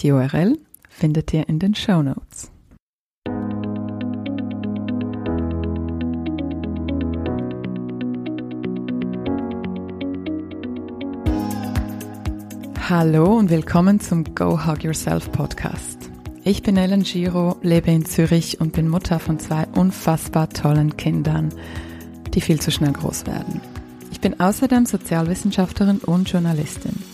Die 0.00 0.10
URL 0.10 0.58
findet 0.88 1.32
ihr 1.32 1.48
in 1.48 1.58
den 1.58 1.74
Show 1.74 2.02
Notes. 2.02 2.50
Hallo 12.86 13.38
und 13.38 13.48
willkommen 13.50 14.00
zum 14.00 14.34
Go 14.34 14.66
Hug 14.66 14.82
Yourself 14.82 15.32
Podcast. 15.32 16.10
Ich 16.42 16.62
bin 16.62 16.76
Ellen 16.76 17.04
Giro, 17.04 17.56
lebe 17.62 17.90
in 17.90 18.04
Zürich 18.04 18.60
und 18.60 18.74
bin 18.74 18.88
Mutter 18.88 19.18
von 19.18 19.38
zwei 19.38 19.66
unfassbar 19.74 20.50
tollen 20.50 20.96
Kindern, 20.96 21.54
die 22.34 22.42
viel 22.42 22.60
zu 22.60 22.70
schnell 22.70 22.92
groß 22.92 23.26
werden. 23.26 23.62
Ich 24.10 24.20
bin 24.20 24.38
außerdem 24.38 24.84
Sozialwissenschaftlerin 24.86 25.98
und 25.98 26.28
Journalistin. 26.28 27.13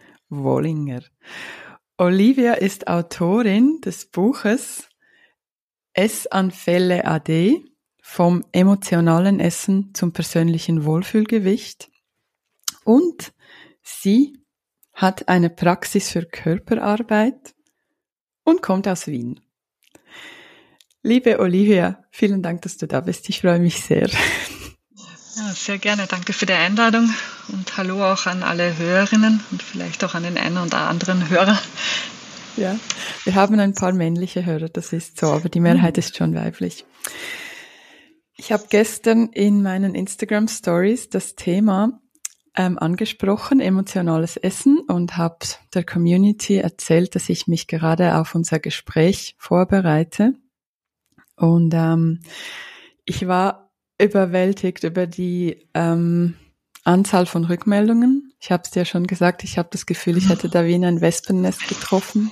Wollinger. 0.31 1.01
Olivia 1.97 2.53
ist 2.53 2.87
Autorin 2.87 3.79
des 3.81 4.05
Buches 4.07 4.89
Essanfälle 5.93 7.05
AD 7.05 7.63
vom 8.01 8.43
emotionalen 8.51 9.39
Essen 9.39 9.93
zum 9.93 10.13
persönlichen 10.13 10.85
Wohlfühlgewicht 10.85 11.91
und 12.83 13.33
Sie 13.83 14.41
hat 14.93 15.27
eine 15.27 15.49
Praxis 15.49 16.09
für 16.09 16.25
Körperarbeit 16.25 17.53
und 18.43 18.61
kommt 18.61 18.87
aus 18.87 19.07
Wien. 19.07 19.39
Liebe 21.03 21.39
Olivia, 21.39 22.03
vielen 22.11 22.41
Dank, 22.41 22.61
dass 22.61 22.77
du 22.77 22.87
da 22.87 23.01
bist. 23.01 23.27
Ich 23.29 23.41
freue 23.41 23.59
mich 23.59 23.81
sehr. 23.81 24.09
Sehr 25.53 25.77
gerne. 25.77 26.07
Danke 26.07 26.33
für 26.33 26.45
die 26.45 26.53
Einladung 26.53 27.13
und 27.49 27.77
hallo 27.77 28.03
auch 28.03 28.25
an 28.25 28.43
alle 28.43 28.77
Hörerinnen 28.77 29.43
und 29.51 29.61
vielleicht 29.61 30.03
auch 30.03 30.15
an 30.15 30.23
den 30.23 30.37
einen 30.37 30.57
oder 30.57 30.89
anderen 30.89 31.29
Hörer. 31.29 31.59
Ja, 32.57 32.77
wir 33.23 33.35
haben 33.35 33.59
ein 33.59 33.73
paar 33.73 33.93
männliche 33.93 34.45
Hörer, 34.45 34.69
das 34.69 34.93
ist 34.93 35.19
so, 35.19 35.27
aber 35.27 35.49
die 35.49 35.59
Mehrheit 35.59 35.97
ist 35.97 36.17
schon 36.17 36.35
weiblich. 36.35 36.85
Ich 38.35 38.51
habe 38.51 38.65
gestern 38.69 39.29
in 39.29 39.61
meinen 39.61 39.95
Instagram 39.95 40.47
Stories 40.47 41.09
das 41.09 41.35
Thema 41.35 42.01
ähm, 42.55 42.77
angesprochen, 42.77 43.61
emotionales 43.61 44.35
Essen, 44.37 44.79
und 44.87 45.17
habe 45.17 45.45
der 45.73 45.83
Community 45.83 46.57
erzählt, 46.57 47.15
dass 47.15 47.29
ich 47.29 47.47
mich 47.47 47.67
gerade 47.67 48.17
auf 48.17 48.35
unser 48.35 48.59
Gespräch 48.59 49.35
vorbereite. 49.37 50.33
Und 51.35 51.73
ähm, 51.73 52.19
ich 53.05 53.27
war 53.27 53.70
überwältigt 54.01 54.83
über 54.83 55.07
die 55.07 55.67
ähm, 55.73 56.35
Anzahl 56.83 57.25
von 57.25 57.45
Rückmeldungen. 57.45 58.33
Ich 58.39 58.51
habe 58.51 58.63
es 58.65 58.71
dir 58.71 58.85
schon 58.85 59.05
gesagt, 59.07 59.43
ich 59.43 59.57
habe 59.57 59.69
das 59.71 59.85
Gefühl, 59.85 60.17
ich 60.17 60.29
hätte 60.29 60.49
da 60.49 60.65
wie 60.65 60.73
in 60.73 60.85
ein 60.85 61.01
Wespennest 61.01 61.67
getroffen. 61.67 62.31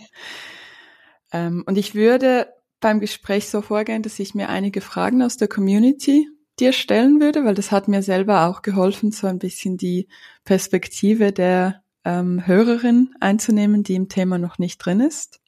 Ähm, 1.31 1.63
und 1.67 1.77
ich 1.77 1.93
würde 1.93 2.47
beim 2.79 2.99
Gespräch 2.99 3.49
so 3.49 3.61
vorgehen, 3.61 4.01
dass 4.01 4.19
ich 4.19 4.33
mir 4.33 4.49
einige 4.49 4.81
Fragen 4.81 5.21
aus 5.21 5.37
der 5.37 5.47
Community 5.47 6.27
dir 6.59 6.73
stellen 6.73 7.21
würde, 7.21 7.45
weil 7.45 7.55
das 7.55 7.71
hat 7.71 7.87
mir 7.87 8.01
selber 8.01 8.47
auch 8.47 8.61
geholfen, 8.61 9.11
so 9.11 9.27
ein 9.27 9.39
bisschen 9.39 9.77
die 9.77 10.07
Perspektive 10.43 11.31
der 11.31 11.83
ähm, 12.03 12.45
Hörerin 12.45 13.13
einzunehmen, 13.19 13.83
die 13.83 13.95
im 13.95 14.09
Thema 14.09 14.37
noch 14.37 14.57
nicht 14.57 14.77
drin 14.79 14.99
ist. 14.99 15.39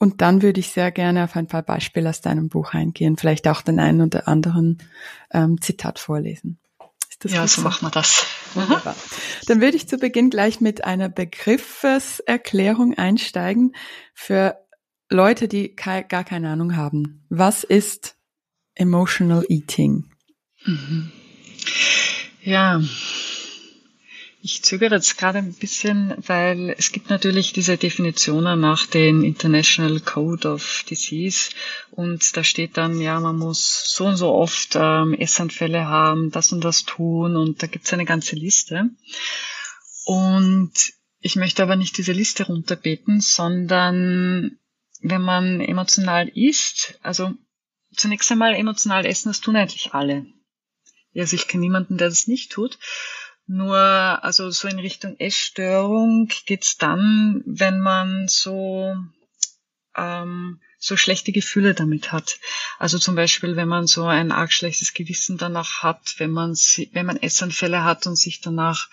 Und 0.00 0.22
dann 0.22 0.40
würde 0.40 0.60
ich 0.60 0.70
sehr 0.70 0.90
gerne 0.90 1.24
auf 1.24 1.36
ein 1.36 1.46
paar 1.46 1.62
Beispiele 1.62 2.08
aus 2.08 2.22
deinem 2.22 2.48
Buch 2.48 2.72
eingehen, 2.72 3.18
vielleicht 3.18 3.46
auch 3.46 3.60
den 3.60 3.78
einen 3.78 4.00
oder 4.00 4.26
anderen 4.26 4.78
ähm, 5.30 5.60
Zitat 5.60 5.98
vorlesen. 5.98 6.58
ja, 7.26 7.46
so 7.46 7.60
machen 7.60 7.86
wir 7.86 7.90
das. 7.90 8.24
Wunderbar. 8.54 8.96
Dann 9.46 9.60
würde 9.60 9.76
ich 9.76 9.86
zu 9.88 9.98
Beginn 9.98 10.30
gleich 10.30 10.62
mit 10.62 10.84
einer 10.84 11.10
Begriffeserklärung 11.10 12.96
einsteigen 12.96 13.76
für 14.14 14.56
Leute, 15.10 15.48
die 15.48 15.76
gar 15.76 16.04
keine 16.04 16.48
Ahnung 16.48 16.76
haben. 16.76 17.26
Was 17.28 17.62
ist 17.62 18.16
Emotional 18.74 19.44
Eating? 19.50 20.10
Mhm. 20.64 21.12
Ja, 22.42 22.80
ich 24.42 24.62
zögere 24.62 24.94
jetzt 24.94 25.18
gerade 25.18 25.38
ein 25.38 25.52
bisschen, 25.52 26.14
weil 26.26 26.74
es 26.78 26.92
gibt 26.92 27.10
natürlich 27.10 27.52
diese 27.52 27.76
Definitionen 27.76 28.60
nach 28.60 28.86
dem 28.86 29.22
International 29.22 30.00
Code 30.00 30.48
of 30.48 30.84
Disease 30.88 31.50
und 31.90 32.36
da 32.36 32.42
steht 32.42 32.78
dann, 32.78 33.00
ja, 33.00 33.20
man 33.20 33.36
muss 33.36 33.94
so 33.94 34.06
und 34.06 34.16
so 34.16 34.32
oft 34.32 34.76
ähm, 34.76 35.12
Essanfälle 35.14 35.86
haben, 35.86 36.30
das 36.30 36.52
und 36.52 36.64
das 36.64 36.84
tun 36.84 37.36
und 37.36 37.62
da 37.62 37.66
gibt 37.66 37.84
es 37.84 37.92
eine 37.92 38.06
ganze 38.06 38.34
Liste. 38.34 38.88
Und 40.06 40.72
ich 41.20 41.36
möchte 41.36 41.62
aber 41.62 41.76
nicht 41.76 41.98
diese 41.98 42.12
Liste 42.12 42.46
runterbeten, 42.46 43.20
sondern 43.20 44.58
wenn 45.02 45.22
man 45.22 45.60
emotional 45.60 46.28
isst, 46.28 46.98
also 47.02 47.34
zunächst 47.94 48.30
einmal 48.32 48.54
emotional 48.54 49.04
essen, 49.04 49.28
das 49.28 49.40
tun 49.40 49.56
eigentlich 49.56 49.92
alle. 49.92 50.24
Also 51.14 51.36
ich 51.36 51.48
kenne 51.48 51.62
niemanden, 51.62 51.98
der 51.98 52.08
das 52.08 52.26
nicht 52.26 52.52
tut. 52.52 52.78
Nur, 53.52 53.76
also 53.76 54.52
so 54.52 54.68
in 54.68 54.78
Richtung 54.78 55.18
Essstörung 55.18 56.28
geht's 56.46 56.78
dann, 56.78 57.42
wenn 57.44 57.80
man 57.80 58.28
so, 58.28 58.94
ähm, 59.96 60.60
so 60.78 60.96
schlechte 60.96 61.32
Gefühle 61.32 61.74
damit 61.74 62.12
hat. 62.12 62.38
Also 62.78 63.00
zum 63.00 63.16
Beispiel, 63.16 63.56
wenn 63.56 63.66
man 63.66 63.88
so 63.88 64.04
ein 64.04 64.30
arg 64.30 64.52
schlechtes 64.52 64.94
Gewissen 64.94 65.36
danach 65.36 65.82
hat, 65.82 66.14
wenn 66.18 66.30
man, 66.30 66.52
wenn 66.92 67.06
man 67.06 67.16
Essanfälle 67.16 67.82
hat 67.82 68.06
und 68.06 68.14
sich 68.14 68.40
danach 68.40 68.88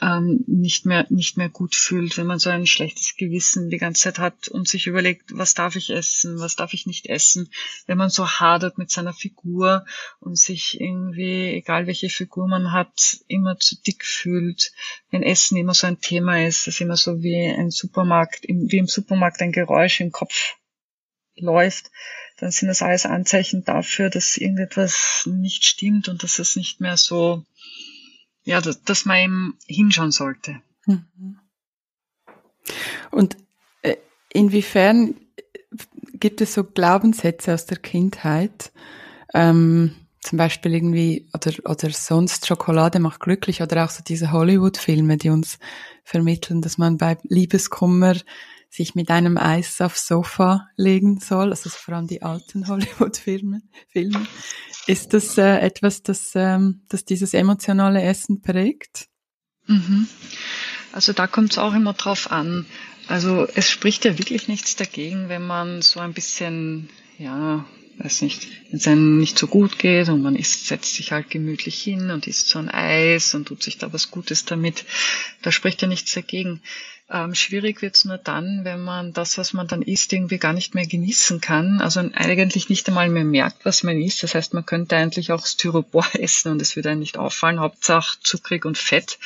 ähm, 0.00 0.44
nicht 0.46 0.86
mehr 0.86 1.06
nicht 1.10 1.36
mehr 1.36 1.48
gut 1.48 1.74
fühlt, 1.74 2.16
wenn 2.16 2.26
man 2.26 2.38
so 2.38 2.50
ein 2.50 2.66
schlechtes 2.66 3.14
Gewissen 3.16 3.70
die 3.70 3.78
ganze 3.78 4.02
Zeit 4.02 4.18
hat 4.18 4.48
und 4.48 4.68
sich 4.68 4.86
überlegt, 4.86 5.36
was 5.36 5.54
darf 5.54 5.76
ich 5.76 5.90
essen, 5.90 6.38
was 6.38 6.56
darf 6.56 6.74
ich 6.74 6.86
nicht 6.86 7.06
essen, 7.06 7.50
wenn 7.86 7.98
man 7.98 8.10
so 8.10 8.28
hadert 8.28 8.78
mit 8.78 8.90
seiner 8.90 9.12
Figur 9.12 9.84
und 10.20 10.38
sich 10.38 10.80
irgendwie, 10.80 11.50
egal 11.50 11.86
welche 11.86 12.10
Figur 12.10 12.46
man 12.48 12.72
hat, 12.72 13.18
immer 13.28 13.58
zu 13.58 13.76
dick 13.82 14.04
fühlt, 14.04 14.72
wenn 15.10 15.22
Essen 15.22 15.56
immer 15.56 15.74
so 15.74 15.86
ein 15.86 16.00
Thema 16.00 16.46
ist, 16.46 16.66
das 16.66 16.80
immer 16.80 16.96
so 16.96 17.22
wie 17.22 17.36
ein 17.36 17.70
Supermarkt, 17.70 18.44
wie 18.48 18.78
im 18.78 18.86
Supermarkt 18.86 19.40
ein 19.40 19.52
Geräusch 19.52 20.00
im 20.00 20.12
Kopf 20.12 20.56
läuft, 21.36 21.90
dann 22.38 22.50
sind 22.50 22.68
das 22.68 22.82
alles 22.82 23.06
Anzeichen 23.06 23.64
dafür, 23.64 24.10
dass 24.10 24.36
irgendetwas 24.36 25.22
nicht 25.26 25.64
stimmt 25.64 26.08
und 26.08 26.22
dass 26.22 26.38
es 26.38 26.56
nicht 26.56 26.80
mehr 26.80 26.96
so 26.96 27.44
ja, 28.46 28.60
dass, 28.60 28.82
dass 28.82 29.04
man 29.04 29.18
eben 29.18 29.58
hinschauen 29.66 30.12
sollte. 30.12 30.62
Mhm. 30.86 31.38
Und 33.10 33.36
äh, 33.82 33.96
inwiefern 34.32 35.14
gibt 36.14 36.40
es 36.40 36.54
so 36.54 36.64
Glaubenssätze 36.64 37.52
aus 37.52 37.66
der 37.66 37.78
Kindheit, 37.78 38.72
ähm, 39.34 39.94
zum 40.22 40.38
Beispiel 40.38 40.74
irgendwie, 40.74 41.28
oder, 41.34 41.52
oder 41.64 41.90
sonst 41.90 42.46
Schokolade 42.46 42.98
macht 42.98 43.20
glücklich, 43.20 43.62
oder 43.62 43.84
auch 43.84 43.90
so 43.90 44.02
diese 44.02 44.32
Hollywood-Filme, 44.32 45.18
die 45.18 45.30
uns 45.30 45.58
vermitteln, 46.04 46.62
dass 46.62 46.78
man 46.78 46.96
bei 46.96 47.18
Liebeskummer 47.24 48.14
sich 48.68 48.94
mit 48.94 49.10
einem 49.10 49.38
Eis 49.38 49.80
aufs 49.80 50.06
Sofa 50.06 50.68
legen 50.76 51.20
soll, 51.20 51.50
also 51.50 51.70
vor 51.70 51.94
allem 51.94 52.06
die 52.06 52.22
alten 52.22 52.66
Hollywood-Filme. 52.68 53.62
Filme. 53.92 54.26
Ist 54.86 55.12
das 55.14 55.36
äh, 55.38 55.58
etwas, 55.58 56.02
das, 56.02 56.32
ähm, 56.34 56.82
das 56.88 57.04
dieses 57.04 57.34
emotionale 57.34 58.02
Essen 58.02 58.42
prägt? 58.42 59.08
Mhm. 59.66 60.08
Also 60.92 61.12
da 61.12 61.26
kommt 61.26 61.52
es 61.52 61.58
auch 61.58 61.74
immer 61.74 61.92
drauf 61.92 62.30
an. 62.30 62.66
Also 63.08 63.46
es 63.54 63.70
spricht 63.70 64.04
ja 64.04 64.18
wirklich 64.18 64.48
nichts 64.48 64.76
dagegen, 64.76 65.28
wenn 65.28 65.46
man 65.46 65.82
so 65.82 66.00
ein 66.00 66.12
bisschen, 66.12 66.88
ja, 67.18 67.64
weiß 67.98 68.22
nicht, 68.22 68.48
wenn 68.70 68.78
es 68.78 68.86
einem 68.86 69.18
nicht 69.18 69.38
so 69.38 69.46
gut 69.46 69.78
geht 69.78 70.08
und 70.08 70.22
man 70.22 70.36
isst, 70.36 70.66
setzt 70.66 70.94
sich 70.94 71.12
halt 71.12 71.30
gemütlich 71.30 71.80
hin 71.80 72.10
und 72.10 72.26
isst 72.26 72.48
so 72.48 72.58
ein 72.58 72.68
Eis 72.68 73.34
und 73.34 73.46
tut 73.48 73.62
sich 73.62 73.78
da 73.78 73.92
was 73.92 74.10
Gutes 74.10 74.44
damit. 74.44 74.84
Da 75.42 75.52
spricht 75.52 75.82
ja 75.82 75.88
nichts 75.88 76.12
dagegen. 76.12 76.60
Ähm, 77.08 77.36
schwierig 77.36 77.82
wird's 77.82 78.04
nur 78.04 78.18
dann, 78.18 78.64
wenn 78.64 78.82
man 78.82 79.12
das, 79.12 79.38
was 79.38 79.52
man 79.52 79.68
dann 79.68 79.82
isst, 79.82 80.12
irgendwie 80.12 80.38
gar 80.38 80.52
nicht 80.52 80.74
mehr 80.74 80.86
genießen 80.86 81.40
kann. 81.40 81.80
Also 81.80 82.00
eigentlich 82.00 82.68
nicht 82.68 82.88
einmal 82.88 83.08
mehr 83.08 83.24
merkt, 83.24 83.64
was 83.64 83.84
man 83.84 84.00
isst. 84.00 84.24
Das 84.24 84.34
heißt, 84.34 84.54
man 84.54 84.66
könnte 84.66 84.96
eigentlich 84.96 85.30
auch 85.30 85.46
Styropor 85.46 86.06
essen 86.14 86.50
und 86.50 86.60
es 86.60 86.74
würde 86.74 86.90
einem 86.90 87.00
nicht 87.00 87.16
auffallen. 87.16 87.60
Hauptsache 87.60 88.18
zuckrig 88.22 88.64
und 88.64 88.76
fett. 88.76 89.18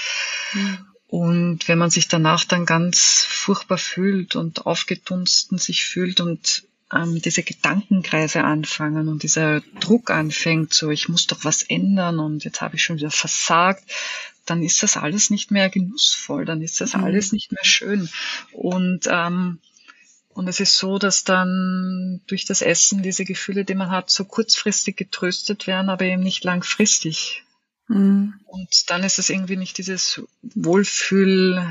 Mhm. 0.52 0.78
Und 1.06 1.66
wenn 1.68 1.78
man 1.78 1.90
sich 1.90 2.06
danach 2.06 2.44
dann 2.44 2.66
ganz 2.66 3.24
furchtbar 3.28 3.78
fühlt 3.78 4.36
und 4.36 4.66
aufgedunsten 4.66 5.58
sich 5.58 5.84
fühlt 5.84 6.20
und 6.20 6.64
ähm, 6.92 7.20
diese 7.20 7.42
Gedankenkreise 7.42 8.44
anfangen 8.44 9.08
und 9.08 9.22
dieser 9.22 9.60
Druck 9.80 10.10
anfängt, 10.10 10.72
so 10.72 10.90
ich 10.90 11.08
muss 11.08 11.26
doch 11.26 11.44
was 11.44 11.62
ändern 11.62 12.18
und 12.18 12.44
jetzt 12.44 12.60
habe 12.60 12.76
ich 12.76 12.82
schon 12.82 12.98
wieder 12.98 13.10
versagt, 13.10 13.82
dann 14.50 14.62
ist 14.62 14.82
das 14.82 14.96
alles 14.96 15.30
nicht 15.30 15.50
mehr 15.50 15.70
genussvoll, 15.70 16.44
dann 16.44 16.60
ist 16.60 16.80
das 16.80 16.94
mhm. 16.94 17.04
alles 17.04 17.32
nicht 17.32 17.52
mehr 17.52 17.64
schön. 17.64 18.08
Und 18.52 19.06
ähm, 19.08 19.60
und 20.32 20.48
es 20.48 20.60
ist 20.60 20.78
so, 20.78 20.98
dass 20.98 21.24
dann 21.24 22.20
durch 22.26 22.44
das 22.44 22.62
Essen 22.62 23.02
diese 23.02 23.24
Gefühle, 23.24 23.64
die 23.64 23.74
man 23.74 23.90
hat, 23.90 24.10
so 24.10 24.24
kurzfristig 24.24 24.96
getröstet 24.96 25.66
werden, 25.66 25.90
aber 25.90 26.04
eben 26.04 26.22
nicht 26.22 26.44
langfristig. 26.44 27.44
Mhm. 27.88 28.34
Und 28.46 28.90
dann 28.90 29.02
ist 29.02 29.18
es 29.18 29.28
irgendwie 29.28 29.56
nicht 29.56 29.76
dieses 29.76 30.22
Wohlfühl 30.42 31.66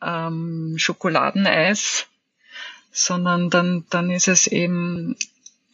ähm, 0.00 0.74
Schokoladeneis, 0.78 2.06
sondern 2.92 3.50
dann, 3.50 3.84
dann 3.90 4.10
ist 4.10 4.28
es 4.28 4.46
eben 4.46 5.16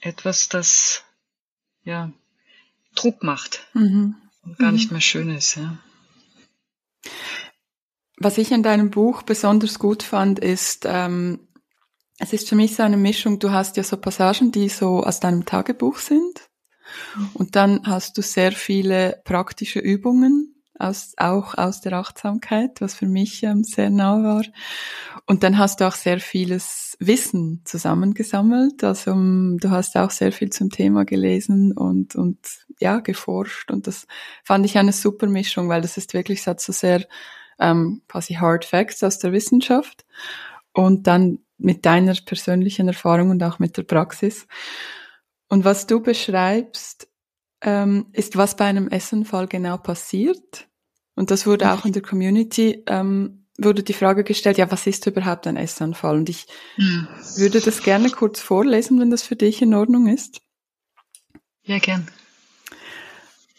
etwas, 0.00 0.49
das 0.49 1.04
ja 1.84 2.10
Druck 2.94 3.22
macht 3.22 3.66
mhm. 3.75 4.16
und 4.43 4.58
gar 4.58 4.70
mhm. 4.70 4.76
nicht 4.76 4.90
mehr 4.90 5.00
schön 5.00 5.28
ist. 5.31 5.56
Ja. 5.56 5.78
Was 8.19 8.38
ich 8.38 8.52
in 8.52 8.62
deinem 8.62 8.90
Buch 8.90 9.22
besonders 9.22 9.78
gut 9.78 10.02
fand, 10.02 10.38
ist, 10.38 10.84
ähm, 10.87 11.49
es 12.19 12.32
ist 12.32 12.49
für 12.49 12.54
mich 12.54 12.76
so 12.76 12.82
eine 12.82 12.96
Mischung, 12.96 13.38
du 13.38 13.50
hast 13.50 13.76
ja 13.76 13.82
so 13.82 13.96
Passagen, 13.96 14.52
die 14.52 14.69
so 14.69 15.02
aus 15.02 15.19
deinem 15.19 15.44
Tagebuch 15.44 15.99
sind. 15.99 16.49
Und 17.34 17.56
dann 17.56 17.87
hast 17.87 18.19
du 18.19 18.22
sehr 18.22 18.52
viele 18.52 19.20
praktische 19.25 19.78
Übungen, 19.81 20.52
aus, 20.78 21.14
auch 21.16 21.56
aus 21.56 21.81
der 21.81 21.94
Achtsamkeit, 21.94 22.81
was 22.81 22.94
für 22.94 23.06
mich 23.06 23.43
ähm, 23.43 23.64
sehr 23.64 23.90
nah 23.90 24.22
war. 24.22 24.44
Und 25.26 25.43
dann 25.43 25.58
hast 25.58 25.81
du 25.81 25.87
auch 25.87 25.94
sehr 25.94 26.20
vieles 26.20 26.96
Wissen 26.99 27.62
zusammengesammelt. 27.64 28.82
Also 28.84 29.12
um, 29.12 29.58
du 29.58 29.70
hast 29.70 29.96
auch 29.96 30.10
sehr 30.10 30.32
viel 30.32 30.50
zum 30.50 30.70
Thema 30.70 31.04
gelesen 31.04 31.72
und, 31.72 32.16
und 32.16 32.38
ja, 32.82 33.00
geforscht. 33.00 33.70
Und 33.70 33.87
das 33.87 34.06
fand 34.44 34.67
ich 34.67 34.76
eine 34.76 34.93
super 34.93 35.26
Mischung, 35.26 35.69
weil 35.69 35.81
das 35.81 35.96
ist 35.96 36.14
wirklich 36.14 36.43
so 36.43 36.55
sehr 36.56 37.06
ähm, 37.58 38.02
quasi 38.08 38.34
Hard 38.34 38.64
Facts 38.64 39.02
aus 39.02 39.19
der 39.19 39.32
Wissenschaft 39.32 40.05
und 40.73 41.06
dann 41.06 41.38
mit 41.58 41.87
deiner 41.87 42.14
persönlichen 42.14 42.88
Erfahrung 42.88 43.31
und 43.31 43.43
auch 43.43 43.58
mit 43.58 43.76
der 43.76 43.84
Praxis. 43.84 44.46
Und 45.49 45.64
was 45.64 45.87
du 45.87 46.00
beschreibst, 46.00 47.08
ähm, 47.62 48.06
ist, 48.12 48.37
was 48.37 48.56
bei 48.56 48.64
einem 48.64 48.88
Essenfall 48.88 49.46
genau 49.46 49.78
passiert. 49.78 50.67
Und 51.14 51.31
das 51.31 51.46
wurde 51.46 51.73
auch 51.73 51.85
in 51.85 51.93
der 51.93 52.02
Community, 52.02 52.82
ähm, 52.87 53.46
wurde 53.58 53.82
die 53.82 53.93
Frage 53.93 54.25
gestellt, 54.25 54.58
ja, 54.58 54.70
was 54.70 54.87
ist 54.87 55.06
überhaupt 55.06 55.46
ein 55.46 55.56
Essanfall? 55.56 56.17
Und 56.17 56.28
ich 56.28 56.46
mhm. 56.76 57.06
würde 57.37 57.61
das 57.61 57.82
gerne 57.82 58.11
kurz 58.11 58.40
vorlesen, 58.40 58.99
wenn 58.99 59.11
das 59.11 59.23
für 59.23 59.37
dich 59.37 59.62
in 59.62 59.75
Ordnung 59.75 60.08
ist. 60.08 60.40
Ja, 61.64 61.78
gern. 61.78 62.08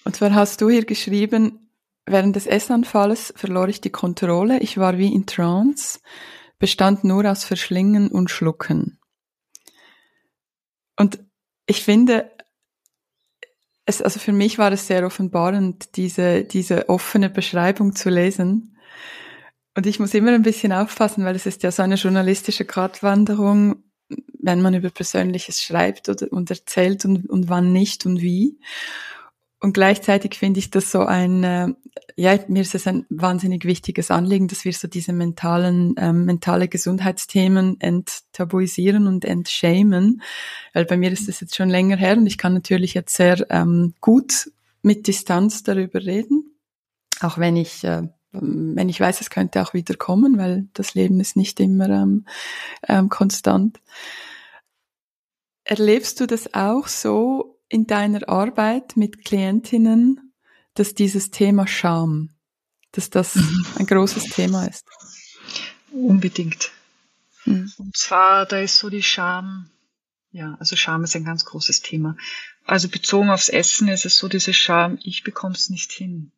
Und 0.06 0.16
zwar 0.16 0.34
hast 0.34 0.62
du 0.62 0.70
hier 0.70 0.86
geschrieben, 0.86 1.64
Während 2.06 2.36
des 2.36 2.48
Essanfalles 2.48 3.34
verlor 3.36 3.70
ich 3.70 3.80
die 3.80 3.90
Kontrolle, 3.90 4.60
ich 4.60 4.78
war 4.78 4.98
wie 4.98 5.14
in 5.14 5.26
Trance, 5.26 6.00
bestand 6.60 7.04
nur 7.04 7.30
aus 7.30 7.46
Verschlingen 7.46 8.10
und 8.10 8.30
Schlucken. 8.30 9.00
Und 10.98 11.20
ich 11.66 11.84
finde, 11.84 12.30
es, 13.86 14.02
also 14.02 14.20
für 14.20 14.34
mich 14.34 14.58
war 14.58 14.72
es 14.72 14.88
sehr 14.88 15.06
offenbarend, 15.06 15.96
diese, 15.96 16.44
diese 16.44 16.90
offene 16.90 17.30
Beschreibung 17.30 17.96
zu 17.96 18.10
lesen. 18.10 18.78
Und 19.76 19.88
ich 19.88 20.00
muss 20.00 20.14
immer 20.14 20.32
ein 20.34 20.44
bisschen 20.44 20.74
aufpassen, 20.74 21.24
weil 21.24 21.36
es 21.36 21.46
ist 21.46 21.64
ja 21.64 21.72
so 21.72 21.84
eine 21.84 21.96
journalistische 21.96 22.66
Gratwanderung, 22.66 23.84
wenn 24.40 24.62
man 24.62 24.74
über 24.74 24.90
Persönliches 24.90 25.62
schreibt 25.62 26.10
oder, 26.10 26.32
und 26.32 26.50
erzählt 26.50 27.06
und, 27.06 27.30
und 27.30 27.48
wann 27.48 27.72
nicht 27.72 28.06
und 28.06 28.22
wie. 28.22 28.60
Und 29.64 29.72
gleichzeitig 29.72 30.38
finde 30.38 30.60
ich 30.60 30.72
das 30.72 30.92
so 30.92 31.06
ein, 31.06 31.42
äh, 31.46 31.70
ja, 32.18 32.38
mir 32.50 32.62
ist 32.62 32.76
es 32.76 32.86
ein 32.86 33.06
wahnsinnig 33.10 33.64
wichtiges 33.64 34.12
Anliegen, 34.12 34.50
dass 34.50 34.66
wir 34.66 34.74
so 34.74 34.90
diese 34.90 35.14
mentalen, 35.14 35.96
ähm, 35.98 36.26
mentale 36.26 36.68
Gesundheitsthemen 36.68 37.80
enttabuisieren 37.80 39.08
und 39.08 39.24
entschämen. 39.24 40.22
Weil 40.74 40.84
bei 40.84 40.98
mir 40.98 41.14
ist 41.14 41.30
das 41.30 41.40
jetzt 41.40 41.56
schon 41.56 41.70
länger 41.70 41.96
her 41.96 42.18
und 42.18 42.28
ich 42.28 42.38
kann 42.38 42.54
natürlich 42.54 42.94
jetzt 42.94 43.16
sehr 43.16 43.50
ähm, 43.52 43.94
gut 44.02 44.52
mit 44.82 45.08
Distanz 45.08 45.64
darüber 45.64 46.06
reden. 46.06 46.58
Auch 47.22 47.38
wenn 47.38 47.56
ich, 47.56 47.86
äh, 47.86 48.02
wenn 48.34 48.90
ich 48.90 49.00
weiß, 49.00 49.22
es 49.22 49.30
könnte 49.30 49.62
auch 49.62 49.74
wieder 49.74 49.96
kommen, 49.96 50.38
weil 50.38 50.68
das 50.74 50.94
Leben 50.94 51.22
ist 51.22 51.38
nicht 51.38 51.62
immer 51.62 51.88
ähm, 51.88 52.26
ähm, 52.90 53.08
konstant. 53.08 53.80
Erlebst 55.64 56.20
du 56.20 56.28
das 56.28 56.54
auch 56.54 56.90
so, 56.90 57.54
in 57.74 57.88
deiner 57.88 58.30
Arbeit 58.30 58.96
mit 58.96 59.26
Klientinnen, 59.26 60.34
dass 60.76 60.94
dieses 60.94 61.32
Thema 61.32 61.68
Scham, 61.68 62.30
dass 62.92 63.10
das 63.10 63.36
mhm. 63.36 63.66
ein 63.78 63.86
großes 63.88 64.26
Thema 64.26 64.66
ist? 64.68 64.86
Unbedingt. 65.92 66.72
Mhm. 67.46 67.72
Und 67.78 67.98
zwar, 67.98 68.46
da 68.46 68.60
ist 68.60 68.78
so 68.78 68.92
die 68.92 69.02
Scham, 69.02 69.72
ja, 70.32 70.56
also 70.60 70.76
Scham 70.76 71.04
ist 71.04 71.16
ein 71.16 71.26
ganz 71.26 71.46
großes 71.46 71.82
Thema. 71.82 72.16
Also 72.64 72.90
bezogen 72.90 73.32
aufs 73.32 73.50
Essen 73.50 73.88
ist 73.88 74.06
es 74.06 74.18
so 74.18 74.28
diese 74.28 74.54
Scham, 74.54 75.00
ich 75.02 75.24
bekomme 75.24 75.56
es 75.56 75.70
nicht 75.70 75.92
hin. 75.92 76.32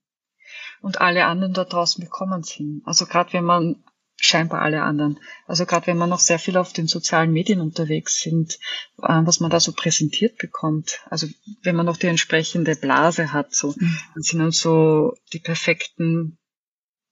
Und 0.81 1.01
alle 1.01 1.25
anderen 1.25 1.53
da 1.53 1.65
draußen 1.65 2.01
bekommen 2.01 2.41
es 2.41 2.51
hin. 2.51 2.81
Also 2.85 3.05
gerade 3.05 3.33
wenn 3.33 3.43
man 3.43 3.83
scheinbar 4.25 4.61
alle 4.61 4.83
anderen. 4.83 5.19
Also 5.45 5.65
gerade 5.65 5.87
wenn 5.87 5.97
man 5.97 6.09
noch 6.09 6.19
sehr 6.19 6.39
viel 6.39 6.57
auf 6.57 6.73
den 6.73 6.87
sozialen 6.87 7.31
Medien 7.31 7.61
unterwegs 7.61 8.21
sind, 8.21 8.55
äh, 9.01 9.21
was 9.23 9.39
man 9.39 9.51
da 9.51 9.59
so 9.59 9.71
präsentiert 9.71 10.37
bekommt. 10.37 10.99
Also 11.09 11.27
wenn 11.63 11.75
man 11.75 11.85
noch 11.85 11.97
die 11.97 12.07
entsprechende 12.07 12.75
Blase 12.75 13.31
hat, 13.31 13.53
so, 13.53 13.69
mhm. 13.77 13.97
dann 14.13 14.23
sind 14.23 14.39
dann 14.39 14.51
so 14.51 15.13
die 15.33 15.39
perfekten, 15.39 16.37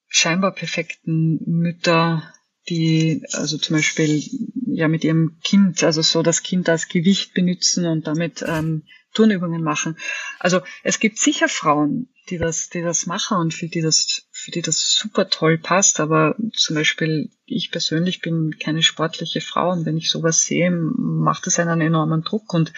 scheinbar 0.08 0.54
perfekten 0.54 1.40
Mütter, 1.46 2.34
die 2.70 3.24
also 3.34 3.58
zum 3.58 3.76
Beispiel 3.76 4.24
ja 4.66 4.88
mit 4.88 5.04
ihrem 5.04 5.40
Kind, 5.44 5.84
also 5.84 6.02
so 6.02 6.24
das 6.24 6.44
Kind 6.44 6.70
als 6.70 6.88
Gewicht 6.88 7.34
benutzen 7.34 7.86
und 7.86 8.08
damit 8.08 8.44
ähm, 8.48 8.84
Turnübungen 9.14 9.62
machen. 9.62 9.98
Also 10.40 10.62
es 10.84 11.00
gibt 11.00 11.20
sicher 11.20 11.48
Frauen, 11.48 12.10
die 12.30 12.38
das, 12.38 12.70
die 12.70 12.82
das 12.82 13.06
machen 13.06 13.38
und 13.38 13.54
für 13.54 13.68
die 13.68 13.82
das, 13.82 14.28
für 14.32 14.52
die 14.52 14.62
das 14.62 14.96
super 14.96 15.30
toll 15.30 15.58
passt. 15.58 16.00
Aber 16.00 16.36
zum 16.56 16.76
Beispiel 16.76 17.30
ich 17.46 17.72
persönlich 17.72 18.22
bin 18.22 18.58
keine 18.58 18.82
sportliche 18.82 19.42
Frau 19.42 19.72
und 19.72 19.86
wenn 19.86 19.98
ich 19.98 20.10
sowas 20.10 20.46
sehe, 20.46 20.72
macht 20.72 21.48
es 21.48 21.60
einen 21.60 21.82
enormen 21.82 22.24
Druck 22.24 22.54
und 22.54 22.74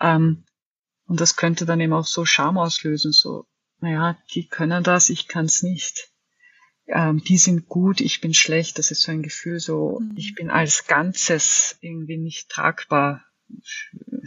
ähm, 0.00 0.44
und 1.06 1.20
das 1.20 1.36
könnte 1.36 1.66
dann 1.66 1.80
eben 1.80 1.92
auch 1.92 2.06
so 2.06 2.24
Scham 2.24 2.56
auslösen. 2.56 3.12
So, 3.12 3.44
naja, 3.80 4.16
die 4.34 4.46
können 4.46 4.82
das, 4.82 5.10
ich 5.10 5.28
kann 5.28 5.46
es 5.46 5.62
nicht. 5.62 6.11
Ähm, 6.86 7.22
die 7.22 7.38
sind 7.38 7.68
gut, 7.68 8.00
ich 8.00 8.20
bin 8.20 8.34
schlecht. 8.34 8.78
Das 8.78 8.90
ist 8.90 9.02
so 9.02 9.12
ein 9.12 9.22
Gefühl, 9.22 9.60
so 9.60 10.00
mhm. 10.00 10.14
ich 10.16 10.34
bin 10.34 10.50
als 10.50 10.86
Ganzes 10.86 11.78
irgendwie 11.80 12.16
nicht 12.16 12.48
tragbar. 12.48 13.24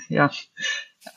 Ja, 0.08 0.32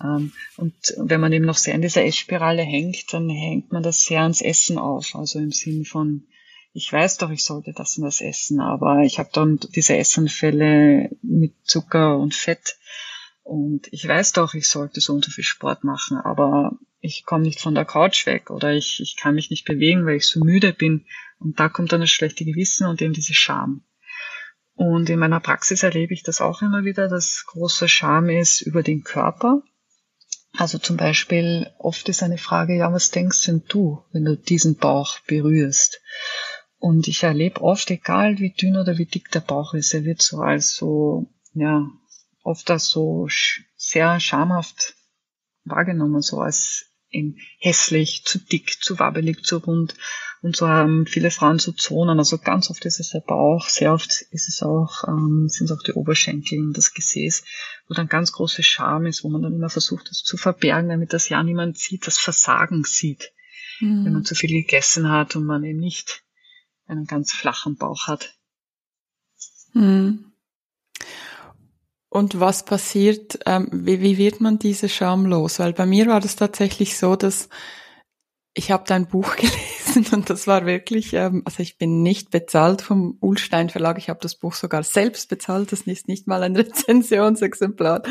ähm, 0.03 0.33
und 0.57 0.75
wenn 0.97 1.21
man 1.21 1.33
eben 1.33 1.45
noch 1.45 1.57
sehr 1.57 1.75
in 1.75 1.83
dieser 1.83 2.05
Essspirale 2.05 2.63
hängt, 2.63 3.13
dann 3.13 3.29
hängt 3.29 3.73
man 3.73 3.83
das 3.83 4.05
sehr 4.05 4.23
ans 4.23 4.41
Essen 4.41 4.79
auf. 4.79 5.15
Also 5.15 5.39
im 5.39 5.53
Sinn 5.53 5.85
von, 5.85 6.27
ich 6.73 6.93
weiß 6.93 7.19
doch, 7.19 7.31
ich 7.31 7.45
sollte 7.45 7.73
das 7.73 7.97
und 7.97 8.05
das 8.05 8.21
essen, 8.21 8.61
aber 8.61 9.03
ich 9.03 9.19
habe 9.19 9.31
dann 9.33 9.59
diese 9.75 9.97
Essanfälle 9.97 11.11
mit 11.23 11.55
Zucker 11.65 12.19
und 12.19 12.35
Fett. 12.35 12.77
Und 13.43 13.89
ich 13.93 14.07
weiß 14.07 14.33
doch, 14.33 14.55
ich 14.55 14.69
sollte 14.69 15.01
so 15.01 15.15
und 15.15 15.25
so 15.25 15.31
viel 15.31 15.45
Sport 15.45 15.83
machen, 15.83 16.19
aber 16.19 16.73
ich 17.01 17.25
komme 17.25 17.45
nicht 17.45 17.61
von 17.61 17.75
der 17.75 17.85
Couch 17.85 18.27
weg 18.27 18.51
oder 18.51 18.75
ich, 18.75 19.01
ich 19.01 19.17
kann 19.17 19.35
mich 19.35 19.51
nicht 19.51 19.65
bewegen, 19.65 20.05
weil 20.05 20.17
ich 20.17 20.27
so 20.27 20.41
müde 20.41 20.73
bin. 20.73 21.07
Und 21.39 21.61
da 21.61 21.69
kommt 21.69 21.93
dann 21.93 22.01
das 22.01 22.11
schlechte 22.11 22.45
Gewissen 22.45 22.87
und 22.87 23.01
eben 23.01 23.13
diese 23.13 23.35
Scham. 23.35 23.85
Und 24.75 25.11
in 25.11 25.19
meiner 25.19 25.41
Praxis 25.41 25.83
erlebe 25.83 26.15
ich 26.15 26.23
das 26.23 26.41
auch 26.41 26.63
immer 26.63 26.85
wieder, 26.85 27.09
dass 27.09 27.45
großer 27.47 27.89
Scham 27.89 28.29
ist 28.29 28.61
über 28.61 28.83
den 28.83 29.03
Körper. 29.03 29.63
Also 30.57 30.79
zum 30.79 30.97
Beispiel, 30.97 31.71
oft 31.79 32.09
ist 32.09 32.23
eine 32.23 32.39
Frage, 32.39 32.77
ja, 32.77 32.93
was 32.93 33.11
denkst 33.11 33.45
denn 33.47 33.65
du, 33.69 34.05
wenn 34.13 34.25
du 34.25 34.37
diesen 34.37 34.77
Bauch 34.77 35.19
berührst? 35.27 36.01
Und 36.79 37.09
ich 37.09 37.25
erlebe 37.25 37.61
oft, 37.61 37.91
egal 37.91 38.39
wie 38.39 38.53
dünn 38.53 38.77
oder 38.77 38.99
wie 38.99 39.07
dick 39.07 39.31
der 39.31 39.41
Bauch 39.41 39.75
ist, 39.75 39.95
er 39.95 40.05
wird 40.05 40.23
so 40.23 40.39
als 40.39 40.75
so, 40.75 41.27
ja, 41.55 41.89
oft 42.43 42.71
als 42.71 42.89
so 42.89 43.29
sehr 43.77 44.21
schamhaft 44.21 44.95
wahrgenommen, 45.65 46.23
so 46.23 46.41
als 46.41 46.87
in 47.11 47.39
hässlich, 47.59 48.25
zu 48.25 48.39
dick, 48.39 48.83
zu 48.83 48.99
wabbelig, 48.99 49.45
zu 49.45 49.59
rund. 49.59 49.95
Und 50.41 50.57
so 50.57 50.69
haben 50.69 51.07
viele 51.07 51.31
Frauen 51.31 51.59
so 51.59 51.73
Zonen. 51.73 52.19
Also 52.19 52.39
ganz 52.39 52.71
oft 52.71 52.85
ist 52.85 53.01
es 53.01 53.11
der 53.11 53.21
Bauch, 53.21 53.69
sehr 53.69 53.93
oft 53.93 54.23
ist 54.31 54.49
es 54.49 54.63
auch, 54.63 55.05
ähm, 55.09 55.49
sind 55.49 55.71
es 55.71 55.77
auch 55.77 55.83
die 55.83 55.93
Oberschenkel 55.93 56.61
und 56.61 56.77
das 56.77 56.95
Gesäß, 56.95 57.45
wo 57.89 57.95
dann 57.95 58.09
ganz 58.09 58.33
große 58.33 58.63
Scham 58.63 59.07
ist, 59.07 59.25
wo 59.25 59.29
man 59.29 59.43
dann 59.43 59.55
immer 59.55 59.71
versucht, 59.71 60.11
das 60.11 60.19
zu 60.19 60.37
verbergen, 60.37 60.91
damit 60.91 61.13
das 61.13 61.29
ja 61.29 61.43
niemand 61.43 61.79
sieht, 61.79 62.07
das 62.07 62.19
Versagen 62.19 62.85
sieht. 62.85 63.33
Mhm. 63.81 64.05
Wenn 64.05 64.13
man 64.13 64.25
zu 64.25 64.35
viel 64.35 64.51
gegessen 64.51 65.11
hat 65.11 65.35
und 65.35 65.45
man 65.45 65.65
eben 65.65 65.81
nicht 65.81 66.23
einen 66.87 67.07
ganz 67.07 67.33
flachen 67.33 67.77
Bauch 67.77 68.07
hat. 68.07 68.35
Mhm. 69.73 70.33
Und 72.11 72.41
was 72.41 72.65
passiert, 72.65 73.41
ähm, 73.45 73.69
wie, 73.71 74.01
wie 74.01 74.17
wird 74.17 74.41
man 74.41 74.59
diese 74.59 74.89
Scham 74.89 75.27
los? 75.27 75.59
Weil 75.59 75.73
bei 75.73 75.85
mir 75.85 76.07
war 76.07 76.21
das 76.21 76.37
tatsächlich 76.37 76.97
so, 76.97 77.17
dass 77.17 77.49
ich 78.55 78.71
habe 78.71 78.85
dein 78.87 79.07
Buch 79.07 79.37
gelesen 79.37 80.07
und 80.13 80.31
das 80.31 80.47
war 80.47 80.67
wirklich, 80.67 81.13
ähm, 81.15 81.43
also 81.45 81.63
ich 81.63 81.79
bin 81.79 82.03
nicht 82.03 82.31
bezahlt 82.31 82.83
vom 82.83 83.17
Ulstein 83.21 83.71
Verlag, 83.71 83.99
ich 83.99 84.09
habe 84.09 84.21
das 84.23 84.37
Buch 84.37 84.55
sogar 84.55 84.83
selbst 84.83 85.29
bezahlt, 85.29 85.73
das 85.73 85.83
ist 85.83 86.09
nicht 86.09 86.27
mal 86.27 86.43
ein 86.43 86.57
Rezensionsexemplar. 86.57 88.03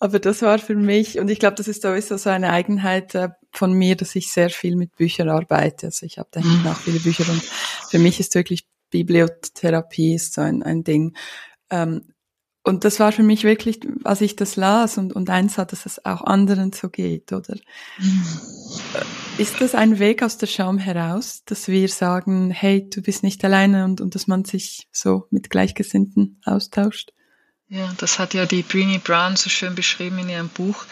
Aber 0.00 0.20
das 0.20 0.42
war 0.42 0.60
für 0.60 0.76
mich, 0.76 1.18
und 1.18 1.28
ich 1.28 1.40
glaube, 1.40 1.56
das 1.56 1.66
ist 1.66 1.82
sowieso 1.82 2.16
so 2.16 2.30
eine 2.30 2.50
Eigenheit 2.50 3.16
äh, 3.16 3.30
von 3.52 3.72
mir, 3.72 3.96
dass 3.96 4.14
ich 4.14 4.30
sehr 4.30 4.48
viel 4.48 4.76
mit 4.76 4.94
Büchern 4.94 5.28
arbeite. 5.28 5.86
Also 5.86 6.06
ich 6.06 6.18
habe 6.18 6.28
da 6.30 6.40
hinten 6.40 6.62
mhm. 6.62 6.68
auch 6.68 6.76
viele 6.76 7.00
Bücher 7.00 7.28
und 7.28 7.42
für 7.42 7.98
mich 7.98 8.20
ist 8.20 8.34
wirklich 8.36 8.66
Bibliotherapie 8.90 10.14
ist 10.14 10.34
so 10.34 10.40
ein, 10.40 10.62
ein 10.62 10.84
Ding. 10.84 11.16
Ähm, 11.70 12.14
und 12.64 12.84
das 12.84 13.00
war 13.00 13.12
für 13.12 13.22
mich 13.22 13.44
wirklich, 13.44 13.80
als 14.04 14.20
ich 14.20 14.36
das 14.36 14.56
las 14.56 14.98
und, 14.98 15.14
und 15.14 15.30
eins 15.30 15.58
hat, 15.58 15.72
dass 15.72 15.86
es 15.86 16.04
auch 16.04 16.22
anderen 16.22 16.72
so 16.72 16.88
geht, 16.88 17.32
oder? 17.32 17.56
Mhm. 17.98 18.24
Ist 19.38 19.60
das 19.60 19.74
ein 19.74 19.98
Weg 19.98 20.22
aus 20.22 20.36
der 20.36 20.48
Scham 20.48 20.78
heraus, 20.78 21.42
dass 21.46 21.68
wir 21.68 21.88
sagen, 21.88 22.50
hey, 22.50 22.88
du 22.90 23.00
bist 23.00 23.22
nicht 23.22 23.44
alleine 23.44 23.84
und, 23.84 24.00
und 24.00 24.14
dass 24.14 24.26
man 24.26 24.44
sich 24.44 24.88
so 24.92 25.26
mit 25.30 25.48
Gleichgesinnten 25.48 26.40
austauscht? 26.44 27.12
Ja, 27.68 27.92
das 27.98 28.18
hat 28.18 28.34
ja 28.34 28.46
die 28.46 28.62
Breenie 28.62 28.98
Brown 28.98 29.36
so 29.36 29.50
schön 29.50 29.74
beschrieben 29.74 30.18
in 30.18 30.28
ihrem 30.28 30.48
Buch. 30.48 30.84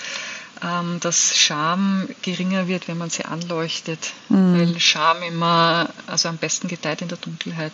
Ähm, 0.63 1.01
dass 1.01 1.37
Scham 1.37 2.09
geringer 2.23 2.67
wird, 2.67 2.89
wenn 2.89 2.97
man 2.97 3.11
sie 3.11 3.27
anleuchtet, 3.27 4.13
mhm. 4.31 4.59
weil 4.59 4.81
Scham 4.81 5.23
immer, 5.23 5.91
also 6.07 6.31
am 6.31 6.39
besten 6.39 6.67
gedeiht 6.67 7.03
in 7.03 7.09
der 7.09 7.19
Dunkelheit. 7.19 7.73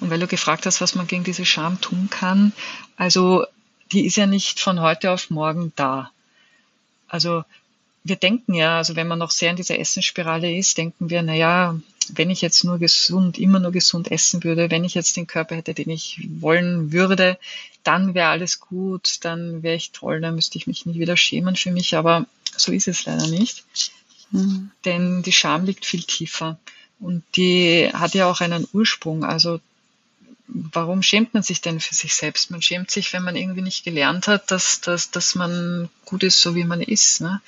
Und 0.00 0.10
weil 0.10 0.18
du 0.18 0.26
gefragt 0.26 0.66
hast, 0.66 0.80
was 0.80 0.96
man 0.96 1.06
gegen 1.06 1.22
diese 1.22 1.46
Scham 1.46 1.80
tun 1.80 2.08
kann, 2.10 2.52
also 2.96 3.44
die 3.92 4.06
ist 4.06 4.16
ja 4.16 4.26
nicht 4.26 4.58
von 4.58 4.80
heute 4.80 5.12
auf 5.12 5.30
morgen 5.30 5.72
da. 5.76 6.10
Also 7.06 7.44
wir 8.02 8.16
denken 8.16 8.54
ja, 8.54 8.78
also 8.78 8.96
wenn 8.96 9.08
man 9.08 9.18
noch 9.18 9.30
sehr 9.30 9.50
in 9.50 9.56
dieser 9.56 9.78
Essensspirale 9.78 10.52
ist, 10.56 10.78
denken 10.78 11.10
wir, 11.10 11.22
na 11.22 11.34
ja, 11.34 11.76
wenn 12.14 12.30
ich 12.30 12.40
jetzt 12.40 12.64
nur 12.64 12.78
gesund, 12.78 13.38
immer 13.38 13.58
nur 13.58 13.72
gesund 13.72 14.10
essen 14.10 14.44
würde, 14.44 14.70
wenn 14.70 14.84
ich 14.84 14.94
jetzt 14.94 15.16
den 15.16 15.26
Körper 15.26 15.56
hätte, 15.56 15.74
den 15.74 15.90
ich 15.90 16.26
wollen 16.40 16.92
würde, 16.92 17.38
dann 17.82 18.14
wäre 18.14 18.28
alles 18.28 18.60
gut, 18.60 19.18
dann 19.22 19.62
wäre 19.62 19.76
ich 19.76 19.92
toll, 19.92 20.20
dann 20.20 20.34
müsste 20.34 20.58
ich 20.58 20.66
mich 20.66 20.86
nicht 20.86 20.98
wieder 20.98 21.16
schämen 21.16 21.56
für 21.56 21.70
mich, 21.70 21.96
aber 21.96 22.26
so 22.56 22.72
ist 22.72 22.88
es 22.88 23.04
leider 23.04 23.26
nicht. 23.26 23.64
Mhm. 24.30 24.70
Denn 24.84 25.22
die 25.22 25.32
Scham 25.32 25.64
liegt 25.64 25.86
viel 25.86 26.02
tiefer 26.02 26.58
und 26.98 27.22
die 27.36 27.90
hat 27.92 28.14
ja 28.14 28.30
auch 28.30 28.40
einen 28.40 28.66
Ursprung. 28.72 29.24
Also 29.24 29.60
warum 30.48 31.02
schämt 31.02 31.34
man 31.34 31.42
sich 31.42 31.60
denn 31.60 31.80
für 31.80 31.94
sich 31.94 32.14
selbst? 32.14 32.50
Man 32.50 32.62
schämt 32.62 32.90
sich, 32.90 33.12
wenn 33.12 33.24
man 33.24 33.36
irgendwie 33.36 33.62
nicht 33.62 33.84
gelernt 33.84 34.28
hat, 34.28 34.50
dass, 34.50 34.80
dass, 34.80 35.10
dass 35.10 35.34
man 35.34 35.88
gut 36.04 36.22
ist, 36.22 36.40
so 36.40 36.54
wie 36.54 36.64
man 36.64 36.80
ist. 36.80 37.20
Ne? 37.20 37.40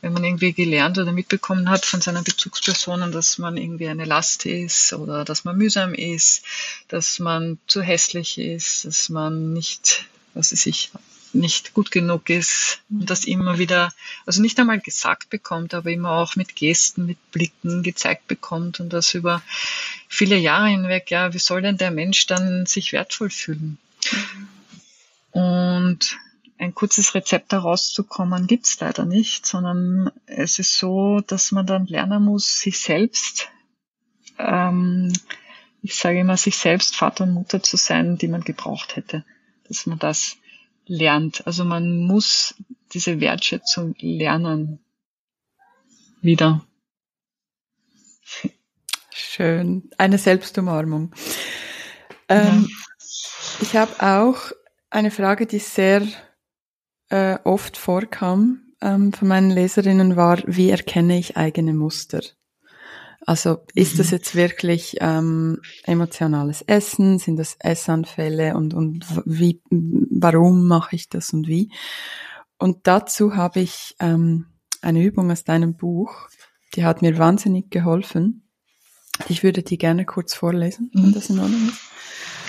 Wenn 0.00 0.12
man 0.12 0.24
irgendwie 0.24 0.52
gelernt 0.52 0.98
oder 0.98 1.12
mitbekommen 1.12 1.68
hat 1.68 1.84
von 1.84 2.00
seinen 2.00 2.24
Bezugspersonen, 2.24 3.12
dass 3.12 3.38
man 3.38 3.56
irgendwie 3.56 3.88
eine 3.88 4.04
Last 4.04 4.46
ist 4.46 4.92
oder 4.92 5.24
dass 5.24 5.44
man 5.44 5.56
mühsam 5.56 5.94
ist, 5.94 6.44
dass 6.88 7.18
man 7.18 7.58
zu 7.66 7.82
hässlich 7.82 8.38
ist, 8.38 8.84
dass 8.84 9.08
man 9.08 9.52
nicht, 9.52 10.06
was 10.34 10.52
weiß 10.52 10.66
ich, 10.66 10.90
nicht 11.36 11.74
gut 11.74 11.90
genug 11.90 12.30
ist 12.30 12.80
und 12.88 13.10
das 13.10 13.24
immer 13.24 13.58
wieder, 13.58 13.92
also 14.24 14.42
nicht 14.42 14.58
einmal 14.58 14.80
gesagt 14.80 15.30
bekommt, 15.30 15.74
aber 15.74 15.90
immer 15.90 16.12
auch 16.12 16.36
mit 16.36 16.56
Gesten, 16.56 17.06
mit 17.06 17.18
Blicken 17.30 17.82
gezeigt 17.82 18.26
bekommt 18.26 18.80
und 18.80 18.92
das 18.92 19.14
über 19.14 19.42
viele 20.08 20.36
Jahre 20.36 20.68
hinweg, 20.68 21.10
ja, 21.10 21.32
wie 21.32 21.38
soll 21.38 21.62
denn 21.62 21.76
der 21.76 21.90
Mensch 21.90 22.26
dann 22.26 22.66
sich 22.66 22.92
wertvoll 22.92 23.30
fühlen? 23.30 23.78
Und 25.32 26.18
ein 26.58 26.74
kurzes 26.74 27.14
Rezept 27.14 27.52
daraus 27.52 27.92
zu 27.92 28.04
kommen, 28.04 28.46
gibt's 28.46 28.80
leider 28.80 29.04
nicht, 29.04 29.46
sondern 29.46 30.10
es 30.26 30.58
ist 30.58 30.78
so, 30.78 31.20
dass 31.20 31.52
man 31.52 31.66
dann 31.66 31.86
lernen 31.86 32.24
muss, 32.24 32.60
sich 32.60 32.78
selbst, 32.78 33.50
ähm, 34.38 35.12
ich 35.82 35.94
sage 35.94 36.20
immer, 36.20 36.36
sich 36.36 36.56
selbst 36.56 36.96
Vater 36.96 37.24
und 37.24 37.34
Mutter 37.34 37.62
zu 37.62 37.76
sein, 37.76 38.18
die 38.18 38.28
man 38.28 38.42
gebraucht 38.42 38.96
hätte. 38.96 39.24
Dass 39.68 39.86
man 39.86 39.98
das 39.98 40.36
lernt. 40.86 41.46
Also 41.46 41.64
man 41.64 41.98
muss 41.98 42.54
diese 42.92 43.20
Wertschätzung 43.20 43.94
lernen. 43.98 44.80
Wieder. 46.22 46.64
Schön. 49.18 49.88
Eine 49.96 50.18
Selbstumarmung. 50.18 51.14
Ähm, 52.28 52.68
ja. 52.68 53.06
Ich 53.62 53.74
habe 53.74 53.92
auch 54.02 54.52
eine 54.90 55.10
Frage, 55.10 55.46
die 55.46 55.58
sehr 55.58 56.02
äh, 57.08 57.38
oft 57.44 57.78
vorkam 57.78 58.74
ähm, 58.82 59.14
von 59.14 59.28
meinen 59.28 59.50
Leserinnen, 59.50 60.16
war, 60.16 60.42
wie 60.46 60.68
erkenne 60.68 61.18
ich 61.18 61.38
eigene 61.38 61.72
Muster? 61.72 62.20
Also 63.24 63.64
ist 63.74 63.94
mhm. 63.94 63.98
das 63.98 64.10
jetzt 64.10 64.34
wirklich 64.34 64.98
ähm, 65.00 65.62
emotionales 65.84 66.60
Essen? 66.60 67.18
Sind 67.18 67.38
das 67.38 67.56
Essanfälle 67.58 68.54
und, 68.54 68.74
und 68.74 69.06
wie, 69.24 69.62
warum 69.70 70.68
mache 70.68 70.94
ich 70.94 71.08
das 71.08 71.32
und 71.32 71.48
wie? 71.48 71.72
Und 72.58 72.86
dazu 72.86 73.34
habe 73.34 73.60
ich 73.60 73.96
ähm, 73.98 74.44
eine 74.82 75.02
Übung 75.02 75.30
aus 75.30 75.42
deinem 75.42 75.74
Buch, 75.74 76.28
die 76.74 76.84
hat 76.84 77.00
mir 77.00 77.16
wahnsinnig 77.16 77.70
geholfen. 77.70 78.45
Ich 79.28 79.42
würde 79.42 79.62
die 79.62 79.78
gerne 79.78 80.04
kurz 80.04 80.34
vorlesen, 80.34 80.90
wenn 80.94 81.06
mhm. 81.06 81.14
das 81.14 81.30
in 81.30 81.38
Ordnung 81.38 81.68
ist. 81.68 81.80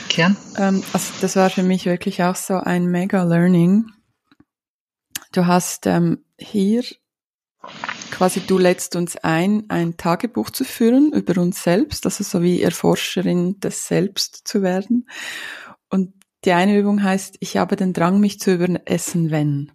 Gern. 0.10 0.38
Ähm, 0.58 0.84
also 0.94 1.14
das 1.22 1.36
war 1.36 1.50
für 1.50 1.64
mich 1.64 1.86
wirklich 1.86 2.24
auch 2.24 2.36
so 2.36 2.56
ein 2.56 2.86
mega 2.86 3.24
Learning. 3.24 3.86
Du 5.32 5.46
hast 5.46 5.86
ähm, 5.86 6.24
hier 6.38 6.84
quasi 8.18 8.40
du 8.40 8.58
lädst 8.58 8.96
uns 8.96 9.16
ein, 9.18 9.66
ein 9.70 9.98
Tagebuch 9.98 10.50
zu 10.50 10.64
führen 10.64 11.14
über 11.14 11.40
uns 11.40 11.62
selbst, 11.62 12.06
also 12.06 12.24
so 12.24 12.42
wie 12.42 12.64
Erforscherin 12.64 13.60
des 13.60 13.88
Selbst 13.88 14.48
zu 14.48 14.64
werden. 14.64 15.08
Und 15.90 16.14
die 16.44 16.52
eine 16.52 16.78
Übung 16.78 17.04
heißt, 17.04 17.38
ich 17.42 17.58
habe 17.58 17.76
den 17.76 17.94
Drang, 17.94 18.20
mich 18.20 18.40
zu 18.40 18.54
überessen, 18.54 19.30
wenn. 19.30 19.72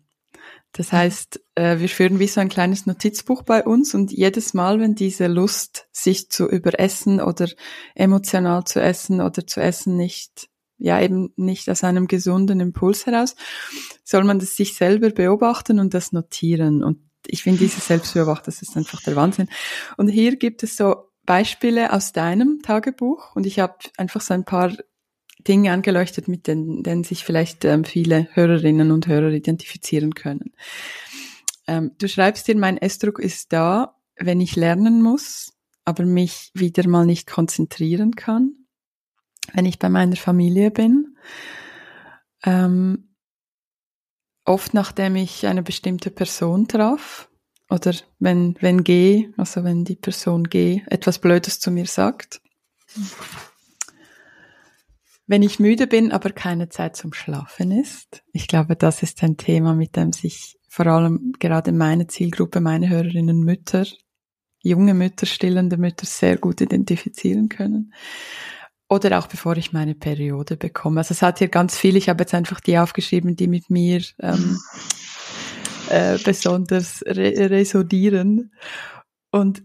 Das 0.72 0.90
heißt, 0.90 1.40
äh, 1.54 1.78
wir 1.78 1.88
führen 1.88 2.18
wie 2.18 2.26
so 2.26 2.40
ein 2.40 2.48
kleines 2.48 2.86
Notizbuch 2.86 3.42
bei 3.42 3.62
uns 3.62 3.94
und 3.94 4.10
jedes 4.10 4.54
Mal, 4.54 4.80
wenn 4.80 4.94
diese 4.94 5.26
Lust, 5.26 5.86
sich 5.92 6.30
zu 6.30 6.48
überessen 6.48 7.20
oder 7.20 7.48
emotional 7.94 8.64
zu 8.64 8.80
essen 8.80 9.20
oder 9.20 9.46
zu 9.46 9.60
essen 9.60 9.96
nicht, 9.96 10.48
ja 10.78 11.00
eben 11.00 11.32
nicht 11.36 11.68
aus 11.68 11.84
einem 11.84 12.08
gesunden 12.08 12.60
Impuls 12.60 13.06
heraus, 13.06 13.36
soll 14.02 14.24
man 14.24 14.38
das 14.38 14.56
sich 14.56 14.74
selber 14.74 15.10
beobachten 15.10 15.78
und 15.78 15.92
das 15.92 16.12
notieren. 16.12 16.82
Und 16.82 17.00
ich 17.26 17.42
finde 17.42 17.60
diese 17.60 17.80
Selbstbeobachtung, 17.80 18.46
das 18.46 18.62
ist 18.62 18.76
einfach 18.76 19.02
der 19.02 19.14
Wahnsinn. 19.14 19.48
Und 19.98 20.08
hier 20.08 20.36
gibt 20.36 20.62
es 20.62 20.76
so 20.76 21.08
Beispiele 21.24 21.92
aus 21.92 22.12
deinem 22.12 22.62
Tagebuch 22.62 23.36
und 23.36 23.46
ich 23.46 23.60
habe 23.60 23.76
einfach 23.96 24.22
so 24.22 24.34
ein 24.34 24.44
paar 24.44 24.72
Dinge 25.48 25.72
angeleuchtet, 25.72 26.28
mit 26.28 26.46
denen, 26.46 26.82
denen 26.82 27.04
sich 27.04 27.24
vielleicht 27.24 27.64
ähm, 27.64 27.84
viele 27.84 28.28
Hörerinnen 28.32 28.90
und 28.90 29.06
Hörer 29.06 29.30
identifizieren 29.30 30.14
können. 30.14 30.52
Ähm, 31.66 31.92
du 31.98 32.08
schreibst 32.08 32.48
dir, 32.48 32.56
mein 32.56 32.78
Essdruck 32.78 33.18
ist 33.18 33.52
da, 33.52 33.96
wenn 34.16 34.40
ich 34.40 34.56
lernen 34.56 35.02
muss, 35.02 35.52
aber 35.84 36.04
mich 36.04 36.50
wieder 36.54 36.88
mal 36.88 37.06
nicht 37.06 37.26
konzentrieren 37.28 38.14
kann, 38.14 38.52
wenn 39.52 39.66
ich 39.66 39.78
bei 39.78 39.88
meiner 39.88 40.16
Familie 40.16 40.70
bin. 40.70 41.16
Ähm, 42.44 43.14
oft 44.44 44.74
nachdem 44.74 45.16
ich 45.16 45.46
eine 45.46 45.62
bestimmte 45.62 46.10
Person 46.10 46.68
traf 46.68 47.28
oder 47.70 47.94
wenn, 48.18 48.56
wenn 48.60 48.84
G, 48.84 49.30
also 49.36 49.64
wenn 49.64 49.84
die 49.84 49.96
Person 49.96 50.44
G 50.44 50.82
etwas 50.86 51.18
Blödes 51.18 51.60
zu 51.60 51.70
mir 51.70 51.86
sagt. 51.86 52.40
Wenn 55.32 55.40
ich 55.40 55.58
müde 55.58 55.86
bin, 55.86 56.12
aber 56.12 56.28
keine 56.28 56.68
Zeit 56.68 56.94
zum 56.94 57.14
Schlafen 57.14 57.70
ist. 57.70 58.22
Ich 58.34 58.48
glaube, 58.48 58.76
das 58.76 59.02
ist 59.02 59.22
ein 59.22 59.38
Thema, 59.38 59.72
mit 59.72 59.96
dem 59.96 60.12
sich 60.12 60.58
vor 60.68 60.86
allem 60.86 61.32
gerade 61.38 61.72
meine 61.72 62.06
Zielgruppe, 62.06 62.60
meine 62.60 62.90
Hörerinnen 62.90 63.40
Mütter, 63.40 63.86
junge 64.62 64.92
Mütter, 64.92 65.24
stillende 65.24 65.78
Mütter 65.78 66.04
sehr 66.04 66.36
gut 66.36 66.60
identifizieren 66.60 67.48
können. 67.48 67.94
Oder 68.90 69.18
auch 69.18 69.26
bevor 69.26 69.56
ich 69.56 69.72
meine 69.72 69.94
Periode 69.94 70.58
bekomme. 70.58 71.00
Also 71.00 71.12
es 71.12 71.22
hat 71.22 71.38
hier 71.38 71.48
ganz 71.48 71.78
viel, 71.78 71.96
ich 71.96 72.10
habe 72.10 72.24
jetzt 72.24 72.34
einfach 72.34 72.60
die 72.60 72.76
aufgeschrieben, 72.76 73.34
die 73.34 73.48
mit 73.48 73.70
mir 73.70 74.02
ähm, 74.18 74.58
äh, 75.88 76.18
besonders 76.18 77.02
re 77.06 77.48
resonieren. 77.48 78.52
Und 79.30 79.62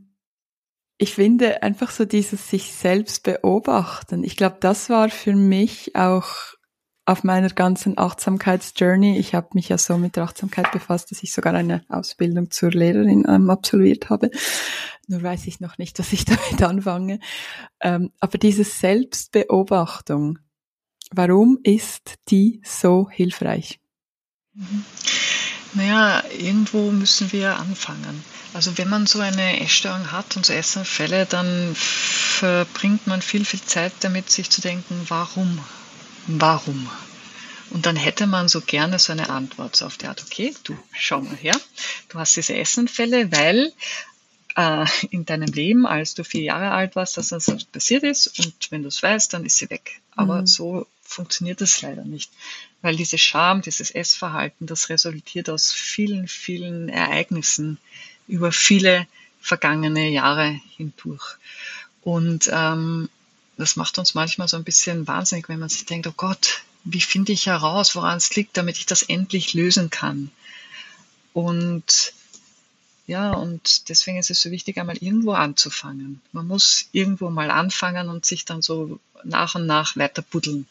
ich 0.98 1.14
finde 1.14 1.62
einfach 1.64 1.92
so 1.92 2.06
dieses 2.06 2.50
sich 2.50 2.74
selbst 2.74 3.24
beobachten. 3.24 4.24
Ich 4.24 4.36
glaube, 4.36 4.58
das 4.60 4.90
war 4.90 5.10
für 5.10 5.36
mich 5.36 5.96
auch 5.96 6.58
auf 7.06 7.24
meiner 7.24 7.50
ganzen 7.50 7.98
Achtsamkeitsjourney. 7.98 9.18
Ich 9.18 9.34
habe 9.34 9.50
mich 9.54 9.70
ja 9.70 9.78
so 9.78 9.98
mit 9.98 10.16
der 10.18 10.24
Achtsamkeit 10.24 10.72
befasst, 10.72 11.12
dass 11.12 11.24
ich 11.24 11.32
sogar 11.32 11.54
eine 11.54 11.84
Ausbildung 11.88 12.52
zur 12.52 12.72
Lehrerin 12.72 13.26
ähm, 13.30 13.50
absolviert 13.50 14.10
habe. 14.10 14.30
Nur 15.08 15.24
weiß 15.24 15.48
ich 15.48 15.62
noch 15.62 15.78
nicht, 15.78 16.00
dass 16.00 16.12
ich 16.12 16.26
damit 16.26 16.62
anfange. 16.62 17.20
Ähm, 17.80 18.12
aber 18.20 18.38
diese 18.38 18.66
Selbstbeobachtung, 18.66 20.40
warum 21.12 21.60
ist 21.64 22.16
die 22.30 22.62
so 22.66 23.08
hilfreich? 23.10 23.80
Mhm. 24.54 24.84
Naja, 25.76 26.24
irgendwo 26.38 26.92
müssen 26.92 27.32
wir 27.32 27.56
anfangen. 27.56 28.24
Also 28.58 28.76
wenn 28.80 28.90
man 28.90 29.06
so 29.06 29.20
eine 29.20 29.62
Essstörung 29.62 30.12
hat 30.12 30.36
und 30.36 30.44
so 30.44 30.52
Essanfälle, 30.52 31.28
dann 31.28 31.76
verbringt 31.76 33.06
man 33.06 33.22
viel, 33.22 33.46
viel 33.46 33.62
Zeit 33.62 33.94
damit, 34.00 34.32
sich 34.32 34.50
zu 34.50 34.62
denken, 34.62 35.00
warum? 35.10 35.64
Warum? 36.26 36.90
Und 37.70 37.86
dann 37.86 37.96
hätte 37.96 38.26
man 38.26 38.48
so 38.48 38.62
gerne 38.62 38.98
so 38.98 39.12
eine 39.12 39.30
Antwort 39.30 39.76
so 39.76 39.86
auf 39.86 39.98
die 39.98 40.08
Art, 40.08 40.24
okay, 40.24 40.56
du 40.64 40.76
schau 40.92 41.22
mal 41.22 41.36
her, 41.36 41.56
du 42.10 42.18
hast 42.18 42.36
diese 42.36 42.56
Essanfälle, 42.56 43.32
weil 43.32 43.74
äh, 44.56 44.88
in 45.12 45.24
deinem 45.24 45.54
Leben, 45.54 45.86
als 45.86 46.16
du 46.16 46.24
vier 46.24 46.42
Jahre 46.42 46.72
alt 46.72 46.96
warst, 46.96 47.18
dass 47.18 47.30
das 47.30 47.46
passiert 47.66 48.02
ist 48.02 48.40
und 48.40 48.56
wenn 48.72 48.82
du 48.82 48.88
es 48.88 49.04
weißt, 49.04 49.36
dann 49.36 49.46
ist 49.46 49.58
sie 49.58 49.70
weg. 49.70 50.02
Aber 50.16 50.42
mhm. 50.42 50.48
so 50.48 50.88
funktioniert 51.04 51.62
das 51.62 51.84
leider 51.84 52.06
nicht, 52.06 52.32
weil 52.82 52.96
diese 52.96 53.20
Scham, 53.20 53.62
dieses 53.62 53.92
Essverhalten, 53.92 54.66
das 54.66 54.90
resultiert 54.90 55.48
aus 55.48 55.72
vielen, 55.74 56.28
vielen 56.28 56.90
Ereignissen, 56.90 57.78
über 58.28 58.52
viele 58.52 59.08
vergangene 59.42 60.10
Jahre 60.10 60.60
hindurch. 60.76 61.38
Und 62.02 62.50
ähm, 62.52 63.10
das 63.58 63.76
macht 63.76 63.98
uns 63.98 64.14
manchmal 64.14 64.48
so 64.48 64.58
ein 64.58 64.64
bisschen 64.64 65.08
wahnsinnig, 65.08 65.50
wenn 65.50 65.60
man 65.60 65.70
sich 65.70 65.86
denkt, 65.86 66.08
oh 66.08 66.14
Gott, 66.16 66.62
wie 66.84 67.02
finde 67.02 67.34
ich 67.34 67.48
heraus, 67.48 67.96
woran 67.96 68.18
es 68.18 68.36
liegt, 68.36 68.56
damit 68.58 68.78
ich 68.78 68.86
das 68.86 69.04
endlich 69.04 69.54
lösen 69.54 69.90
kann. 69.90 70.32
Und 71.34 72.14
ja, 73.08 73.32
und 73.32 73.88
deswegen 73.90 74.18
ist 74.18 74.30
es 74.30 74.42
so 74.42 74.52
wichtig, 74.52 74.78
einmal 74.78 74.98
irgendwo 74.98 75.32
anzufangen. 75.32 76.22
Man 76.34 76.46
muss 76.46 76.90
irgendwo 76.92 77.30
mal 77.30 77.52
anfangen 77.52 78.10
und 78.10 78.26
sich 78.26 78.44
dann 78.44 78.62
so 78.62 79.00
nach 79.24 79.56
und 79.56 79.66
nach 79.66 79.96
weiter 79.96 80.22
buddeln. 80.22 80.68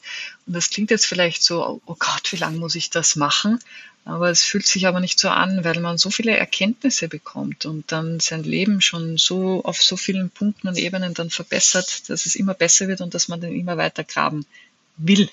Und 0.46 0.52
das 0.52 0.68
klingt 0.68 0.90
jetzt 0.90 1.07
vielleicht 1.07 1.42
so, 1.42 1.80
oh 1.87 1.96
Gott, 1.98 2.33
wie 2.33 2.37
lange 2.37 2.59
muss 2.59 2.74
ich 2.74 2.90
das 2.90 3.16
machen? 3.16 3.59
Aber 4.06 4.30
es 4.30 4.44
fühlt 4.44 4.66
sich 4.66 4.86
aber 4.86 5.00
nicht 5.00 5.18
so 5.18 5.28
an, 5.28 5.64
weil 5.64 5.80
man 5.80 5.98
so 5.98 6.10
viele 6.10 6.36
Erkenntnisse 6.36 7.08
bekommt 7.08 7.66
und 7.66 7.90
dann 7.90 8.20
sein 8.20 8.44
Leben 8.44 8.80
schon 8.80 9.18
so 9.18 9.64
auf 9.64 9.82
so 9.82 9.96
vielen 9.96 10.30
Punkten 10.30 10.68
und 10.68 10.78
Ebenen 10.78 11.12
dann 11.12 11.28
verbessert, 11.28 12.08
dass 12.08 12.24
es 12.24 12.36
immer 12.36 12.54
besser 12.54 12.86
wird 12.86 13.00
und 13.00 13.14
dass 13.14 13.26
man 13.26 13.40
dann 13.40 13.52
immer 13.52 13.76
weiter 13.76 14.04
graben 14.04 14.46
will. 14.96 15.28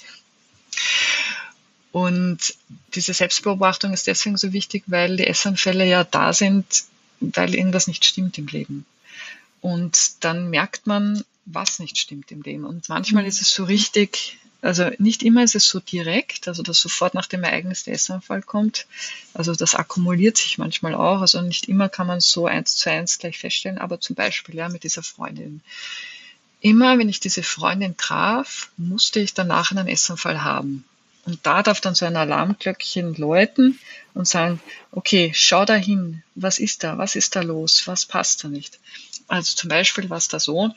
Und 1.92 2.56
diese 2.96 3.14
Selbstbeobachtung 3.14 3.94
ist 3.94 4.08
deswegen 4.08 4.38
so 4.38 4.54
wichtig, 4.54 4.84
weil 4.88 5.18
die 5.18 5.28
Essanfälle 5.28 5.86
ja 5.86 6.04
da 6.04 6.34
sind, 6.34 6.66
weil 7.20 7.54
irgendwas 7.54 7.86
nicht 7.86 8.04
stimmt 8.04 8.40
im 8.40 8.48
Leben. 8.48 8.88
Und 9.62 10.24
dann 10.24 10.50
merkt 10.50 10.88
man, 10.88 11.24
was 11.46 11.78
nicht 11.78 12.00
stimmt 12.00 12.32
im 12.32 12.42
Leben. 12.42 12.66
Und 12.66 12.90
manchmal 12.90 13.28
ist 13.28 13.40
es 13.40 13.54
so 13.54 13.66
richtig, 13.66 14.40
also 14.64 14.90
nicht 14.98 15.24
immer 15.24 15.44
ist 15.44 15.56
es 15.56 15.68
so 15.68 15.82
direkt, 15.82 16.48
also 16.48 16.64
dass 16.64 16.80
sofort 16.80 17.14
nach 17.14 17.28
dem 17.28 17.44
Ereignis 17.44 17.84
der 17.84 17.96
Essanfall 17.96 18.42
kommt. 18.42 18.88
Also 19.34 19.54
das 19.54 19.76
akkumuliert 19.76 20.38
sich 20.38 20.58
manchmal 20.58 20.96
auch. 20.96 21.20
Also 21.20 21.42
nicht 21.42 21.68
immer 21.68 21.90
kann 21.90 22.08
man 22.08 22.22
so 22.22 22.48
eins 22.48 22.78
zu 22.78 22.90
eins 22.90 23.20
gleich 23.20 23.40
feststellen, 23.40 23.78
aber 23.78 24.00
zum 24.00 24.16
Beispiel 24.16 24.56
ja 24.56 24.70
mit 24.70 24.86
dieser 24.86 25.04
Freundin. 25.04 25.62
Immer 26.62 26.98
wenn 26.98 27.10
ich 27.10 27.20
diese 27.20 27.44
Freundin 27.44 27.98
traf, 27.98 28.70
musste 28.78 29.20
ich 29.20 29.34
danach 29.34 29.72
einen 29.72 29.90
Essanfall 29.90 30.44
haben. 30.44 30.86
Und 31.26 31.46
da 31.46 31.62
darf 31.62 31.82
dann 31.82 31.94
so 31.94 32.06
ein 32.06 32.16
Alarmglöckchen 32.16 33.16
läuten 33.16 33.80
und 34.14 34.30
sagen, 34.30 34.62
okay, 34.92 35.32
schau 35.36 35.66
da 35.66 35.76
hin, 35.76 36.24
was 36.36 36.60
ist 36.60 36.86
da, 36.86 36.98
was 36.98 37.16
ist 37.16 37.36
da 37.36 37.42
los, 37.42 37.86
was 37.86 38.06
passt 38.06 38.46
da 38.46 38.48
nicht. 38.48 38.80
Also 39.28 39.56
zum 39.56 39.70
Beispiel 39.70 40.10
war 40.10 40.18
es 40.18 40.30
da 40.30 40.40
so, 40.40 40.74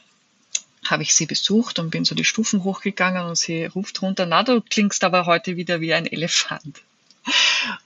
habe 0.90 1.02
ich 1.02 1.14
sie 1.14 1.26
besucht 1.26 1.78
und 1.78 1.90
bin 1.90 2.04
so 2.04 2.14
die 2.14 2.24
Stufen 2.24 2.64
hochgegangen 2.64 3.26
und 3.26 3.36
sie 3.36 3.66
ruft 3.66 4.02
runter, 4.02 4.26
na, 4.26 4.42
du 4.42 4.60
klingst 4.60 5.04
aber 5.04 5.26
heute 5.26 5.56
wieder 5.56 5.80
wie 5.80 5.94
ein 5.94 6.06
Elefant. 6.06 6.82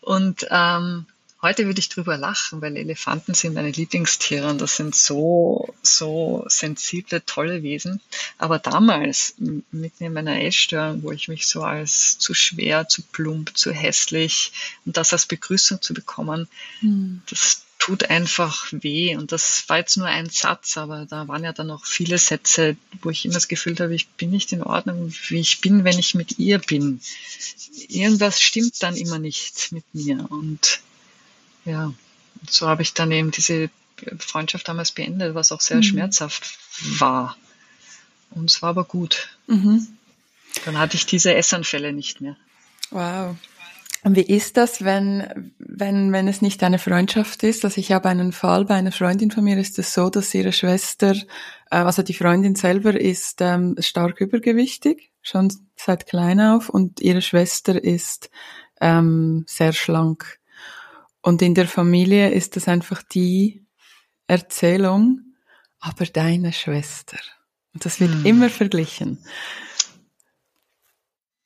Und 0.00 0.46
ähm, 0.50 1.06
Heute 1.42 1.64
würde 1.64 1.80
ich 1.80 1.88
drüber 1.88 2.18
lachen, 2.18 2.60
weil 2.60 2.76
Elefanten 2.76 3.32
sind 3.32 3.54
meine 3.54 3.70
Lieblingstiere 3.70 4.50
und 4.50 4.60
das 4.60 4.76
sind 4.76 4.94
so, 4.94 5.74
so 5.82 6.44
sensible, 6.48 7.24
tolle 7.24 7.62
Wesen. 7.62 8.02
Aber 8.36 8.58
damals, 8.58 9.36
mitten 9.38 10.04
in 10.04 10.12
meiner 10.12 10.42
Essstörung, 10.42 11.02
wo 11.02 11.12
ich 11.12 11.28
mich 11.28 11.46
so 11.46 11.62
als 11.62 12.18
zu 12.18 12.34
schwer, 12.34 12.88
zu 12.88 13.00
plump, 13.00 13.56
zu 13.56 13.72
hässlich 13.72 14.52
und 14.84 14.98
das 14.98 15.14
als 15.14 15.24
Begrüßung 15.24 15.80
zu 15.80 15.94
bekommen, 15.94 16.46
mhm. 16.82 17.22
das 17.30 17.62
tut 17.80 18.10
einfach 18.10 18.68
weh. 18.70 19.16
Und 19.16 19.32
das 19.32 19.68
war 19.68 19.78
jetzt 19.78 19.96
nur 19.96 20.06
ein 20.06 20.28
Satz, 20.28 20.76
aber 20.76 21.06
da 21.06 21.26
waren 21.26 21.42
ja 21.42 21.52
dann 21.52 21.66
noch 21.66 21.86
viele 21.86 22.18
Sätze, 22.18 22.76
wo 23.02 23.10
ich 23.10 23.24
immer 23.24 23.34
das 23.34 23.48
Gefühl 23.48 23.76
habe, 23.80 23.94
ich 23.94 24.06
bin 24.06 24.30
nicht 24.30 24.52
in 24.52 24.62
Ordnung, 24.62 25.12
wie 25.28 25.40
ich 25.40 25.60
bin, 25.60 25.82
wenn 25.82 25.98
ich 25.98 26.14
mit 26.14 26.38
ihr 26.38 26.58
bin. 26.58 27.00
Irgendwas 27.88 28.40
stimmt 28.40 28.80
dann 28.82 28.96
immer 28.96 29.18
nicht 29.18 29.72
mit 29.72 29.84
mir. 29.94 30.30
Und 30.30 30.80
ja, 31.64 31.92
so 32.48 32.68
habe 32.68 32.82
ich 32.82 32.92
dann 32.92 33.10
eben 33.10 33.30
diese 33.30 33.70
Freundschaft 34.18 34.68
damals 34.68 34.92
beendet, 34.92 35.34
was 35.34 35.50
auch 35.50 35.60
sehr 35.60 35.78
mhm. 35.78 35.84
schmerzhaft 35.84 36.58
war. 36.98 37.36
Und 38.30 38.50
es 38.50 38.60
war 38.60 38.70
aber 38.70 38.84
gut. 38.84 39.30
Mhm. 39.46 39.88
Dann 40.66 40.78
hatte 40.78 40.96
ich 40.96 41.06
diese 41.06 41.34
Essanfälle 41.34 41.92
nicht 41.94 42.20
mehr. 42.20 42.36
Wow. 42.90 43.36
Wie 44.02 44.22
ist 44.22 44.56
das, 44.56 44.82
wenn, 44.82 45.52
wenn, 45.58 46.10
wenn 46.12 46.26
es 46.26 46.40
nicht 46.40 46.62
eine 46.62 46.78
Freundschaft 46.78 47.42
ist? 47.42 47.64
Also 47.64 47.78
ich 47.80 47.92
habe 47.92 48.08
einen 48.08 48.32
Fall 48.32 48.64
bei 48.64 48.74
einer 48.74 48.92
Freundin 48.92 49.30
von 49.30 49.44
mir, 49.44 49.58
ist 49.58 49.78
es 49.78 49.92
so, 49.92 50.08
dass 50.08 50.34
ihre 50.34 50.52
Schwester, 50.52 51.14
äh, 51.70 51.76
also 51.76 52.02
die 52.02 52.14
Freundin 52.14 52.54
selber 52.54 52.98
ist 52.98 53.42
ähm, 53.42 53.76
stark 53.78 54.20
übergewichtig, 54.20 55.12
schon 55.20 55.52
seit 55.76 56.06
klein 56.06 56.40
auf, 56.40 56.70
und 56.70 57.00
ihre 57.00 57.20
Schwester 57.20 57.82
ist 57.82 58.30
ähm, 58.80 59.44
sehr 59.46 59.74
schlank. 59.74 60.38
Und 61.20 61.42
in 61.42 61.54
der 61.54 61.68
Familie 61.68 62.30
ist 62.30 62.56
das 62.56 62.68
einfach 62.68 63.02
die 63.02 63.66
Erzählung, 64.26 65.34
aber 65.78 66.06
deine 66.06 66.54
Schwester. 66.54 67.18
Und 67.74 67.84
das 67.84 68.00
wird 68.00 68.12
hm. 68.12 68.24
immer 68.24 68.48
verglichen. 68.48 69.18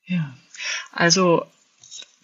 Ja. 0.05 0.35
Also, 0.93 1.47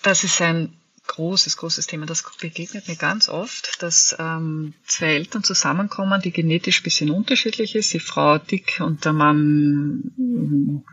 das 0.03 0.25
ist 0.25 0.41
ein 0.41 0.73
großes, 1.07 1.57
großes 1.57 1.87
Thema. 1.87 2.07
Das 2.07 2.25
begegnet 2.41 2.87
mir 2.87 2.97
ganz 2.97 3.29
oft, 3.29 3.83
dass 3.83 4.15
ähm, 4.19 4.75
zwei 4.87 5.15
Eltern 5.15 5.43
zusammenkommen, 5.43 6.21
die 6.23 6.31
genetisch 6.31 6.83
bisschen 6.83 7.11
unterschiedlich 7.11 7.75
ist, 7.75 7.93
die 7.93 8.01
Frau 8.01 8.39
dick 8.39 8.81
und 8.81 9.05
der 9.05 9.13
Mann 9.13 10.13
mm, 10.17 10.85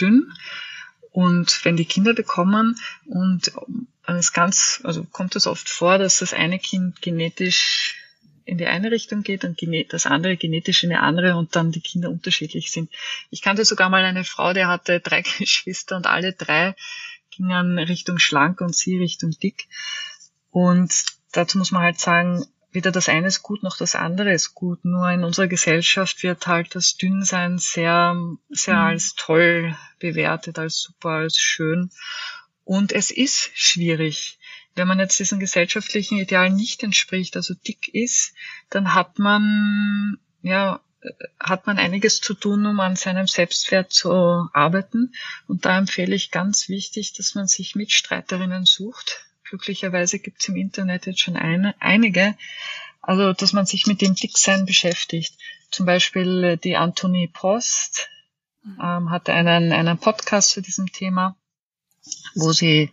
dünn. 0.00 0.32
Und 1.10 1.64
wenn 1.64 1.76
die 1.76 1.84
Kinder 1.84 2.14
bekommen 2.14 2.76
und 3.06 3.52
es 4.06 4.32
ganz, 4.32 4.80
also 4.84 5.04
kommt 5.04 5.36
es 5.36 5.46
oft 5.46 5.68
vor, 5.68 5.98
dass 5.98 6.20
das 6.20 6.32
eine 6.32 6.58
Kind 6.58 7.02
genetisch 7.02 7.96
in 8.44 8.56
die 8.56 8.66
eine 8.66 8.90
Richtung 8.90 9.22
geht 9.22 9.44
und 9.44 9.60
das 9.90 10.06
andere 10.06 10.38
genetisch 10.38 10.82
in 10.82 10.88
die 10.88 10.96
andere 10.96 11.36
und 11.36 11.54
dann 11.54 11.70
die 11.70 11.82
Kinder 11.82 12.08
unterschiedlich 12.08 12.70
sind. 12.70 12.90
Ich 13.30 13.42
kannte 13.42 13.66
sogar 13.66 13.90
mal 13.90 14.04
eine 14.04 14.24
Frau, 14.24 14.54
die 14.54 14.64
hatte 14.64 15.00
drei 15.00 15.20
Geschwister 15.38 15.96
und 15.96 16.06
alle 16.06 16.32
drei 16.32 16.74
gingen 17.38 17.78
Richtung 17.78 18.18
schlank 18.18 18.60
und 18.60 18.76
sie 18.76 18.98
Richtung 18.98 19.30
dick. 19.30 19.68
Und 20.50 20.92
dazu 21.32 21.56
muss 21.56 21.70
man 21.70 21.82
halt 21.82 21.98
sagen, 21.98 22.44
weder 22.72 22.90
das 22.90 23.08
eine 23.08 23.28
ist 23.28 23.42
gut 23.42 23.62
noch 23.62 23.76
das 23.76 23.94
andere 23.94 24.32
ist 24.32 24.54
gut. 24.54 24.84
Nur 24.84 25.10
in 25.10 25.24
unserer 25.24 25.48
Gesellschaft 25.48 26.22
wird 26.22 26.46
halt 26.46 26.74
das 26.74 26.96
Dünnsein 26.96 27.58
sehr, 27.58 28.14
sehr 28.50 28.74
mhm. 28.74 28.80
als 28.80 29.14
toll 29.16 29.76
bewertet, 29.98 30.58
als 30.58 30.80
super, 30.80 31.10
als 31.10 31.38
schön. 31.38 31.90
Und 32.64 32.92
es 32.92 33.10
ist 33.10 33.50
schwierig. 33.54 34.38
Wenn 34.74 34.88
man 34.88 34.98
jetzt 34.98 35.18
diesen 35.18 35.40
gesellschaftlichen 35.40 36.18
Idealen 36.18 36.54
nicht 36.54 36.82
entspricht, 36.82 37.36
also 37.36 37.54
dick 37.54 37.88
ist, 37.94 38.34
dann 38.70 38.94
hat 38.94 39.18
man, 39.18 40.18
ja, 40.42 40.80
hat 41.38 41.66
man 41.66 41.78
einiges 41.78 42.20
zu 42.20 42.34
tun, 42.34 42.66
um 42.66 42.80
an 42.80 42.96
seinem 42.96 43.26
Selbstwert 43.26 43.92
zu 43.92 44.10
arbeiten. 44.52 45.12
Und 45.46 45.64
da 45.64 45.78
empfehle 45.78 46.14
ich 46.14 46.30
ganz 46.30 46.68
wichtig, 46.68 47.12
dass 47.12 47.34
man 47.34 47.46
sich 47.46 47.74
Mitstreiterinnen 47.74 48.64
sucht. 48.64 49.24
Glücklicherweise 49.44 50.18
gibt 50.18 50.40
es 50.40 50.48
im 50.48 50.56
Internet 50.56 51.06
jetzt 51.06 51.20
schon 51.20 51.36
eine, 51.36 51.74
einige. 51.80 52.36
Also, 53.00 53.32
dass 53.32 53.52
man 53.52 53.64
sich 53.64 53.86
mit 53.86 54.02
dem 54.02 54.14
Dicksein 54.14 54.66
beschäftigt. 54.66 55.34
Zum 55.70 55.86
Beispiel 55.86 56.44
äh, 56.44 56.56
die 56.56 56.76
Antonie 56.76 57.28
Post 57.28 58.08
mhm. 58.64 58.78
ähm, 58.82 59.10
hatte 59.10 59.32
einen, 59.32 59.72
einen 59.72 59.98
Podcast 59.98 60.50
zu 60.50 60.60
diesem 60.60 60.92
Thema, 60.92 61.36
wo 62.34 62.52
sie, 62.52 62.90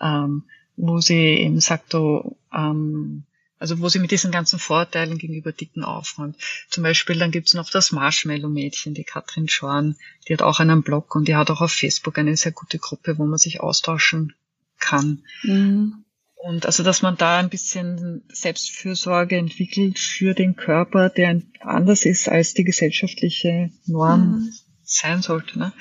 ähm, 0.00 0.44
wo 0.76 1.00
sie 1.00 1.40
eben 1.40 1.60
sagt, 1.60 1.94
oh, 1.94 2.36
ähm, 2.52 3.24
also 3.58 3.80
wo 3.80 3.88
sie 3.88 3.98
mit 3.98 4.10
diesen 4.10 4.30
ganzen 4.30 4.58
Vorteilen 4.58 5.18
gegenüber 5.18 5.52
Dicken 5.52 5.84
aufräumt. 5.84 6.36
Zum 6.70 6.82
Beispiel 6.82 7.18
dann 7.18 7.30
gibt's 7.30 7.54
noch 7.54 7.70
das 7.70 7.92
Marshmallow-Mädchen, 7.92 8.94
die 8.94 9.04
Katrin 9.04 9.48
Schorn, 9.48 9.96
die 10.28 10.32
hat 10.32 10.42
auch 10.42 10.60
einen 10.60 10.82
Blog 10.82 11.14
und 11.14 11.28
die 11.28 11.36
hat 11.36 11.50
auch 11.50 11.60
auf 11.60 11.72
Facebook 11.72 12.18
eine 12.18 12.36
sehr 12.36 12.52
gute 12.52 12.78
Gruppe, 12.78 13.18
wo 13.18 13.26
man 13.26 13.38
sich 13.38 13.60
austauschen 13.60 14.34
kann. 14.78 15.24
Mhm. 15.42 16.04
Und 16.40 16.66
also, 16.66 16.84
dass 16.84 17.02
man 17.02 17.16
da 17.16 17.38
ein 17.38 17.48
bisschen 17.48 18.22
Selbstfürsorge 18.28 19.36
entwickelt 19.36 19.98
für 19.98 20.34
den 20.34 20.54
Körper, 20.54 21.08
der 21.10 21.42
anders 21.60 22.04
ist 22.04 22.28
als 22.28 22.54
die 22.54 22.62
gesellschaftliche 22.62 23.70
Norm 23.86 24.20
mhm. 24.20 24.54
sein 24.84 25.20
sollte. 25.20 25.58
Ne? 25.58 25.72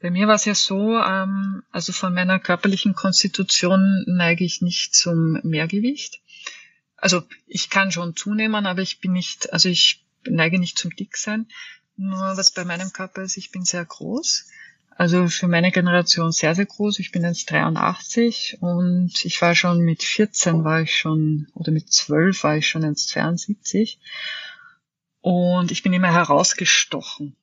Bei 0.00 0.10
mir 0.10 0.26
war 0.26 0.36
es 0.36 0.46
ja 0.46 0.54
so, 0.54 0.96
ähm, 0.96 1.62
also 1.70 1.92
von 1.92 2.14
meiner 2.14 2.38
körperlichen 2.38 2.94
Konstitution 2.94 4.04
neige 4.06 4.44
ich 4.44 4.62
nicht 4.62 4.94
zum 4.94 5.38
Mehrgewicht. 5.42 6.19
Also 7.00 7.22
ich 7.46 7.70
kann 7.70 7.92
schon 7.92 8.14
zunehmen, 8.16 8.66
aber 8.66 8.82
ich 8.82 9.00
bin 9.00 9.12
nicht, 9.12 9.52
also 9.52 9.68
ich 9.68 10.04
neige 10.24 10.58
nicht 10.58 10.78
zum 10.78 10.94
Dicksein. 10.94 11.46
Nur 11.96 12.36
was 12.36 12.50
bei 12.50 12.64
meinem 12.64 12.92
Körper 12.92 13.22
ist, 13.22 13.36
ich 13.36 13.50
bin 13.50 13.64
sehr 13.64 13.84
groß. 13.84 14.46
Also 14.96 15.28
für 15.28 15.48
meine 15.48 15.72
Generation 15.72 16.30
sehr, 16.30 16.54
sehr 16.54 16.66
groß. 16.66 16.98
Ich 16.98 17.10
bin 17.10 17.24
jetzt 17.24 17.50
83 17.50 18.58
und 18.60 19.24
ich 19.24 19.40
war 19.40 19.54
schon 19.54 19.80
mit 19.80 20.02
14 20.02 20.62
war 20.62 20.82
ich 20.82 20.94
schon, 20.94 21.48
oder 21.54 21.72
mit 21.72 21.90
12 21.90 22.42
war 22.44 22.58
ich 22.58 22.68
schon 22.68 22.84
1,72. 22.84 23.96
Und 25.22 25.70
ich 25.70 25.82
bin 25.82 25.94
immer 25.94 26.12
herausgestochen. 26.12 27.36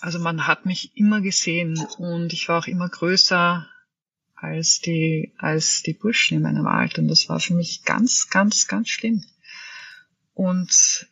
Also 0.00 0.18
man 0.20 0.46
hat 0.46 0.66
mich 0.66 0.96
immer 0.96 1.20
gesehen 1.20 1.84
und 1.98 2.32
ich 2.32 2.48
war 2.48 2.60
auch 2.60 2.66
immer 2.66 2.88
größer 2.88 3.66
als 4.44 4.80
die, 4.80 5.32
als 5.38 5.82
die 5.82 5.94
Burschen 5.94 6.36
in 6.36 6.42
meinem 6.42 6.66
Alter. 6.66 7.02
Und 7.02 7.08
das 7.08 7.28
war 7.28 7.40
für 7.40 7.54
mich 7.54 7.84
ganz, 7.84 8.28
ganz, 8.30 8.66
ganz 8.66 8.88
schlimm. 8.88 9.24
Und 10.34 11.08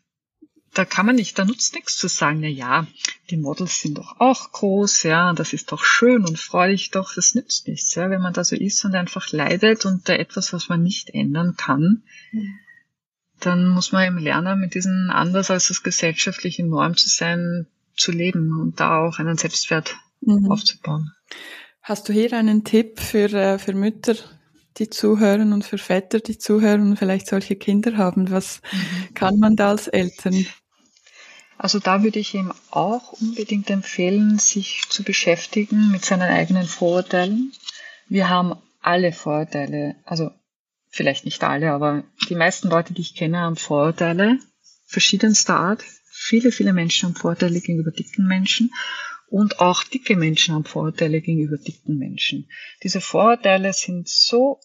da 0.74 0.84
kann 0.84 1.06
man 1.06 1.16
nicht, 1.16 1.38
da 1.38 1.44
nutzt 1.44 1.74
nichts 1.74 1.96
zu 1.96 2.08
sagen, 2.08 2.40
na 2.40 2.48
ja, 2.48 2.86
die 3.30 3.36
Models 3.36 3.80
sind 3.80 3.98
doch 3.98 4.18
auch 4.20 4.52
groß, 4.52 5.02
ja, 5.02 5.32
das 5.34 5.52
ist 5.52 5.70
doch 5.70 5.84
schön 5.84 6.24
und 6.24 6.38
freudig 6.38 6.90
doch, 6.90 7.14
das 7.14 7.34
nützt 7.34 7.68
nichts, 7.68 7.94
ja, 7.94 8.08
wenn 8.08 8.22
man 8.22 8.32
da 8.32 8.42
so 8.42 8.56
ist 8.56 8.84
und 8.84 8.94
einfach 8.94 9.30
leidet 9.32 9.84
unter 9.84 10.18
etwas, 10.18 10.52
was 10.52 10.68
man 10.70 10.82
nicht 10.82 11.10
ändern 11.10 11.56
kann, 11.56 12.02
dann 13.38 13.68
muss 13.68 13.92
man 13.92 14.06
eben 14.06 14.18
lernen, 14.18 14.60
mit 14.60 14.74
diesen 14.74 15.10
anders 15.10 15.50
als 15.50 15.68
das 15.68 15.82
gesellschaftliche 15.82 16.64
Norm 16.64 16.96
zu 16.96 17.08
sein, 17.08 17.66
zu 17.94 18.10
leben 18.10 18.58
und 18.58 18.80
da 18.80 18.98
auch 18.98 19.18
einen 19.18 19.36
Selbstwert 19.36 19.96
mhm. 20.20 20.50
aufzubauen. 20.50 21.12
Hast 21.82 22.08
du 22.08 22.12
hier 22.12 22.32
einen 22.32 22.62
Tipp 22.62 23.00
für, 23.00 23.32
äh, 23.32 23.58
für 23.58 23.72
Mütter, 23.74 24.14
die 24.78 24.88
zuhören 24.88 25.52
und 25.52 25.64
für 25.64 25.78
Väter, 25.78 26.20
die 26.20 26.38
zuhören 26.38 26.82
und 26.82 26.96
vielleicht 26.96 27.26
solche 27.26 27.56
Kinder 27.56 27.96
haben? 27.96 28.30
Was 28.30 28.62
mhm. 28.70 29.14
kann 29.14 29.38
man 29.40 29.56
da 29.56 29.70
als 29.70 29.88
Eltern? 29.88 30.46
Also 31.58 31.80
da 31.80 32.04
würde 32.04 32.20
ich 32.20 32.34
ihm 32.34 32.52
auch 32.70 33.12
unbedingt 33.14 33.68
empfehlen, 33.68 34.38
sich 34.38 34.82
zu 34.90 35.02
beschäftigen 35.02 35.90
mit 35.90 36.04
seinen 36.04 36.30
eigenen 36.30 36.66
Vorurteilen. 36.66 37.52
Wir 38.08 38.28
haben 38.28 38.54
alle 38.80 39.12
Vorurteile, 39.12 39.96
also 40.04 40.30
vielleicht 40.88 41.24
nicht 41.24 41.42
alle, 41.42 41.72
aber 41.72 42.04
die 42.28 42.36
meisten 42.36 42.68
Leute, 42.68 42.94
die 42.94 43.02
ich 43.02 43.16
kenne, 43.16 43.38
haben 43.38 43.56
Vorurteile 43.56 44.38
verschiedenster 44.86 45.56
Art. 45.56 45.82
Viele, 46.04 46.52
viele 46.52 46.72
Menschen 46.72 47.08
haben 47.08 47.16
Vorurteile 47.16 47.60
gegenüber 47.60 47.90
dicken 47.90 48.26
Menschen 48.28 48.70
und 49.32 49.60
auch 49.60 49.82
dicke 49.82 50.14
Menschen 50.14 50.54
haben 50.54 50.66
Vorurteile 50.66 51.22
gegenüber 51.22 51.56
dicken 51.56 51.96
Menschen. 51.96 52.50
Diese 52.82 53.00
Vorurteile 53.00 53.72
sind 53.72 54.06
so 54.06 54.60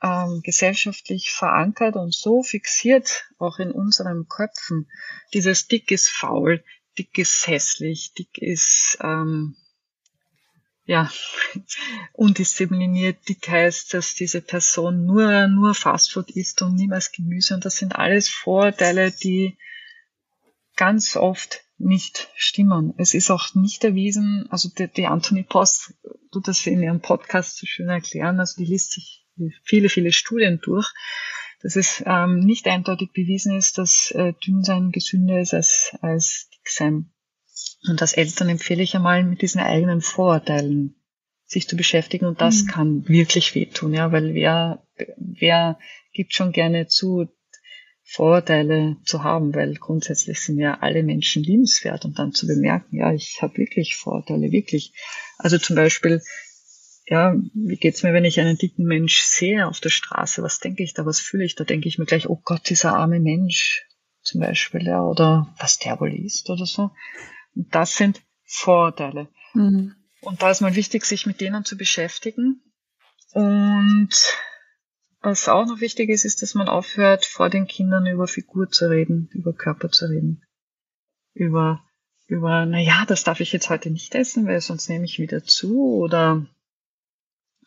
ähm, 0.00 0.42
gesellschaftlich 0.44 1.32
verankert 1.32 1.96
und 1.96 2.14
so 2.14 2.44
fixiert 2.44 3.24
auch 3.38 3.58
in 3.58 3.72
unseren 3.72 4.28
Köpfen. 4.28 4.88
Dieses 5.34 5.66
dick 5.66 5.90
ist 5.90 6.08
faul, 6.08 6.62
dick 6.96 7.18
ist 7.18 7.48
hässlich, 7.48 8.12
dick 8.16 8.38
ist 8.38 8.96
ähm, 9.00 9.56
ja 10.84 11.10
undiszipliniert. 12.12 13.28
Dick 13.28 13.48
heißt, 13.48 13.92
dass 13.92 14.14
diese 14.14 14.40
Person 14.40 15.04
nur 15.04 15.48
nur 15.48 15.74
Fastfood 15.74 16.30
isst 16.30 16.62
und 16.62 16.76
niemals 16.76 17.10
Gemüse. 17.10 17.54
Und 17.54 17.64
das 17.64 17.76
sind 17.76 17.96
alles 17.96 18.28
Vorurteile, 18.28 19.10
die 19.10 19.58
ganz 20.76 21.16
oft 21.16 21.65
nicht 21.78 22.28
stimmen. 22.34 22.94
Es 22.96 23.14
ist 23.14 23.30
auch 23.30 23.54
nicht 23.54 23.84
erwiesen, 23.84 24.46
also 24.50 24.68
die, 24.68 24.88
die 24.88 25.06
Anthony 25.06 25.42
Post 25.42 25.94
tut 26.32 26.48
das 26.48 26.66
in 26.66 26.82
ihrem 26.82 27.00
Podcast 27.00 27.58
so 27.58 27.66
schön 27.66 27.88
erklären, 27.88 28.40
also 28.40 28.54
die 28.58 28.68
liest 28.68 28.92
sich 28.92 29.26
viele, 29.62 29.88
viele 29.88 30.12
Studien 30.12 30.60
durch, 30.62 30.88
dass 31.62 31.76
es 31.76 32.02
ähm, 32.06 32.40
nicht 32.40 32.66
eindeutig 32.66 33.12
bewiesen 33.12 33.56
ist, 33.56 33.78
dass 33.78 34.10
äh, 34.12 34.32
Dünnsein 34.46 34.92
gesünder 34.92 35.40
ist 35.40 35.54
als, 35.54 35.96
als 36.00 36.48
Dicksein. 36.54 37.12
Und 37.88 38.00
als 38.02 38.14
Eltern 38.14 38.48
empfehle 38.48 38.82
ich 38.82 38.94
einmal, 38.94 39.24
mit 39.24 39.42
diesen 39.42 39.60
eigenen 39.60 40.00
Vorurteilen 40.00 40.96
sich 41.44 41.68
zu 41.68 41.76
beschäftigen 41.76 42.26
und 42.26 42.40
das 42.40 42.64
mhm. 42.64 42.66
kann 42.68 43.08
wirklich 43.08 43.54
wehtun, 43.54 43.94
ja, 43.94 44.10
weil 44.12 44.34
wer, 44.34 44.84
wer 45.16 45.78
gibt 46.12 46.34
schon 46.34 46.52
gerne 46.52 46.88
zu, 46.88 47.28
Vorurteile 48.08 48.96
zu 49.04 49.24
haben, 49.24 49.52
weil 49.54 49.74
grundsätzlich 49.74 50.40
sind 50.40 50.60
ja 50.60 50.78
alle 50.80 51.02
Menschen 51.02 51.42
liebenswert 51.42 52.04
und 52.04 52.18
dann 52.20 52.32
zu 52.32 52.46
bemerken, 52.46 52.96
ja, 52.96 53.12
ich 53.12 53.42
habe 53.42 53.58
wirklich 53.58 53.96
Vorurteile, 53.96 54.52
wirklich. 54.52 54.92
Also 55.38 55.58
zum 55.58 55.74
Beispiel, 55.74 56.22
ja, 57.06 57.34
wie 57.52 57.76
geht's 57.76 58.04
mir, 58.04 58.12
wenn 58.12 58.24
ich 58.24 58.38
einen 58.38 58.58
dicken 58.58 58.84
Mensch 58.84 59.22
sehe 59.22 59.66
auf 59.66 59.80
der 59.80 59.90
Straße? 59.90 60.42
Was 60.44 60.60
denke 60.60 60.84
ich 60.84 60.94
da? 60.94 61.04
Was 61.04 61.18
fühle 61.18 61.44
ich? 61.44 61.56
Da 61.56 61.64
denke 61.64 61.88
ich 61.88 61.98
mir 61.98 62.06
gleich, 62.06 62.28
oh 62.28 62.40
Gott, 62.44 62.70
dieser 62.70 62.94
arme 62.94 63.18
Mensch, 63.18 63.84
zum 64.22 64.40
Beispiel, 64.40 64.86
ja, 64.86 65.02
oder 65.02 65.52
was 65.58 65.78
der 65.78 65.98
wohl 65.98 66.14
ist 66.14 66.48
oder 66.48 66.64
so. 66.64 66.92
Und 67.56 67.74
das 67.74 67.96
sind 67.96 68.22
Vorurteile. 68.44 69.28
Mhm. 69.52 69.96
Und 70.20 70.42
da 70.42 70.50
ist 70.50 70.60
mal 70.60 70.76
wichtig, 70.76 71.04
sich 71.04 71.26
mit 71.26 71.40
denen 71.40 71.64
zu 71.64 71.76
beschäftigen 71.76 72.62
und 73.32 74.10
was 75.20 75.48
auch 75.48 75.66
noch 75.66 75.80
wichtig 75.80 76.10
ist, 76.10 76.24
ist, 76.24 76.42
dass 76.42 76.54
man 76.54 76.68
aufhört, 76.68 77.24
vor 77.24 77.50
den 77.50 77.66
Kindern 77.66 78.06
über 78.06 78.26
Figur 78.26 78.70
zu 78.70 78.88
reden, 78.88 79.28
über 79.32 79.52
Körper 79.52 79.90
zu 79.90 80.06
reden. 80.06 80.44
Über, 81.34 81.82
über, 82.26 82.64
na 82.66 82.80
ja, 82.80 83.04
das 83.06 83.24
darf 83.24 83.40
ich 83.40 83.52
jetzt 83.52 83.70
heute 83.70 83.90
nicht 83.90 84.14
essen, 84.14 84.46
weil 84.46 84.60
sonst 84.60 84.88
nehme 84.88 85.04
ich 85.04 85.18
wieder 85.18 85.44
zu 85.44 85.96
oder 85.96 86.46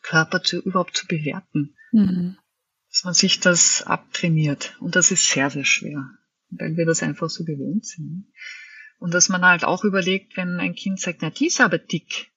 Körper 0.02 0.42
zu, 0.42 0.60
überhaupt 0.60 0.96
zu 0.96 1.06
bewerten. 1.06 1.76
Mhm. 1.92 2.36
Dass 2.88 3.04
man 3.04 3.14
sich 3.14 3.40
das 3.40 3.82
abtrainiert. 3.82 4.76
Und 4.80 4.96
das 4.96 5.10
ist 5.10 5.30
sehr, 5.30 5.50
sehr 5.50 5.64
schwer, 5.64 6.10
weil 6.50 6.76
wir 6.76 6.86
das 6.86 7.02
einfach 7.02 7.30
so 7.30 7.44
gewohnt 7.44 7.86
sind. 7.86 8.32
Und 8.98 9.14
dass 9.14 9.28
man 9.28 9.44
halt 9.44 9.64
auch 9.64 9.84
überlegt, 9.84 10.36
wenn 10.36 10.60
ein 10.60 10.74
Kind 10.74 11.00
sagt, 11.00 11.22
na, 11.22 11.30
die 11.30 11.46
ist 11.46 11.60
aber 11.60 11.78
dick, 11.78 12.29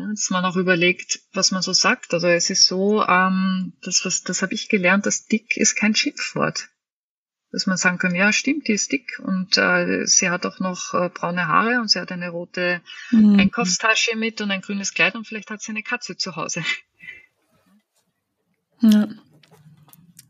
Ja, 0.00 0.06
dass 0.08 0.30
man 0.30 0.46
auch 0.46 0.56
überlegt, 0.56 1.20
was 1.34 1.50
man 1.50 1.60
so 1.60 1.74
sagt. 1.74 2.14
Also 2.14 2.26
es 2.28 2.48
ist 2.48 2.66
so, 2.66 3.04
ähm, 3.04 3.74
das, 3.82 4.02
was, 4.06 4.22
das 4.22 4.40
habe 4.40 4.54
ich 4.54 4.70
gelernt, 4.70 5.04
dass 5.04 5.26
dick 5.26 5.58
ist 5.58 5.74
kein 5.74 5.94
Schimpfwort. 5.94 6.68
Dass 7.52 7.66
man 7.66 7.76
sagen 7.76 7.98
kann, 7.98 8.14
ja, 8.14 8.32
stimmt, 8.32 8.68
die 8.68 8.72
ist 8.72 8.92
dick 8.92 9.20
und 9.22 9.58
äh, 9.58 10.06
sie 10.06 10.30
hat 10.30 10.46
auch 10.46 10.58
noch 10.58 10.94
äh, 10.94 11.10
braune 11.10 11.48
Haare 11.48 11.80
und 11.80 11.90
sie 11.90 12.00
hat 12.00 12.12
eine 12.12 12.30
rote 12.30 12.80
mhm. 13.10 13.40
Einkaufstasche 13.40 14.16
mit 14.16 14.40
und 14.40 14.50
ein 14.50 14.62
grünes 14.62 14.94
Kleid 14.94 15.16
und 15.16 15.26
vielleicht 15.26 15.50
hat 15.50 15.60
sie 15.60 15.72
eine 15.72 15.82
Katze 15.82 16.16
zu 16.16 16.36
Hause. 16.36 16.64
Ja. 18.80 19.06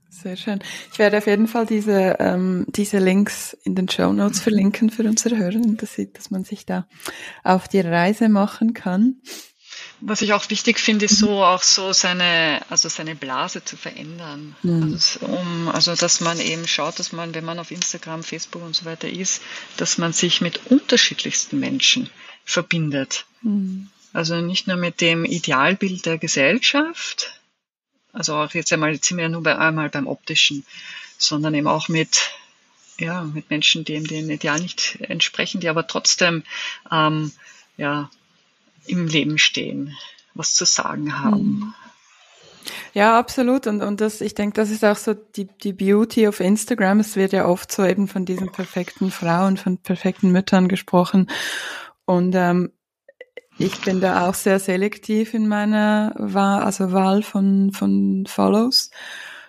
Sehr 0.09 0.37
schön. 0.37 0.59
Ich 0.92 0.98
werde 0.98 1.18
auf 1.18 1.26
jeden 1.26 1.46
Fall 1.46 1.64
diese, 1.64 2.16
ähm, 2.18 2.66
diese 2.68 2.98
Links 2.98 3.56
in 3.64 3.74
den 3.74 3.88
Show 3.88 4.12
Notes 4.12 4.40
verlinken 4.40 4.90
für 4.90 5.04
unsere 5.04 5.38
Hörer, 5.38 5.61
dass, 5.76 6.00
dass 6.12 6.30
man 6.30 6.44
sich 6.44 6.66
da 6.66 6.88
auf 7.44 7.68
die 7.68 7.80
Reise 7.80 8.28
machen 8.28 8.74
kann. 8.74 9.22
Was 10.02 10.22
ich 10.22 10.32
auch 10.32 10.48
wichtig 10.48 10.78
finde, 10.78 11.04
ist 11.04 11.18
so 11.18 11.44
auch 11.44 11.62
so 11.62 11.92
seine, 11.92 12.62
also 12.70 12.88
seine 12.88 13.14
Blase 13.14 13.64
zu 13.64 13.76
verändern. 13.76 14.56
Mhm. 14.62 14.94
Also, 14.94 15.26
um, 15.26 15.68
also 15.68 15.94
dass 15.94 16.20
man 16.20 16.40
eben 16.40 16.66
schaut, 16.66 16.98
dass 16.98 17.12
man, 17.12 17.34
wenn 17.34 17.44
man 17.44 17.58
auf 17.58 17.70
Instagram, 17.70 18.22
Facebook 18.22 18.62
und 18.62 18.74
so 18.74 18.86
weiter 18.86 19.08
ist, 19.08 19.42
dass 19.76 19.98
man 19.98 20.12
sich 20.12 20.40
mit 20.40 20.66
unterschiedlichsten 20.66 21.60
Menschen 21.60 22.08
verbindet. 22.44 23.26
Mhm. 23.42 23.90
Also 24.12 24.40
nicht 24.40 24.66
nur 24.66 24.76
mit 24.76 25.00
dem 25.00 25.24
Idealbild 25.24 26.06
der 26.06 26.18
Gesellschaft, 26.18 27.40
also 28.12 28.34
auch 28.34 28.54
jetzt 28.54 28.72
einmal, 28.72 28.92
jetzt 28.92 29.06
sind 29.06 29.18
wir 29.18 29.24
ja 29.24 29.28
nur 29.28 29.42
bei 29.42 29.56
einmal 29.56 29.88
beim 29.88 30.06
optischen, 30.06 30.64
sondern 31.18 31.54
eben 31.54 31.68
auch 31.68 31.88
mit, 31.88 32.30
ja, 32.98 33.22
mit 33.22 33.50
Menschen, 33.50 33.84
die 33.84 33.94
eben 33.94 34.06
dem 34.06 34.30
Ideal 34.30 34.60
nicht 34.60 34.98
entsprechen, 35.02 35.60
die 35.60 35.68
aber 35.68 35.86
trotzdem, 35.86 36.42
ähm, 36.90 37.32
ja, 37.76 38.10
im 38.90 39.07
Leben 39.07 39.38
stehen, 39.38 39.96
was 40.35 40.55
zu 40.55 40.64
sagen 40.64 41.20
haben. 41.20 41.38
Hm. 41.38 41.74
Ja, 42.92 43.18
absolut. 43.18 43.66
Und, 43.66 43.83
und 43.83 44.00
das, 44.00 44.20
ich 44.20 44.35
denke, 44.35 44.55
das 44.55 44.70
ist 44.70 44.85
auch 44.85 44.96
so 44.96 45.14
die, 45.14 45.46
die 45.46 45.72
Beauty 45.72 46.26
of 46.26 46.40
Instagram. 46.40 47.00
Es 47.00 47.16
wird 47.16 47.33
ja 47.33 47.46
oft 47.46 47.70
so 47.70 47.85
eben 47.85 48.09
von 48.09 48.24
diesen 48.24 48.50
perfekten 48.50 49.11
Frauen, 49.11 49.57
von 49.57 49.79
perfekten 49.79 50.33
Müttern 50.33 50.68
gesprochen. 50.68 51.29
Und 52.05 52.35
ähm, 52.35 52.72
ich 53.59 53.81
bin 53.83 54.00
da 54.00 54.29
auch 54.29 54.35
sehr 54.35 54.59
selektiv 54.59 55.35
in 55.35 55.46
meiner 55.46 56.14
Wahl, 56.16 56.62
also 56.62 56.92
Wahl 56.92 57.22
von, 57.22 57.72
von 57.72 58.24
Follows. 58.26 58.90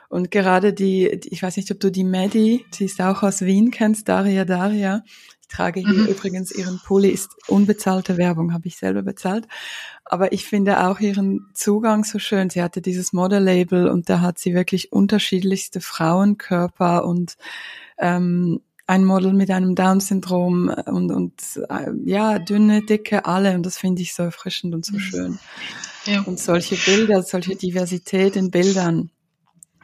Und 0.10 0.30
gerade 0.30 0.73
die, 0.73 1.08
ich 1.08 1.41
weiß 1.41 1.56
nicht, 1.56 1.71
ob 1.71 1.80
du 1.80 1.89
die 1.89 2.04
Maddie, 2.04 2.65
sie 2.71 2.86
ist 2.86 2.99
auch 2.99 3.23
aus 3.23 3.41
Wien, 3.41 3.71
kennst, 3.71 4.10
Daria 4.10 4.43
Daria. 4.43 5.04
Ich 5.51 5.57
trage 5.57 5.81
hier 5.81 6.03
mhm. 6.03 6.05
übrigens 6.05 6.49
ihren 6.53 6.79
Pulli, 6.79 7.09
ist 7.09 7.35
unbezahlte 7.49 8.15
Werbung, 8.15 8.53
habe 8.53 8.69
ich 8.69 8.77
selber 8.77 9.01
bezahlt. 9.01 9.49
Aber 10.05 10.31
ich 10.31 10.45
finde 10.45 10.87
auch 10.87 11.01
ihren 11.01 11.49
Zugang 11.53 12.05
so 12.05 12.19
schön. 12.19 12.49
Sie 12.49 12.61
hatte 12.61 12.81
dieses 12.81 13.11
Model-Label 13.11 13.89
und 13.89 14.09
da 14.09 14.21
hat 14.21 14.39
sie 14.39 14.53
wirklich 14.53 14.93
unterschiedlichste 14.93 15.81
Frauenkörper 15.81 17.03
und 17.03 17.35
ähm, 17.97 18.61
ein 18.87 19.03
Model 19.03 19.33
mit 19.33 19.51
einem 19.51 19.75
Down-Syndrom 19.75 20.69
und, 20.69 21.11
und 21.11 21.33
äh, 21.69 21.91
ja, 22.05 22.39
dünne, 22.39 22.85
dicke, 22.85 23.25
alle. 23.25 23.53
Und 23.53 23.65
das 23.65 23.77
finde 23.77 24.03
ich 24.03 24.13
so 24.13 24.23
erfrischend 24.23 24.73
und 24.73 24.85
so 24.85 24.93
mhm. 24.93 24.99
schön. 24.99 25.39
Ja. 26.05 26.21
Und 26.21 26.39
solche 26.39 26.77
Bilder, 26.77 27.23
solche 27.23 27.57
Diversität 27.57 28.37
in 28.37 28.51
Bildern. 28.51 29.11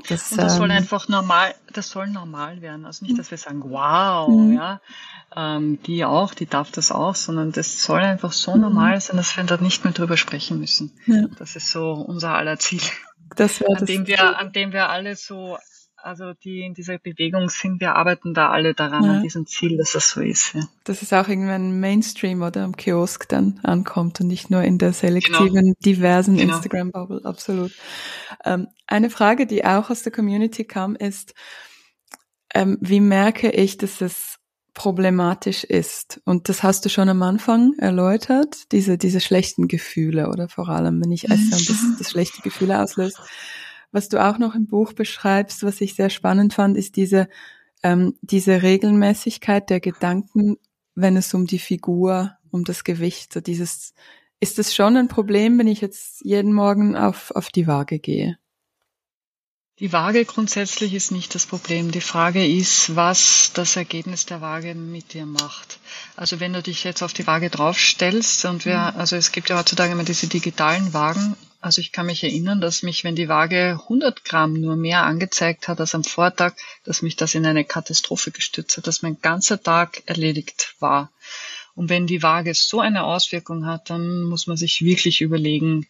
Das, 0.07 0.31
und 0.31 0.37
das 0.37 0.53
ähm, 0.53 0.57
soll 0.59 0.71
einfach 0.71 1.07
normal, 1.07 1.55
das 1.73 1.89
soll 1.89 2.07
normal 2.07 2.61
werden. 2.61 2.85
Also 2.85 3.05
nicht, 3.05 3.17
dass 3.17 3.31
wir 3.31 3.37
sagen, 3.37 3.63
wow, 3.65 4.29
mhm. 4.29 4.53
ja, 4.53 4.79
ähm, 5.35 5.81
die 5.83 6.05
auch, 6.05 6.33
die 6.33 6.45
darf 6.45 6.71
das 6.71 6.91
auch, 6.91 7.15
sondern 7.15 7.51
das 7.51 7.81
soll 7.81 8.01
einfach 8.01 8.31
so 8.31 8.53
mhm. 8.55 8.61
normal 8.61 9.01
sein, 9.01 9.17
dass 9.17 9.35
wir 9.35 9.43
da 9.43 9.57
nicht 9.57 9.83
mehr 9.83 9.93
drüber 9.93 10.17
sprechen 10.17 10.59
müssen. 10.59 10.91
Ja. 11.07 11.23
Das 11.39 11.55
ist 11.55 11.71
so 11.71 11.93
unser 11.93 12.35
aller 12.35 12.59
Ziel. 12.59 12.81
Das 13.35 13.61
an, 13.61 13.85
dem 13.85 14.07
wir, 14.07 14.37
an 14.37 14.51
dem 14.53 14.71
wir 14.71 14.89
alle 14.89 15.15
so 15.15 15.57
also 16.07 16.33
die 16.33 16.61
in 16.61 16.73
dieser 16.73 16.97
Bewegung 16.97 17.49
sind, 17.49 17.81
wir 17.81 17.95
arbeiten 17.95 18.33
da 18.33 18.49
alle 18.49 18.73
daran, 18.73 19.03
ja. 19.03 19.11
an 19.15 19.23
diesem 19.23 19.45
Ziel, 19.45 19.77
dass 19.77 19.91
das 19.91 20.09
so 20.09 20.21
ist. 20.21 20.53
Ja. 20.53 20.61
Dass 20.85 21.01
es 21.01 21.11
auch 21.11 21.27
irgendwann 21.27 21.81
Mainstream 21.81 22.41
oder 22.41 22.63
am 22.63 22.77
Kiosk 22.77 23.27
dann 23.27 23.59
ankommt 23.63 24.21
und 24.21 24.27
nicht 24.27 24.49
nur 24.49 24.63
in 24.63 24.77
der 24.77 24.93
selektiven, 24.93 25.53
genau. 25.53 25.73
diversen 25.83 26.37
genau. 26.37 26.55
Instagram-Bubble, 26.55 27.25
absolut. 27.25 27.73
Ähm, 28.45 28.67
eine 28.87 29.09
Frage, 29.09 29.45
die 29.47 29.65
auch 29.65 29.89
aus 29.89 30.03
der 30.03 30.13
Community 30.13 30.63
kam, 30.63 30.95
ist, 30.95 31.33
ähm, 32.53 32.77
wie 32.79 33.01
merke 33.01 33.51
ich, 33.51 33.77
dass 33.77 33.99
es 33.99 34.37
problematisch 34.73 35.65
ist? 35.65 36.21
Und 36.23 36.47
das 36.47 36.63
hast 36.63 36.85
du 36.85 36.89
schon 36.89 37.09
am 37.09 37.21
Anfang 37.21 37.73
erläutert, 37.79 38.71
diese, 38.71 38.97
diese 38.97 39.19
schlechten 39.19 39.67
Gefühle 39.67 40.29
oder 40.29 40.47
vor 40.47 40.69
allem, 40.69 41.03
wenn 41.03 41.11
ich 41.11 41.25
esse 41.25 41.53
und 41.53 41.69
das, 41.69 41.97
das 41.97 42.09
schlechte 42.11 42.41
Gefühle 42.43 42.81
auslöst. 42.81 43.19
Was 43.97 44.09
du 44.09 44.23
auch 44.23 44.37
noch 44.37 44.53
im 44.53 44.67
Buch 44.67 44.93
beschreibst, 44.93 45.63
was 45.63 45.81
ich 45.81 45.95
sehr 45.95 46.11
spannend 46.11 46.53
fand, 46.53 46.77
ist 46.77 46.97
diese, 46.97 47.27
ähm, 47.81 48.13
diese 48.21 48.61
Regelmäßigkeit 48.61 49.71
der 49.71 49.79
Gedanken, 49.79 50.57
wenn 50.93 51.17
es 51.17 51.33
um 51.33 51.47
die 51.47 51.57
Figur, 51.57 52.37
um 52.51 52.63
das 52.63 52.83
Gewicht, 52.83 53.33
so 53.33 53.41
dieses, 53.41 53.95
ist 54.39 54.59
es 54.59 54.75
schon 54.75 54.97
ein 54.97 55.07
Problem, 55.07 55.57
wenn 55.57 55.65
ich 55.65 55.81
jetzt 55.81 56.23
jeden 56.23 56.53
Morgen 56.53 56.95
auf, 56.95 57.31
auf 57.31 57.49
die 57.49 57.65
Waage 57.65 57.97
gehe? 57.97 58.37
Die 59.79 59.93
Waage 59.93 60.25
grundsätzlich 60.25 60.95
ist 60.95 61.11
nicht 61.11 61.35
das 61.35 61.45
Problem. 61.45 61.91
Die 61.91 62.01
Frage 62.01 62.43
ist, 62.43 62.95
was 62.95 63.51
das 63.53 63.75
Ergebnis 63.75 64.25
der 64.25 64.41
Waage 64.41 64.73
mit 64.73 65.13
dir 65.13 65.27
macht. 65.27 65.77
Also 66.15 66.39
wenn 66.39 66.53
du 66.53 66.63
dich 66.63 66.83
jetzt 66.83 67.03
auf 67.03 67.13
die 67.13 67.27
Waage 67.27 67.51
draufstellst 67.51 68.45
und 68.45 68.65
wir, 68.65 68.77
mhm. 68.77 68.99
also 68.99 69.15
es 69.15 69.31
gibt 69.31 69.49
ja 69.49 69.57
heutzutage 69.59 69.91
immer 69.91 70.03
diese 70.03 70.25
digitalen 70.25 70.95
Wagen. 70.95 71.35
Also 71.61 71.79
ich 71.81 71.91
kann 71.91 72.07
mich 72.07 72.23
erinnern, 72.23 72.59
dass 72.59 72.81
mich, 72.81 73.03
wenn 73.03 73.15
die 73.15 73.29
Waage 73.29 73.77
100 73.83 74.25
Gramm 74.25 74.53
nur 74.53 74.75
mehr 74.75 75.03
angezeigt 75.03 75.67
hat 75.67 75.79
als 75.79 75.93
am 75.93 76.03
Vortag, 76.03 76.55
dass 76.83 77.03
mich 77.03 77.15
das 77.15 77.35
in 77.35 77.45
eine 77.45 77.63
Katastrophe 77.63 78.31
gestürzt 78.31 78.77
hat, 78.77 78.87
dass 78.87 79.03
mein 79.03 79.21
ganzer 79.21 79.61
Tag 79.61 80.01
erledigt 80.07 80.73
war. 80.79 81.11
Und 81.75 81.89
wenn 81.89 82.07
die 82.07 82.23
Waage 82.23 82.55
so 82.55 82.79
eine 82.79 83.03
Auswirkung 83.03 83.67
hat, 83.67 83.91
dann 83.91 84.23
muss 84.23 84.47
man 84.47 84.57
sich 84.57 84.81
wirklich 84.81 85.21
überlegen, 85.21 85.85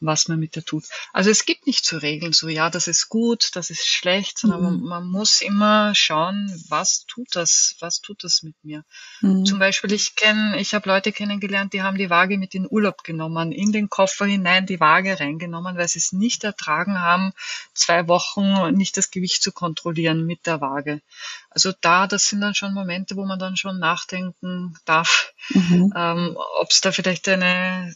was 0.00 0.28
man 0.28 0.38
mit 0.38 0.56
der 0.56 0.64
tut. 0.64 0.84
Also 1.12 1.30
es 1.30 1.44
gibt 1.44 1.66
nicht 1.66 1.84
so 1.84 1.98
Regeln, 1.98 2.32
so 2.32 2.48
ja, 2.48 2.70
das 2.70 2.88
ist 2.88 3.08
gut, 3.08 3.50
das 3.54 3.70
ist 3.70 3.86
schlecht, 3.86 4.38
sondern 4.38 4.60
mhm. 4.60 4.80
man, 4.80 4.80
man, 4.80 5.10
muss 5.10 5.42
immer 5.42 5.94
schauen, 5.94 6.50
was 6.68 7.04
tut 7.06 7.28
das, 7.32 7.76
was 7.80 8.00
tut 8.00 8.24
das 8.24 8.42
mit 8.42 8.54
mir. 8.62 8.84
Mhm. 9.20 9.44
Zum 9.44 9.58
Beispiel, 9.58 9.92
ich 9.92 10.16
kenne, 10.16 10.58
ich 10.58 10.74
habe 10.74 10.88
Leute 10.88 11.12
kennengelernt, 11.12 11.72
die 11.72 11.82
haben 11.82 11.98
die 11.98 12.10
Waage 12.10 12.38
mit 12.38 12.54
in 12.54 12.66
Urlaub 12.68 13.04
genommen, 13.04 13.52
in 13.52 13.72
den 13.72 13.90
Koffer 13.90 14.24
hinein 14.24 14.66
die 14.66 14.80
Waage 14.80 15.20
reingenommen, 15.20 15.76
weil 15.76 15.88
sie 15.88 15.98
es 15.98 16.12
nicht 16.12 16.44
ertragen 16.44 17.00
haben, 17.00 17.32
zwei 17.74 18.08
Wochen 18.08 18.74
nicht 18.74 18.96
das 18.96 19.10
Gewicht 19.10 19.42
zu 19.42 19.52
kontrollieren 19.52 20.24
mit 20.24 20.46
der 20.46 20.60
Waage. 20.60 21.02
Also 21.50 21.72
da, 21.80 22.06
das 22.06 22.28
sind 22.28 22.40
dann 22.40 22.54
schon 22.54 22.72
Momente, 22.72 23.16
wo 23.16 23.26
man 23.26 23.38
dann 23.38 23.56
schon 23.56 23.78
nachdenken 23.78 24.78
darf, 24.84 25.32
mhm. 25.50 25.92
ähm, 25.96 26.36
ob 26.60 26.70
es 26.70 26.80
da 26.80 26.92
vielleicht 26.92 27.28
eine, 27.28 27.94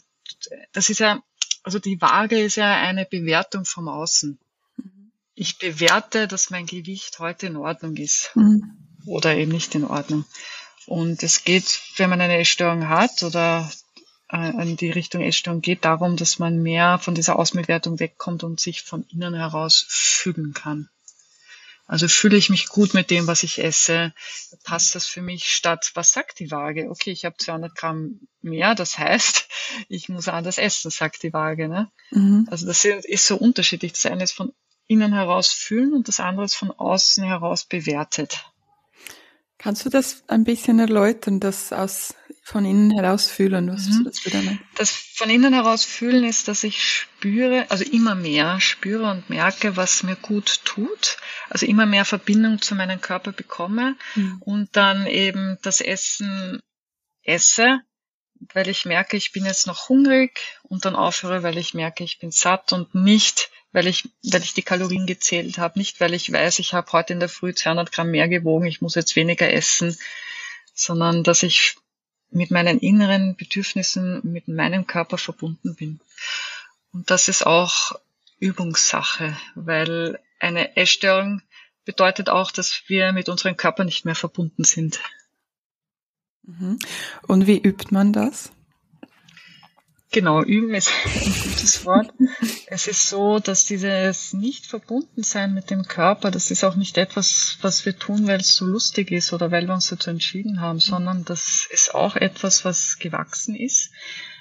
das 0.73 0.89
ist 0.89 0.99
ja 0.99 1.21
also 1.65 1.79
die 1.79 1.99
Waage 1.99 2.39
ist 2.39 2.57
ja 2.57 2.75
eine 2.75 3.05
Bewertung 3.05 3.65
vom 3.65 3.87
Außen. 3.87 4.37
Mhm. 4.77 5.11
Ich 5.33 5.57
bewerte, 5.57 6.27
dass 6.27 6.51
mein 6.51 6.67
Gewicht 6.67 7.17
heute 7.19 7.47
in 7.47 7.57
Ordnung 7.57 7.97
ist 7.97 8.31
mhm. 8.35 8.77
oder 9.05 9.35
eben 9.35 9.51
nicht 9.51 9.73
in 9.73 9.83
Ordnung. 9.83 10.25
Und 10.85 11.23
es 11.23 11.43
geht, 11.43 11.81
wenn 11.97 12.11
man 12.11 12.21
eine 12.21 12.37
Essstörung 12.37 12.87
hat 12.87 13.23
oder 13.23 13.69
äh, 14.31 14.51
in 14.61 14.77
die 14.77 14.91
Richtung 14.91 15.21
Essstörung 15.21 15.61
geht, 15.61 15.83
darum, 15.83 16.17
dass 16.17 16.37
man 16.37 16.61
mehr 16.61 16.99
von 16.99 17.15
dieser 17.15 17.39
Außenbewertung 17.39 17.99
wegkommt 17.99 18.43
und 18.43 18.59
sich 18.59 18.83
von 18.83 19.03
innen 19.09 19.33
heraus 19.33 19.85
fühlen 19.89 20.53
kann. 20.53 20.89
Also 21.87 22.07
fühle 22.07 22.37
ich 22.37 22.49
mich 22.49 22.67
gut 22.67 22.93
mit 22.93 23.11
dem, 23.11 23.27
was 23.27 23.43
ich 23.43 23.63
esse? 23.63 24.13
Passt 24.63 24.95
das 24.95 25.05
für 25.05 25.21
mich 25.21 25.45
statt, 25.45 25.91
was 25.93 26.11
sagt 26.11 26.39
die 26.39 26.49
Waage? 26.49 26.89
Okay, 26.89 27.11
ich 27.11 27.25
habe 27.25 27.37
200 27.37 27.75
Gramm 27.75 28.21
mehr, 28.41 28.73
das 28.73 28.97
heißt, 28.97 29.47
ich 29.89 30.09
muss 30.09 30.27
anders 30.27 30.57
essen, 30.57 30.89
sagt 30.89 31.21
die 31.23 31.33
Waage. 31.33 31.67
Ne? 31.67 31.91
Mhm. 32.09 32.47
Also 32.49 32.65
das 32.65 32.85
ist 32.85 33.27
so 33.27 33.37
unterschiedlich. 33.37 33.93
Das 33.93 34.05
eine 34.07 34.23
ist 34.23 34.33
von 34.33 34.53
innen 34.87 35.13
heraus 35.13 35.49
fühlen 35.49 35.93
und 35.93 36.07
das 36.07 36.19
andere 36.19 36.45
ist 36.45 36.55
von 36.55 36.71
außen 36.71 37.23
heraus 37.23 37.65
bewertet. 37.65 38.45
Kannst 39.65 39.83
du 39.83 39.89
das 39.89 40.23
ein 40.27 40.43
bisschen 40.43 40.77
erläutern, 40.77 41.39
das 41.39 41.73
aus 41.73 42.13
von 42.43 42.65
innen 42.65 42.91
heraus 42.91 43.25
fühlen, 43.25 43.67
was 43.67 43.87
mhm. 43.87 44.03
das? 44.03 44.21
Das 44.75 44.91
von 44.91 45.27
innen 45.27 45.53
heraus 45.53 45.83
fühlen 45.83 46.23
ist, 46.23 46.47
dass 46.47 46.63
ich 46.63 46.83
spüre, 46.83 47.65
also 47.71 47.83
immer 47.83 48.13
mehr 48.13 48.61
spüre 48.61 49.09
und 49.09 49.27
merke, 49.27 49.75
was 49.75 50.03
mir 50.03 50.17
gut 50.17 50.63
tut, 50.65 51.17
also 51.49 51.65
immer 51.65 51.87
mehr 51.87 52.05
Verbindung 52.05 52.61
zu 52.61 52.75
meinem 52.75 53.01
Körper 53.01 53.31
bekomme 53.31 53.95
mhm. 54.13 54.39
und 54.41 54.69
dann 54.75 55.07
eben 55.07 55.57
das 55.63 55.81
Essen 55.81 56.59
esse, 57.23 57.79
weil 58.53 58.67
ich 58.69 58.85
merke, 58.85 59.17
ich 59.17 59.31
bin 59.31 59.45
jetzt 59.45 59.65
noch 59.65 59.89
hungrig 59.89 60.41
und 60.61 60.85
dann 60.85 60.95
aufhöre, 60.95 61.41
weil 61.41 61.57
ich 61.57 61.73
merke, 61.73 62.03
ich 62.03 62.19
bin 62.19 62.29
satt 62.29 62.71
und 62.71 62.93
nicht, 62.93 63.49
weil 63.75 63.87
ich, 63.87 64.09
weil 64.23 64.41
ich 64.41 64.53
die 64.53 64.61
Kalorien 64.61 65.05
gezählt 65.05 65.57
habe, 65.57 65.77
nicht 65.77 65.99
weil 65.99 66.13
ich 66.13 66.31
weiß, 66.31 66.59
ich 66.59 66.73
habe 66.73 66.93
heute 66.93 67.11
in 67.11 67.19
der 67.19 67.27
Früh 67.27 67.53
200 67.53 67.91
Gramm 67.91 68.09
mehr 68.09 68.29
gewogen, 68.29 68.67
ich 68.67 68.79
muss 68.79 68.95
jetzt 68.95 69.17
weniger 69.17 69.51
essen, 69.51 69.97
sondern 70.73 71.25
dass 71.25 71.43
ich 71.43 71.75
mit 72.31 72.51
meinen 72.51 72.79
inneren 72.79 73.35
Bedürfnissen, 73.35 74.21
mit 74.23 74.47
meinem 74.47 74.87
Körper 74.87 75.17
verbunden 75.17 75.75
bin. 75.75 75.99
Und 76.93 77.11
das 77.11 77.27
ist 77.27 77.45
auch 77.45 77.91
Übungssache, 78.39 79.37
weil 79.55 80.19
eine 80.39 80.77
Essstörung 80.77 81.41
bedeutet 81.83 82.29
auch, 82.29 82.51
dass 82.51 82.83
wir 82.87 83.11
mit 83.11 83.27
unserem 83.27 83.57
Körper 83.57 83.83
nicht 83.83 84.05
mehr 84.05 84.15
verbunden 84.15 84.63
sind. 84.63 85.01
Mhm. 86.43 86.79
Und 87.27 87.45
wie 87.45 87.61
übt 87.61 87.87
man 87.91 88.13
das? 88.13 88.53
Genau, 90.15 90.41
üben 90.41 90.73
ist 90.73 90.93
ein 91.05 91.33
gutes 91.43 91.83
Wort. 91.83 92.13
Es 92.67 92.87
ist 92.87 93.09
so, 93.09 93.39
dass 93.39 93.65
dieses 93.65 94.31
nicht 94.31 94.65
verbunden 94.65 95.23
sein 95.23 95.53
mit 95.53 95.69
dem 95.69 95.83
Körper, 95.83 96.31
das 96.31 96.51
ist 96.51 96.63
auch 96.63 96.77
nicht 96.77 96.97
etwas, 96.97 97.57
was 97.59 97.85
wir 97.85 97.99
tun, 97.99 98.25
weil 98.25 98.39
es 98.39 98.55
so 98.55 98.65
lustig 98.65 99.11
ist 99.11 99.33
oder 99.33 99.51
weil 99.51 99.67
wir 99.67 99.73
uns 99.73 99.89
dazu 99.89 100.09
entschieden 100.09 100.61
haben, 100.61 100.79
sondern 100.79 101.25
das 101.25 101.67
ist 101.69 101.93
auch 101.93 102.15
etwas, 102.15 102.63
was 102.63 102.97
gewachsen 102.97 103.57
ist. 103.57 103.91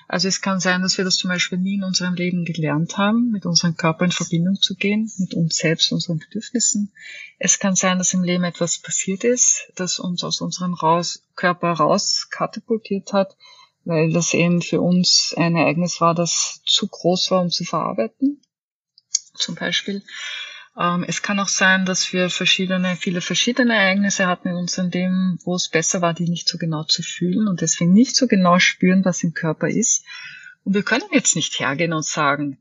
Also 0.07 0.29
es 0.29 0.41
kann 0.41 0.61
sein, 0.61 0.81
dass 0.81 0.97
wir 0.97 1.05
das 1.05 1.17
zum 1.17 1.31
Beispiel 1.31 1.59
nie 1.59 1.75
in 1.75 1.83
unserem 1.83 2.15
Leben 2.15 2.45
gelernt 2.45 2.97
haben, 2.97 3.33
mit 3.33 3.45
unserem 3.45 3.77
Körper 3.77 4.05
in 4.05 4.13
Verbindung 4.13 4.63
zu 4.63 4.77
gehen, 4.77 5.11
mit 5.19 5.35
uns 5.35 5.57
selbst, 5.57 5.91
unseren 5.91 6.21
Bedürfnissen. 6.21 6.93
Es 7.41 7.59
kann 7.59 7.75
sein, 7.75 7.99
dass 7.99 8.15
im 8.15 8.23
Leben 8.23 8.45
etwas 8.45 8.79
passiert 8.79 9.25
ist, 9.25 9.73
das 9.75 9.99
uns 9.99 10.23
aus 10.23 10.41
unserem 10.41 10.75
raus 10.75 11.25
Körper 11.35 11.73
raus 11.73 12.29
katapultiert 12.31 13.13
hat, 13.13 13.35
weil 13.85 14.13
das 14.13 14.35
eben 14.35 14.63
für 14.63 14.81
uns 14.81 15.35
ein 15.37 15.57
Ereignis 15.57 16.01
war, 16.01 16.15
das 16.15 16.61
zu 16.67 16.89
groß 16.89 17.31
war, 17.31 17.43
um 17.43 17.51
zu 17.51 17.65
verarbeiten, 17.65 18.41
zum 19.35 19.55
Beispiel. 19.55 20.03
Ähm, 20.79 21.05
es 21.07 21.23
kann 21.23 21.39
auch 21.39 21.49
sein, 21.49 21.85
dass 21.85 22.13
wir 22.13 22.31
verschiedene, 22.31 22.97
viele 22.97 23.21
verschiedene 23.21 23.75
Ereignisse 23.75 24.27
hatten 24.27 24.49
in 24.49 24.57
unserem 24.57 24.91
Leben, 24.91 25.39
wo 25.45 25.55
es 25.55 25.69
besser 25.69 26.01
war, 26.01 26.15
die 26.15 26.29
nicht 26.29 26.49
so 26.49 26.59
genau 26.59 26.85
zu 26.85 27.03
fühlen 27.03 27.47
und 27.47 27.61
deswegen 27.61 27.93
nicht 27.93 28.17
so 28.17 28.27
genau 28.27 28.59
spüren, 28.59 29.05
was 29.05 29.23
im 29.23 29.35
Körper 29.35 29.69
ist. 29.69 30.05
Und 30.65 30.75
wir 30.75 30.83
können 30.83 31.05
jetzt 31.13 31.37
nicht 31.37 31.59
hergehen 31.61 31.93
und 31.93 32.05
sagen, 32.05 32.59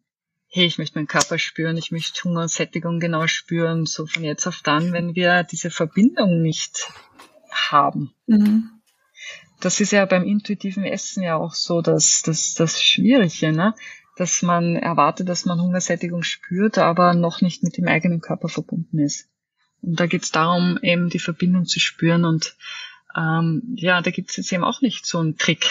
hey, 0.47 0.65
ich 0.65 0.77
möchte 0.77 0.99
meinen 0.99 1.07
Körper 1.07 1.39
spüren, 1.39 1.77
ich 1.77 1.91
möchte 1.91 2.23
Hunger 2.23 2.41
und 2.41 2.51
Sättigung 2.51 2.99
genau 2.99 3.25
spüren, 3.25 3.88
so 3.88 4.05
von 4.05 4.23
jetzt 4.23 4.45
auf 4.45 4.62
dann, 4.62 4.93
wenn 4.93 5.15
wir 5.15 5.43
diese 5.43 5.71
Verbindung 5.71 6.41
nicht 6.41 6.91
haben. 7.49 8.13
Mhm 8.27 8.72
das 9.59 9.79
ist 9.79 9.91
ja 9.91 10.05
beim 10.05 10.23
intuitiven 10.23 10.83
Essen 10.83 11.23
ja 11.23 11.35
auch 11.37 11.53
so, 11.53 11.81
dass 11.81 12.21
das, 12.21 12.53
das 12.53 12.81
Schwierige, 12.81 13.51
ne? 13.51 13.73
dass 14.15 14.41
man 14.41 14.75
erwartet, 14.75 15.29
dass 15.29 15.45
man 15.45 15.61
Hungersättigung 15.61 16.23
spürt, 16.23 16.77
aber 16.77 17.13
noch 17.13 17.41
nicht 17.41 17.63
mit 17.63 17.77
dem 17.77 17.87
eigenen 17.87 18.21
Körper 18.21 18.47
verbunden 18.47 18.99
ist. 18.99 19.29
Und 19.81 19.99
da 19.99 20.05
geht 20.05 20.23
es 20.23 20.31
darum, 20.31 20.77
eben 20.81 21.09
die 21.09 21.19
Verbindung 21.19 21.65
zu 21.65 21.79
spüren. 21.79 22.25
Und 22.25 22.55
ähm, 23.15 23.63
ja, 23.75 24.01
da 24.01 24.11
gibt 24.11 24.29
es 24.29 24.37
jetzt 24.37 24.51
eben 24.53 24.63
auch 24.63 24.81
nicht 24.81 25.05
so 25.05 25.19
einen 25.19 25.37
Trick, 25.37 25.67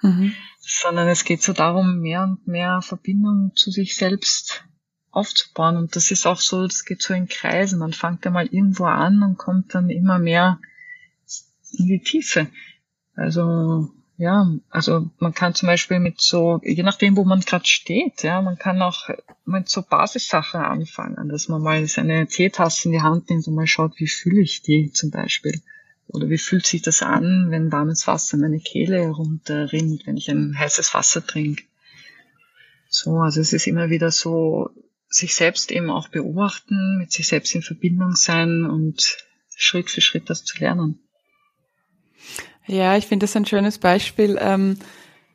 mhm. 0.00 0.34
sondern 0.58 1.08
es 1.08 1.24
geht 1.24 1.42
so 1.42 1.52
darum, 1.52 2.00
mehr 2.00 2.22
und 2.22 2.46
mehr 2.46 2.80
Verbindung 2.82 3.52
zu 3.54 3.70
sich 3.70 3.94
selbst 3.94 4.64
aufzubauen. 5.10 5.76
Und 5.76 5.94
das 5.94 6.10
ist 6.10 6.26
auch 6.26 6.40
so, 6.40 6.66
das 6.66 6.84
geht 6.84 7.02
so 7.02 7.14
in 7.14 7.28
Kreisen. 7.28 7.78
Man 7.78 7.92
fängt 7.92 8.24
ja 8.24 8.30
mal 8.30 8.46
irgendwo 8.46 8.84
an 8.84 9.22
und 9.22 9.36
kommt 9.36 9.74
dann 9.74 9.90
immer 9.90 10.18
mehr 10.18 10.58
in 11.78 11.86
die 11.86 12.00
Tiefe. 12.00 12.48
Also 13.14 13.90
ja, 14.18 14.48
also 14.70 15.10
man 15.18 15.34
kann 15.34 15.54
zum 15.54 15.66
Beispiel 15.66 15.98
mit 15.98 16.20
so, 16.20 16.60
je 16.62 16.82
nachdem, 16.82 17.16
wo 17.16 17.24
man 17.24 17.40
gerade 17.40 17.66
steht, 17.66 18.22
ja, 18.22 18.40
man 18.40 18.56
kann 18.56 18.80
auch 18.80 19.08
mit 19.44 19.68
so 19.68 19.82
Basissachen 19.82 20.60
anfangen, 20.60 21.28
dass 21.28 21.48
man 21.48 21.62
mal 21.62 21.86
seine 21.88 22.26
Teetasse 22.26 22.88
in 22.88 22.92
die 22.92 23.00
Hand 23.00 23.30
nimmt 23.30 23.48
und 23.48 23.54
mal 23.54 23.66
schaut, 23.66 23.98
wie 23.98 24.06
fühle 24.06 24.40
ich 24.40 24.62
die 24.62 24.92
zum 24.92 25.10
Beispiel. 25.10 25.60
Oder 26.06 26.28
wie 26.28 26.38
fühlt 26.38 26.66
sich 26.66 26.82
das 26.82 27.02
an, 27.02 27.50
wenn 27.50 27.72
warmes 27.72 28.06
Wasser 28.06 28.36
meine 28.36 28.60
Kehle 28.60 29.08
runterrinnt, 29.08 30.06
wenn 30.06 30.16
ich 30.16 30.30
ein 30.30 30.56
heißes 30.58 30.94
Wasser 30.94 31.26
trinke. 31.26 31.64
So, 32.88 33.16
also 33.16 33.40
es 33.40 33.52
ist 33.52 33.66
immer 33.66 33.88
wieder 33.88 34.10
so, 34.10 34.70
sich 35.08 35.34
selbst 35.34 35.72
eben 35.72 35.90
auch 35.90 36.08
beobachten, 36.08 36.98
mit 36.98 37.10
sich 37.10 37.26
selbst 37.26 37.54
in 37.54 37.62
Verbindung 37.62 38.14
sein 38.14 38.66
und 38.66 39.16
Schritt 39.56 39.90
für 39.90 40.00
Schritt 40.00 40.28
das 40.30 40.44
zu 40.44 40.58
lernen. 40.58 41.00
Ja, 42.66 42.96
ich 42.96 43.06
finde 43.06 43.24
das 43.24 43.36
ein 43.36 43.46
schönes 43.46 43.78
Beispiel, 43.78 44.38
ähm, 44.40 44.78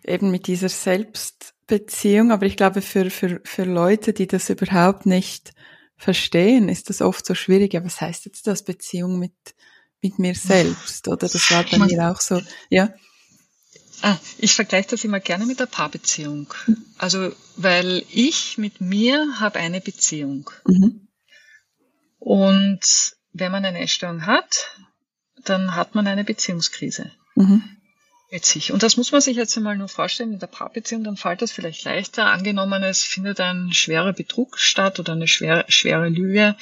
eben 0.04 0.32
mit 0.32 0.48
dieser 0.48 0.70
Selbstbeziehung. 0.70 2.32
Aber 2.32 2.46
ich 2.46 2.58
glaube, 2.58 2.82
für, 2.82 3.10
für, 3.10 3.42
für 3.44 3.64
Leute, 3.64 4.14
die 4.14 4.28
das 4.28 4.50
überhaupt 4.50 5.06
nicht 5.06 5.54
verstehen, 5.98 6.70
ist 6.70 6.90
das 6.90 7.02
oft 7.02 7.26
so 7.26 7.36
schwierig. 7.36 7.74
Ja, 7.74 7.84
was 7.84 8.00
heißt 8.00 8.26
jetzt 8.26 8.48
das 8.48 8.64
Beziehung 8.64 9.20
mit, 9.20 9.34
mit 10.02 10.20
mir 10.20 10.36
selbst? 10.36 11.08
Oder 11.08 11.28
das 11.28 11.52
war 11.52 11.64
bei 11.64 11.80
mir 11.80 12.12
auch 12.12 12.22
so, 12.22 12.42
ja. 12.70 12.94
Ah, 14.04 14.18
ich 14.38 14.54
vergleiche 14.54 14.90
das 14.92 15.04
immer 15.04 15.20
gerne 15.20 15.48
mit 15.48 15.60
der 15.60 15.66
Paarbeziehung. 15.66 16.54
Also, 17.00 17.32
weil 17.56 18.04
ich 18.12 18.58
mit 18.60 18.80
mir 18.80 19.40
habe 19.40 19.60
eine 19.60 19.82
Beziehung. 19.82 20.50
Mhm. 20.68 21.08
Und 22.20 23.16
wenn 23.34 23.52
man 23.52 23.66
eine 23.66 23.80
Essstörung 23.80 24.26
hat, 24.26 24.70
dann 25.50 25.76
hat 25.76 25.96
man 25.96 26.08
eine 26.08 26.24
Beziehungskrise. 26.24 27.12
Mhm. 27.36 27.64
Mit 28.30 28.44
sich. 28.44 28.74
Und 28.74 28.84
das 28.84 28.98
muss 28.98 29.14
man 29.14 29.22
sich 29.22 29.38
jetzt 29.38 29.56
einmal 29.56 29.78
nur 29.78 29.88
vorstellen, 29.88 30.34
in 30.34 30.40
der 30.40 30.48
Paarbeziehung, 30.48 31.06
dann 31.06 31.16
fällt 31.16 31.42
das 31.42 31.54
vielleicht 31.54 31.86
leichter. 31.86 32.26
Angenommen, 32.26 32.84
es 32.84 33.04
findet 33.04 33.40
ein 33.40 33.72
schwerer 33.72 34.12
Betrug 34.12 34.60
statt 34.60 35.00
oder 35.00 35.14
eine 35.14 35.30
schwere, 35.30 35.64
schwere 35.70 36.10
Lüge 36.10 36.58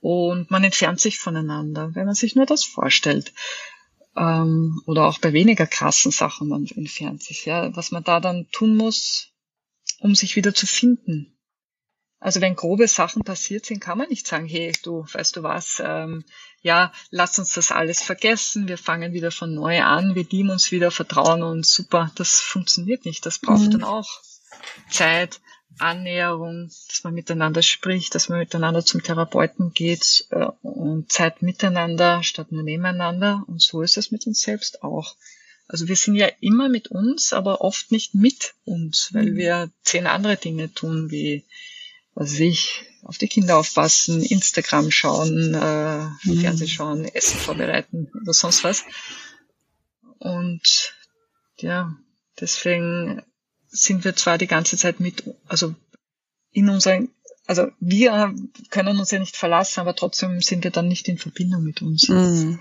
und 0.00 0.50
man 0.50 0.64
entfernt 0.64 1.00
sich 1.00 1.18
voneinander, 1.18 1.94
wenn 1.94 2.06
man 2.06 2.14
sich 2.14 2.36
nur 2.36 2.46
das 2.46 2.64
vorstellt. 2.64 3.32
Ähm, 4.16 4.80
oder 4.86 5.06
auch 5.06 5.18
bei 5.18 5.32
weniger 5.32 5.66
krassen 5.66 6.12
Sachen, 6.12 6.48
man 6.48 6.66
entfernt 6.66 7.22
sich. 7.22 7.44
Ja. 7.44 7.74
Was 7.76 7.90
man 7.90 8.04
da 8.04 8.20
dann 8.20 8.48
tun 8.50 8.76
muss, 8.76 9.32
um 10.00 10.14
sich 10.14 10.36
wieder 10.36 10.54
zu 10.54 10.66
finden. 10.66 11.36
Also 12.20 12.40
wenn 12.40 12.56
grobe 12.56 12.88
Sachen 12.88 13.22
passiert 13.22 13.66
sind, 13.66 13.80
kann 13.80 13.98
man 13.98 14.08
nicht 14.08 14.26
sagen, 14.26 14.46
hey, 14.46 14.72
du, 14.82 15.04
weißt 15.12 15.36
du 15.36 15.42
was, 15.42 15.80
ähm, 15.84 16.24
ja, 16.62 16.92
lass 17.10 17.38
uns 17.38 17.52
das 17.52 17.70
alles 17.70 18.02
vergessen, 18.02 18.68
wir 18.68 18.78
fangen 18.78 19.12
wieder 19.12 19.30
von 19.30 19.54
neu 19.54 19.82
an, 19.82 20.14
wir 20.14 20.24
lieben 20.24 20.50
uns 20.50 20.72
wieder, 20.72 20.90
vertrauen 20.90 21.42
uns, 21.42 21.72
super. 21.72 22.10
Das 22.16 22.40
funktioniert 22.40 23.04
nicht. 23.04 23.24
Das 23.24 23.38
braucht 23.38 23.62
mhm. 23.62 23.70
dann 23.70 23.84
auch 23.84 24.08
Zeit, 24.90 25.40
Annäherung, 25.78 26.70
dass 26.88 27.04
man 27.04 27.14
miteinander 27.14 27.62
spricht, 27.62 28.14
dass 28.14 28.28
man 28.28 28.38
miteinander 28.38 28.84
zum 28.84 29.02
Therapeuten 29.02 29.72
geht 29.72 30.26
äh, 30.30 30.46
und 30.62 31.12
Zeit 31.12 31.42
miteinander 31.42 32.22
statt 32.22 32.50
nur 32.50 32.62
nebeneinander. 32.62 33.44
Und 33.46 33.62
so 33.62 33.82
ist 33.82 33.96
es 33.96 34.10
mit 34.10 34.26
uns 34.26 34.40
selbst 34.40 34.82
auch. 34.82 35.14
Also 35.68 35.86
wir 35.86 35.96
sind 35.96 36.16
ja 36.16 36.28
immer 36.40 36.68
mit 36.68 36.88
uns, 36.88 37.32
aber 37.32 37.60
oft 37.60 37.92
nicht 37.92 38.14
mit 38.14 38.54
uns, 38.64 39.10
weil 39.12 39.32
mhm. 39.32 39.36
wir 39.36 39.70
zehn 39.82 40.06
andere 40.06 40.36
Dinge 40.36 40.72
tun, 40.72 41.10
wie 41.10 41.44
was 42.18 42.32
weiß 42.32 42.40
ich, 42.40 42.84
auf 43.04 43.16
die 43.16 43.28
Kinder 43.28 43.58
aufpassen, 43.58 44.22
Instagram 44.22 44.90
schauen, 44.90 45.54
äh, 45.54 46.04
mhm. 46.24 46.40
Fernsehen 46.40 46.68
schauen, 46.68 47.04
Essen 47.04 47.38
vorbereiten 47.38 48.10
oder 48.20 48.32
sonst 48.32 48.64
was. 48.64 48.84
Und 50.18 50.94
ja, 51.58 51.94
deswegen 52.40 53.22
sind 53.68 54.04
wir 54.04 54.16
zwar 54.16 54.36
die 54.36 54.48
ganze 54.48 54.76
Zeit 54.76 54.98
mit, 54.98 55.22
also 55.46 55.76
in 56.50 56.68
unseren, 56.68 57.10
also 57.46 57.68
wir 57.78 58.34
können 58.70 58.98
uns 58.98 59.12
ja 59.12 59.20
nicht 59.20 59.36
verlassen, 59.36 59.78
aber 59.78 59.94
trotzdem 59.94 60.40
sind 60.40 60.64
wir 60.64 60.72
dann 60.72 60.88
nicht 60.88 61.06
in 61.06 61.18
Verbindung 61.18 61.62
mit 61.62 61.82
uns. 61.82 62.08
Mhm. 62.08 62.58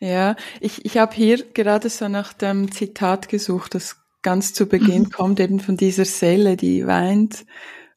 Ja, 0.00 0.34
ich, 0.60 0.84
ich 0.84 0.98
habe 0.98 1.14
hier 1.14 1.44
gerade 1.52 1.88
so 1.90 2.08
nach 2.08 2.32
dem 2.32 2.72
Zitat 2.72 3.28
gesucht, 3.28 3.76
das 3.76 3.98
ganz 4.22 4.52
zu 4.52 4.66
Beginn 4.66 5.02
mhm. 5.02 5.10
kommt, 5.10 5.38
eben 5.38 5.60
von 5.60 5.76
dieser 5.76 6.04
Seele, 6.04 6.56
die 6.56 6.88
weint 6.88 7.46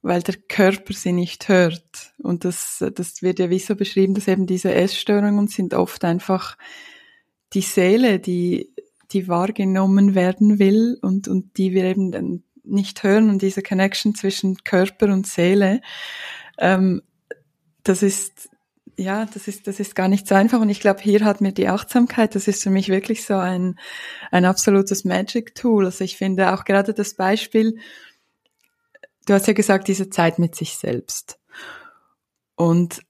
weil 0.01 0.21
der 0.21 0.35
Körper 0.35 0.93
sie 0.93 1.11
nicht 1.11 1.49
hört. 1.49 2.13
Und 2.17 2.45
das, 2.45 2.83
das 2.95 3.21
wird 3.21 3.39
ja 3.39 3.49
wie 3.49 3.59
so 3.59 3.75
beschrieben, 3.75 4.13
dass 4.13 4.27
eben 4.27 4.47
diese 4.47 4.73
Essstörungen 4.73 5.47
sind 5.47 5.73
oft 5.73 6.05
einfach 6.05 6.57
die 7.53 7.61
Seele, 7.61 8.19
die, 8.19 8.73
die 9.11 9.27
wahrgenommen 9.27 10.15
werden 10.15 10.59
will 10.59 10.97
und, 11.01 11.27
und 11.27 11.57
die 11.57 11.73
wir 11.73 11.83
eben 11.85 12.11
dann 12.11 12.43
nicht 12.63 13.03
hören 13.03 13.29
und 13.29 13.41
diese 13.41 13.63
Connection 13.63 14.15
zwischen 14.15 14.63
Körper 14.63 15.11
und 15.11 15.25
Seele, 15.27 15.81
ähm, 16.59 17.01
das 17.83 18.03
ist, 18.03 18.49
ja, 18.97 19.25
das 19.25 19.47
ist, 19.47 19.65
das 19.67 19.79
ist 19.79 19.95
gar 19.95 20.07
nicht 20.07 20.27
so 20.27 20.35
einfach. 20.35 20.59
Und 20.61 20.69
ich 20.69 20.79
glaube, 20.79 21.01
hier 21.01 21.23
hat 21.25 21.41
mir 21.41 21.53
die 21.53 21.67
Achtsamkeit, 21.67 22.35
das 22.35 22.47
ist 22.47 22.63
für 22.63 22.69
mich 22.69 22.89
wirklich 22.89 23.25
so 23.25 23.35
ein, 23.35 23.79
ein 24.31 24.45
absolutes 24.45 25.05
Magic 25.05 25.55
Tool. 25.55 25.85
Also 25.85 26.03
ich 26.03 26.17
finde 26.17 26.53
auch 26.53 26.65
gerade 26.65 26.93
das 26.93 27.15
Beispiel, 27.15 27.79
Du 29.29 29.35
hast 29.35 29.45
ja 29.45 29.53
gesagt, 29.53 29.87
diese 29.87 30.09
Zeit 30.09 30.39
mit 30.39 30.55
sich 30.55 30.75
selbst. 30.75 31.37
Und 32.55 33.03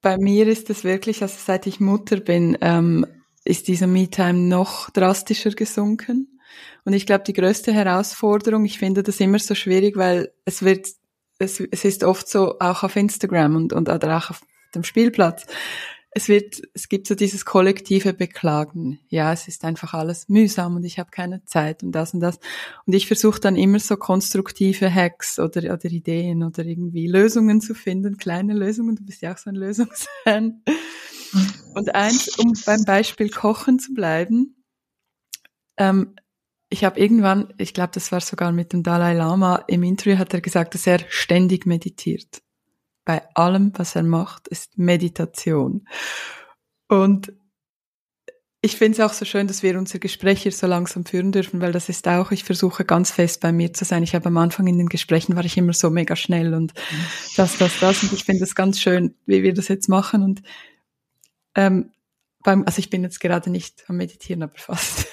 bei 0.00 0.16
mir 0.16 0.46
ist 0.46 0.70
es 0.70 0.82
wirklich, 0.82 1.20
also 1.20 1.34
seit 1.38 1.66
ich 1.66 1.78
Mutter 1.78 2.20
bin, 2.20 2.56
ähm, 2.62 3.04
ist 3.44 3.68
dieser 3.68 3.86
Me-Time 3.86 4.48
noch 4.48 4.88
drastischer 4.88 5.50
gesunken. 5.50 6.40
Und 6.86 6.94
ich 6.94 7.04
glaube, 7.04 7.24
die 7.24 7.34
größte 7.34 7.70
Herausforderung, 7.70 8.64
ich 8.64 8.78
finde 8.78 9.02
das 9.02 9.20
immer 9.20 9.38
so 9.38 9.54
schwierig, 9.54 9.98
weil 9.98 10.32
es 10.46 10.62
wird, 10.62 10.88
es, 11.38 11.60
es 11.60 11.84
ist 11.84 12.02
oft 12.02 12.26
so, 12.30 12.58
auch 12.58 12.82
auf 12.82 12.96
Instagram 12.96 13.54
und, 13.54 13.74
und 13.74 13.90
oder 13.90 14.16
auch 14.16 14.30
auf 14.30 14.40
dem 14.74 14.84
Spielplatz, 14.84 15.44
es 16.14 16.28
wird, 16.28 16.60
es 16.74 16.88
gibt 16.88 17.06
so 17.06 17.14
dieses 17.14 17.46
kollektive 17.46 18.12
Beklagen. 18.12 19.00
Ja, 19.08 19.32
es 19.32 19.48
ist 19.48 19.64
einfach 19.64 19.94
alles 19.94 20.28
mühsam 20.28 20.76
und 20.76 20.84
ich 20.84 20.98
habe 20.98 21.10
keine 21.10 21.42
Zeit 21.44 21.82
und 21.82 21.92
das 21.92 22.12
und 22.12 22.20
das. 22.20 22.38
Und 22.84 22.92
ich 22.92 23.06
versuche 23.06 23.40
dann 23.40 23.56
immer 23.56 23.78
so 23.78 23.96
konstruktive 23.96 24.92
Hacks 24.92 25.38
oder, 25.38 25.72
oder 25.72 25.84
Ideen 25.86 26.42
oder 26.42 26.64
irgendwie 26.64 27.06
Lösungen 27.06 27.62
zu 27.62 27.74
finden, 27.74 28.18
kleine 28.18 28.52
Lösungen. 28.52 28.96
Du 28.96 29.04
bist 29.04 29.22
ja 29.22 29.32
auch 29.32 29.38
so 29.38 29.48
ein 29.48 29.56
Lösungsfan. 29.56 30.62
Und 31.74 31.94
eins, 31.94 32.36
um 32.38 32.52
beim 32.66 32.84
Beispiel 32.84 33.30
Kochen 33.30 33.78
zu 33.78 33.94
bleiben, 33.94 34.62
ähm, 35.78 36.14
ich 36.68 36.84
habe 36.84 37.00
irgendwann, 37.00 37.54
ich 37.56 37.72
glaube, 37.72 37.92
das 37.94 38.12
war 38.12 38.20
sogar 38.20 38.52
mit 38.52 38.74
dem 38.74 38.82
Dalai 38.82 39.14
Lama, 39.14 39.64
im 39.66 39.82
Interview 39.82 40.18
hat 40.18 40.34
er 40.34 40.42
gesagt, 40.42 40.74
dass 40.74 40.86
er 40.86 41.00
ständig 41.08 41.64
meditiert 41.64 42.42
bei 43.04 43.22
allem, 43.34 43.72
was 43.76 43.96
er 43.96 44.02
macht, 44.02 44.48
ist 44.48 44.78
Meditation. 44.78 45.88
Und 46.88 47.32
ich 48.64 48.76
finde 48.76 48.92
es 48.92 49.00
auch 49.00 49.12
so 49.12 49.24
schön, 49.24 49.48
dass 49.48 49.64
wir 49.64 49.76
unser 49.76 49.98
Gespräch 49.98 50.42
hier 50.42 50.52
so 50.52 50.68
langsam 50.68 51.04
führen 51.04 51.32
dürfen, 51.32 51.60
weil 51.60 51.72
das 51.72 51.88
ist 51.88 52.06
auch, 52.06 52.30
ich 52.30 52.44
versuche 52.44 52.84
ganz 52.84 53.10
fest 53.10 53.40
bei 53.40 53.50
mir 53.50 53.72
zu 53.72 53.84
sein. 53.84 54.04
Ich 54.04 54.14
habe 54.14 54.26
am 54.26 54.36
Anfang 54.36 54.68
in 54.68 54.78
den 54.78 54.88
Gesprächen 54.88 55.34
war 55.34 55.44
ich 55.44 55.56
immer 55.56 55.72
so 55.72 55.90
mega 55.90 56.14
schnell 56.14 56.54
und 56.54 56.72
das, 57.36 57.58
das, 57.58 57.80
das. 57.80 58.04
Und 58.04 58.12
ich 58.12 58.22
finde 58.24 58.44
es 58.44 58.54
ganz 58.54 58.80
schön, 58.80 59.16
wie 59.26 59.42
wir 59.42 59.52
das 59.52 59.66
jetzt 59.66 59.88
machen. 59.88 60.22
Und 60.22 60.42
ähm, 61.56 61.90
beim, 62.44 62.62
also 62.64 62.78
ich 62.78 62.88
bin 62.88 63.02
jetzt 63.02 63.18
gerade 63.18 63.50
nicht 63.50 63.84
am 63.88 63.96
Meditieren, 63.96 64.44
aber 64.44 64.56
fast. 64.56 65.08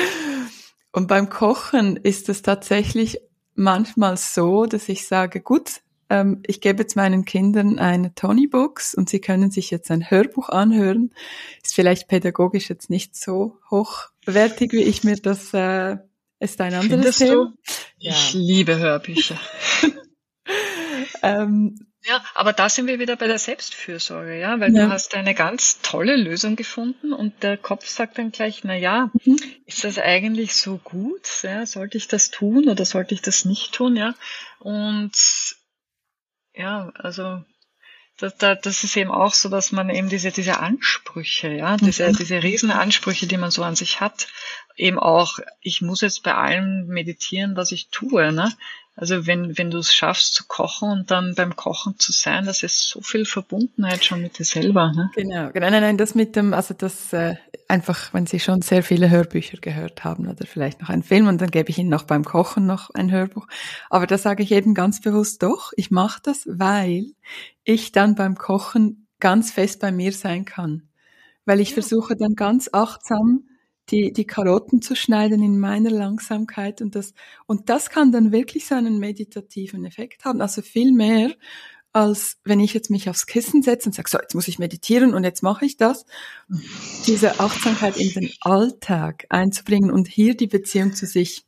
und 0.92 1.08
beim 1.08 1.28
Kochen 1.28 1.96
ist 1.96 2.28
es 2.28 2.42
tatsächlich 2.42 3.18
manchmal 3.56 4.16
so, 4.16 4.66
dass 4.66 4.88
ich 4.88 5.08
sage, 5.08 5.40
gut, 5.40 5.80
ähm, 6.10 6.42
ich 6.46 6.60
gebe 6.60 6.82
jetzt 6.82 6.96
meinen 6.96 7.24
Kindern 7.24 7.78
eine 7.78 8.14
Tony-Box 8.14 8.94
und 8.94 9.08
sie 9.08 9.20
können 9.20 9.50
sich 9.50 9.70
jetzt 9.70 9.90
ein 9.90 10.10
Hörbuch 10.10 10.48
anhören. 10.48 11.12
Ist 11.62 11.74
vielleicht 11.74 12.08
pädagogisch 12.08 12.68
jetzt 12.68 12.90
nicht 12.90 13.16
so 13.16 13.58
hochwertig, 13.70 14.72
wie 14.72 14.82
ich 14.82 15.04
mir 15.04 15.16
das, 15.16 15.52
äh, 15.54 15.96
ist 16.40 16.60
ein 16.60 16.74
anderes 16.74 16.88
Findest 16.88 17.18
Thema. 17.18 17.34
Du? 17.34 17.52
Ja. 17.98 18.12
Ich 18.12 18.34
liebe 18.34 18.78
Hörbücher. 18.78 19.38
ähm, 21.22 21.76
ja, 22.06 22.22
aber 22.34 22.52
da 22.52 22.68
sind 22.68 22.86
wir 22.86 22.98
wieder 22.98 23.16
bei 23.16 23.26
der 23.26 23.38
Selbstfürsorge, 23.38 24.38
ja, 24.38 24.60
weil 24.60 24.74
ja. 24.74 24.86
du 24.86 24.92
hast 24.92 25.14
eine 25.14 25.34
ganz 25.34 25.80
tolle 25.80 26.16
Lösung 26.16 26.54
gefunden 26.54 27.14
und 27.14 27.42
der 27.42 27.56
Kopf 27.56 27.86
sagt 27.86 28.18
dann 28.18 28.30
gleich, 28.30 28.62
na 28.62 28.76
ja, 28.76 29.10
mhm. 29.24 29.38
ist 29.64 29.84
das 29.84 29.98
eigentlich 29.98 30.54
so 30.54 30.76
gut? 30.76 31.26
Ja, 31.42 31.64
sollte 31.64 31.96
ich 31.96 32.06
das 32.06 32.30
tun 32.30 32.68
oder 32.68 32.84
sollte 32.84 33.14
ich 33.14 33.22
das 33.22 33.46
nicht 33.46 33.72
tun? 33.72 33.96
Ja, 33.96 34.14
und 34.58 35.12
ja, 36.54 36.90
also 36.94 37.44
das, 38.18 38.36
das 38.38 38.84
ist 38.84 38.96
eben 38.96 39.10
auch 39.10 39.34
so, 39.34 39.48
dass 39.48 39.72
man 39.72 39.90
eben 39.90 40.08
diese, 40.08 40.30
diese 40.30 40.60
Ansprüche, 40.60 41.48
ja, 41.48 41.76
diese, 41.76 42.08
mhm. 42.08 42.16
diese 42.16 42.42
Riesenansprüche, 42.42 43.26
die 43.26 43.36
man 43.36 43.50
so 43.50 43.64
an 43.64 43.74
sich 43.74 44.00
hat, 44.00 44.28
eben 44.76 44.98
auch, 44.98 45.38
ich 45.60 45.82
muss 45.82 46.00
jetzt 46.00 46.22
bei 46.22 46.34
allem 46.34 46.86
meditieren, 46.86 47.56
was 47.56 47.72
ich 47.72 47.88
tue, 47.88 48.32
ne? 48.32 48.52
Also 48.96 49.26
wenn, 49.26 49.58
wenn 49.58 49.72
du 49.72 49.78
es 49.78 49.92
schaffst 49.92 50.34
zu 50.34 50.44
kochen 50.46 50.88
und 50.88 51.10
dann 51.10 51.34
beim 51.34 51.56
Kochen 51.56 51.98
zu 51.98 52.12
sein, 52.12 52.46
das 52.46 52.62
ist 52.62 52.88
so 52.88 53.00
viel 53.00 53.24
Verbundenheit 53.24 54.04
schon 54.04 54.22
mit 54.22 54.38
dir 54.38 54.44
selber. 54.44 54.92
Ne? 54.92 55.10
Genau, 55.16 55.50
genau, 55.50 55.68
nein, 55.70 55.82
nein, 55.82 55.98
das 55.98 56.14
mit 56.14 56.36
dem, 56.36 56.54
also 56.54 56.74
das 56.74 57.12
äh, 57.12 57.34
einfach, 57.66 58.14
wenn 58.14 58.26
Sie 58.26 58.38
schon 58.38 58.62
sehr 58.62 58.84
viele 58.84 59.10
Hörbücher 59.10 59.58
gehört 59.58 60.04
haben 60.04 60.28
oder 60.28 60.46
vielleicht 60.46 60.80
noch 60.80 60.90
einen 60.90 61.02
Film 61.02 61.26
und 61.26 61.40
dann 61.40 61.50
gebe 61.50 61.70
ich 61.70 61.78
Ihnen 61.78 61.90
noch 61.90 62.04
beim 62.04 62.24
Kochen 62.24 62.66
noch 62.66 62.90
ein 62.90 63.10
Hörbuch. 63.10 63.48
Aber 63.90 64.06
da 64.06 64.16
sage 64.16 64.44
ich 64.44 64.52
eben 64.52 64.74
ganz 64.74 65.00
bewusst 65.00 65.42
doch, 65.42 65.72
ich 65.76 65.90
mache 65.90 66.20
das, 66.22 66.46
weil 66.46 67.06
ich 67.64 67.90
dann 67.90 68.14
beim 68.14 68.36
Kochen 68.36 69.08
ganz 69.18 69.50
fest 69.50 69.80
bei 69.80 69.90
mir 69.90 70.12
sein 70.12 70.44
kann. 70.44 70.88
Weil 71.46 71.58
ich 71.58 71.70
ja. 71.70 71.74
versuche 71.74 72.14
dann 72.14 72.36
ganz 72.36 72.70
achtsam 72.72 73.42
die, 73.90 74.12
die 74.12 74.26
Karotten 74.26 74.82
zu 74.82 74.96
schneiden 74.96 75.42
in 75.42 75.58
meiner 75.58 75.90
Langsamkeit 75.90 76.80
und 76.80 76.94
das, 76.94 77.12
und 77.46 77.68
das 77.68 77.90
kann 77.90 78.12
dann 78.12 78.32
wirklich 78.32 78.66
so 78.66 78.74
einen 78.74 78.98
meditativen 78.98 79.84
Effekt 79.84 80.24
haben. 80.24 80.40
Also 80.40 80.62
viel 80.62 80.92
mehr, 80.92 81.30
als 81.92 82.38
wenn 82.44 82.60
ich 82.60 82.74
jetzt 82.74 82.90
mich 82.90 83.08
aufs 83.08 83.26
Kissen 83.26 83.62
setze 83.62 83.88
und 83.88 83.94
sage, 83.94 84.10
so, 84.10 84.18
jetzt 84.18 84.34
muss 84.34 84.48
ich 84.48 84.58
meditieren 84.58 85.14
und 85.14 85.22
jetzt 85.22 85.42
mache 85.42 85.64
ich 85.64 85.76
das. 85.76 86.04
Diese 87.06 87.38
Achtsamkeit 87.38 87.96
in 87.96 88.10
den 88.10 88.30
Alltag 88.40 89.26
einzubringen 89.28 89.90
und 89.92 90.08
hier 90.08 90.36
die 90.36 90.48
Beziehung 90.48 90.94
zu 90.94 91.06
sich 91.06 91.46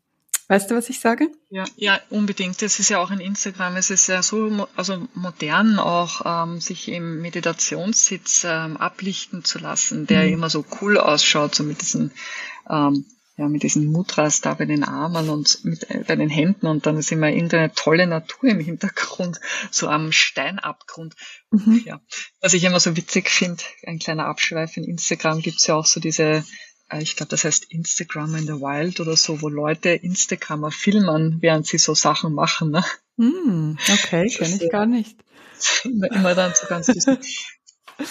Weißt 0.49 0.71
du, 0.71 0.77
was 0.77 0.89
ich 0.89 1.01
sage? 1.01 1.29
Ja, 1.51 1.65
ja, 1.77 2.01
unbedingt. 2.09 2.63
Das 2.63 2.79
ist 2.79 2.89
ja 2.89 2.99
auch 2.99 3.11
in 3.11 3.19
Instagram. 3.19 3.77
Es 3.77 3.91
ist 3.91 4.07
ja 4.07 4.23
so, 4.23 4.69
also 4.77 5.09
modern 5.15 5.79
auch, 5.81 6.23
ähm, 6.25 6.61
sich 6.61 6.89
im 6.89 7.21
Meditationssitz 7.21 8.45
ähm, 8.49 8.77
ablichten 8.77 9.45
zu 9.45 9.59
lassen, 9.59 10.07
der 10.07 10.23
mhm. 10.23 10.35
immer 10.35 10.51
so 10.51 10.65
cool 10.81 10.99
ausschaut, 10.99 11.57
so 11.57 11.65
mit 11.65 11.83
diesen, 11.83 12.13
ähm, 12.71 13.07
ja, 13.37 13.49
mit 13.49 13.65
diesen 13.65 13.91
Mudras 13.91 14.41
da 14.41 14.55
bei 14.55 14.67
den 14.67 14.85
Armen 14.85 15.29
und 15.31 15.65
mit, 15.65 15.91
äh, 15.91 16.05
bei 16.07 16.15
den 16.15 16.31
Händen 16.31 16.69
und 16.69 16.87
dann 16.87 16.97
ist 16.97 17.11
immer 17.11 17.29
irgendeine 17.29 17.73
tolle 17.75 18.07
Natur 18.07 18.49
im 18.49 18.61
Hintergrund, 18.61 19.41
so 19.73 19.89
am 19.89 20.13
Steinabgrund. 20.13 21.17
Mhm. 21.51 21.83
Ja, 21.85 22.01
was 22.41 22.55
ich 22.55 22.63
immer 22.63 22.81
so 22.81 22.97
witzig 22.97 23.31
finde, 23.31 23.65
ein 23.85 23.99
kleiner 23.99 24.27
Abschweif 24.27 24.77
in 24.77 24.85
Instagram 24.85 25.41
gibt's 25.41 25.67
ja 25.67 25.75
auch 25.75 25.87
so 25.87 25.99
diese 25.99 26.45
ich 26.93 27.17
glaube, 27.17 27.31
das 27.31 27.45
heißt 27.45 27.73
Instagram 27.73 28.37
in 28.37 28.47
the 28.47 28.61
Wild 28.61 29.01
oder 29.01 29.17
so, 29.17 29.43
wo 29.43 29.49
Leute 29.49 29.91
Instagrammer 29.91 30.71
filmen, 30.71 31.39
während 31.41 31.67
sie 31.67 31.79
so 31.79 31.95
Sachen 31.95 32.33
machen. 32.33 32.71
Ne? 32.71 32.85
Mm, 33.17 33.73
okay, 33.93 34.29
kenne 34.29 34.59
ich 34.61 34.71
gar 34.71 34.87
nicht. 34.87 35.17
Immer, 35.85 36.35
dann 36.35 36.53
so 36.55 36.67
ganz 36.67 36.89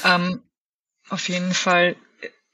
ähm, 0.03 0.41
Auf 1.09 1.29
jeden 1.29 1.53
Fall, 1.53 1.95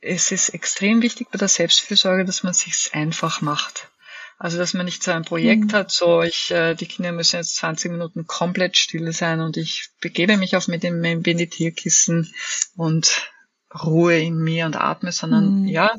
es 0.01 0.31
ist 0.31 0.49
extrem 0.49 1.01
wichtig 1.01 1.29
bei 1.31 1.37
der 1.37 1.47
Selbstfürsorge, 1.47 2.25
dass 2.25 2.43
man 2.43 2.53
sich's 2.53 2.91
einfach 2.93 3.41
macht. 3.41 3.89
Also 4.37 4.57
dass 4.57 4.73
man 4.73 4.85
nicht 4.85 5.03
so 5.03 5.11
ein 5.11 5.23
Projekt 5.23 5.65
mhm. 5.65 5.73
hat, 5.73 5.91
so 5.91 6.23
ich, 6.23 6.49
äh, 6.49 6.73
die 6.73 6.87
Kinder 6.87 7.11
müssen 7.11 7.35
jetzt 7.35 7.57
20 7.57 7.91
Minuten 7.91 8.25
komplett 8.25 8.75
still 8.75 9.11
sein 9.13 9.39
und 9.39 9.55
ich 9.55 9.89
begebe 10.01 10.35
mich 10.35 10.55
auf 10.55 10.67
mit 10.67 10.81
dem 10.81 10.99
Meditierkissen 10.99 12.33
und 12.75 13.30
Ruhe 13.73 14.19
in 14.19 14.37
mir 14.37 14.65
und 14.65 14.75
atme, 14.75 15.11
sondern 15.11 15.61
mhm. 15.61 15.67
ja, 15.67 15.91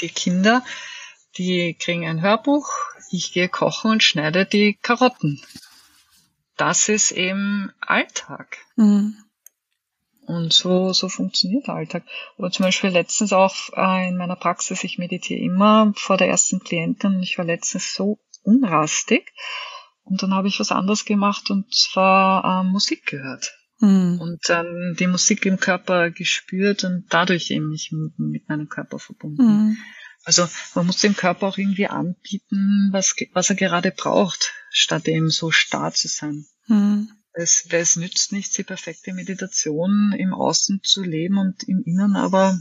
die 0.00 0.08
Kinder, 0.08 0.62
die 1.38 1.74
kriegen 1.74 2.06
ein 2.06 2.22
Hörbuch, 2.22 2.68
ich 3.10 3.32
gehe 3.32 3.48
kochen 3.48 3.92
und 3.92 4.02
schneide 4.02 4.46
die 4.46 4.74
Karotten. 4.74 5.40
Das 6.56 6.88
ist 6.88 7.12
eben 7.12 7.72
Alltag. 7.80 8.58
Mhm. 8.76 9.16
Und 10.26 10.52
so, 10.52 10.92
so 10.92 11.08
funktioniert 11.08 11.68
der 11.68 11.74
Alltag. 11.74 12.02
Oder 12.36 12.50
zum 12.50 12.64
Beispiel 12.64 12.90
letztens 12.90 13.32
auch 13.32 13.54
äh, 13.76 14.08
in 14.08 14.16
meiner 14.16 14.34
Praxis, 14.34 14.82
ich 14.82 14.98
meditiere 14.98 15.40
immer 15.40 15.92
vor 15.94 16.16
der 16.16 16.28
ersten 16.28 16.58
Klientin 16.60 17.16
und 17.16 17.22
ich 17.22 17.38
war 17.38 17.44
letztens 17.44 17.94
so 17.94 18.18
unrastig. 18.42 19.32
Und 20.02 20.22
dann 20.22 20.34
habe 20.34 20.48
ich 20.48 20.58
was 20.58 20.72
anderes 20.72 21.04
gemacht 21.04 21.50
und 21.50 21.72
zwar 21.72 22.62
äh, 22.62 22.64
Musik 22.64 23.06
gehört. 23.06 23.52
Mhm. 23.80 24.18
Und 24.20 24.48
dann 24.48 24.94
die 24.98 25.06
Musik 25.06 25.44
im 25.46 25.58
Körper 25.58 26.10
gespürt 26.10 26.84
und 26.84 27.06
dadurch 27.10 27.50
eben 27.50 27.68
mich 27.68 27.92
mit 28.16 28.48
meinem 28.48 28.68
Körper 28.68 28.98
verbunden. 28.98 29.42
Mhm. 29.42 29.78
Also 30.24 30.48
man 30.74 30.86
muss 30.86 30.98
dem 30.98 31.14
Körper 31.14 31.46
auch 31.46 31.58
irgendwie 31.58 31.86
anbieten, 31.86 32.88
was, 32.90 33.14
was 33.32 33.50
er 33.50 33.56
gerade 33.56 33.92
braucht, 33.92 34.52
statt 34.70 35.06
eben 35.06 35.30
so 35.30 35.50
starr 35.50 35.92
zu 35.92 36.08
sein. 36.08 36.46
Mhm. 36.66 37.10
Es, 37.32 37.66
es 37.70 37.96
nützt 37.96 38.32
nichts, 38.32 38.54
die 38.54 38.64
perfekte 38.64 39.12
Meditation 39.12 40.14
im 40.18 40.32
Außen 40.32 40.80
zu 40.82 41.02
leben 41.02 41.38
und 41.38 41.62
im 41.68 41.82
Inneren, 41.84 42.16
aber 42.16 42.58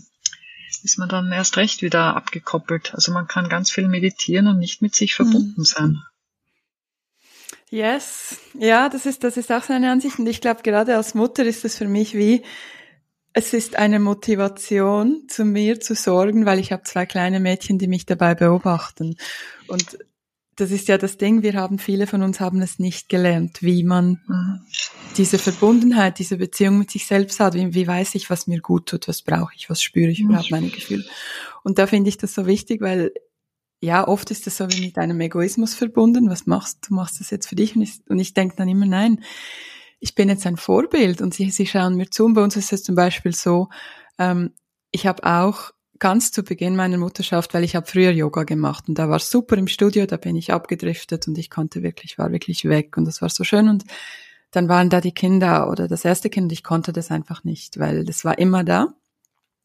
ist 0.83 0.99
man 0.99 1.09
dann 1.09 1.31
erst 1.31 1.57
recht 1.57 1.81
wieder 1.81 2.15
abgekoppelt. 2.15 2.93
Also 2.93 3.11
man 3.11 3.27
kann 3.27 3.49
ganz 3.49 3.71
viel 3.71 3.87
meditieren 3.87 4.47
und 4.47 4.59
nicht 4.59 4.81
mit 4.81 4.93
sich 4.93 5.15
verbunden 5.15 5.61
mhm. 5.61 5.63
sein. 5.63 6.01
Yes, 7.69 8.37
ja, 8.53 8.89
das 8.89 9.05
ist, 9.05 9.23
das 9.23 9.37
ist 9.37 9.51
auch 9.51 9.63
seine 9.63 9.91
Ansicht. 9.91 10.19
Und 10.19 10.27
ich 10.27 10.39
glaube, 10.39 10.61
gerade 10.61 10.95
als 10.95 11.15
Mutter 11.15 11.43
ist 11.43 11.65
es 11.65 11.77
für 11.77 11.87
mich 11.87 12.13
wie, 12.15 12.43
es 13.33 13.53
ist 13.53 13.75
eine 13.75 13.99
Motivation, 13.99 15.23
zu 15.27 15.43
mir 15.43 15.81
zu 15.81 15.93
sorgen, 15.93 16.45
weil 16.45 16.59
ich 16.59 16.71
habe 16.71 16.83
zwei 16.83 17.05
kleine 17.05 17.39
Mädchen, 17.39 17.77
die 17.77 17.87
mich 17.87 18.05
dabei 18.05 18.33
beobachten. 18.33 19.17
Und 19.67 19.97
das 20.55 20.71
ist 20.71 20.87
ja 20.87 20.97
das 20.97 21.17
Ding, 21.17 21.43
wir 21.43 21.53
haben, 21.55 21.79
viele 21.79 22.07
von 22.07 22.21
uns 22.21 22.39
haben 22.39 22.61
es 22.61 22.79
nicht 22.79 23.09
gelernt, 23.09 23.61
wie 23.61 23.83
man 23.83 24.21
diese 25.17 25.37
Verbundenheit, 25.37 26.17
diese 26.19 26.37
Beziehung 26.37 26.79
mit 26.79 26.91
sich 26.91 27.05
selbst 27.07 27.41
hat. 27.41 27.55
Wie, 27.55 27.73
wie 27.73 27.87
weiß 27.87 28.15
ich, 28.15 28.29
was 28.29 28.47
mir 28.47 28.61
gut 28.61 28.87
tut, 28.87 29.07
was 29.09 29.21
brauche 29.21 29.53
ich, 29.55 29.69
was 29.69 29.81
spüre 29.81 30.11
ich 30.11 30.21
überhaupt 30.21 30.51
meine 30.51 30.69
Gefühle. 30.69 31.03
Und 31.63 31.77
da 31.77 31.87
finde 31.87 32.07
ich 32.07 32.17
das 32.17 32.33
so 32.33 32.45
wichtig, 32.45 32.79
weil 32.79 33.11
ja, 33.85 34.07
oft 34.07 34.31
ist 34.31 34.47
das 34.47 34.57
so 34.57 34.69
wie 34.69 34.81
mit 34.81 34.97
deinem 34.97 35.21
Egoismus 35.21 35.75
verbunden. 35.75 36.29
Was 36.29 36.45
machst 36.45 36.87
du? 36.87 36.95
Machst 36.95 37.19
das 37.19 37.29
jetzt 37.29 37.47
für 37.47 37.55
dich? 37.55 37.75
Und 37.75 37.83
ich, 37.83 38.01
und 38.09 38.19
ich 38.19 38.33
denke 38.33 38.55
dann 38.55 38.67
immer, 38.67 38.85
nein, 38.85 39.23
ich 39.99 40.15
bin 40.15 40.29
jetzt 40.29 40.45
ein 40.45 40.57
Vorbild 40.57 41.21
und 41.21 41.33
sie, 41.33 41.49
sie 41.51 41.67
schauen 41.67 41.95
mir 41.95 42.09
zu. 42.09 42.25
Und 42.25 42.33
bei 42.33 42.43
uns 42.43 42.55
ist 42.55 42.73
es 42.73 42.83
zum 42.83 42.95
Beispiel 42.95 43.33
so, 43.33 43.69
ähm, 44.17 44.51
ich 44.91 45.07
habe 45.07 45.23
auch 45.23 45.71
ganz 45.99 46.31
zu 46.31 46.43
Beginn 46.43 46.75
meiner 46.75 46.97
Mutterschaft, 46.97 47.53
weil 47.53 47.63
ich 47.63 47.75
habe 47.75 47.85
früher 47.85 48.11
Yoga 48.11 48.43
gemacht 48.43 48.89
und 48.89 48.99
da 48.99 49.09
war 49.09 49.19
super 49.19 49.57
im 49.57 49.67
Studio, 49.67 50.05
da 50.05 50.17
bin 50.17 50.35
ich 50.35 50.51
abgedriftet 50.51 51.27
und 51.27 51.37
ich 51.37 51.49
konnte 51.49 51.83
wirklich, 51.83 52.17
war 52.17 52.31
wirklich 52.31 52.65
weg 52.65 52.97
und 52.97 53.05
das 53.05 53.21
war 53.21 53.29
so 53.29 53.43
schön 53.43 53.69
und 53.69 53.85
dann 54.51 54.67
waren 54.67 54.89
da 54.89 54.99
die 54.99 55.13
Kinder 55.13 55.69
oder 55.69 55.87
das 55.87 56.03
erste 56.03 56.29
Kind, 56.29 56.51
ich 56.51 56.63
konnte 56.63 56.91
das 56.91 57.11
einfach 57.11 57.43
nicht, 57.43 57.79
weil 57.79 58.03
das 58.03 58.25
war 58.25 58.37
immer 58.37 58.63
da 58.63 58.93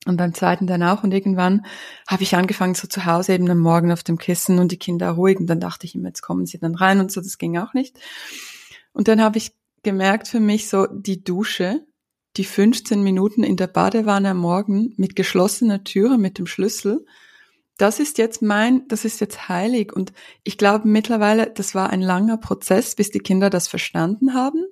und 0.06 0.16
beim 0.16 0.34
zweiten 0.34 0.66
dann 0.66 0.82
auch. 0.82 1.02
Und 1.04 1.12
irgendwann 1.12 1.64
habe 2.08 2.22
ich 2.22 2.34
angefangen, 2.34 2.74
so 2.74 2.88
zu 2.88 3.04
Hause 3.04 3.34
eben 3.34 3.50
am 3.50 3.58
Morgen 3.58 3.92
auf 3.92 4.02
dem 4.02 4.18
Kissen 4.18 4.58
und 4.58 4.72
die 4.72 4.78
Kinder 4.78 5.10
ruhig. 5.10 5.38
Und 5.38 5.46
dann 5.46 5.60
dachte 5.60 5.86
ich 5.86 5.94
immer, 5.94 6.08
jetzt 6.08 6.22
kommen 6.22 6.46
sie 6.46 6.58
dann 6.58 6.74
rein 6.74 7.00
und 7.00 7.12
so, 7.12 7.20
das 7.20 7.38
ging 7.38 7.58
auch 7.58 7.74
nicht. 7.74 7.98
Und 8.92 9.08
dann 9.08 9.20
habe 9.20 9.38
ich 9.38 9.52
gemerkt 9.82 10.28
für 10.28 10.40
mich 10.40 10.68
so, 10.68 10.86
die 10.86 11.22
Dusche, 11.22 11.84
die 12.36 12.44
15 12.44 13.02
Minuten 13.02 13.42
in 13.42 13.56
der 13.56 13.66
Badewanne 13.66 14.30
am 14.30 14.38
Morgen 14.38 14.94
mit 14.96 15.16
geschlossener 15.16 15.84
Türe, 15.84 16.16
mit 16.16 16.38
dem 16.38 16.46
Schlüssel, 16.46 17.04
das 17.76 17.98
ist 17.98 18.18
jetzt 18.18 18.42
mein, 18.42 18.86
das 18.88 19.06
ist 19.06 19.20
jetzt 19.20 19.48
heilig. 19.48 19.94
Und 19.94 20.12
ich 20.44 20.58
glaube 20.58 20.86
mittlerweile, 20.86 21.50
das 21.50 21.74
war 21.74 21.88
ein 21.88 22.02
langer 22.02 22.36
Prozess, 22.36 22.94
bis 22.94 23.10
die 23.10 23.20
Kinder 23.20 23.48
das 23.48 23.68
verstanden 23.68 24.34
haben. 24.34 24.66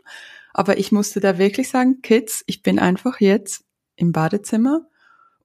Aber 0.53 0.76
ich 0.79 0.93
musste 0.93 1.18
da 1.20 1.39
wirklich 1.39 1.70
sagen, 1.70 2.03
Kids, 2.03 2.45
ich 2.47 2.62
bin 2.62 2.79
einfach 2.79 3.20
jetzt 3.20 3.64
im 3.97 4.12
Badezimmer 4.12 4.87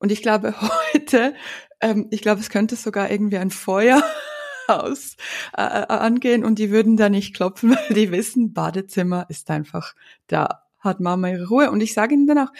und 0.04 0.12
ich 0.12 0.22
glaube 0.22 0.54
heute, 0.93 1.34
ähm, 1.80 2.08
ich 2.12 2.22
glaube, 2.22 2.41
es 2.41 2.49
könnte 2.49 2.76
sogar 2.76 3.10
irgendwie 3.10 3.38
ein 3.38 3.51
Feuerhaus 3.51 5.16
äh, 5.58 5.62
äh, 5.62 5.88
angehen 5.88 6.43
und 6.43 6.60
die 6.60 6.72
würden 6.72 6.97
da 6.97 7.08
nicht 7.08 7.34
klopfen, 7.34 7.72
weil 7.88 7.95
die 7.95 8.12
wissen, 8.12 8.51
Badezimmer 8.51 9.26
ist 9.30 9.49
einfach, 9.49 9.95
da 10.28 10.66
hat 10.80 10.99
Mama 10.99 11.30
ihre 11.30 11.47
Ruhe. 11.47 11.72
Und 11.72 11.80
ich 11.80 11.93
sage 11.93 12.16
ihnen 12.16 12.28
dann 12.28 12.38
auch, 12.38 12.51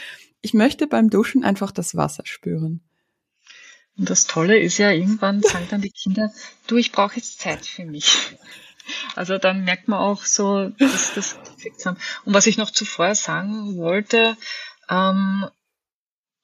ich 0.42 0.54
möchte 0.54 0.88
beim 0.88 1.10
Duschen 1.10 1.44
einfach 1.44 1.72
das 1.72 1.98
Wasser 1.98 2.24
spüren. 2.26 2.80
Und 3.98 4.10
das 4.10 4.26
Tolle 4.26 4.58
ist 4.58 4.78
ja, 4.78 4.92
irgendwann 4.92 5.42
sagen 5.44 5.68
dann 5.70 5.82
die 5.82 5.92
Kinder, 5.92 6.32
du, 6.68 6.78
ich 6.78 6.94
brauche 6.94 7.18
jetzt 7.18 7.42
Zeit 7.42 7.66
für 7.66 7.84
mich. 7.84 8.38
Also 9.18 9.38
dann 9.38 9.66
merkt 9.66 9.90
man 9.90 10.00
auch 10.00 10.24
so, 10.24 10.70
dass 10.80 11.14
das 11.14 11.38
Und 12.24 12.34
was 12.34 12.48
ich 12.48 12.58
noch 12.58 12.72
zuvor 12.72 13.16
sagen 13.16 13.76
wollte, 13.76 14.38
ähm, 14.90 15.46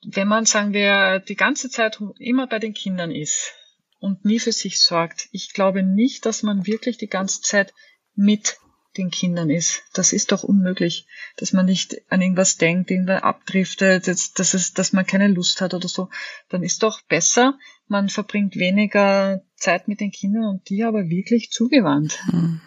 wenn 0.06 0.28
man, 0.28 0.46
sagen 0.46 0.74
wir, 0.74 1.20
die 1.20 1.36
ganze 1.36 1.70
Zeit 1.70 2.00
immer 2.20 2.48
bei 2.48 2.60
den 2.60 2.74
Kindern 2.74 3.12
ist 3.12 3.54
und 4.00 4.26
nie 4.26 4.40
für 4.40 4.52
sich 4.52 4.80
sorgt, 4.80 5.28
ich 5.32 5.54
glaube 5.54 5.84
nicht, 5.84 6.26
dass 6.26 6.44
man 6.44 6.66
wirklich 6.66 6.98
die 6.98 7.10
ganze 7.10 7.42
Zeit 7.42 7.74
mit 8.16 8.58
den 8.98 9.12
Kindern 9.12 9.50
ist. 9.50 9.84
Das 9.94 10.14
ist 10.14 10.32
doch 10.32 10.44
unmöglich, 10.44 11.08
dass 11.38 11.54
man 11.54 11.66
nicht 11.66 12.02
an 12.10 12.22
irgendwas 12.22 12.58
denkt, 12.58 12.90
irgendwann 12.90 13.22
abdriftet, 13.22 14.08
dass, 14.08 14.34
dass, 14.34 14.54
es, 14.54 14.74
dass 14.74 14.94
man 14.94 15.06
keine 15.06 15.28
Lust 15.28 15.62
hat 15.62 15.74
oder 15.74 15.88
so. 15.88 16.10
Dann 16.50 16.64
ist 16.64 16.82
doch 16.84 17.02
besser, 17.02 17.58
man 17.88 18.10
verbringt 18.10 18.56
weniger 18.56 19.44
Zeit 19.56 19.88
mit 19.88 20.00
den 20.00 20.12
Kindern 20.12 20.46
und 20.46 20.70
die 20.70 20.84
aber 20.84 21.10
wirklich 21.10 21.52
zugewandt. 21.52 22.20
Hm. 22.32 22.62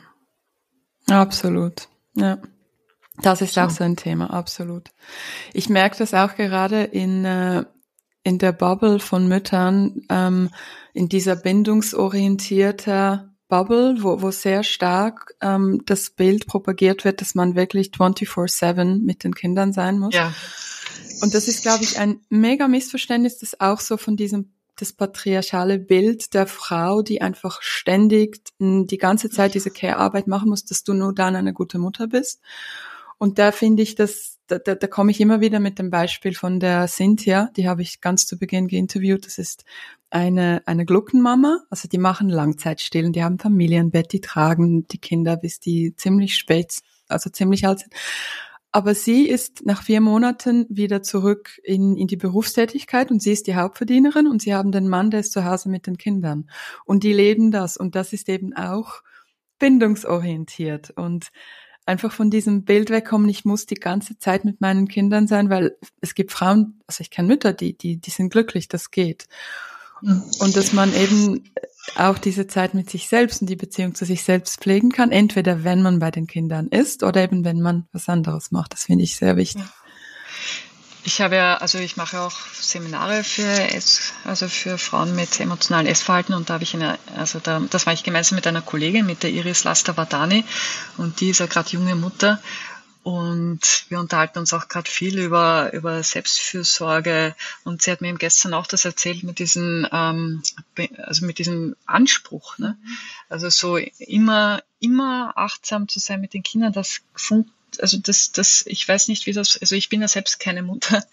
Absolut, 1.09 1.89
ja. 2.15 2.41
Das 3.21 3.43
ist 3.43 3.59
auch 3.59 3.71
so 3.71 3.85
ein 3.85 3.97
Thema, 3.97 4.33
absolut. 4.33 4.89
Ich 5.53 5.69
merke 5.69 5.99
das 5.99 6.15
auch 6.15 6.35
gerade 6.35 6.85
in, 6.85 7.25
äh, 7.25 7.65
in 8.23 8.39
der 8.39 8.53
Bubble 8.53 9.01
von 9.01 9.29
Müttern, 9.29 10.03
ähm, 10.09 10.51
in 10.95 11.09
dieser 11.09 11.37
bindungsorientierter 11.37 13.33
Bubble, 13.49 13.97
wo, 13.99 14.23
wo 14.23 14.31
sehr 14.31 14.63
stark 14.63 15.35
ähm, 15.43 15.83
das 15.85 16.11
Bild 16.11 16.47
propagiert 16.47 17.05
wird, 17.05 17.21
dass 17.21 17.35
man 17.35 17.55
wirklich 17.55 17.89
24-7 17.89 19.05
mit 19.05 19.25
den 19.25 19.35
Kindern 19.35 19.75
sein 19.75 19.99
muss. 19.99 20.15
Ja. 20.15 20.33
Und 21.21 21.35
das 21.35 21.49
ist, 21.49 21.63
glaube 21.63 21.85
ich, 21.85 21.99
ein 21.99 22.21
mega 22.31 22.67
Missverständnis, 22.67 23.39
das 23.39 23.61
auch 23.61 23.81
so 23.81 23.99
von 23.99 24.17
diesem 24.17 24.53
das 24.77 24.93
patriarchale 24.93 25.79
Bild 25.79 26.35
der 26.35 26.47
Frau, 26.47 27.03
die 27.03 27.21
einfach 27.21 27.61
ständig 27.61 28.41
die 28.59 28.99
ganze 28.99 29.29
Zeit 29.29 29.55
diese 29.55 29.71
Care-Arbeit 29.71 30.27
machen 30.27 30.49
muss, 30.49 30.65
dass 30.65 30.83
du 30.83 30.95
nur 30.95 31.15
dann 31.15 31.37
eine 31.37 31.53
gute 31.53 31.79
Mutter 31.79 32.07
bist. 32.07 32.41
Und 33.23 33.39
da 33.39 33.53
finde 33.53 33.85
ich, 33.85 33.95
dass 33.95 34.41
da, 34.49 34.59
da, 34.59 34.75
da 34.75 34.89
komme 34.89 35.13
ich 35.13 35.21
immer 35.21 35.41
wieder 35.41 35.61
mit 35.61 35.79
dem 35.79 35.91
Beispiel 35.91 36.35
von 36.35 36.59
der 36.59 36.89
Cynthia, 36.89 37.51
die 37.57 37.69
habe 37.69 37.81
ich 37.81 38.01
ganz 38.01 38.27
zu 38.27 38.37
Beginn 38.37 38.67
geinterviewt. 38.67 39.27
Das 39.27 39.39
ist 39.39 39.65
eine, 40.11 40.61
eine 40.67 40.85
Gluckenmama, 40.85 41.61
also 41.71 41.87
die 41.87 41.99
machen 41.99 42.29
Langzeitstillen, 42.29 43.13
die 43.13 43.23
haben 43.23 43.39
Familienbett, 43.39 44.13
die 44.13 44.21
tragen 44.21 44.89
die 44.89 44.99
Kinder, 44.99 45.37
bis 45.37 45.61
die 45.61 45.95
ziemlich 45.95 46.35
spät, 46.35 46.81
also 47.07 47.31
ziemlich 47.31 47.65
alt 47.65 47.79
sind. 47.79 47.95
Aber 48.73 48.93
sie 48.93 49.29
ist 49.29 49.65
nach 49.65 49.85
vier 49.85 50.01
Monaten 50.01 50.67
wieder 50.69 51.05
zurück 51.05 51.61
in, 51.63 51.97
in 51.97 52.09
die 52.09 52.17
Berufstätigkeit 52.17 53.13
und 53.13 53.23
sie 53.23 53.31
ist 53.31 53.47
die 53.47 53.55
Hauptverdienerin 53.55 54.27
und 54.27 54.43
sie 54.43 54.53
haben 54.53 54.73
den 54.73 54.89
Mann, 54.89 55.13
der 55.13 55.21
ist 55.21 55.31
zu 55.31 55.45
Hause 55.45 55.69
mit 55.69 55.87
den 55.87 55.97
Kindern. 55.97 56.51
Und 56.87 57.05
die 57.05 57.13
leben 57.13 57.53
das 57.53 57.77
und 57.77 57.95
das 57.95 58.13
ist 58.13 58.29
eben 58.29 58.53
auch 58.53 59.05
bindungsorientiert 59.61 60.91
und 60.91 61.31
einfach 61.87 62.13
von 62.13 62.31
diesem 62.31 62.65
Bild 62.65 62.91
wegkommen, 62.91 63.29
ich 63.29 63.45
muss 63.45 63.67
die 63.67 63.75
ganze 63.75 64.19
Zeit 64.19 64.45
mit 64.45 64.61
meinen 64.61 64.89
Kindern 64.89 65.27
sein, 65.27 65.51
weil 65.51 65.77
es 66.01 66.15
gibt 66.15 66.33
Frauen, 66.33 66.81
also 66.87 67.01
ich 67.01 67.11
kenne 67.11 67.29
Mütter, 67.29 67.53
die, 67.53 67.77
die, 67.77 67.97
die 67.97 68.11
sind 68.11 68.31
glücklich, 68.31 68.69
das 68.69 68.91
geht. 68.91 69.27
Mhm. 70.01 70.23
Und 70.41 70.57
dass 70.57 70.73
man 70.73 70.95
eben 70.95 71.45
auch 71.97 72.19
diese 72.19 72.47
Zeit 72.47 72.75
mit 72.75 72.91
sich 72.91 73.09
selbst 73.09 73.41
und 73.41 73.51
die 73.51 73.57
Beziehung 73.57 73.95
zu 73.95 74.05
sich 74.05 74.23
selbst 74.23 74.61
pflegen 74.61 74.91
kann, 74.91 75.11
entweder 75.11 75.65
wenn 75.65 75.83
man 75.83 75.99
bei 75.99 76.11
den 76.11 76.27
Kindern 76.27 76.69
ist 76.69 77.03
oder 77.03 77.23
eben 77.23 77.45
wenn 77.45 77.61
man 77.61 77.87
was 77.93 78.09
anderes 78.09 78.53
macht. 78.53 78.73
Das 78.73 78.85
finde 78.85 79.05
ich 79.05 79.17
sehr 79.17 79.37
wichtig. 79.37 79.63
Ja. 79.63 79.82
Ich 81.05 81.21
habe 81.21 81.35
ja, 81.35 81.57
also 81.57 81.79
ich 81.79 81.97
mache 81.97 82.21
auch 82.21 82.37
Seminare 82.55 83.25
für 83.25 83.43
Ess, 83.43 84.13
also 84.25 84.49
für 84.49 84.79
Frauen 84.79 85.17
mit 85.17 85.41
emotionalen 85.41 85.89
Essverhalten 85.89 86.33
und 86.33 86.49
da 86.49 86.55
habe 86.55 86.65
ich 86.65 86.75
eine, 86.75 86.99
also 87.17 87.41
da, 87.41 87.59
das 87.59 87.87
war 87.87 87.93
ich 87.93 88.05
gemeinsam 88.05 88.37
mit 88.37 88.47
einer 88.47 88.63
Kollegin, 88.63 89.05
mit 89.05 89.25
der 89.25 89.31
Iris 89.31 89.65
Lasta 89.65 89.97
Vadani 89.97 90.45
und 90.99 91.21
die 91.21 91.31
ist 91.31 91.41
ja 91.41 91.47
gerade 91.47 91.71
junge 91.71 91.97
Mutter 91.97 92.41
und 93.03 93.87
wir 93.89 93.99
unterhalten 93.99 94.39
uns 94.39 94.53
auch 94.53 94.69
gerade 94.69 94.89
viel 94.89 95.19
über, 95.19 95.73
über 95.73 96.03
Selbstfürsorge. 96.05 97.35
Und 97.65 97.83
sie 97.83 97.91
hat 97.91 98.01
mir 98.01 98.09
eben 98.09 98.19
gestern 98.19 98.55
auch 98.55 98.69
das 98.69 98.85
erzählt 98.85 99.25
mit 99.25 99.41
diesem, 99.41 99.89
ähm, 99.91 100.43
also 100.99 101.27
mit 101.27 101.39
diesem 101.39 101.75
Anspruch. 101.85 102.59
Ne? 102.59 102.79
Also 103.29 103.49
so 103.49 103.77
immer, 103.77 104.63
immer 104.79 105.33
achtsam 105.35 105.89
zu 105.89 105.99
sein 105.99 106.21
mit 106.21 106.33
den 106.33 106.45
Kindern, 106.45 106.73
das 106.73 107.01
funktioniert 107.15 107.62
also 107.81 107.99
das, 107.99 108.33
das, 108.33 108.65
ich 108.67 108.87
weiß 108.87 109.09
nicht, 109.09 109.27
wie 109.27 109.33
das, 109.33 109.57
also 109.57 109.75
ich 109.75 109.89
bin 109.89 110.01
ja 110.01 110.09
selbst 110.09 110.39
keine 110.39 110.63
Mutter. 110.63 111.05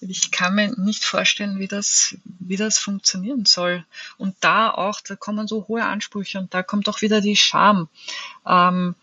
Ich 0.00 0.30
kann 0.30 0.54
mir 0.54 0.78
nicht 0.78 1.04
vorstellen, 1.04 1.58
wie 1.58 1.68
das, 1.68 2.16
wie 2.24 2.56
das 2.56 2.78
funktionieren 2.78 3.46
soll. 3.46 3.84
Und 4.18 4.36
da 4.40 4.70
auch, 4.70 5.00
da 5.00 5.16
kommen 5.16 5.48
so 5.48 5.68
hohe 5.68 5.84
Ansprüche 5.84 6.38
und 6.38 6.52
da 6.52 6.62
kommt 6.62 6.88
auch 6.88 7.00
wieder 7.00 7.22
die 7.22 7.36
Scham 7.36 7.88
ähm, 8.46 8.94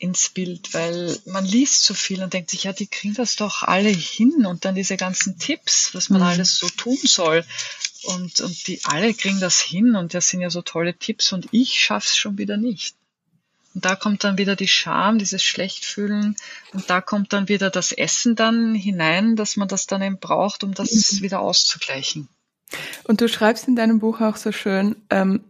ins 0.00 0.30
Bild, 0.30 0.72
weil 0.72 1.18
man 1.26 1.44
liest 1.44 1.84
so 1.84 1.94
viel 1.94 2.22
und 2.22 2.32
denkt 2.32 2.50
sich, 2.50 2.64
ja, 2.64 2.72
die 2.72 2.86
kriegen 2.86 3.14
das 3.14 3.36
doch 3.36 3.62
alle 3.62 3.90
hin 3.90 4.46
und 4.46 4.64
dann 4.64 4.74
diese 4.74 4.96
ganzen 4.96 5.38
Tipps, 5.38 5.94
was 5.94 6.08
man 6.08 6.22
mhm. 6.22 6.26
alles 6.26 6.56
so 6.58 6.68
tun 6.68 6.98
soll. 7.02 7.44
Und, 8.04 8.40
und 8.40 8.66
die 8.66 8.80
alle 8.84 9.12
kriegen 9.12 9.40
das 9.40 9.60
hin 9.60 9.96
und 9.96 10.14
das 10.14 10.28
sind 10.28 10.40
ja 10.40 10.48
so 10.48 10.62
tolle 10.62 10.94
Tipps 10.94 11.32
und 11.32 11.48
ich 11.52 11.78
schaff's 11.78 12.16
schon 12.16 12.38
wieder 12.38 12.56
nicht. 12.56 12.96
Und 13.74 13.84
da 13.84 13.94
kommt 13.94 14.24
dann 14.24 14.36
wieder 14.36 14.56
die 14.56 14.68
Scham, 14.68 15.18
dieses 15.18 15.44
Schlechtfühlen. 15.44 16.36
Und 16.72 16.90
da 16.90 17.00
kommt 17.00 17.32
dann 17.32 17.48
wieder 17.48 17.70
das 17.70 17.92
Essen 17.92 18.34
dann 18.34 18.74
hinein, 18.74 19.36
dass 19.36 19.56
man 19.56 19.68
das 19.68 19.86
dann 19.86 20.02
eben 20.02 20.18
braucht, 20.18 20.64
um 20.64 20.74
das 20.74 21.12
mhm. 21.12 21.22
wieder 21.22 21.40
auszugleichen. 21.40 22.28
Und 23.04 23.20
du 23.20 23.28
schreibst 23.28 23.68
in 23.68 23.76
deinem 23.76 24.00
Buch 24.00 24.20
auch 24.20 24.36
so 24.36 24.52
schön, 24.52 24.96
ähm, 25.10 25.44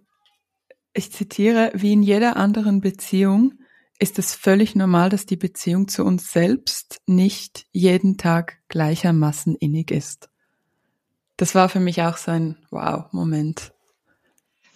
ich 0.93 1.13
zitiere, 1.13 1.71
wie 1.75 1.93
in 1.93 2.03
jeder 2.03 2.37
anderen 2.37 2.81
Beziehung 2.81 3.55
ist 3.99 4.19
es 4.19 4.35
völlig 4.35 4.75
normal, 4.75 5.11
dass 5.11 5.27
die 5.27 5.37
Beziehung 5.37 5.87
zu 5.87 6.05
uns 6.05 6.33
selbst 6.33 7.01
nicht 7.07 7.67
jeden 7.71 8.17
Tag 8.17 8.59
gleichermaßen 8.69 9.55
innig 9.57 9.91
ist. 9.91 10.31
Das 11.37 11.55
war 11.55 11.69
für 11.69 11.81
mich 11.81 12.03
auch 12.03 12.17
so 12.17 12.31
ein 12.31 12.57
Wow-Moment. 12.71 13.73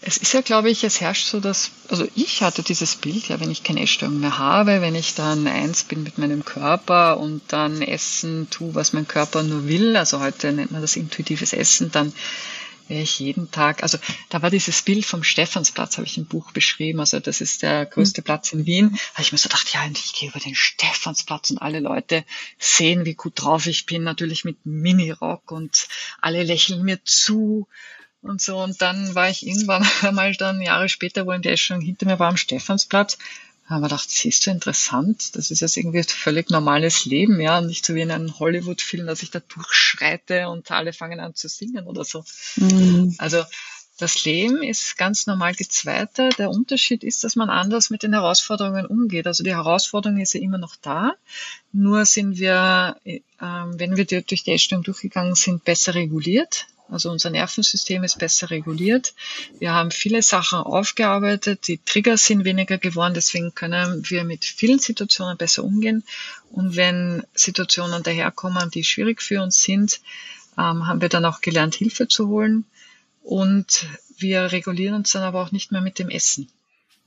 Es 0.06 0.18
ist 0.18 0.34
ja, 0.34 0.42
glaube 0.42 0.68
ich, 0.68 0.84
es 0.84 1.00
herrscht 1.00 1.26
so, 1.26 1.40
dass, 1.40 1.70
also 1.88 2.06
ich 2.14 2.42
hatte 2.42 2.62
dieses 2.62 2.94
Bild, 2.94 3.28
ja, 3.28 3.40
wenn 3.40 3.50
ich 3.50 3.62
keine 3.62 3.82
Essstörung 3.82 4.20
mehr 4.20 4.36
habe, 4.36 4.82
wenn 4.82 4.94
ich 4.94 5.14
dann 5.14 5.46
eins 5.46 5.84
bin 5.84 6.02
mit 6.02 6.18
meinem 6.18 6.44
Körper 6.44 7.18
und 7.18 7.40
dann 7.48 7.80
Essen 7.80 8.48
tue, 8.50 8.74
was 8.74 8.92
mein 8.92 9.08
Körper 9.08 9.42
nur 9.42 9.66
will, 9.66 9.96
also 9.96 10.20
heute 10.20 10.52
nennt 10.52 10.72
man 10.72 10.82
das 10.82 10.96
intuitives 10.96 11.54
Essen, 11.54 11.90
dann 11.90 12.12
wäre 12.86 13.00
ich 13.00 13.18
jeden 13.18 13.50
Tag, 13.50 13.82
also 13.82 13.96
da 14.28 14.42
war 14.42 14.50
dieses 14.50 14.82
Bild 14.82 15.06
vom 15.06 15.24
Stephansplatz, 15.24 15.96
habe 15.96 16.06
ich 16.06 16.18
im 16.18 16.26
Buch 16.26 16.52
beschrieben, 16.52 17.00
also 17.00 17.18
das 17.18 17.40
ist 17.40 17.62
der 17.62 17.86
größte 17.86 18.20
mhm. 18.20 18.24
Platz 18.24 18.52
in 18.52 18.66
Wien, 18.66 18.98
habe 19.14 19.22
ich 19.22 19.32
mir 19.32 19.38
so 19.38 19.48
gedacht, 19.48 19.72
ja, 19.72 19.88
ich 19.90 20.12
gehe 20.12 20.28
über 20.28 20.38
den 20.40 20.54
Stephansplatz 20.54 21.50
und 21.50 21.62
alle 21.62 21.80
Leute 21.80 22.26
sehen, 22.58 23.06
wie 23.06 23.14
gut 23.14 23.40
drauf 23.40 23.66
ich 23.66 23.86
bin, 23.86 24.02
natürlich 24.02 24.44
mit 24.44 24.66
Minirock 24.66 25.50
und 25.50 25.88
alle 26.20 26.42
lächeln 26.42 26.82
mir 26.82 27.02
zu 27.04 27.68
und 28.24 28.40
so. 28.40 28.58
Und 28.58 28.82
dann 28.82 29.14
war 29.14 29.28
ich 29.28 29.46
irgendwann 29.46 29.86
einmal 30.02 30.34
dann 30.34 30.60
Jahre 30.60 30.88
später, 30.88 31.26
wo 31.26 31.32
in 31.32 31.42
der 31.42 31.56
schon 31.56 31.80
hinter 31.80 32.06
mir 32.06 32.18
war 32.18 32.28
am 32.28 32.36
Stephansplatz, 32.36 33.18
haben 33.66 33.80
wir 33.80 33.88
gedacht, 33.88 34.10
siehst 34.10 34.46
du 34.46 34.50
interessant, 34.50 35.36
das 35.36 35.50
ist 35.50 35.60
jetzt 35.60 35.78
irgendwie 35.78 35.98
ein 35.98 36.04
völlig 36.04 36.50
normales 36.50 37.06
Leben, 37.06 37.40
ja, 37.40 37.58
und 37.58 37.66
nicht 37.66 37.86
so 37.86 37.94
wie 37.94 38.02
in 38.02 38.10
einem 38.10 38.38
Hollywood-Film, 38.38 39.06
dass 39.06 39.22
ich 39.22 39.30
da 39.30 39.40
durchschreite 39.40 40.48
und 40.48 40.70
alle 40.70 40.92
fangen 40.92 41.18
an 41.18 41.34
zu 41.34 41.48
singen 41.48 41.86
oder 41.86 42.04
so. 42.04 42.24
Mhm. 42.56 43.14
Also 43.16 43.42
Das 43.96 44.24
Leben 44.24 44.62
ist 44.64 44.96
ganz 44.98 45.26
normal 45.28 45.54
gezweiter. 45.54 46.28
Der 46.30 46.50
Unterschied 46.50 47.04
ist, 47.04 47.22
dass 47.22 47.36
man 47.36 47.48
anders 47.48 47.90
mit 47.90 48.02
den 48.02 48.12
Herausforderungen 48.12 48.86
umgeht. 48.86 49.26
Also 49.28 49.44
die 49.44 49.54
Herausforderung 49.54 50.18
ist 50.18 50.34
ja 50.34 50.40
immer 50.40 50.58
noch 50.58 50.74
da. 50.74 51.14
Nur 51.72 52.04
sind 52.04 52.38
wir, 52.38 52.96
äh, 53.04 53.20
wenn 53.38 53.96
wir 53.96 54.04
durch 54.04 54.42
die 54.42 54.52
Essstörung 54.52 54.82
durchgegangen 54.82 55.36
sind, 55.36 55.64
besser 55.64 55.94
reguliert. 55.94 56.66
Also 56.88 57.10
unser 57.10 57.30
Nervensystem 57.30 58.04
ist 58.04 58.18
besser 58.18 58.50
reguliert. 58.50 59.14
Wir 59.58 59.72
haben 59.72 59.90
viele 59.90 60.22
Sachen 60.22 60.58
aufgearbeitet. 60.58 61.66
Die 61.66 61.78
Trigger 61.78 62.16
sind 62.18 62.44
weniger 62.44 62.78
geworden. 62.78 63.14
Deswegen 63.14 63.54
können 63.54 64.08
wir 64.08 64.24
mit 64.24 64.44
vielen 64.44 64.78
Situationen 64.78 65.38
besser 65.38 65.64
umgehen. 65.64 66.04
Und 66.50 66.76
wenn 66.76 67.24
Situationen 67.34 68.02
daherkommen, 68.02 68.70
die 68.70 68.84
schwierig 68.84 69.22
für 69.22 69.42
uns 69.42 69.62
sind, 69.62 70.00
ähm, 70.58 70.86
haben 70.86 71.00
wir 71.00 71.08
dann 71.08 71.24
auch 71.24 71.40
gelernt, 71.40 71.74
Hilfe 71.74 72.06
zu 72.06 72.28
holen 72.28 72.64
und 73.22 73.86
wir 74.18 74.52
regulieren 74.52 74.94
uns 74.94 75.10
dann 75.12 75.22
aber 75.22 75.42
auch 75.42 75.50
nicht 75.50 75.72
mehr 75.72 75.80
mit 75.80 75.98
dem 75.98 76.10
Essen. 76.10 76.48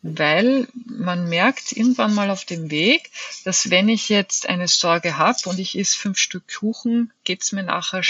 Weil 0.02 0.68
man 0.86 1.30
merkt 1.30 1.72
irgendwann 1.72 2.14
mal 2.14 2.30
auf 2.30 2.46
dem 2.46 2.70
Weg, 2.70 3.10
dass 3.46 3.70
wenn 3.70 3.90
ich 3.90 4.10
jetzt 4.10 4.48
eine 4.48 4.68
Sorge 4.68 5.18
habe 5.18 5.38
und 5.46 5.60
ich 5.60 5.78
esse 5.78 5.98
fünf 5.98 6.18
Stück 6.18 6.44
Kuchen, 6.48 7.12
geht's 7.24 7.52
mir 7.52 7.64
nachher 7.64 8.04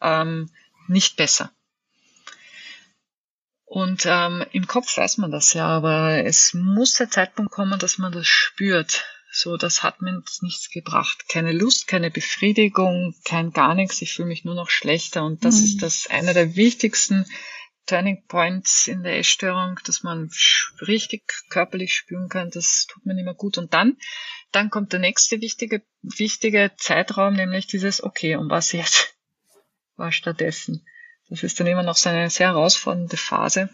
ähm, 0.00 0.50
nicht 0.92 1.16
besser. 1.16 1.50
Und 3.64 4.04
ähm, 4.04 4.44
im 4.52 4.66
Kopf 4.66 4.98
weiß 4.98 5.16
man 5.16 5.30
das 5.30 5.54
ja, 5.54 5.66
aber 5.66 6.24
es 6.24 6.52
muss 6.52 6.94
der 6.94 7.08
Zeitpunkt 7.08 7.50
kommen, 7.50 7.78
dass 7.78 7.96
man 7.96 8.12
das 8.12 8.26
spürt. 8.26 9.02
So, 9.34 9.56
das 9.56 9.82
hat 9.82 10.02
mir 10.02 10.22
nichts 10.42 10.68
gebracht. 10.68 11.24
Keine 11.26 11.52
Lust, 11.52 11.88
keine 11.88 12.10
Befriedigung, 12.10 13.14
kein 13.24 13.50
gar 13.50 13.74
nichts. 13.74 14.02
Ich 14.02 14.12
fühle 14.12 14.28
mich 14.28 14.44
nur 14.44 14.54
noch 14.54 14.68
schlechter. 14.68 15.24
Und 15.24 15.42
das 15.46 15.56
mhm. 15.56 15.64
ist 15.64 15.82
das 15.82 16.06
einer 16.10 16.34
der 16.34 16.54
wichtigsten 16.54 17.24
Turning 17.86 18.26
Points 18.28 18.88
in 18.88 19.02
der 19.02 19.18
Essstörung, 19.18 19.80
dass 19.86 20.02
man 20.02 20.30
richtig 20.82 21.22
körperlich 21.48 21.94
spüren 21.94 22.28
kann. 22.28 22.50
Das 22.50 22.86
tut 22.86 23.06
mir 23.06 23.14
nicht 23.14 23.24
mehr 23.24 23.32
gut. 23.32 23.56
Und 23.56 23.72
dann, 23.72 23.96
dann 24.50 24.68
kommt 24.68 24.92
der 24.92 25.00
nächste 25.00 25.40
wichtige, 25.40 25.82
wichtige 26.02 26.72
Zeitraum, 26.76 27.32
nämlich 27.32 27.66
dieses, 27.66 28.02
okay, 28.02 28.36
und 28.36 28.50
was 28.50 28.72
jetzt? 28.72 29.14
War 29.96 30.12
stattdessen. 30.12 30.86
Das 31.28 31.42
ist 31.42 31.58
dann 31.60 31.66
immer 31.66 31.82
noch 31.82 31.96
so 31.96 32.08
eine 32.08 32.30
sehr 32.30 32.48
herausfordernde 32.48 33.16
Phase 33.16 33.70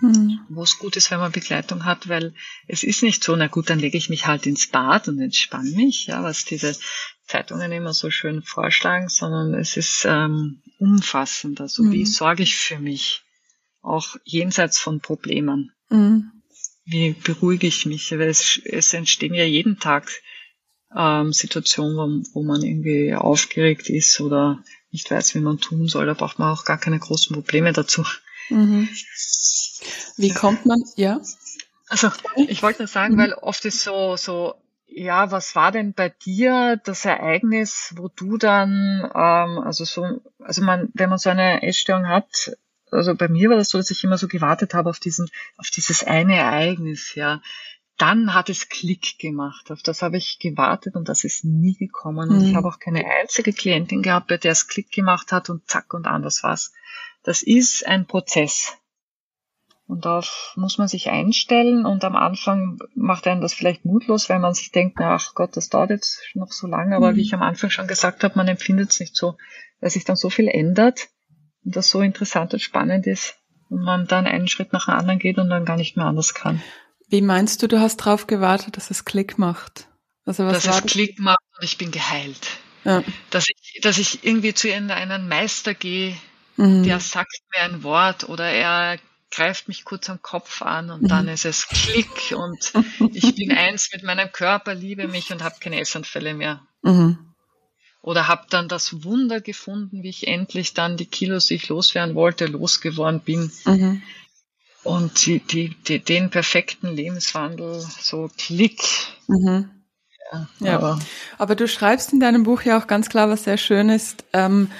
mhm. 0.00 0.40
wo 0.48 0.62
es 0.62 0.78
gut 0.78 0.96
ist, 0.96 1.10
wenn 1.10 1.18
man 1.18 1.32
Begleitung 1.32 1.84
hat, 1.84 2.08
weil 2.08 2.34
es 2.66 2.82
ist 2.82 3.02
nicht 3.02 3.22
so, 3.22 3.34
na 3.36 3.46
gut, 3.46 3.70
dann 3.70 3.78
lege 3.78 3.98
ich 3.98 4.08
mich 4.08 4.26
halt 4.26 4.46
ins 4.46 4.66
Bad 4.66 5.08
und 5.08 5.20
entspanne 5.20 5.70
mich, 5.70 6.06
ja, 6.06 6.22
was 6.22 6.44
diese 6.44 6.76
Zeitungen 7.26 7.72
immer 7.72 7.94
so 7.94 8.10
schön 8.10 8.42
vorschlagen, 8.42 9.08
sondern 9.08 9.54
es 9.54 9.76
ist 9.76 10.04
ähm, 10.06 10.62
umfassend. 10.78 11.60
Also 11.60 11.82
mhm. 11.82 11.92
wie 11.92 12.06
sorge 12.06 12.42
ich 12.42 12.56
für 12.56 12.78
mich, 12.78 13.22
auch 13.82 14.16
jenseits 14.24 14.78
von 14.78 15.00
Problemen? 15.00 15.72
Mhm. 15.90 16.30
Wie 16.84 17.12
beruhige 17.12 17.66
ich 17.66 17.86
mich? 17.86 18.10
Weil 18.12 18.28
es, 18.28 18.60
es 18.64 18.92
entstehen 18.92 19.34
ja 19.34 19.44
jeden 19.44 19.78
Tag 19.78 20.10
ähm, 20.94 21.32
Situationen, 21.32 21.96
wo, 21.96 22.40
wo 22.40 22.44
man 22.44 22.62
irgendwie 22.62 23.14
aufgeregt 23.14 23.88
ist 23.88 24.20
oder 24.20 24.62
nicht 24.94 25.10
weiß, 25.10 25.34
wie 25.34 25.40
man 25.40 25.58
tun 25.58 25.88
soll. 25.88 26.06
Da 26.06 26.14
braucht 26.14 26.38
man 26.38 26.50
auch 26.50 26.64
gar 26.64 26.78
keine 26.78 26.98
großen 26.98 27.34
Probleme 27.34 27.72
dazu. 27.72 28.04
Mhm. 28.48 28.88
Wie 30.16 30.32
kommt 30.32 30.64
man, 30.64 30.82
ja? 30.96 31.20
Also 31.88 32.10
ich 32.48 32.62
wollte 32.62 32.82
nur 32.82 32.88
sagen, 32.88 33.14
mhm. 33.14 33.18
weil 33.18 33.32
oft 33.34 33.64
ist 33.64 33.80
so, 33.80 34.16
so, 34.16 34.54
ja, 34.86 35.32
was 35.32 35.56
war 35.56 35.72
denn 35.72 35.92
bei 35.92 36.08
dir 36.08 36.80
das 36.84 37.04
Ereignis, 37.04 37.92
wo 37.96 38.08
du 38.08 38.38
dann, 38.38 39.10
ähm, 39.14 39.58
also 39.58 39.84
so, 39.84 40.20
also 40.38 40.62
man, 40.62 40.90
wenn 40.94 41.10
man 41.10 41.18
so 41.18 41.30
eine 41.30 41.62
Essstörung 41.62 42.08
hat, 42.08 42.56
also 42.92 43.16
bei 43.16 43.26
mir 43.26 43.50
war 43.50 43.56
das 43.56 43.70
so, 43.70 43.78
dass 43.78 43.90
ich 43.90 44.04
immer 44.04 44.18
so 44.18 44.28
gewartet 44.28 44.74
habe 44.74 44.88
auf 44.90 45.00
diesen, 45.00 45.28
auf 45.56 45.70
dieses 45.70 46.04
eine 46.04 46.36
Ereignis, 46.36 47.16
ja. 47.16 47.42
Dann 47.96 48.34
hat 48.34 48.48
es 48.48 48.68
Klick 48.68 49.18
gemacht. 49.18 49.70
Auf 49.70 49.82
das 49.82 50.02
habe 50.02 50.16
ich 50.16 50.38
gewartet 50.40 50.96
und 50.96 51.08
das 51.08 51.22
ist 51.24 51.44
nie 51.44 51.76
gekommen. 51.76 52.30
Und 52.30 52.42
ich 52.42 52.52
mhm. 52.52 52.56
habe 52.56 52.68
auch 52.68 52.78
keine 52.80 53.04
einzige 53.06 53.52
Klientin 53.52 54.02
gehabt, 54.02 54.26
bei 54.26 54.36
der 54.36 54.52
es 54.52 54.66
Klick 54.66 54.90
gemacht 54.90 55.30
hat 55.30 55.48
und 55.48 55.68
zack 55.68 55.94
und 55.94 56.06
anders 56.06 56.42
war's. 56.42 56.72
Das 57.22 57.42
ist 57.42 57.86
ein 57.86 58.06
Prozess. 58.06 58.76
Und 59.86 60.06
darauf 60.06 60.54
muss 60.56 60.78
man 60.78 60.88
sich 60.88 61.10
einstellen 61.10 61.84
und 61.84 62.04
am 62.04 62.16
Anfang 62.16 62.78
macht 62.94 63.26
einen 63.26 63.42
das 63.42 63.52
vielleicht 63.52 63.84
mutlos, 63.84 64.30
weil 64.30 64.38
man 64.38 64.54
sich 64.54 64.72
denkt, 64.72 64.98
ach 65.00 65.34
Gott, 65.34 65.56
das 65.56 65.68
dauert 65.68 65.90
jetzt 65.90 66.22
noch 66.34 66.52
so 66.52 66.66
lange. 66.66 66.96
Aber 66.96 67.12
mhm. 67.12 67.16
wie 67.16 67.22
ich 67.22 67.34
am 67.34 67.42
Anfang 67.42 67.70
schon 67.70 67.86
gesagt 67.86 68.24
habe, 68.24 68.36
man 68.36 68.48
empfindet 68.48 68.90
es 68.90 69.00
nicht 69.00 69.14
so, 69.14 69.36
weil 69.80 69.90
sich 69.90 70.04
dann 70.04 70.16
so 70.16 70.30
viel 70.30 70.48
ändert 70.48 71.08
und 71.64 71.76
das 71.76 71.90
so 71.90 72.00
interessant 72.00 72.54
und 72.54 72.60
spannend 72.60 73.06
ist 73.06 73.36
und 73.68 73.82
man 73.82 74.06
dann 74.06 74.26
einen 74.26 74.48
Schritt 74.48 74.72
nach 74.72 74.86
dem 74.86 74.94
anderen 74.94 75.18
geht 75.18 75.38
und 75.38 75.50
dann 75.50 75.66
gar 75.66 75.76
nicht 75.76 75.96
mehr 75.96 76.06
anders 76.06 76.32
kann. 76.32 76.62
Wie 77.08 77.22
meinst 77.22 77.62
du, 77.62 77.68
du 77.68 77.80
hast 77.80 77.96
drauf 77.98 78.26
gewartet, 78.26 78.76
dass 78.76 78.90
es 78.90 79.04
Klick 79.04 79.38
macht? 79.38 79.88
Also 80.24 80.44
was 80.44 80.64
dass 80.64 80.78
es 80.78 80.86
Klick 80.86 81.18
macht 81.18 81.42
und 81.58 81.64
ich 81.64 81.78
bin 81.78 81.90
geheilt. 81.90 82.48
Ja. 82.84 83.02
Dass 83.30 83.44
ich, 83.48 83.80
dass 83.82 83.98
ich 83.98 84.24
irgendwie 84.24 84.54
zu 84.54 84.72
einem 84.72 85.28
Meister 85.28 85.74
gehe, 85.74 86.16
mhm. 86.56 86.82
der 86.82 87.00
sagt 87.00 87.32
mir 87.54 87.62
ein 87.62 87.82
Wort 87.82 88.28
oder 88.28 88.46
er 88.46 88.98
greift 89.30 89.68
mich 89.68 89.84
kurz 89.84 90.08
am 90.10 90.22
Kopf 90.22 90.62
an 90.62 90.90
und 90.90 91.02
mhm. 91.02 91.08
dann 91.08 91.28
ist 91.28 91.44
es 91.44 91.66
Klick 91.66 92.34
und 92.36 92.72
ich 93.12 93.34
bin 93.34 93.52
eins 93.52 93.90
mit 93.92 94.02
meinem 94.02 94.30
Körper, 94.30 94.74
liebe 94.74 95.08
mich 95.08 95.32
und 95.32 95.42
habe 95.42 95.56
keine 95.60 95.80
Essanfälle 95.80 96.34
mehr. 96.34 96.62
Mhm. 96.82 97.18
Oder 98.00 98.28
habe 98.28 98.46
dann 98.50 98.68
das 98.68 99.02
Wunder 99.02 99.40
gefunden, 99.40 100.02
wie 100.02 100.10
ich 100.10 100.28
endlich 100.28 100.74
dann 100.74 100.98
die 100.98 101.06
Kilos, 101.06 101.46
die 101.46 101.54
ich 101.54 101.68
loswerden 101.70 102.14
wollte, 102.14 102.44
losgeworden 102.44 103.20
bin. 103.20 103.50
Mhm. 103.64 104.02
Und 104.84 105.24
die, 105.24 105.40
die, 105.40 105.74
die, 105.86 105.98
den 105.98 106.30
perfekten 106.30 106.88
Lebenswandel, 106.88 107.80
so 107.80 108.30
Klick. 108.36 108.82
Mhm. 109.26 109.70
Ja, 110.32 110.48
ja. 110.60 110.76
Aber, 110.76 110.98
aber 111.38 111.54
du 111.54 111.66
schreibst 111.66 112.12
in 112.12 112.20
deinem 112.20 112.44
Buch 112.44 112.62
ja 112.62 112.78
auch 112.78 112.86
ganz 112.86 113.08
klar, 113.08 113.28
was 113.28 113.44
sehr 113.44 113.56
schön 113.56 113.88
ist. 113.88 114.24
Ähm, 114.32 114.70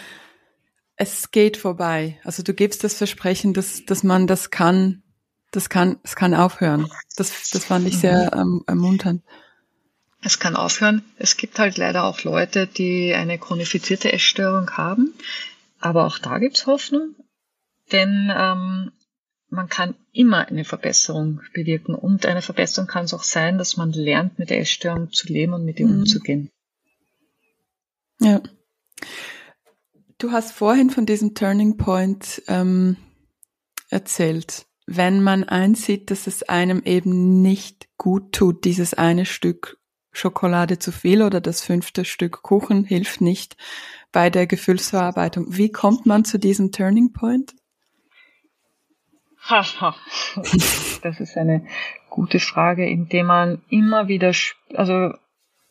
es 0.97 1.31
geht 1.31 1.57
vorbei. 1.57 2.21
Also 2.25 2.43
du 2.43 2.55
gibst 2.55 2.85
das 2.85 2.95
Versprechen, 2.95 3.55
dass, 3.55 3.85
dass 3.85 4.05
man 4.05 4.27
das 4.27 4.51
kann, 4.51 5.03
das 5.51 5.69
kann, 5.69 5.99
es 6.03 6.17
kann 6.17 6.35
aufhören. 6.35 6.91
Das, 7.17 7.51
das 7.51 7.65
fand 7.65 7.87
ich 7.89 7.99
sehr 7.99 8.31
mhm. 8.35 8.41
ähm, 8.41 8.65
ermunternd. 8.67 9.23
Es 10.23 10.39
kann 10.39 10.57
aufhören. 10.57 11.05
Es 11.19 11.37
gibt 11.37 11.59
halt 11.59 11.77
leider 11.77 12.05
auch 12.05 12.23
Leute, 12.25 12.67
die 12.67 13.15
eine 13.15 13.39
chronifizierte 13.39 14.13
Essstörung 14.13 14.71
haben. 14.71 15.15
Aber 15.81 16.07
auch 16.07 16.19
da 16.19 16.39
gibt's 16.39 16.67
Hoffnung. 16.67 17.15
Denn 17.93 18.33
ähm, 18.35 18.93
man 19.49 19.69
kann 19.69 19.95
immer 20.13 20.49
eine 20.49 20.65
Verbesserung 20.65 21.41
bewirken. 21.53 21.95
Und 21.95 22.27
eine 22.27 22.43
Verbesserung 22.43 22.89
kann 22.89 23.05
es 23.05 23.15
auch 23.15 23.23
sein, 23.23 23.59
dass 23.59 23.77
man 23.77 23.93
lernt, 23.93 24.39
mit 24.39 24.51
der 24.51 24.61
Essstörung 24.61 25.13
zu 25.13 25.29
leben 25.29 25.53
und 25.53 25.65
mit 25.65 25.81
ihr 25.81 25.87
mhm. 25.87 26.01
umzugehen. 26.01 26.51
Ja. 28.21 28.41
Du 30.19 30.33
hast 30.33 30.53
vorhin 30.53 30.91
von 30.91 31.07
diesem 31.07 31.35
Turning 31.35 31.77
Point 31.77 32.43
ähm, 32.49 32.97
erzählt. 33.91 34.67
Wenn 34.87 35.23
man 35.23 35.45
einsieht, 35.45 36.11
dass 36.11 36.27
es 36.27 36.43
einem 36.43 36.83
eben 36.85 37.43
nicht 37.43 37.89
gut 37.97 38.33
tut, 38.33 38.65
dieses 38.65 38.95
eine 38.95 39.25
Stück 39.25 39.79
Schokolade 40.13 40.79
zu 40.79 40.93
viel 40.93 41.23
oder 41.23 41.41
das 41.41 41.63
fünfte 41.63 42.05
Stück 42.05 42.43
Kuchen 42.43 42.85
hilft 42.85 43.21
nicht 43.21 43.57
bei 44.13 44.31
der 44.31 44.47
Gefühlsverarbeitung. 44.47 45.47
Wie 45.49 45.73
kommt 45.73 46.07
man 46.07 46.25
zu 46.25 46.39
diesem 46.39 46.71
Turning 46.71 47.13
Point? 47.13 47.55
Haha, 49.47 49.95
das 51.03 51.21
ist 51.21 51.37
eine 51.37 51.67
gute 52.09 52.41
Frage, 52.41 52.89
indem 52.89 53.27
man 53.27 53.63
immer 53.69 54.09
wieder, 54.09 54.33
also 54.75 55.13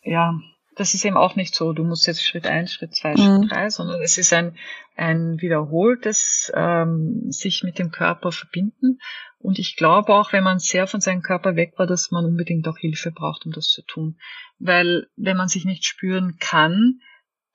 ja, 0.04 0.34
das 0.76 0.94
ist 0.94 1.06
eben 1.06 1.18
auch 1.18 1.36
nicht 1.36 1.56
so, 1.56 1.74
du 1.74 1.84
musst 1.84 2.08
jetzt 2.08 2.24
Schritt 2.24 2.48
eins, 2.48 2.74
Schritt 2.74 2.96
zwei, 2.96 3.12
mhm. 3.12 3.18
Schritt 3.18 3.52
drei, 3.52 3.70
sondern 3.70 4.02
es 4.02 4.18
ist 4.18 4.34
ein, 4.34 4.58
ein 4.96 5.42
wiederholtes 5.42 6.52
ähm, 6.56 7.32
sich 7.32 7.64
mit 7.64 7.80
dem 7.80 7.92
Körper 7.92 8.32
verbinden. 8.32 9.00
Und 9.40 9.60
ich 9.60 9.76
glaube 9.76 10.14
auch, 10.14 10.34
wenn 10.34 10.44
man 10.44 10.60
sehr 10.60 10.88
von 10.88 11.02
seinem 11.02 11.22
Körper 11.22 11.56
weg 11.56 11.74
war, 11.78 11.86
dass 11.86 12.12
man 12.12 12.26
unbedingt 12.26 12.68
auch 12.68 12.78
Hilfe 12.78 13.12
braucht, 13.12 13.46
um 13.46 13.52
das 13.52 13.68
zu 13.68 13.82
tun. 13.84 14.18
Weil 14.60 15.08
wenn 15.16 15.38
man 15.38 15.48
sich 15.48 15.66
nicht 15.66 15.86
spüren 15.86 16.38
kann, 16.40 17.02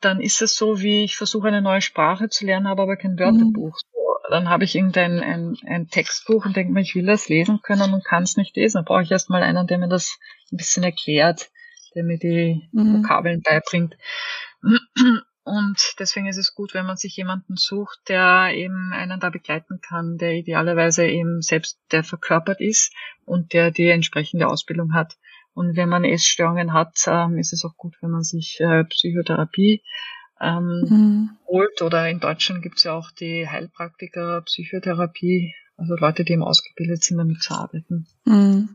dann 0.00 0.20
ist 0.20 0.42
es 0.42 0.56
so, 0.56 0.80
wie 0.80 1.04
ich 1.04 1.16
versuche 1.16 1.48
eine 1.48 1.62
neue 1.62 1.80
Sprache 1.80 2.28
zu 2.28 2.44
lernen, 2.44 2.68
habe 2.68 2.82
aber 2.82 2.96
kein 2.96 3.18
Wörterbuch. 3.18 3.78
Dann 4.30 4.48
habe 4.48 4.64
ich 4.64 4.74
irgendein 4.74 5.20
ein, 5.20 5.56
ein 5.66 5.88
Textbuch 5.88 6.44
und 6.44 6.56
denke 6.56 6.72
mir, 6.72 6.80
ich 6.80 6.94
will 6.94 7.06
das 7.06 7.28
lesen 7.28 7.60
können 7.62 7.94
und 7.94 8.04
kann 8.04 8.22
es 8.22 8.36
nicht 8.36 8.56
lesen. 8.56 8.78
Dann 8.78 8.84
brauche 8.84 9.02
ich 9.02 9.10
erstmal 9.10 9.42
einen, 9.42 9.66
der 9.66 9.78
mir 9.78 9.88
das 9.88 10.18
ein 10.52 10.56
bisschen 10.56 10.82
erklärt 10.82 11.50
der 11.94 12.04
mir 12.04 12.18
die 12.18 12.68
mhm. 12.72 13.02
Vokabeln 13.02 13.42
beibringt. 13.42 13.96
Und 15.44 15.94
deswegen 15.98 16.26
ist 16.26 16.36
es 16.36 16.54
gut, 16.54 16.74
wenn 16.74 16.86
man 16.86 16.96
sich 16.96 17.16
jemanden 17.16 17.56
sucht, 17.56 18.00
der 18.08 18.52
eben 18.54 18.92
einen 18.92 19.18
da 19.18 19.30
begleiten 19.30 19.80
kann, 19.80 20.18
der 20.18 20.34
idealerweise 20.34 21.06
eben 21.06 21.40
selbst 21.40 21.80
der 21.90 22.04
verkörpert 22.04 22.60
ist 22.60 22.94
und 23.24 23.52
der 23.52 23.70
die 23.70 23.88
entsprechende 23.88 24.46
Ausbildung 24.46 24.94
hat. 24.94 25.16
Und 25.54 25.74
wenn 25.74 25.88
man 25.88 26.04
Essstörungen 26.04 26.72
hat, 26.72 26.94
ähm, 27.06 27.38
ist 27.38 27.52
es 27.52 27.64
auch 27.64 27.76
gut, 27.76 27.96
wenn 28.00 28.10
man 28.10 28.22
sich 28.22 28.60
äh, 28.60 28.84
Psychotherapie 28.84 29.82
ähm, 30.40 30.84
mhm. 30.88 31.30
holt. 31.46 31.82
Oder 31.82 32.08
in 32.08 32.20
Deutschland 32.20 32.62
gibt 32.62 32.78
es 32.78 32.84
ja 32.84 32.92
auch 32.94 33.10
die 33.10 33.48
Heilpraktiker, 33.48 34.42
Psychotherapie, 34.42 35.54
also 35.76 35.94
Leute, 35.94 36.24
die 36.24 36.32
eben 36.32 36.42
ausgebildet 36.42 37.04
sind, 37.04 37.18
damit 37.18 37.42
zu 37.42 37.54
arbeiten. 37.54 38.06
Mhm. 38.24 38.68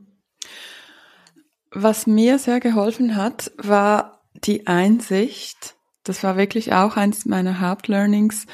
Was 1.72 2.05
mir 2.07 2.38
sehr 2.38 2.59
geholfen 2.59 3.16
hat, 3.16 3.51
war 3.57 4.22
die 4.34 4.68
Einsicht, 4.68 5.76
das 6.03 6.24
war 6.24 6.38
wirklich 6.38 6.74
auch 6.74 6.97
eins 6.97 7.26
meiner 7.26 7.61
Hauptlearnings, 7.61 8.45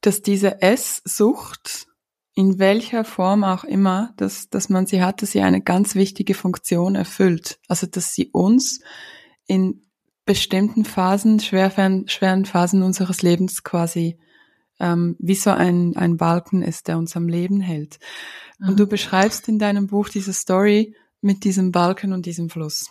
dass 0.00 0.22
diese 0.22 0.60
Esssucht, 0.60 1.86
in 2.34 2.58
welcher 2.58 3.04
Form 3.04 3.44
auch 3.44 3.64
immer, 3.64 4.12
dass, 4.16 4.48
dass 4.48 4.68
man 4.68 4.86
sie 4.86 5.02
hat, 5.02 5.22
dass 5.22 5.32
sie 5.32 5.40
eine 5.40 5.62
ganz 5.62 5.94
wichtige 5.94 6.34
Funktion 6.34 6.96
erfüllt. 6.96 7.58
Also, 7.68 7.86
dass 7.86 8.12
sie 8.12 8.30
uns 8.30 8.80
in 9.46 9.83
bestimmten 10.24 10.84
Phasen, 10.84 11.40
schweren, 11.40 12.08
schweren 12.08 12.44
Phasen 12.44 12.82
unseres 12.82 13.22
Lebens 13.22 13.62
quasi 13.62 14.18
ähm, 14.80 15.16
wie 15.18 15.34
so 15.34 15.50
ein, 15.50 15.96
ein 15.96 16.16
Balken 16.16 16.62
ist, 16.62 16.88
der 16.88 16.98
uns 16.98 17.16
am 17.16 17.28
Leben 17.28 17.60
hält. 17.60 17.98
Und 18.58 18.72
mhm. 18.72 18.76
du 18.76 18.86
beschreibst 18.86 19.48
in 19.48 19.58
deinem 19.58 19.86
Buch 19.86 20.08
diese 20.08 20.32
Story 20.32 20.96
mit 21.20 21.44
diesem 21.44 21.72
Balken 21.72 22.12
und 22.12 22.26
diesem 22.26 22.50
Fluss. 22.50 22.90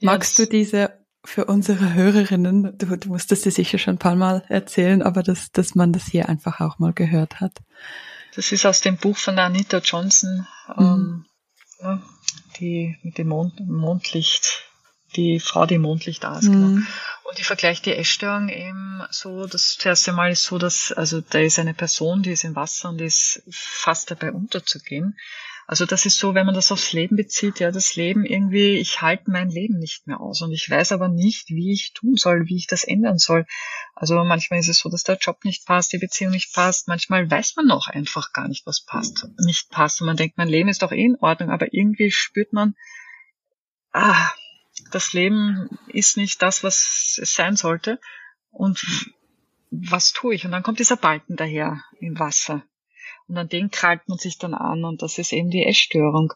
Magst 0.00 0.38
du 0.38 0.46
diese 0.46 1.06
für 1.24 1.46
unsere 1.46 1.94
Hörerinnen, 1.94 2.78
du, 2.78 2.96
du 2.96 3.08
musstest 3.08 3.42
sie 3.42 3.50
sicher 3.50 3.78
schon 3.78 3.94
ein 3.94 3.98
paar 3.98 4.14
Mal 4.14 4.44
erzählen, 4.48 5.02
aber 5.02 5.22
dass, 5.22 5.50
dass 5.50 5.74
man 5.74 5.92
das 5.92 6.06
hier 6.06 6.28
einfach 6.28 6.60
auch 6.60 6.78
mal 6.78 6.92
gehört 6.92 7.40
hat. 7.40 7.58
Das 8.36 8.52
ist 8.52 8.64
aus 8.64 8.80
dem 8.80 8.96
Buch 8.96 9.16
von 9.16 9.38
Anita 9.38 9.78
Johnson, 9.78 10.46
mhm. 10.76 11.24
ähm, 11.80 12.02
die 12.60 12.96
mit 13.02 13.18
dem 13.18 13.28
Mond, 13.28 13.60
Mondlicht, 13.66 14.55
die 15.16 15.40
Frau, 15.40 15.66
die 15.66 15.78
Mondlicht 15.78 16.24
aß. 16.24 16.44
Mhm. 16.44 16.52
Genau. 16.52 16.86
Und 17.24 17.40
ich 17.40 17.46
vergleiche 17.46 17.82
die 17.82 17.96
Essstörung 17.96 18.48
eben 18.48 19.02
so, 19.10 19.46
das 19.46 19.76
erste 19.82 20.12
Mal 20.12 20.30
ist 20.30 20.44
so, 20.44 20.58
dass, 20.58 20.92
also 20.92 21.20
da 21.20 21.40
ist 21.40 21.58
eine 21.58 21.74
Person, 21.74 22.22
die 22.22 22.30
ist 22.30 22.44
im 22.44 22.54
Wasser 22.54 22.90
und 22.90 23.00
ist 23.00 23.42
fast 23.50 24.10
dabei 24.10 24.30
unterzugehen. 24.30 25.16
Also 25.68 25.84
das 25.84 26.06
ist 26.06 26.18
so, 26.18 26.34
wenn 26.34 26.46
man 26.46 26.54
das 26.54 26.70
aufs 26.70 26.92
Leben 26.92 27.16
bezieht, 27.16 27.58
ja, 27.58 27.72
das 27.72 27.96
Leben 27.96 28.24
irgendwie, 28.24 28.76
ich 28.76 29.02
halte 29.02 29.32
mein 29.32 29.48
Leben 29.48 29.80
nicht 29.80 30.06
mehr 30.06 30.20
aus 30.20 30.40
und 30.42 30.52
ich 30.52 30.70
weiß 30.70 30.92
aber 30.92 31.08
nicht, 31.08 31.48
wie 31.48 31.72
ich 31.72 31.92
tun 31.92 32.16
soll, 32.16 32.46
wie 32.46 32.56
ich 32.56 32.68
das 32.68 32.84
ändern 32.84 33.18
soll. 33.18 33.46
Also 33.96 34.14
manchmal 34.22 34.60
ist 34.60 34.68
es 34.68 34.78
so, 34.78 34.88
dass 34.88 35.02
der 35.02 35.16
Job 35.16 35.44
nicht 35.44 35.66
passt, 35.66 35.92
die 35.92 35.98
Beziehung 35.98 36.30
nicht 36.30 36.54
passt. 36.54 36.86
Manchmal 36.86 37.28
weiß 37.28 37.54
man 37.56 37.72
auch 37.72 37.88
einfach 37.88 38.32
gar 38.32 38.46
nicht, 38.46 38.64
was 38.64 38.80
passt, 38.80 39.26
nicht 39.38 39.68
passt. 39.70 40.00
Und 40.00 40.06
man 40.06 40.16
denkt, 40.16 40.38
mein 40.38 40.48
Leben 40.48 40.68
ist 40.68 40.82
doch 40.82 40.92
eh 40.92 41.04
in 41.04 41.16
Ordnung, 41.16 41.50
aber 41.50 41.74
irgendwie 41.74 42.12
spürt 42.12 42.52
man, 42.52 42.76
ah, 43.92 44.30
das 44.96 45.12
Leben 45.12 45.68
ist 45.88 46.16
nicht 46.16 46.40
das, 46.40 46.64
was 46.64 47.18
es 47.20 47.34
sein 47.34 47.54
sollte. 47.54 48.00
Und 48.50 48.82
was 49.70 50.12
tue 50.12 50.34
ich? 50.34 50.46
Und 50.46 50.52
dann 50.52 50.62
kommt 50.62 50.78
dieser 50.78 50.96
Balken 50.96 51.36
daher 51.36 51.82
im 52.00 52.18
Wasser. 52.18 52.64
Und 53.28 53.36
an 53.36 53.48
den 53.48 53.70
krallt 53.70 54.08
man 54.08 54.16
sich 54.16 54.38
dann 54.38 54.54
an 54.54 54.84
und 54.84 55.02
das 55.02 55.18
ist 55.18 55.32
eben 55.32 55.50
die 55.50 55.66
Essstörung. 55.66 56.32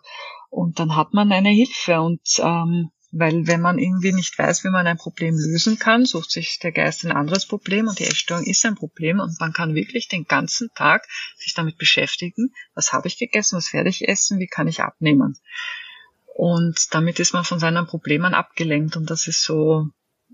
Und 0.50 0.78
dann 0.78 0.94
hat 0.94 1.14
man 1.14 1.32
eine 1.32 1.48
Hilfe 1.48 2.02
und 2.02 2.20
ähm, 2.38 2.90
weil 3.12 3.46
wenn 3.46 3.60
man 3.60 3.78
irgendwie 3.78 4.12
nicht 4.12 4.38
weiß, 4.38 4.62
wie 4.62 4.70
man 4.70 4.86
ein 4.86 4.98
Problem 4.98 5.34
lösen 5.34 5.78
kann, 5.78 6.04
sucht 6.04 6.30
sich 6.30 6.58
der 6.58 6.70
Geist 6.70 7.04
ein 7.04 7.12
anderes 7.12 7.46
Problem 7.46 7.88
und 7.88 7.98
die 7.98 8.04
Essstörung 8.04 8.44
ist 8.44 8.64
ein 8.66 8.76
Problem 8.76 9.20
und 9.20 9.40
man 9.40 9.52
kann 9.52 9.74
wirklich 9.74 10.08
den 10.08 10.26
ganzen 10.26 10.68
Tag 10.74 11.08
sich 11.36 11.54
damit 11.54 11.76
beschäftigen, 11.78 12.52
was 12.74 12.92
habe 12.92 13.08
ich 13.08 13.18
gegessen, 13.18 13.56
was 13.56 13.72
werde 13.72 13.88
ich 13.88 14.06
essen, 14.06 14.38
wie 14.38 14.46
kann 14.46 14.68
ich 14.68 14.80
abnehmen. 14.80 15.38
Und 16.40 16.94
damit 16.94 17.20
ist 17.20 17.34
man 17.34 17.44
von 17.44 17.60
seinen 17.60 17.86
Problemen 17.86 18.32
abgelenkt 18.32 18.96
und 18.96 19.10
das 19.10 19.26
ist 19.26 19.44
so, 19.44 19.90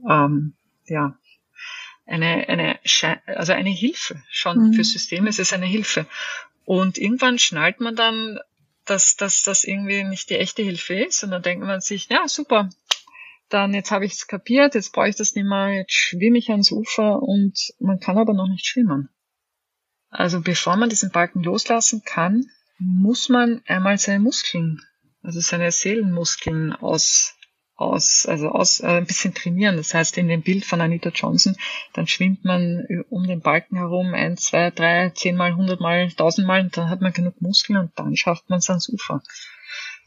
ähm, 0.09 0.55
ja, 0.85 1.19
eine, 2.07 2.49
eine, 2.49 2.79
also 3.27 3.53
eine 3.53 3.71
Hilfe 3.71 4.23
schon 4.31 4.69
mhm. 4.69 4.73
für 4.75 4.85
Systeme. 4.85 5.29
Es 5.29 5.41
ist 5.41 5.53
eine 5.53 5.67
Hilfe. 5.67 6.07
Und 6.65 6.97
irgendwann 6.97 7.41
schnallt 7.41 7.81
man 7.81 7.97
dann, 7.97 8.39
dass, 8.85 9.17
dass 9.17 9.43
das 9.43 9.65
irgendwie 9.65 10.05
nicht 10.05 10.31
die 10.31 10.39
echte 10.39 10.63
Hilfe 10.63 10.95
ist. 10.95 11.25
Und 11.25 11.33
dann 11.33 11.43
denkt 11.43 11.67
man 11.67 11.81
sich, 11.81 12.09
ja, 12.09 12.29
super, 12.29 12.71
dann 13.49 13.75
jetzt 13.75 13.91
habe 13.91 14.05
ich 14.05 14.13
es 14.13 14.29
kapiert, 14.29 14.77
jetzt 14.77 14.93
brauche 14.93 15.09
ich 15.09 15.17
das 15.17 15.35
nicht 15.35 15.49
mehr, 15.49 15.75
jetzt 15.75 15.93
schwimme 15.93 16.39
ich 16.39 16.51
ans 16.51 16.71
Ufer 16.71 17.21
und 17.21 17.73
man 17.81 17.99
kann 17.99 18.17
aber 18.17 18.33
noch 18.33 18.47
nicht 18.47 18.65
schwimmen. 18.65 19.09
Also 20.11 20.41
bevor 20.41 20.77
man 20.77 20.89
diesen 20.89 21.11
Balken 21.11 21.43
loslassen 21.43 22.03
kann, 22.05 22.47
muss 22.79 23.29
man 23.29 23.61
einmal 23.67 23.99
seine 23.99 24.21
Muskeln, 24.21 24.81
also 25.27 25.41
seine 25.41 25.73
Seelenmuskeln 25.73 26.73
aus, 26.73 27.35
aus, 27.75 28.27
also 28.27 28.51
aus, 28.51 28.79
äh, 28.79 28.87
ein 28.87 29.07
bisschen 29.07 29.35
trainieren. 29.35 29.77
Das 29.77 29.93
heißt, 29.93 30.17
in 30.19 30.29
dem 30.29 30.43
Bild 30.43 30.65
von 30.65 30.81
Anita 30.81 31.11
Johnson, 31.11 31.57
dann 31.95 32.07
schwimmt 32.07 32.45
man 32.45 32.87
um 33.11 33.27
den 33.27 33.41
Balken 33.41 33.77
herum 33.77 34.15
ein, 34.15 34.37
zwei, 34.37 34.71
drei, 34.71 35.11
zehnmal, 35.11 35.57
hundertmal, 35.57 36.13
tausendmal 36.13 36.61
und 36.61 36.77
dann 36.77 36.91
hat 36.91 37.01
man 37.01 37.13
genug 37.13 37.43
Muskeln 37.43 37.77
und 37.77 37.91
dann 37.97 38.17
schafft 38.17 38.49
man 38.49 38.61
es 38.61 38.71
ans 38.71 38.89
Ufer. 38.89 39.21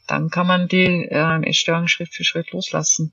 Dann 0.06 0.30
kann 0.30 0.46
man 0.46 0.68
die 0.68 1.04
äh, 1.04 1.42
Essstörung 1.46 1.86
Schritt 1.86 2.14
für 2.14 2.24
Schritt 2.24 2.50
loslassen. 2.52 3.12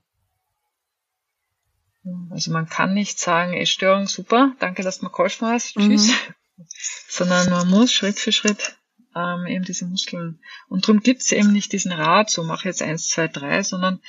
Also 2.30 2.52
man 2.52 2.70
kann 2.70 2.94
nicht 2.94 3.18
sagen, 3.20 3.52
Essstörung 3.52 4.06
super, 4.06 4.54
danke, 4.60 4.82
dass 4.82 5.00
du 5.00 5.04
mir 5.04 5.10
geholfen 5.10 5.46
hast, 5.46 5.74
tschüss. 5.74 6.08
Mhm. 6.08 6.64
Sondern 7.08 7.50
man 7.50 7.68
muss 7.68 7.92
Schritt 7.92 8.18
für 8.18 8.32
Schritt 8.32 8.77
ähm, 9.14 9.46
eben 9.46 9.64
diese 9.64 9.86
Muskeln. 9.86 10.40
Und 10.68 10.86
darum 10.86 11.00
gibt's 11.00 11.32
eben 11.32 11.52
nicht 11.52 11.72
diesen 11.72 11.92
Rat, 11.92 12.30
so 12.30 12.42
mach 12.42 12.64
jetzt 12.64 12.82
eins, 12.82 13.08
zwei, 13.08 13.28
drei, 13.28 13.62
sondern 13.62 14.00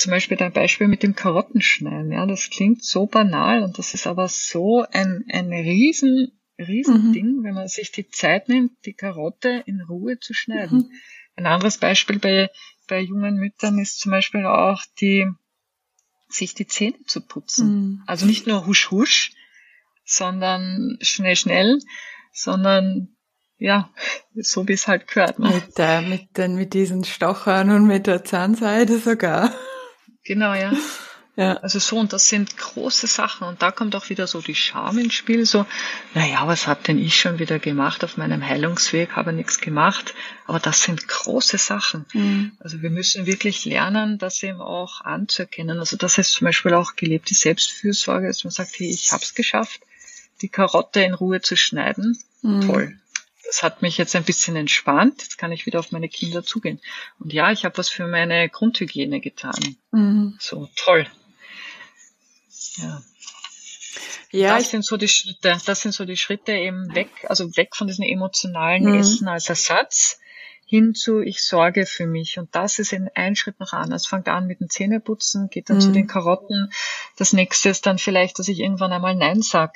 zum 0.00 0.10
Beispiel 0.10 0.36
dein 0.36 0.52
Beispiel 0.52 0.88
mit 0.88 1.02
dem 1.02 1.14
Karottenschneiden, 1.14 2.12
ja, 2.12 2.24
das 2.24 2.48
klingt 2.48 2.82
so 2.82 3.06
banal 3.06 3.62
und 3.62 3.78
das 3.78 3.92
ist 3.92 4.06
aber 4.06 4.28
so 4.28 4.84
ein, 4.90 5.26
ein 5.30 5.52
riesen, 5.52 6.40
riesen 6.58 7.08
mhm. 7.08 7.12
Ding, 7.12 7.42
wenn 7.42 7.54
man 7.54 7.68
sich 7.68 7.92
die 7.92 8.08
Zeit 8.08 8.48
nimmt, 8.48 8.72
die 8.86 8.94
Karotte 8.94 9.62
in 9.66 9.82
Ruhe 9.82 10.18
zu 10.18 10.32
schneiden. 10.32 10.78
Mhm. 10.78 10.92
Ein 11.36 11.46
anderes 11.46 11.76
Beispiel 11.76 12.18
bei, 12.18 12.50
bei 12.88 13.00
jungen 13.00 13.36
Müttern 13.36 13.78
ist 13.78 14.00
zum 14.00 14.12
Beispiel 14.12 14.46
auch 14.46 14.82
die, 15.00 15.26
sich 16.28 16.54
die 16.54 16.66
Zähne 16.66 17.04
zu 17.06 17.20
putzen. 17.20 17.68
Mhm. 17.68 18.02
Also 18.06 18.24
nicht 18.24 18.46
nur 18.46 18.66
husch 18.66 18.90
husch, 18.90 19.32
sondern 20.04 20.96
schnell 21.02 21.36
schnell, 21.36 21.78
sondern 22.32 23.16
ja, 23.60 23.90
so 24.34 24.66
wie 24.66 24.72
es 24.72 24.88
halt 24.88 25.06
gehört. 25.06 25.38
Ne? 25.38 25.50
Mit, 25.50 25.78
äh, 25.78 26.00
mit, 26.00 26.36
den, 26.36 26.56
mit 26.56 26.72
diesen 26.74 27.04
Stochern 27.04 27.70
und 27.70 27.86
mit 27.86 28.06
der 28.06 28.24
Zahnseide 28.24 28.98
sogar. 28.98 29.52
Genau, 30.24 30.54
ja. 30.54 30.72
Ja. 31.36 31.54
Also 31.58 31.78
so, 31.78 31.96
und 31.96 32.12
das 32.12 32.28
sind 32.28 32.56
große 32.56 33.06
Sachen. 33.06 33.46
Und 33.46 33.62
da 33.62 33.70
kommt 33.70 33.94
auch 33.94 34.10
wieder 34.10 34.26
so 34.26 34.40
die 34.40 34.54
Scham 34.54 34.98
ins 34.98 35.14
Spiel. 35.14 35.46
So, 35.46 35.64
naja, 36.14 36.46
was 36.46 36.66
hab 36.66 36.84
denn 36.84 36.98
ich 36.98 37.18
schon 37.18 37.38
wieder 37.38 37.58
gemacht 37.58 38.02
auf 38.02 38.16
meinem 38.16 38.46
Heilungsweg? 38.46 39.12
Habe 39.12 39.32
nichts 39.32 39.60
gemacht. 39.60 40.14
Aber 40.46 40.58
das 40.58 40.82
sind 40.82 41.06
große 41.06 41.56
Sachen. 41.56 42.04
Mhm. 42.12 42.52
Also 42.60 42.82
wir 42.82 42.90
müssen 42.90 43.26
wirklich 43.26 43.64
lernen, 43.64 44.18
das 44.18 44.42
eben 44.42 44.60
auch 44.60 45.02
anzuerkennen. 45.02 45.78
Also 45.78 45.96
das 45.96 46.18
heißt 46.18 46.32
zum 46.32 46.46
Beispiel 46.46 46.74
auch 46.74 46.96
gelebte 46.96 47.34
Selbstfürsorge, 47.34 48.26
dass 48.26 48.44
man 48.44 48.50
sagt, 48.50 48.72
hey, 48.78 48.90
ich 48.90 49.12
hab's 49.12 49.34
geschafft, 49.34 49.80
die 50.42 50.48
Karotte 50.48 51.00
in 51.00 51.14
Ruhe 51.14 51.40
zu 51.40 51.56
schneiden. 51.56 52.18
Mhm. 52.42 52.66
Toll 52.66 53.00
das 53.50 53.64
hat 53.64 53.82
mich 53.82 53.98
jetzt 53.98 54.14
ein 54.14 54.22
bisschen 54.22 54.54
entspannt. 54.54 55.22
Jetzt 55.22 55.36
kann 55.36 55.50
ich 55.50 55.66
wieder 55.66 55.80
auf 55.80 55.90
meine 55.90 56.08
Kinder 56.08 56.44
zugehen. 56.44 56.80
Und 57.18 57.32
ja, 57.32 57.50
ich 57.50 57.64
habe 57.64 57.76
was 57.78 57.88
für 57.88 58.06
meine 58.06 58.48
Grundhygiene 58.48 59.20
getan. 59.20 59.76
Mhm. 59.90 60.36
So 60.38 60.68
toll. 60.76 61.08
Ja. 62.76 63.02
Ja, 64.30 64.56
das 64.56 64.70
sind 64.70 64.84
so 64.84 64.96
die 64.96 65.08
Schritte, 65.08 65.58
das 65.66 65.80
sind 65.80 65.90
so 65.90 66.04
die 66.04 66.16
Schritte 66.16 66.52
eben 66.52 66.94
weg, 66.94 67.08
also 67.28 67.56
weg 67.56 67.74
von 67.74 67.88
diesem 67.88 68.04
emotionalen 68.04 68.84
mhm. 68.84 69.00
Essen 69.00 69.26
als 69.26 69.48
Ersatz 69.48 70.20
hin 70.64 70.94
zu 70.94 71.20
ich 71.20 71.42
sorge 71.42 71.86
für 71.86 72.06
mich. 72.06 72.38
Und 72.38 72.54
das 72.54 72.78
ist 72.78 72.92
in 72.92 73.10
ein 73.16 73.34
Schritt 73.34 73.58
noch 73.58 73.72
an. 73.72 73.90
Es 73.90 74.06
fängt 74.06 74.28
an 74.28 74.46
mit 74.46 74.60
dem 74.60 74.70
Zähneputzen, 74.70 75.48
geht 75.50 75.70
dann 75.70 75.78
mhm. 75.78 75.80
zu 75.80 75.90
den 75.90 76.06
Karotten. 76.06 76.70
Das 77.16 77.32
nächste 77.32 77.70
ist 77.70 77.86
dann 77.86 77.98
vielleicht, 77.98 78.38
dass 78.38 78.46
ich 78.46 78.60
irgendwann 78.60 78.92
einmal 78.92 79.16
Nein 79.16 79.42
sag, 79.42 79.74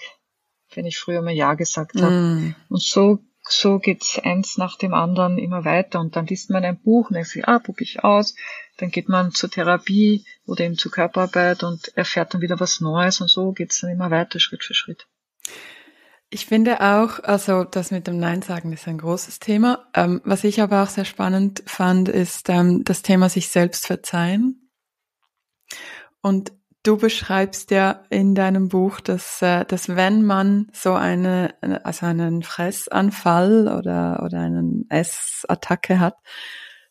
wenn 0.72 0.86
ich 0.86 0.96
früher 0.96 1.22
mal 1.22 1.34
Ja 1.34 1.54
gesagt 1.54 2.00
habe. 2.00 2.14
Mhm. 2.14 2.54
Und 2.68 2.80
so 2.80 3.18
so 3.48 3.78
geht's 3.78 4.18
eins 4.18 4.56
nach 4.56 4.78
dem 4.78 4.94
anderen 4.94 5.38
immer 5.38 5.64
weiter 5.64 6.00
und 6.00 6.16
dann 6.16 6.26
liest 6.26 6.50
man 6.50 6.64
ein 6.64 6.80
Buch 6.80 7.10
und 7.10 7.14
denkt 7.14 7.28
sich, 7.28 7.46
ah, 7.46 7.58
probiere 7.58 7.84
ich 7.84 8.04
aus. 8.04 8.34
Dann 8.78 8.90
geht 8.90 9.08
man 9.08 9.32
zur 9.32 9.50
Therapie 9.50 10.24
oder 10.46 10.64
eben 10.64 10.76
zur 10.76 10.90
Körperarbeit 10.90 11.62
und 11.62 11.96
erfährt 11.96 12.34
dann 12.34 12.40
wieder 12.40 12.58
was 12.60 12.80
Neues 12.80 13.20
und 13.20 13.28
so 13.28 13.52
geht's 13.52 13.80
dann 13.80 13.90
immer 13.90 14.10
weiter, 14.10 14.40
Schritt 14.40 14.64
für 14.64 14.74
Schritt. 14.74 15.06
Ich 16.30 16.46
finde 16.46 16.80
auch, 16.80 17.20
also 17.22 17.64
das 17.64 17.90
mit 17.90 18.06
dem 18.06 18.18
Nein 18.18 18.42
sagen 18.42 18.72
ist 18.72 18.88
ein 18.88 18.98
großes 18.98 19.38
Thema. 19.38 19.86
Ähm, 19.94 20.20
was 20.24 20.42
ich 20.42 20.60
aber 20.60 20.82
auch 20.82 20.88
sehr 20.88 21.04
spannend 21.04 21.62
fand, 21.66 22.08
ist 22.08 22.48
ähm, 22.48 22.82
das 22.82 23.02
Thema 23.02 23.28
sich 23.28 23.50
selbst 23.50 23.86
verzeihen. 23.86 24.68
Und 26.22 26.52
Du 26.84 26.98
beschreibst 26.98 27.70
ja 27.70 28.04
in 28.10 28.34
deinem 28.34 28.68
Buch, 28.68 29.00
dass, 29.00 29.40
äh, 29.40 29.64
dass 29.64 29.88
wenn 29.88 30.22
man 30.22 30.68
so 30.72 30.92
eine, 30.92 31.54
also 31.82 32.04
einen 32.04 32.42
Fressanfall 32.42 33.68
oder, 33.68 34.22
oder 34.22 34.40
einen 34.40 34.88
Essattacke 34.90 35.98
hat, 35.98 36.16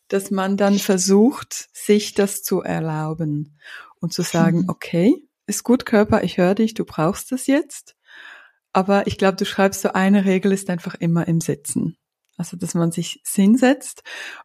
dass 0.08 0.32
man 0.32 0.56
dann 0.56 0.80
versucht, 0.80 1.68
sich 1.72 2.12
das 2.12 2.42
zu 2.42 2.60
erlauben 2.60 3.56
und 4.00 4.12
zu 4.12 4.22
sagen, 4.22 4.62
mhm. 4.62 4.68
okay, 4.68 5.14
ist 5.46 5.62
gut, 5.62 5.86
Körper, 5.86 6.24
ich 6.24 6.38
höre 6.38 6.56
dich, 6.56 6.74
du 6.74 6.84
brauchst 6.84 7.30
es 7.30 7.46
jetzt. 7.46 7.94
Aber 8.72 9.06
ich 9.06 9.16
glaube, 9.16 9.36
du 9.36 9.46
schreibst 9.46 9.82
so 9.82 9.92
eine 9.92 10.24
Regel 10.24 10.50
ist 10.50 10.68
einfach 10.70 10.96
immer 10.96 11.28
im 11.28 11.40
Sitzen. 11.40 11.96
Also, 12.36 12.56
dass 12.56 12.74
man 12.74 12.90
sich 12.90 13.22
hinsetzt. 13.24 14.02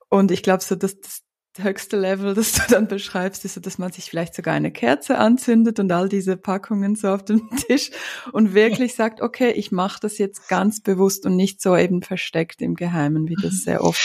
Und 0.09 0.29
ich 0.29 0.43
glaube, 0.43 0.63
so, 0.63 0.75
dass 0.75 1.01
das 1.01 1.23
höchste 1.57 1.97
Level, 1.97 2.33
das 2.33 2.53
du 2.53 2.61
dann 2.69 2.87
beschreibst, 2.87 3.43
ist 3.45 3.55
so, 3.55 3.61
dass 3.61 3.77
man 3.77 3.91
sich 3.91 4.05
vielleicht 4.05 4.35
sogar 4.35 4.53
eine 4.53 4.71
Kerze 4.71 5.17
anzündet 5.17 5.79
und 5.79 5.91
all 5.91 6.07
diese 6.07 6.37
Packungen 6.37 6.95
so 6.95 7.09
auf 7.09 7.25
dem 7.25 7.49
Tisch 7.67 7.91
und 8.31 8.53
wirklich 8.53 8.95
sagt, 8.95 9.21
okay, 9.21 9.51
ich 9.51 9.71
mache 9.71 9.99
das 10.01 10.17
jetzt 10.17 10.47
ganz 10.47 10.81
bewusst 10.81 11.25
und 11.25 11.35
nicht 11.35 11.61
so 11.61 11.75
eben 11.75 12.01
versteckt 12.01 12.61
im 12.61 12.75
Geheimen, 12.75 13.27
wie 13.27 13.37
das 13.41 13.63
sehr 13.63 13.83
oft. 13.83 14.01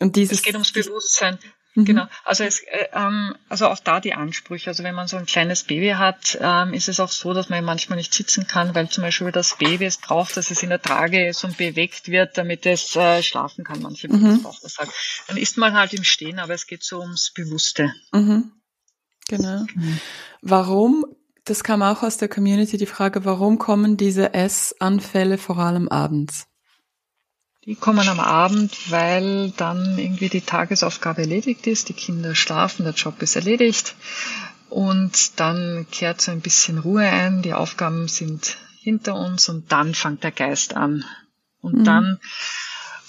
Und 0.00 0.16
dieses, 0.16 0.38
es 0.38 0.42
geht 0.42 0.54
ums 0.54 0.72
Bewusstsein. 0.72 1.38
Mhm. 1.74 1.84
Genau, 1.86 2.06
also 2.24 2.44
es, 2.44 2.60
äh, 2.60 2.88
ähm, 2.92 3.34
also 3.48 3.68
auch 3.68 3.78
da 3.78 4.00
die 4.00 4.12
Ansprüche. 4.12 4.70
Also 4.70 4.84
wenn 4.84 4.94
man 4.94 5.08
so 5.08 5.16
ein 5.16 5.24
kleines 5.24 5.64
Baby 5.64 5.90
hat, 5.90 6.36
ähm, 6.40 6.74
ist 6.74 6.88
es 6.88 7.00
auch 7.00 7.10
so, 7.10 7.32
dass 7.32 7.48
man 7.48 7.64
manchmal 7.64 7.96
nicht 7.96 8.12
sitzen 8.12 8.46
kann, 8.46 8.74
weil 8.74 8.88
zum 8.90 9.02
Beispiel 9.02 9.32
das 9.32 9.56
Baby 9.56 9.86
es 9.86 9.96
braucht, 9.96 10.36
dass 10.36 10.50
es 10.50 10.62
in 10.62 10.68
der 10.68 10.82
Trage 10.82 11.26
ist 11.26 11.44
und 11.44 11.56
bewegt 11.56 12.08
wird, 12.08 12.36
damit 12.36 12.66
es 12.66 12.94
äh, 12.94 13.22
schlafen 13.22 13.64
kann. 13.64 13.80
Manche 13.80 14.08
mhm. 14.08 14.42
brauchen 14.42 14.60
das 14.62 14.76
halt. 14.78 14.90
Dann 15.28 15.38
ist 15.38 15.56
man 15.56 15.72
halt 15.74 15.94
im 15.94 16.04
Stehen, 16.04 16.38
aber 16.38 16.52
es 16.52 16.66
geht 16.66 16.84
so 16.84 17.00
ums 17.00 17.32
Bewusste. 17.32 17.94
Mhm. 18.12 18.52
Genau. 19.28 19.64
Mhm. 19.74 20.00
Warum? 20.42 21.06
Das 21.44 21.64
kam 21.64 21.82
auch 21.82 22.02
aus 22.02 22.18
der 22.18 22.28
Community 22.28 22.76
die 22.76 22.86
Frage, 22.86 23.24
warum 23.24 23.58
kommen 23.58 23.96
diese 23.96 24.34
Essanfälle 24.34 25.38
vor 25.38 25.58
allem 25.58 25.88
abends? 25.88 26.46
Die 27.64 27.76
kommen 27.76 28.08
am 28.08 28.18
Abend, 28.18 28.90
weil 28.90 29.50
dann 29.56 29.96
irgendwie 29.96 30.28
die 30.28 30.40
Tagesaufgabe 30.40 31.22
erledigt 31.22 31.66
ist, 31.68 31.88
die 31.88 31.94
Kinder 31.94 32.34
schlafen, 32.34 32.84
der 32.84 32.94
Job 32.94 33.22
ist 33.22 33.36
erledigt 33.36 33.94
und 34.68 35.38
dann 35.38 35.86
kehrt 35.90 36.20
so 36.20 36.32
ein 36.32 36.40
bisschen 36.40 36.78
Ruhe 36.78 37.04
ein, 37.04 37.42
die 37.42 37.52
Aufgaben 37.52 38.08
sind 38.08 38.56
hinter 38.80 39.14
uns 39.14 39.48
und 39.48 39.70
dann 39.70 39.94
fängt 39.94 40.24
der 40.24 40.32
Geist 40.32 40.74
an. 40.74 41.04
Und 41.60 41.80
mhm. 41.80 41.84
dann 41.84 42.18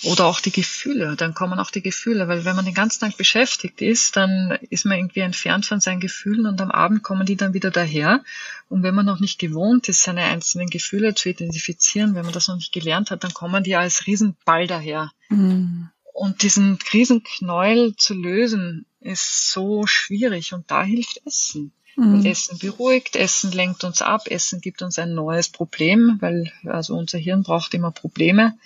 oder 0.04 0.26
auch 0.26 0.40
die 0.40 0.52
Gefühle, 0.52 1.16
dann 1.16 1.34
kommen 1.34 1.60
auch 1.60 1.72
die 1.72 1.82
Gefühle, 1.82 2.28
weil 2.28 2.46
wenn 2.46 2.56
man 2.56 2.66
den 2.66 2.74
ganzen 2.74 3.02
Tag 3.02 3.18
beschäftigt 3.18 3.82
ist, 3.82 4.18
dann 4.18 4.58
ist 4.70 4.86
man 4.86 4.98
irgendwie 4.98 5.22
entfernt 5.22 5.66
von 5.66 5.80
seinen 5.80 6.00
Gefühlen 6.00 6.46
und 6.46 6.60
am 6.62 6.72
Abend 6.72 7.04
kommen 7.04 7.26
die 7.26 7.36
dann 7.36 7.54
wieder 7.54 7.72
daher. 7.72 8.24
Und 8.70 8.84
wenn 8.84 8.96
man 8.96 9.06
noch 9.06 9.20
nicht 9.20 9.40
gewohnt 9.40 9.88
ist, 9.90 10.04
seine 10.04 10.24
einzelnen 10.24 10.70
Gefühle 10.70 11.16
zu 11.16 11.30
identifizieren, 11.30 12.16
wenn 12.16 12.26
man 12.26 12.34
das 12.34 12.48
noch 12.48 12.56
nicht 12.56 12.74
gelernt 12.74 13.12
hat, 13.12 13.24
dann 13.24 13.34
kommen 13.34 13.64
die 13.64 13.76
als 13.76 14.06
Riesenball 14.06 14.68
daher. 14.68 15.12
Mhm. 15.30 15.90
Und 16.14 16.44
diesen 16.44 16.78
Riesenknäuel 16.92 17.96
zu 17.96 18.14
lösen, 18.14 18.86
ist 19.00 19.52
so 19.52 19.86
schwierig 19.88 20.54
und 20.54 20.70
da 20.70 20.84
hilft 20.84 21.22
Essen. 21.26 21.72
Mhm. 21.96 22.26
Essen 22.26 22.58
beruhigt, 22.58 23.16
Essen 23.16 23.52
lenkt 23.52 23.84
uns 23.84 24.02
ab, 24.02 24.28
Essen 24.28 24.62
gibt 24.62 24.82
uns 24.82 24.98
ein 24.98 25.14
neues 25.14 25.50
Problem, 25.50 26.18
weil 26.20 26.52
also 26.66 26.96
unser 26.96 27.20
Hirn 27.20 27.44
braucht 27.44 27.74
immer 27.74 27.92
Probleme 27.92 28.58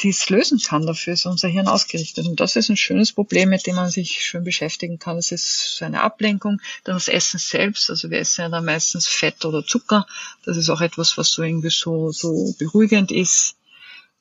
die 0.00 0.08
es 0.08 0.28
lösen 0.28 0.58
kann. 0.60 0.86
Dafür 0.86 1.14
ist 1.14 1.26
unser 1.26 1.48
Hirn 1.48 1.68
ausgerichtet. 1.68 2.26
Und 2.26 2.40
das 2.40 2.56
ist 2.56 2.68
ein 2.68 2.76
schönes 2.76 3.12
Problem, 3.12 3.50
mit 3.50 3.66
dem 3.66 3.76
man 3.76 3.90
sich 3.90 4.22
schön 4.22 4.44
beschäftigen 4.44 4.98
kann. 4.98 5.18
Es 5.18 5.32
ist 5.32 5.76
so 5.76 5.84
eine 5.84 6.02
Ablenkung. 6.02 6.60
Dann 6.82 6.96
das 6.96 7.08
Essen 7.08 7.38
selbst. 7.38 7.90
Also 7.90 8.10
wir 8.10 8.18
essen 8.18 8.42
ja 8.42 8.48
dann 8.48 8.64
meistens 8.64 9.06
Fett 9.06 9.44
oder 9.44 9.64
Zucker. 9.64 10.06
Das 10.44 10.56
ist 10.56 10.70
auch 10.70 10.80
etwas, 10.80 11.16
was 11.16 11.30
so 11.30 11.42
irgendwie 11.42 11.70
so, 11.70 12.10
so 12.10 12.54
beruhigend 12.58 13.12
ist. 13.12 13.56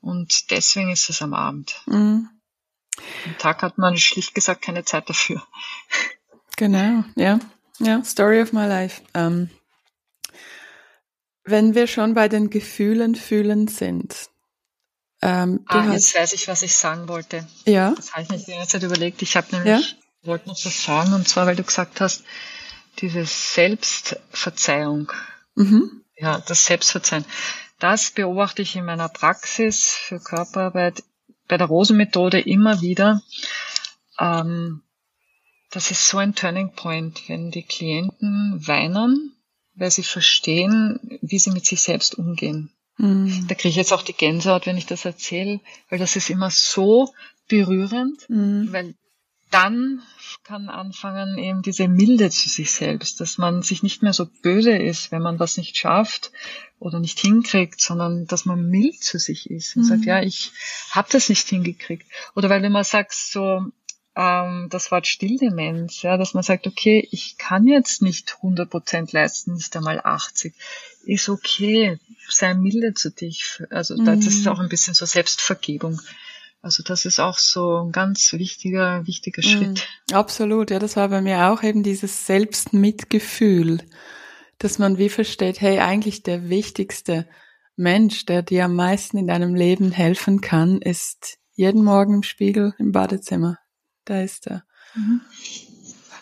Und 0.01 0.51
deswegen 0.51 0.91
ist 0.91 1.09
es 1.09 1.21
am 1.21 1.34
Abend. 1.34 1.82
Mhm. 1.86 2.30
Am 3.26 3.38
Tag 3.39 3.63
hat 3.63 3.78
man 3.78 3.97
schlicht 3.97 4.36
gesagt 4.36 4.61
keine 4.61 4.86
Zeit 4.86 5.09
dafür. 5.09 5.41
Genau, 6.55 7.03
ja. 7.15 7.39
Ja, 7.80 8.03
Story 8.03 8.41
of 8.41 8.53
my 8.53 8.67
life. 8.67 9.01
Ähm, 9.15 9.49
wenn 11.43 11.74
wir 11.74 11.88
schon 11.88 12.13
bei 12.13 12.30
den 12.30 12.49
Gefühlen 12.49 13.15
fühlen 13.15 13.67
sind, 13.67 14.30
ähm, 15.26 15.61
ah, 15.67 15.93
jetzt 15.93 16.13
weiß 16.13 16.34
ich, 16.34 16.49
was 16.49 16.63
ich 16.63 16.76
sagen 16.76 17.07
wollte. 17.07 17.47
Ja. 17.65 17.93
Das 17.95 18.11
habe 18.11 18.24
ich 18.24 18.30
mir 18.30 18.38
die 18.38 18.51
ganze 18.51 18.67
Zeit 18.67 18.84
überlegt. 18.84 19.21
Ich 19.21 19.38
habe 19.38 19.47
nämlich, 19.55 19.95
ja? 20.21 20.28
wollte 20.28 20.49
noch 20.49 20.65
was 20.65 20.84
sagen, 20.84 21.13
und 21.13 21.30
zwar, 21.30 21.45
weil 21.45 21.55
du 21.55 21.63
gesagt 21.63 22.01
hast, 22.01 22.26
diese 22.99 23.26
Selbstverzeihung. 23.26 25.13
Mhm. 25.55 26.03
Ja, 26.17 26.43
das 26.45 26.65
Selbstverzeihen. 26.65 27.24
Das 27.80 28.11
beobachte 28.11 28.61
ich 28.61 28.76
in 28.76 28.84
meiner 28.84 29.07
Praxis 29.07 29.88
für 29.88 30.19
Körperarbeit 30.19 31.03
bei 31.47 31.57
der 31.57 31.67
Rosenmethode 31.67 32.41
immer 32.41 32.82
wieder. 32.82 33.21
Ähm, 34.19 34.82
das 35.71 35.89
ist 35.89 36.09
so 36.09 36.17
ein 36.17 36.36
Turning 36.36 36.74
Point, 36.76 37.30
wenn 37.30 37.49
die 37.49 37.63
Klienten 37.63 38.61
weinen, 38.67 39.38
weil 39.74 39.89
sie 39.89 40.03
verstehen, 40.03 40.99
wie 41.21 41.39
sie 41.39 41.51
mit 41.51 41.65
sich 41.65 41.82
selbst 41.82 42.15
umgehen. 42.15 42.74
Mhm. 42.98 43.46
Da 43.48 43.56
kriege 43.56 43.70
ich 43.70 43.76
jetzt 43.76 43.94
auch 43.94 44.04
die 44.04 44.14
Gänsehaut, 44.14 44.66
wenn 44.66 44.78
ich 44.78 44.86
das 44.86 45.06
erzähle, 45.06 45.60
weil 45.89 46.00
das 46.00 46.16
ist 46.16 46.30
immer 46.30 46.50
so 46.50 47.14
berührend, 47.48 48.30
mhm. 48.30 48.72
weil 48.72 48.96
dann 49.50 50.02
kann 50.44 50.68
anfangen 50.68 51.38
eben 51.38 51.62
diese 51.62 51.88
Milde 51.88 52.32
zu 52.32 52.50
sich 52.50 52.72
selbst, 52.72 53.22
dass 53.22 53.38
man 53.38 53.62
sich 53.62 53.84
nicht 53.84 54.02
mehr 54.02 54.14
so 54.14 54.26
böse 54.26 54.76
ist, 54.76 55.12
wenn 55.12 55.22
man 55.22 55.39
was 55.39 55.58
nicht 55.58 55.78
schafft 55.78 56.32
oder 56.80 57.00
nicht 57.00 57.20
hinkriegt, 57.20 57.80
sondern 57.80 58.26
dass 58.26 58.46
man 58.46 58.68
mild 58.68 59.04
zu 59.04 59.20
sich 59.20 59.50
ist 59.50 59.76
und 59.76 59.84
mhm. 59.84 59.88
sagt, 59.88 60.06
ja, 60.06 60.22
ich 60.24 60.52
habe 60.89 61.08
das 61.12 61.30
nicht 61.30 61.48
hingekriegt. 61.48 62.08
Oder 62.36 62.50
weil 62.50 62.62
du 62.62 62.68
immer 62.68 62.84
sagst, 62.84 63.32
so 63.32 63.62
ähm, 64.16 64.68
das 64.70 64.91
Wort 64.91 65.07
Stilldemenz, 65.07 66.01
ja, 66.01 66.18
dass 66.18 66.34
man 66.34 66.43
sagt, 66.43 66.68
okay, 66.68 67.07
ich 67.11 67.38
kann 67.38 67.68
jetzt 67.68 68.01
nicht 68.01 68.36
100 68.38 68.70
Prozent 68.70 69.11
leisten, 69.11 69.53
nicht 69.53 69.76
einmal 69.76 69.99
80. 70.03 70.53
Ist 71.05 71.30
okay, 71.30 71.99
sei 72.30 72.53
milde 72.53 72.93
zu 72.93 73.11
dich. 73.11 73.61
Also 73.70 73.95
mhm. 73.95 74.05
das 74.05 74.26
ist 74.28 74.47
auch 74.47 74.59
ein 74.59 74.70
bisschen 74.70 74.93
so 74.93 75.05
Selbstvergebung. 75.05 75.99
Also 76.61 76.82
das 76.82 77.05
ist 77.05 77.20
auch 77.20 77.38
so 77.38 77.84
ein 77.84 77.91
ganz 77.91 78.32
wichtiger, 78.34 79.05
wichtiger 79.05 79.41
mhm. 79.45 79.51
Schritt. 79.51 79.88
Absolut, 80.11 80.72
ja, 80.72 80.80
das 80.80 80.95
war 80.95 81.09
bei 81.09 81.22
mir 81.22 81.49
auch 81.49 81.64
eben 81.64 81.84
dieses 81.84 82.26
Selbstmitgefühl, 82.26 83.80
dass 84.59 84.80
man 84.80 84.97
wie 84.97 85.09
versteht, 85.09 85.59
hey, 85.59 85.80
eigentlich 85.80 86.24
der 86.24 86.49
wichtigste 86.49 87.28
Mensch, 87.76 88.26
der 88.26 88.43
dir 88.43 88.66
am 88.66 88.76
meisten 88.76 89.18
in 89.18 89.28
deinem 89.28 89.55
Leben 89.55 89.91
helfen 89.91 90.39
kann, 90.39 90.80
ist 90.80 91.39
jeden 91.55 91.84
Morgen 91.84 92.16
im 92.16 92.24
Spiegel 92.24 92.74
im 92.78 92.91
Badezimmer. 92.91 93.57
Da 94.06 94.22
ist 94.22 94.47
er. 94.47 94.64
Mhm. 94.95 95.22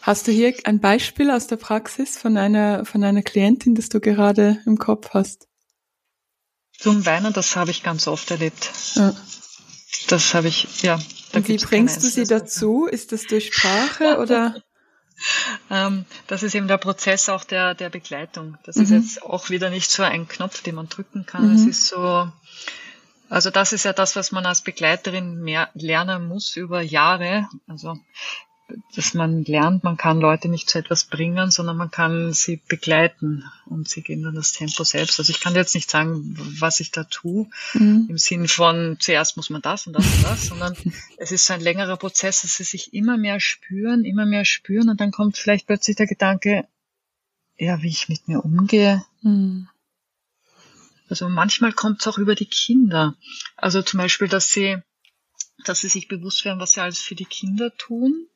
Hast 0.02 0.28
du 0.28 0.32
hier 0.32 0.54
ein 0.64 0.80
Beispiel 0.80 1.30
aus 1.30 1.48
der 1.48 1.58
Praxis 1.58 2.18
von 2.18 2.38
einer, 2.38 2.86
von 2.86 3.04
einer 3.04 3.22
Klientin, 3.22 3.76
das 3.76 3.90
du 3.90 4.00
gerade 4.00 4.60
im 4.66 4.78
Kopf 4.78 5.10
hast? 5.14 5.48
Zum 6.78 7.06
Weinen, 7.06 7.34
das 7.34 7.56
habe 7.56 7.70
ich 7.70 7.84
ganz 7.84 8.08
oft 8.08 8.32
erlebt. 8.32 8.72
Ja. 8.96 9.16
Das 10.08 10.34
habe 10.34 10.48
ich, 10.48 10.82
ja. 10.82 11.00
Und 11.34 11.48
wie 11.48 11.58
bringst 11.58 12.04
du 12.04 12.08
sie 12.08 12.24
dazu? 12.24 12.88
Ist 12.88 13.12
das 13.12 13.28
durch 13.28 13.54
Sprache 13.54 14.18
oder? 14.20 14.64
ähm, 15.70 16.06
das 16.26 16.42
ist 16.42 16.56
eben 16.56 16.68
der 16.68 16.80
Prozess 16.80 17.30
auch 17.30 17.44
der, 17.44 17.76
der 17.76 17.92
Begleitung. 17.92 18.58
Das 18.64 18.78
mhm. 18.78 18.84
ist 18.84 18.90
jetzt 18.90 19.24
auch 19.24 19.52
wieder 19.52 19.70
nicht 19.70 19.92
so 19.92 20.02
ein 20.02 20.28
Knopf, 20.28 20.64
den 20.64 20.76
man 20.76 20.90
drücken 20.90 21.28
kann. 21.28 21.50
Mhm. 21.50 21.56
Es 21.56 21.66
ist 21.66 21.88
so, 21.88 22.32
also 23.32 23.50
das 23.50 23.72
ist 23.72 23.86
ja 23.86 23.94
das, 23.94 24.16
was 24.18 24.32
man 24.32 24.46
als 24.46 24.62
Begleiterin 24.62 25.42
mehr 25.42 25.70
lernen 25.74 26.28
muss 26.28 26.58
über 26.58 26.82
Jahre. 26.82 27.48
Also 27.66 27.98
dass 28.96 29.14
man 29.14 29.44
lernt, 29.44 29.84
man 29.84 29.98
kann 29.98 30.20
Leute 30.20 30.48
nicht 30.48 30.70
zu 30.70 30.80
etwas 30.80 31.06
bringen, 31.06 31.52
sondern 31.52 31.78
man 31.78 31.92
kann 31.92 32.34
sie 32.34 32.62
begleiten 32.68 33.44
und 33.66 33.90
sie 33.90 34.02
gehen 34.02 34.24
dann 34.24 34.36
das 34.36 34.54
Tempo 34.54 34.84
selbst. 34.84 35.20
Also 35.20 35.32
ich 35.32 35.42
kann 35.42 35.56
jetzt 35.56 35.76
nicht 35.76 35.90
sagen, 35.90 36.36
was 36.60 36.80
ich 36.80 36.92
da 36.92 37.04
tue, 37.04 37.48
mhm. 37.74 38.08
im 38.10 38.18
Sinn 38.18 38.48
von 38.48 38.98
zuerst 39.00 39.38
muss 39.38 39.50
man 39.50 39.62
das 39.62 39.88
und 39.88 39.94
das 39.94 40.06
und 40.06 40.24
das, 40.24 40.46
sondern 40.48 40.76
es 41.18 41.32
ist 41.32 41.46
so 41.46 41.54
ein 41.54 41.62
längerer 41.62 41.98
Prozess, 41.98 42.42
dass 42.42 42.56
sie 42.56 42.64
sich 42.64 42.94
immer 42.94 43.18
mehr 43.18 43.40
spüren, 43.40 44.06
immer 44.06 44.26
mehr 44.26 44.46
spüren 44.46 44.90
und 44.90 45.02
dann 45.02 45.12
kommt 45.12 45.38
vielleicht 45.38 45.68
plötzlich 45.68 45.96
der 45.96 46.08
Gedanke, 46.08 46.66
ja, 47.58 47.82
wie 47.82 47.90
ich 47.90 48.10
mit 48.10 48.28
mir 48.28 48.44
umgehe. 48.44 49.04
Mhm. 49.22 49.68
Also 51.12 51.28
manchmal 51.28 51.74
kommt 51.74 52.00
es 52.00 52.08
auch 52.08 52.18
über 52.18 52.36
die 52.36 52.46
Kinder. 52.46 53.16
Also 53.58 53.82
zum 53.82 53.98
Beispiel, 53.98 54.30
dass 54.30 54.50
sie, 54.52 54.78
dass 55.66 55.82
sie 55.82 55.90
sich 55.90 56.08
bewusst 56.08 56.46
werden, 56.46 56.60
was 56.60 56.72
sie 56.72 56.82
alles 56.82 57.00
für 57.00 57.16
die 57.16 57.26
Kinder 57.26 57.76
tun 57.76 58.28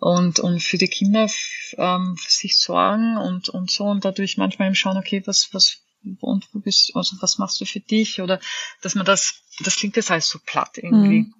und, 0.00 0.40
und 0.40 0.60
für 0.60 0.76
die 0.76 0.88
Kinder 0.88 1.30
ähm, 1.78 2.16
sich 2.26 2.58
sorgen 2.58 3.16
und, 3.16 3.48
und 3.48 3.70
so 3.70 3.84
und 3.84 4.04
dadurch 4.04 4.36
manchmal 4.36 4.66
eben 4.66 4.74
schauen, 4.74 4.98
okay, 4.98 5.22
was, 5.24 5.50
was, 5.52 5.84
und 6.20 6.48
wo 6.52 6.58
bist, 6.58 6.90
also 6.96 7.16
was 7.20 7.38
machst 7.38 7.60
du 7.60 7.64
für 7.64 7.80
dich? 7.80 8.20
Oder 8.20 8.40
dass 8.82 8.96
man 8.96 9.06
das, 9.06 9.44
das 9.60 9.76
klingt 9.76 9.94
jetzt 9.94 10.10
alles 10.10 10.28
so 10.28 10.40
platt 10.44 10.78
irgendwie. 10.78 11.20
Mhm. 11.20 11.34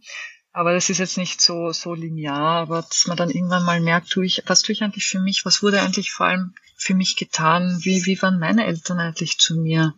Aber 0.56 0.72
das 0.72 0.88
ist 0.88 0.98
jetzt 0.98 1.18
nicht 1.18 1.42
so, 1.42 1.70
so 1.72 1.92
linear, 1.92 2.62
aber 2.62 2.80
dass 2.80 3.06
man 3.06 3.18
dann 3.18 3.30
irgendwann 3.30 3.64
mal 3.64 3.80
merkt, 3.80 4.08
tue 4.08 4.24
ich, 4.24 4.42
was 4.46 4.62
tue 4.62 4.72
ich 4.72 4.82
eigentlich 4.82 5.04
für 5.04 5.20
mich? 5.20 5.44
Was 5.44 5.62
wurde 5.62 5.82
eigentlich 5.82 6.12
vor 6.12 6.26
allem 6.26 6.54
für 6.76 6.94
mich 6.94 7.16
getan? 7.16 7.78
Wie, 7.82 8.06
wie 8.06 8.20
waren 8.22 8.38
meine 8.38 8.64
Eltern 8.64 8.98
eigentlich 8.98 9.38
zu 9.38 9.56
mir? 9.56 9.94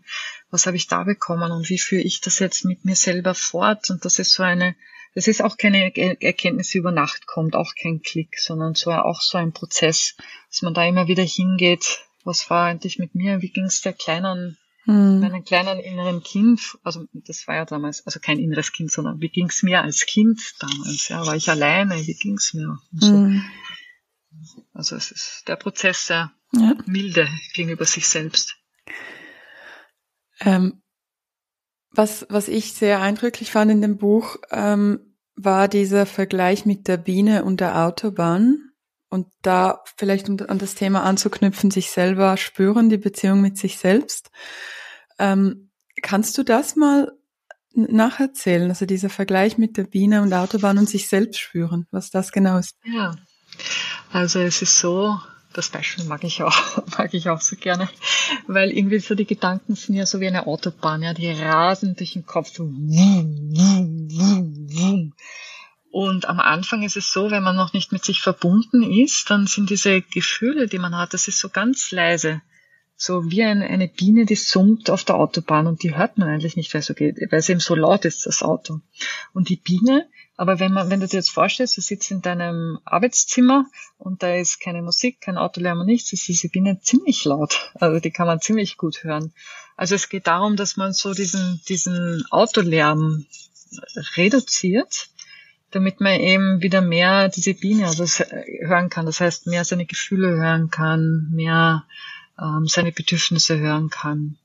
was 0.51 0.67
habe 0.67 0.77
ich 0.77 0.87
da 0.87 1.05
bekommen 1.05 1.53
und 1.53 1.69
wie 1.69 1.79
führe 1.79 2.03
ich 2.03 2.21
das 2.21 2.39
jetzt 2.39 2.65
mit 2.65 2.85
mir 2.85 2.97
selber 2.97 3.35
fort? 3.35 3.91
Und 3.91 4.05
das 4.05 4.19
ist 4.19 4.33
so 4.33 4.43
eine, 4.43 4.75
das 5.15 5.27
ist 5.29 5.43
auch 5.43 5.57
keine 5.57 5.95
Erkenntnis, 5.97 6.71
die 6.71 6.79
über 6.79 6.93
Nacht 6.93 7.27
kommt, 7.27 7.55
auch 7.55 7.75
kein 7.81 8.03
Klick, 8.03 8.39
sondern 8.39 8.75
so 8.75 8.91
auch 8.93 9.21
so 9.21 9.39
ein 9.39 9.53
Prozess, 9.53 10.17
dass 10.51 10.63
man 10.63 10.75
da 10.75 10.87
immer 10.87 11.09
wieder 11.09 11.25
hingeht, 11.25 12.05
was 12.25 12.49
war 12.51 12.67
eigentlich 12.67 12.99
mit 12.99 13.15
mir, 13.15 13.43
wie 13.43 13.51
ging 13.51 13.65
es 13.65 13.83
der 13.83 13.93
kleinen, 13.93 14.57
hm. 14.89 15.21
meinem 15.21 15.45
kleinen 15.45 15.81
inneren 15.81 16.23
Kind, 16.23 16.79
also 16.83 17.05
das 17.13 17.47
war 17.47 17.57
ja 17.57 17.65
damals, 17.67 18.07
also 18.07 18.21
kein 18.21 18.39
inneres 18.39 18.73
Kind, 18.73 18.91
sondern 18.91 19.21
wie 19.21 19.29
ging 19.29 19.49
es 19.49 19.63
mir 19.63 19.83
als 19.83 20.07
Kind 20.07 20.41
damals, 20.61 21.09
ja, 21.09 21.27
war 21.27 21.37
ich 21.37 21.51
alleine, 21.51 21.95
wie 22.07 22.15
ging 22.15 22.37
es 22.37 22.55
mir? 22.55 22.79
So. 22.93 23.09
Hm. 23.13 23.45
Also 24.73 24.97
es 24.97 25.11
ist 25.11 25.45
der 25.47 25.57
Prozess 25.57 26.07
der 26.07 26.33
ja. 26.53 26.75
Milde 26.87 27.29
gegenüber 27.53 27.85
sich 27.85 28.09
selbst. 28.09 28.57
Ähm, 30.41 30.83
was, 31.91 32.27
was 32.31 32.49
ich 32.49 32.73
sehr 32.73 33.03
eindrücklich 33.03 33.51
fand 33.51 33.71
in 33.71 33.83
dem 33.83 33.99
Buch, 33.99 34.37
ähm, 34.51 35.17
war 35.35 35.69
dieser 35.69 36.07
Vergleich 36.07 36.65
mit 36.65 36.89
der 36.89 36.97
Biene 36.97 37.45
und 37.45 37.61
der 37.61 37.85
Autobahn. 37.85 38.71
Und 39.11 39.27
da 39.43 39.83
vielleicht, 39.97 40.29
um 40.29 40.39
an 40.49 40.59
das 40.59 40.75
Thema 40.75 41.03
anzuknüpfen, 41.03 41.71
sich 41.71 41.91
selber 41.91 42.37
spüren, 42.37 42.89
die 42.89 42.99
Beziehung 42.99 43.41
mit 43.41 43.59
sich 43.59 43.79
selbst. 43.79 44.31
Ähm, 45.19 45.71
kannst 46.03 46.37
du 46.39 46.43
das 46.43 46.77
mal 46.77 47.13
nacherzählen? 47.75 48.69
Also 48.69 48.87
dieser 48.87 49.11
Vergleich 49.11 49.59
mit 49.59 49.77
der 49.77 49.85
Biene 49.85 50.23
und 50.23 50.31
der 50.31 50.41
Autobahn 50.41 50.79
und 50.79 50.89
sich 50.89 51.09
selbst 51.09 51.39
spüren, 51.39 51.87
was 51.91 52.11
das 52.11 52.33
genau 52.33 52.59
ist. 52.59 52.77
Ja, 52.85 53.17
also 54.13 54.41
es 54.41 54.63
ist 54.63 54.79
so, 54.79 55.19
das 55.53 55.69
Beispiel 55.69 56.05
mag 56.05 56.25
ich 56.25 56.43
auch, 56.43 56.87
mag 56.99 57.13
ich 57.15 57.29
auch 57.29 57.41
so 57.41 57.57
gerne, 57.57 57.89
weil 58.47 58.71
irgendwie 58.71 59.01
so 59.01 59.15
die 59.15 59.27
Gedanken 59.27 59.75
sind 59.75 59.95
ja 59.95 60.07
so 60.07 60.21
wie 60.21 60.29
eine 60.29 60.47
Autobahn, 60.47 61.03
ja, 61.03 61.15
die 61.15 61.31
rasen 61.31 61.97
durch 61.97 62.13
den 62.15 62.27
Kopf 62.27 62.53
so. 62.55 62.65
Und 65.91 66.29
am 66.29 66.39
Anfang 66.39 66.83
ist 66.83 66.97
es 66.97 67.13
so, 67.13 67.31
wenn 67.31 67.43
man 67.43 67.57
noch 67.57 67.73
nicht 67.73 67.93
mit 67.93 68.05
sich 68.05 68.21
verbunden 68.21 68.83
ist, 68.83 69.31
dann 69.31 69.47
sind 69.47 69.71
diese 69.71 70.03
Gefühle, 70.03 70.69
die 70.69 70.79
man 70.79 70.97
hat, 70.97 71.15
das 71.15 71.29
ist 71.29 71.39
so 71.39 71.49
ganz 71.49 71.91
leise. 71.91 72.43
So 73.01 73.31
wie 73.31 73.45
eine, 73.45 73.65
eine 73.69 73.87
Biene, 73.87 74.27
die 74.27 74.35
summt 74.35 74.91
auf 74.91 75.05
der 75.05 75.15
Autobahn 75.15 75.69
und 75.69 75.85
die 75.85 75.97
hört 75.97 76.19
man 76.19 76.29
eigentlich 76.29 76.57
nicht, 76.57 76.75
weil, 76.75 76.83
so 76.83 76.95
geht, 76.95 77.17
weil 77.31 77.39
es 77.39 77.49
eben 77.49 77.61
so 77.61 77.77
laut 77.77 78.05
ist, 78.05 78.27
das 78.27 78.43
Auto. 78.43 78.81
Und 79.33 79.51
die 79.51 79.57
Biene, 79.57 80.09
aber 80.37 80.59
wenn 80.59 80.73
man, 80.73 80.91
wenn 80.91 80.99
du 80.99 81.07
dir 81.07 81.19
jetzt 81.19 81.31
vorstellst, 81.31 81.77
du 81.77 81.81
sitzt 81.81 82.11
in 82.11 82.23
deinem 82.23 82.81
Arbeitszimmer 82.85 83.67
und 83.99 84.25
da 84.25 84.35
ist 84.35 84.59
keine 84.59 84.83
Musik, 84.83 85.21
kein 85.21 85.39
Autolärm 85.39 85.79
und 85.79 85.87
nichts, 85.87 86.13
ist 86.13 86.27
diese 86.27 86.49
Biene 86.49 86.81
ziemlich 86.81 87.25
laut. 87.25 87.71
Also 87.75 88.01
die 88.01 88.11
kann 88.11 88.27
man 88.27 88.41
ziemlich 88.41 88.77
gut 88.77 89.05
hören. 89.05 89.33
Also 89.77 89.95
es 89.95 90.09
geht 90.09 90.27
darum, 90.27 90.57
dass 90.57 90.77
man 90.77 90.93
so 90.93 91.15
diesen, 91.15 91.61
diesen 91.69 92.25
Autolärm 92.31 93.27
reduziert, 94.17 95.09
damit 95.71 96.01
man 96.01 96.19
eben 96.19 96.63
wieder 96.63 96.81
mehr 96.81 97.29
diese 97.29 97.55
Biene 97.55 97.87
also 97.87 98.05
hören 98.61 98.91
kann. 98.91 99.07
Das 99.07 99.21
heißt, 99.21 99.47
mehr 99.47 99.65
seine 99.65 99.87
Gefühle 99.87 100.31
hören 100.31 100.71
kann, 100.71 101.29
mehr 101.31 101.85
ähm, 102.41 102.67
seine 102.67 102.93
Bedürfnisse 102.93 103.59
hören 103.59 103.91
kann. 103.91 104.39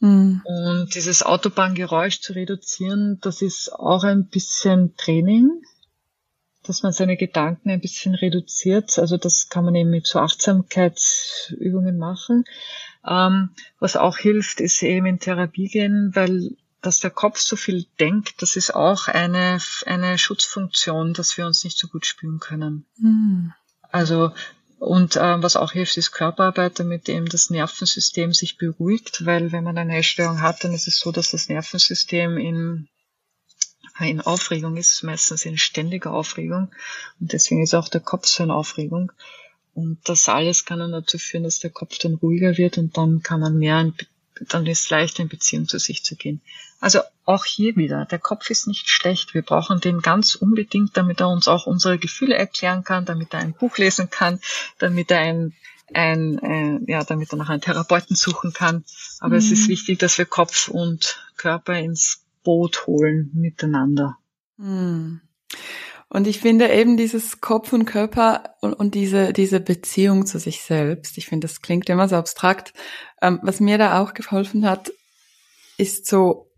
Mhm. 0.00 0.42
Und 0.44 0.94
dieses 0.94 1.22
Autobahngeräusch 1.22 2.20
zu 2.20 2.32
reduzieren, 2.32 3.18
das 3.20 3.42
ist 3.42 3.72
auch 3.72 4.04
ein 4.04 4.28
bisschen 4.28 4.96
Training, 4.96 5.50
dass 6.62 6.82
man 6.82 6.92
seine 6.92 7.16
Gedanken 7.16 7.70
ein 7.70 7.80
bisschen 7.80 8.14
reduziert. 8.14 8.98
Also 8.98 9.16
das 9.16 9.48
kann 9.48 9.64
man 9.64 9.74
eben 9.74 9.90
mit 9.90 10.06
so 10.06 10.20
Achtsamkeitsübungen 10.20 11.98
machen. 11.98 12.44
Ähm, 13.06 13.50
was 13.78 13.96
auch 13.96 14.18
hilft, 14.18 14.60
ist 14.60 14.82
eben 14.82 15.06
in 15.06 15.18
Therapie 15.18 15.68
gehen, 15.68 16.10
weil 16.14 16.56
dass 16.80 17.00
der 17.00 17.10
Kopf 17.10 17.40
so 17.40 17.56
viel 17.56 17.86
denkt, 17.98 18.40
das 18.40 18.54
ist 18.54 18.74
auch 18.74 19.08
eine, 19.08 19.58
eine 19.86 20.16
Schutzfunktion, 20.16 21.12
dass 21.12 21.36
wir 21.36 21.44
uns 21.44 21.64
nicht 21.64 21.76
so 21.76 21.88
gut 21.88 22.06
spüren 22.06 22.38
können. 22.38 22.86
Mhm. 22.98 23.52
Also 23.90 24.32
und 24.78 25.16
äh, 25.16 25.42
was 25.42 25.56
auch 25.56 25.72
hilft, 25.72 25.96
ist 25.96 26.12
Körperarbeit, 26.12 26.78
damit 26.78 27.08
eben 27.08 27.26
das 27.26 27.50
Nervensystem 27.50 28.32
sich 28.32 28.58
beruhigt, 28.58 29.26
weil 29.26 29.50
wenn 29.50 29.64
man 29.64 29.76
eine 29.76 29.96
Essstörung 29.96 30.40
hat, 30.40 30.62
dann 30.62 30.72
ist 30.72 30.86
es 30.86 30.98
so, 30.98 31.10
dass 31.10 31.32
das 31.32 31.48
Nervensystem 31.48 32.38
in, 32.38 32.88
in 33.98 34.20
Aufregung 34.20 34.76
ist, 34.76 35.02
meistens 35.02 35.44
in 35.44 35.58
ständiger 35.58 36.12
Aufregung. 36.12 36.70
Und 37.18 37.32
deswegen 37.32 37.62
ist 37.62 37.74
auch 37.74 37.88
der 37.88 38.00
Kopf 38.00 38.26
so 38.26 38.44
in 38.44 38.52
Aufregung. 38.52 39.10
Und 39.74 39.98
das 40.04 40.28
alles 40.28 40.64
kann 40.64 40.78
dann 40.78 40.92
dazu 40.92 41.18
führen, 41.18 41.44
dass 41.44 41.58
der 41.58 41.70
Kopf 41.70 41.98
dann 41.98 42.14
ruhiger 42.14 42.56
wird 42.56 42.78
und 42.78 42.96
dann 42.96 43.22
kann 43.22 43.40
man 43.40 43.58
mehr 43.58 43.80
in 43.80 43.94
dann 44.48 44.66
ist 44.66 44.84
es 44.84 44.90
leichter 44.90 45.22
in 45.22 45.28
Beziehung 45.28 45.68
zu 45.68 45.78
sich 45.78 46.04
zu 46.04 46.16
gehen. 46.16 46.40
Also 46.80 47.00
auch 47.24 47.44
hier 47.44 47.76
wieder, 47.76 48.04
der 48.04 48.18
Kopf 48.18 48.50
ist 48.50 48.66
nicht 48.66 48.88
schlecht. 48.88 49.34
Wir 49.34 49.42
brauchen 49.42 49.80
den 49.80 50.00
ganz 50.00 50.34
unbedingt, 50.34 50.96
damit 50.96 51.20
er 51.20 51.28
uns 51.28 51.48
auch 51.48 51.66
unsere 51.66 51.98
Gefühle 51.98 52.36
erklären 52.36 52.84
kann, 52.84 53.04
damit 53.04 53.34
er 53.34 53.40
ein 53.40 53.52
Buch 53.52 53.78
lesen 53.78 54.10
kann, 54.10 54.40
damit 54.78 55.10
er 55.10 55.18
ein, 55.18 55.54
ein, 55.92 56.38
ein 56.38 56.84
ja, 56.86 57.02
damit 57.02 57.32
er 57.32 57.36
nach 57.36 57.48
einem 57.48 57.60
Therapeuten 57.60 58.14
suchen 58.14 58.52
kann. 58.52 58.84
Aber 59.18 59.34
mhm. 59.34 59.38
es 59.38 59.50
ist 59.50 59.66
mhm. 59.66 59.72
wichtig, 59.72 59.98
dass 59.98 60.18
wir 60.18 60.26
Kopf 60.26 60.68
und 60.68 61.20
Körper 61.36 61.78
ins 61.78 62.24
Boot 62.44 62.86
holen 62.86 63.30
miteinander. 63.34 64.16
Mhm. 64.56 65.20
Und 66.10 66.26
ich 66.26 66.40
finde 66.40 66.72
eben 66.72 66.96
dieses 66.96 67.40
Kopf 67.40 67.72
und 67.72 67.84
Körper 67.84 68.54
und, 68.60 68.72
und 68.72 68.94
diese, 68.94 69.32
diese 69.32 69.60
Beziehung 69.60 70.24
zu 70.24 70.38
sich 70.38 70.62
selbst, 70.62 71.18
ich 71.18 71.26
finde, 71.26 71.46
das 71.46 71.60
klingt 71.60 71.88
immer 71.90 72.08
so 72.08 72.16
abstrakt. 72.16 72.72
Ähm, 73.20 73.40
was 73.42 73.60
mir 73.60 73.76
da 73.76 74.00
auch 74.00 74.14
geholfen 74.14 74.66
hat, 74.66 74.90
ist 75.76 76.06
so, 76.06 76.48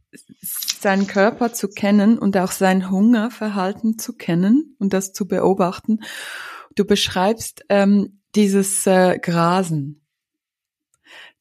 seinen 0.80 1.07
Körper 1.07 1.53
zu 1.53 1.68
kennen 1.68 2.18
und 2.18 2.36
auch 2.36 2.53
sein 2.53 2.90
Hungerverhalten 2.90 3.98
zu 3.98 4.16
kennen 4.16 4.76
und 4.78 4.92
das 4.92 5.12
zu 5.12 5.28
beobachten. 5.28 6.01
Du 6.74 6.84
beschreibst 6.84 7.64
ähm, 7.68 8.20
dieses 8.34 8.86
äh, 8.86 9.18
Grasen 9.18 9.99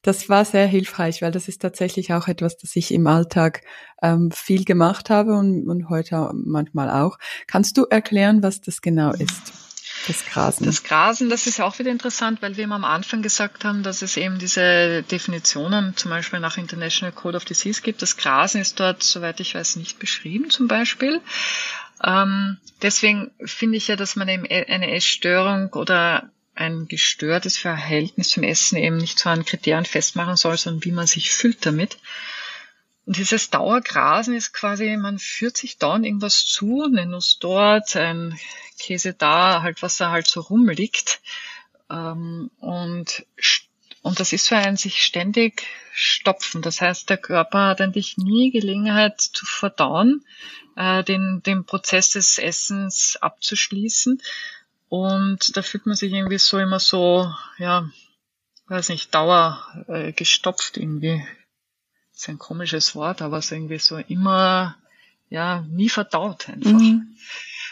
das 0.02 0.28
war 0.28 0.44
sehr 0.44 0.66
hilfreich, 0.66 1.22
weil 1.22 1.32
das 1.32 1.48
ist 1.48 1.60
tatsächlich 1.60 2.12
auch 2.12 2.28
etwas, 2.28 2.56
das 2.56 2.74
ich 2.76 2.92
im 2.92 3.06
Alltag 3.06 3.62
ähm, 4.02 4.30
viel 4.30 4.64
gemacht 4.64 5.10
habe 5.10 5.34
und, 5.34 5.68
und 5.68 5.88
heute 5.88 6.30
manchmal 6.32 6.90
auch. 6.90 7.18
Kannst 7.46 7.76
du 7.76 7.84
erklären, 7.84 8.42
was 8.42 8.60
das 8.60 8.80
genau 8.80 9.12
ist? 9.12 9.52
Das 10.06 10.24
Grasen. 10.24 10.64
Das 10.64 10.82
Grasen, 10.82 11.28
das 11.28 11.46
ist 11.46 11.60
auch 11.60 11.78
wieder 11.78 11.90
interessant, 11.90 12.40
weil 12.40 12.56
wir 12.56 12.64
am 12.64 12.84
Anfang 12.84 13.20
gesagt 13.20 13.64
haben, 13.64 13.82
dass 13.82 14.00
es 14.00 14.16
eben 14.16 14.38
diese 14.38 15.02
Definitionen 15.02 15.94
zum 15.96 16.10
Beispiel 16.10 16.40
nach 16.40 16.56
International 16.56 17.12
Code 17.12 17.36
of 17.36 17.44
Disease 17.44 17.82
gibt. 17.82 18.00
Das 18.00 18.16
Grasen 18.16 18.62
ist 18.62 18.80
dort, 18.80 19.02
soweit 19.02 19.40
ich 19.40 19.54
weiß, 19.54 19.76
nicht 19.76 19.98
beschrieben 19.98 20.48
zum 20.48 20.68
Beispiel. 20.68 21.20
Ähm, 22.02 22.56
deswegen 22.80 23.30
finde 23.44 23.76
ich 23.76 23.88
ja, 23.88 23.96
dass 23.96 24.16
man 24.16 24.28
eben 24.28 24.46
eine 24.46 24.90
Essstörung 24.92 25.68
oder 25.74 26.30
ein 26.54 26.86
gestörtes 26.88 27.56
Verhältnis 27.56 28.30
zum 28.30 28.42
Essen 28.42 28.76
eben 28.76 28.96
nicht 28.96 29.18
so 29.18 29.28
an 29.28 29.44
Kriterien 29.44 29.84
festmachen 29.84 30.36
soll, 30.36 30.56
sondern 30.56 30.84
wie 30.84 30.92
man 30.92 31.06
sich 31.06 31.30
fühlt 31.30 31.64
damit. 31.64 31.98
Und 33.06 33.16
dieses 33.16 33.50
Dauergrasen 33.50 34.34
ist 34.34 34.52
quasi, 34.52 34.96
man 34.96 35.18
führt 35.18 35.56
sich 35.56 35.78
dauernd 35.78 36.04
irgendwas 36.04 36.46
zu, 36.46 36.84
eine 36.84 37.06
Nuss 37.06 37.38
dort, 37.40 37.96
ein 37.96 38.38
Käse 38.78 39.14
da, 39.14 39.62
halt 39.62 39.82
was 39.82 39.96
da 39.96 40.10
halt 40.10 40.26
so 40.26 40.40
rumliegt. 40.40 41.20
Ähm, 41.90 42.50
und, 42.60 43.26
und 44.02 44.20
das 44.20 44.32
ist 44.32 44.46
so 44.46 44.54
ein 44.54 44.76
sich 44.76 45.02
ständig 45.02 45.66
stopfen. 45.92 46.62
Das 46.62 46.80
heißt, 46.80 47.10
der 47.10 47.16
Körper 47.18 47.68
hat 47.68 47.80
eigentlich 47.80 48.16
nie 48.16 48.50
Gelegenheit 48.50 49.20
zu 49.20 49.44
verdauen, 49.44 50.24
äh, 50.76 51.02
den, 51.02 51.42
den 51.44 51.64
Prozess 51.64 52.10
des 52.10 52.38
Essens 52.38 53.18
abzuschließen. 53.20 54.22
Und 54.90 55.56
da 55.56 55.62
fühlt 55.62 55.86
man 55.86 55.94
sich 55.94 56.12
irgendwie 56.12 56.38
so 56.38 56.58
immer 56.58 56.80
so, 56.80 57.32
ja, 57.58 57.88
weiß 58.66 58.88
nicht, 58.88 59.14
Dauer 59.14 59.64
äh, 59.86 60.10
gestopft 60.10 60.76
irgendwie. 60.76 61.24
Das 62.12 62.22
ist 62.22 62.28
ein 62.28 62.38
komisches 62.38 62.96
Wort, 62.96 63.22
aber 63.22 63.40
so 63.40 63.54
irgendwie 63.54 63.78
so 63.78 63.98
immer, 63.98 64.76
ja, 65.28 65.64
nie 65.70 65.88
verdaut 65.88 66.48
einfach. 66.48 66.72
Mhm. 66.72 67.16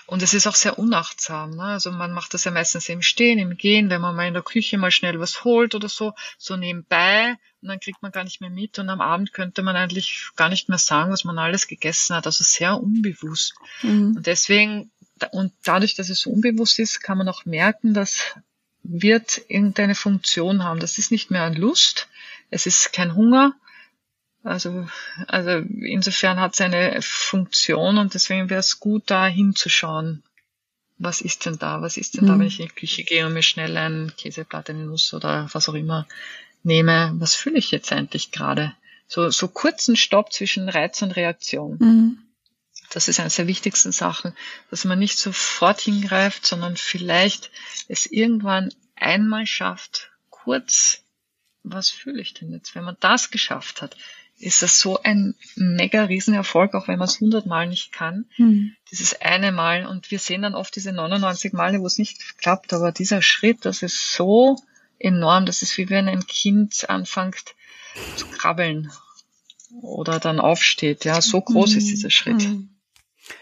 Und 0.07 0.23
es 0.23 0.33
ist 0.33 0.47
auch 0.47 0.55
sehr 0.55 0.79
unachtsam. 0.79 1.57
Ne? 1.57 1.65
Also 1.65 1.91
man 1.91 2.13
macht 2.13 2.35
das 2.35 2.45
ja 2.45 2.53
meistens 2.53 2.89
im 2.89 3.03
Stehen, 3.03 3.41
im 3.41 3.57
Gehen, 3.57 3.91
wenn 3.91 4.01
man 4.01 4.15
mal 4.15 4.29
in 4.29 4.35
der 4.35 4.45
Küche 4.45 4.79
mal 4.79 4.93
schnell 4.93 5.19
was 5.19 5.43
holt 5.43 5.75
oder 5.75 5.89
so, 5.89 6.15
so 6.39 6.57
nebenbei 6.57 7.37
und 7.61 7.69
dann 7.69 7.81
kriegt 7.81 8.01
man 8.01 8.13
gar 8.13 8.23
nicht 8.23 8.41
mehr 8.41 8.49
mit 8.49 8.79
und 8.79 8.89
am 8.89 9.01
Abend 9.01 9.33
könnte 9.33 9.65
man 9.65 9.75
eigentlich 9.75 10.31
gar 10.37 10.49
nicht 10.49 10.69
mehr 10.69 10.79
sagen, 10.79 11.11
was 11.11 11.25
man 11.25 11.37
alles 11.37 11.67
gegessen 11.67 12.15
hat. 12.15 12.27
Also 12.27 12.45
sehr 12.45 12.81
unbewusst. 12.81 13.55
Mhm. 13.83 14.17
Und 14.17 14.27
deswegen 14.27 14.93
und 15.33 15.53
dadurch, 15.65 15.95
dass 15.95 16.09
es 16.09 16.21
so 16.21 16.31
unbewusst 16.31 16.79
ist, 16.79 17.03
kann 17.03 17.19
man 17.19 17.29
auch 17.29 17.45
merken, 17.45 17.95
dass 17.95 18.35
wird 18.89 19.43
irgendeine 19.49 19.95
Funktion 19.95 20.65
haben. 20.65 20.81
Das 20.81 20.99
ist 20.99 21.11
nicht 21.11 21.31
mehr 21.31 21.43
an 21.43 21.55
Lust, 21.55 22.09
es 22.51 22.67
ist 22.67 22.93
kein 22.93 23.15
Hunger. 23.15 23.55
Also, 24.43 24.89
also 25.27 25.51
insofern 25.51 26.41
hat 26.41 26.55
es 26.55 26.61
eine 26.61 27.01
Funktion 27.03 27.99
und 27.99 28.15
deswegen 28.15 28.49
wäre 28.49 28.61
es 28.61 28.81
gut, 28.81 29.03
da 29.07 29.27
hinzuschauen. 29.27 30.23
Was 30.97 31.21
ist 31.21 31.45
denn 31.45 31.59
da? 31.59 31.83
Was 31.83 31.97
ist 31.97 32.17
denn 32.17 32.25
mhm. 32.25 32.29
da, 32.29 32.39
wenn 32.39 32.47
ich 32.47 32.61
in 32.61 32.67
die 32.67 32.75
Küche 32.75 33.05
gehe 33.05 33.27
und 33.27 33.35
mir 33.35 33.43
schnell 33.43 33.77
ein 33.77 34.13
Käseblatt, 34.17 34.71
eine 34.71 34.85
Nuss 34.85 35.13
oder 35.13 35.49
was 35.53 35.69
auch 35.69 35.75
immer 35.75 36.07
nehme? 36.63 37.13
Was 37.19 37.35
fühle 37.35 37.59
ich 37.59 37.71
jetzt 37.71 37.93
eigentlich 37.93 38.31
gerade? 38.31 38.75
So, 39.07 39.31
so 39.31 39.49
kurzen 39.49 39.97
Stopp 39.97 40.33
zwischen 40.33 40.69
Reiz 40.69 41.03
und 41.03 41.13
Reaktion. 41.13 41.77
Mhm. 41.79 42.19
Das 42.93 43.09
ist 43.09 43.21
eines 43.21 43.37
der 43.37 43.47
wichtigsten 43.47 43.93
Sachen, 43.93 44.35
dass 44.71 44.85
man 44.85 44.99
nicht 44.99 45.19
sofort 45.19 45.81
hingreift, 45.81 46.47
sondern 46.47 46.77
vielleicht 46.77 47.51
es 47.89 48.07
irgendwann 48.07 48.73
einmal 48.97 49.47
schafft, 49.47 50.11
kurz 50.31 51.03
was 51.71 51.91
fühle 51.91 52.21
ich 52.21 52.35
denn 52.35 52.53
jetzt? 52.53 52.75
Wenn 52.75 52.85
man 52.85 52.97
das 53.01 53.31
geschafft 53.31 53.83
hat, 53.83 53.97
ist 54.39 54.63
das 54.63 54.79
so 54.79 55.03
ein 55.03 55.35
mega 55.57 56.05
Riesenerfolg, 56.05 56.75
auch 56.75 56.87
wenn 56.87 56.99
man 56.99 57.09
es 57.09 57.21
hundertmal 57.21 57.67
nicht 57.67 57.93
kann. 57.93 58.27
Mhm. 58.37 58.77
Dieses 58.91 59.21
eine 59.21 59.51
Mal. 59.51 59.87
Und 59.87 60.11
wir 60.11 60.19
sehen 60.19 60.43
dann 60.43 60.55
oft 60.55 60.75
diese 60.77 60.93
99 60.93 61.53
Male, 61.53 61.81
wo 61.81 61.87
es 61.87 61.99
nicht 61.99 62.39
klappt. 62.39 62.73
Aber 62.73 62.93
dieser 62.93 63.21
Schritt, 63.21 63.65
das 63.65 63.83
ist 63.83 64.13
so 64.13 64.57
enorm. 64.99 65.45
Das 65.45 65.63
ist 65.63 65.77
wie 65.77 65.91
wenn 65.91 66.09
ein 66.09 66.27
Kind 66.27 66.89
anfängt 66.89 67.55
zu 68.17 68.27
krabbeln 68.29 68.93
oder 69.83 70.21
dann 70.21 70.39
aufsteht. 70.39 71.05
Ja, 71.05 71.21
so 71.21 71.41
groß 71.41 71.73
mhm. 71.73 71.79
ist 71.79 71.89
dieser 71.89 72.11
Schritt. 72.11 72.39
Mhm. 72.39 72.71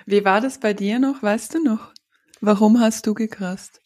Wie 0.06 0.24
war 0.24 0.40
das 0.40 0.58
bei 0.60 0.72
dir 0.74 0.98
noch? 0.98 1.22
Weißt 1.22 1.54
du 1.54 1.62
noch? 1.62 1.92
Warum 2.40 2.80
hast 2.80 3.06
du 3.06 3.14
gekrast? 3.14 3.80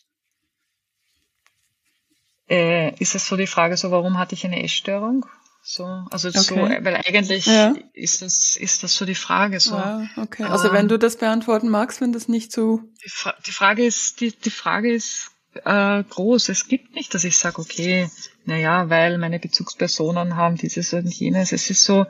Äh, 2.49 2.95
ist 3.01 3.15
das 3.15 3.27
so 3.27 3.37
die 3.37 3.47
Frage, 3.47 3.77
so 3.77 3.91
warum 3.91 4.19
hatte 4.19 4.35
ich 4.35 4.45
eine 4.45 4.63
Essstörung? 4.63 5.25
So, 5.63 5.85
also 6.11 6.29
okay. 6.29 6.39
so, 6.41 6.57
weil 6.57 6.97
eigentlich 6.97 7.47
ja. 7.47 7.75
ist 7.93 8.23
das 8.23 8.57
ist 8.57 8.83
das 8.83 8.97
so 8.97 9.05
die 9.05 9.15
Frage 9.15 9.61
so. 9.61 9.77
Wow, 9.77 10.09
okay. 10.17 10.45
Also 10.45 10.69
ähm, 10.69 10.75
wenn 10.75 10.89
du 10.89 10.99
das 10.99 11.17
beantworten 11.17 11.69
magst, 11.69 12.01
wenn 12.01 12.13
das 12.13 12.29
nicht 12.29 12.51
so. 12.51 12.81
Die, 13.05 13.11
Fra 13.11 13.35
die 13.47 13.53
Frage 13.53 13.85
ist 13.85 14.21
die 14.21 14.33
die 14.33 14.51
Frage 14.51 14.93
ist 14.93 15.31
äh, 15.65 16.03
groß. 16.03 16.49
Es 16.49 16.67
gibt 16.67 16.95
nicht, 16.95 17.15
dass 17.15 17.25
ich 17.25 17.37
sage, 17.37 17.61
okay, 17.61 18.11
na 18.47 18.57
ja, 18.57 18.89
weil 18.89 19.19
meine 19.19 19.39
Bezugspersonen 19.39 20.37
haben 20.37 20.57
dieses 20.57 20.93
und 20.93 21.09
jenes. 21.09 21.53
Es 21.53 21.71
ist 21.71 21.85
so. 21.85 22.07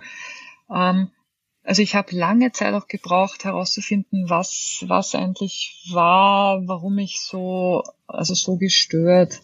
Ähm, 0.73 1.11
also 1.71 1.83
ich 1.83 1.95
habe 1.95 2.17
lange 2.17 2.51
Zeit 2.51 2.75
auch 2.75 2.89
gebraucht 2.89 3.45
herauszufinden, 3.45 4.29
was 4.29 4.85
was 4.89 5.15
eigentlich 5.15 5.87
war, 5.93 6.67
warum 6.67 6.99
ich 6.99 7.21
so 7.21 7.85
also 8.09 8.35
so 8.35 8.57
gestört 8.57 9.41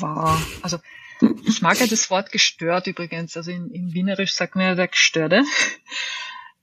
war. 0.00 0.36
Also 0.62 0.78
ich 1.46 1.62
mag 1.62 1.78
ja 1.78 1.86
das 1.86 2.10
Wort 2.10 2.32
gestört 2.32 2.88
übrigens. 2.88 3.36
Also 3.36 3.52
in, 3.52 3.70
in 3.70 3.92
Wienerisch 3.94 4.34
sagt 4.34 4.56
man 4.56 4.64
ja 4.64 4.74
der 4.74 4.88
Gestörte. 4.88 5.44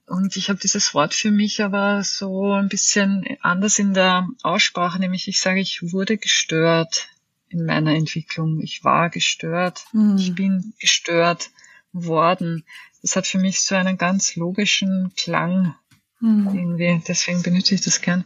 Und 0.07 0.35
ich 0.35 0.49
habe 0.49 0.59
dieses 0.59 0.93
Wort 0.93 1.13
für 1.13 1.31
mich 1.31 1.63
aber 1.63 2.03
so 2.03 2.51
ein 2.51 2.67
bisschen 2.67 3.25
anders 3.39 3.79
in 3.79 3.93
der 3.93 4.27
Aussprache, 4.43 4.99
nämlich 4.99 5.29
ich 5.29 5.39
sage, 5.39 5.61
ich 5.61 5.93
wurde 5.93 6.17
gestört 6.17 7.07
in 7.47 7.65
meiner 7.65 7.95
Entwicklung. 7.95 8.59
Ich 8.59 8.83
war 8.83 9.09
gestört. 9.09 9.85
Mhm. 9.93 10.17
Ich 10.17 10.35
bin 10.35 10.73
gestört 10.81 11.49
worden. 11.93 12.65
Das 13.05 13.15
hat 13.15 13.27
für 13.27 13.37
mich 13.37 13.61
so 13.61 13.75
einen 13.75 13.99
ganz 13.99 14.35
logischen 14.35 15.13
Klang 15.15 15.75
mhm. 16.21 16.49
irgendwie. 16.55 17.03
Deswegen 17.07 17.43
benutze 17.43 17.75
ich 17.75 17.81
das 17.81 18.01
gern. 18.01 18.25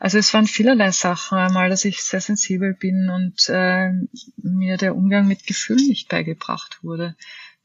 Also 0.00 0.18
es 0.18 0.34
waren 0.34 0.48
vielerlei 0.48 0.90
Sachen. 0.90 1.38
Einmal, 1.38 1.70
dass 1.70 1.84
ich 1.84 2.02
sehr 2.02 2.20
sensibel 2.20 2.74
bin 2.74 3.10
und 3.10 3.48
äh, 3.48 3.92
mir 4.36 4.76
der 4.76 4.96
Umgang 4.96 5.28
mit 5.28 5.46
Gefühlen 5.46 5.86
nicht 5.86 6.08
beigebracht 6.08 6.82
wurde. 6.82 7.14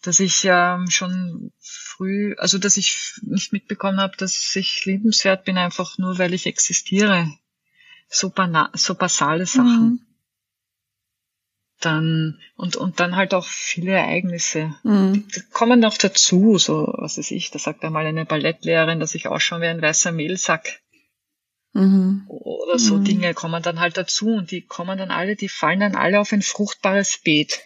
Dass 0.04 0.20
ich 0.20 0.44
ähm, 0.44 0.92
schon 0.92 1.52
früh, 1.60 2.36
also 2.38 2.60
dass 2.60 2.78
ich 2.78 3.16
nicht 3.24 3.52
mitbekommen 3.52 4.00
habe, 4.00 4.16
dass 4.18 4.56
ich 4.56 4.86
liebenswert 4.86 5.46
bin, 5.46 5.58
einfach 5.58 5.98
nur 5.98 6.20
weil 6.20 6.36
ich 6.36 6.46
existiere. 6.46 7.34
So, 8.10 8.32
so 8.74 8.94
basale 8.94 9.48
Sachen. 9.48 9.84
Mhm. 9.84 10.13
Dann, 11.84 12.40
und, 12.56 12.78
und 12.78 13.00
dann 13.02 13.18
halt 13.18 13.34
auch 13.34 13.46
viele 13.46 13.92
Ereignisse. 13.92 14.74
Mhm. 14.84 15.28
Kommen 15.52 15.82
noch 15.82 15.98
dazu, 15.98 16.58
so, 16.58 16.94
was 16.98 17.18
weiß 17.18 17.32
ich, 17.32 17.52
da 17.52 17.60
sagt 17.60 17.84
einmal 17.84 18.06
eine 18.06 18.26
Ballettlehrerin, 18.26 19.02
dass 19.02 19.16
ich 19.16 19.28
ausschaue 19.28 19.62
wie 19.62 19.68
ein 19.68 19.82
weißer 19.82 20.14
Mehlsack. 20.14 20.82
Mhm. 21.74 22.24
Oder 22.28 22.80
so 22.80 22.98
mhm. 22.98 23.04
Dinge 23.04 23.34
kommen 23.34 23.62
dann 23.62 23.80
halt 23.80 23.98
dazu 23.98 24.28
und 24.28 24.52
die 24.52 24.62
kommen 24.62 24.98
dann 24.98 25.12
alle, 25.12 25.36
die 25.36 25.50
fallen 25.50 25.82
dann 25.82 25.96
alle 25.96 26.20
auf 26.20 26.32
ein 26.32 26.42
fruchtbares 26.42 27.20
Beet. 27.24 27.60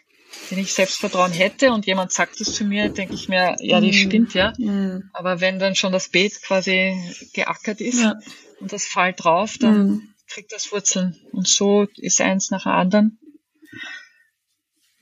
Wenn 0.49 0.59
ich 0.59 0.73
Selbstvertrauen 0.73 1.31
hätte 1.31 1.71
und 1.71 1.85
jemand 1.85 2.11
sagt 2.11 2.39
es 2.41 2.53
zu 2.53 2.63
mir, 2.63 2.89
denke 2.89 3.13
ich 3.13 3.29
mir, 3.29 3.55
ja, 3.59 3.81
die 3.81 3.87
mhm. 3.87 3.93
spinnt 3.93 4.33
ja. 4.33 4.53
Mhm. 4.57 5.09
Aber 5.13 5.41
wenn 5.41 5.59
dann 5.59 5.75
schon 5.75 5.91
das 5.91 6.09
Beet 6.09 6.41
quasi 6.41 6.95
geackert 7.33 7.81
ist 7.81 8.01
ja. 8.01 8.15
und 8.59 8.73
das 8.73 8.85
fällt 8.85 9.23
drauf, 9.23 9.57
dann 9.59 9.87
mhm. 9.87 10.13
kriegt 10.27 10.51
das 10.53 10.71
Wurzeln. 10.71 11.15
Und 11.31 11.47
so 11.47 11.85
ist 11.97 12.21
eins 12.21 12.49
nach 12.49 12.63
dem 12.63 12.71
anderen. 12.71 13.19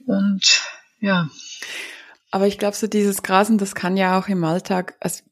Und 0.06 0.64
ja. 1.00 1.30
Aber 2.32 2.48
ich 2.48 2.58
glaube, 2.58 2.76
so 2.76 2.88
dieses 2.88 3.24
Grasen, 3.24 3.58
das 3.58 3.76
kann 3.76 3.98
ja 3.98 4.20
auch 4.20 4.28
im 4.28 4.44
Alltag, 4.44 4.96
also 5.00 5.24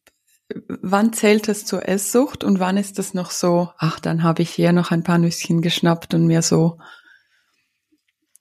wann 0.67 1.13
zählt 1.13 1.47
es 1.47 1.65
zur 1.65 1.88
Esssucht 1.88 2.43
und 2.43 2.59
wann 2.59 2.78
ist 2.78 2.99
es 2.99 3.13
noch 3.13 3.32
so, 3.32 3.71
ach, 3.78 3.99
dann 3.99 4.24
habe 4.24 4.41
ich 4.41 4.49
hier 4.49 4.71
noch 4.71 4.91
ein 4.91 5.03
paar 5.03 5.17
Nüsschen 5.17 5.61
geschnappt 5.61 6.13
und 6.13 6.28
mir 6.28 6.41
so. 6.41 6.78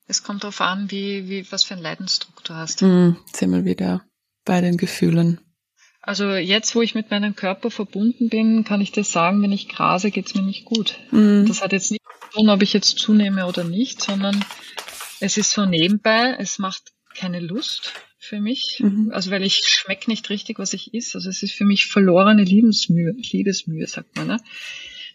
Es 0.06 0.22
kommt 0.22 0.42
darauf 0.44 0.60
an, 0.60 0.90
wie, 0.90 1.28
wie, 1.28 1.50
was 1.50 1.64
für 1.64 1.74
einen 1.74 1.82
Leidensdruck 1.82 2.44
du 2.44 2.54
hast. 2.54 2.82
Mm, 2.82 3.12
sind 3.32 3.50
wir 3.50 3.64
wieder 3.64 4.02
bei 4.44 4.60
den 4.60 4.76
Gefühlen. 4.76 5.40
Also 6.02 6.30
jetzt, 6.30 6.74
wo 6.74 6.82
ich 6.82 6.94
mit 6.94 7.10
meinem 7.10 7.36
Körper 7.36 7.70
verbunden 7.70 8.28
bin, 8.28 8.64
kann 8.64 8.80
ich 8.80 8.90
dir 8.90 9.04
sagen, 9.04 9.40
wenn 9.42 9.52
ich 9.52 9.68
grase, 9.68 10.10
geht's 10.10 10.34
mir 10.34 10.42
nicht 10.42 10.64
gut. 10.64 10.98
Mm. 11.12 11.46
Das 11.46 11.62
hat 11.62 11.72
jetzt 11.72 11.92
nicht 11.92 12.02
zu 12.20 12.38
tun, 12.38 12.50
ob 12.50 12.60
ich 12.62 12.72
jetzt 12.72 12.98
zunehme 12.98 13.46
oder 13.46 13.64
nicht, 13.64 14.02
sondern 14.02 14.44
es 15.22 15.36
ist 15.36 15.52
so 15.52 15.64
nebenbei, 15.64 16.36
es 16.38 16.58
macht 16.58 16.92
keine 17.14 17.40
Lust 17.40 17.92
für 18.18 18.40
mich. 18.40 18.80
Mhm. 18.80 19.10
Also 19.12 19.30
weil 19.30 19.44
ich 19.44 19.62
schmecke 19.66 20.10
nicht 20.10 20.28
richtig, 20.30 20.58
was 20.58 20.72
ich 20.72 20.94
is. 20.94 21.14
Also 21.14 21.30
es 21.30 21.42
ist 21.42 21.52
für 21.52 21.64
mich 21.64 21.86
verlorene 21.86 22.42
Liebesmühe, 22.42 23.12
Liebesmühe, 23.12 23.86
sagt 23.86 24.16
man. 24.16 24.26
Ne? 24.26 24.36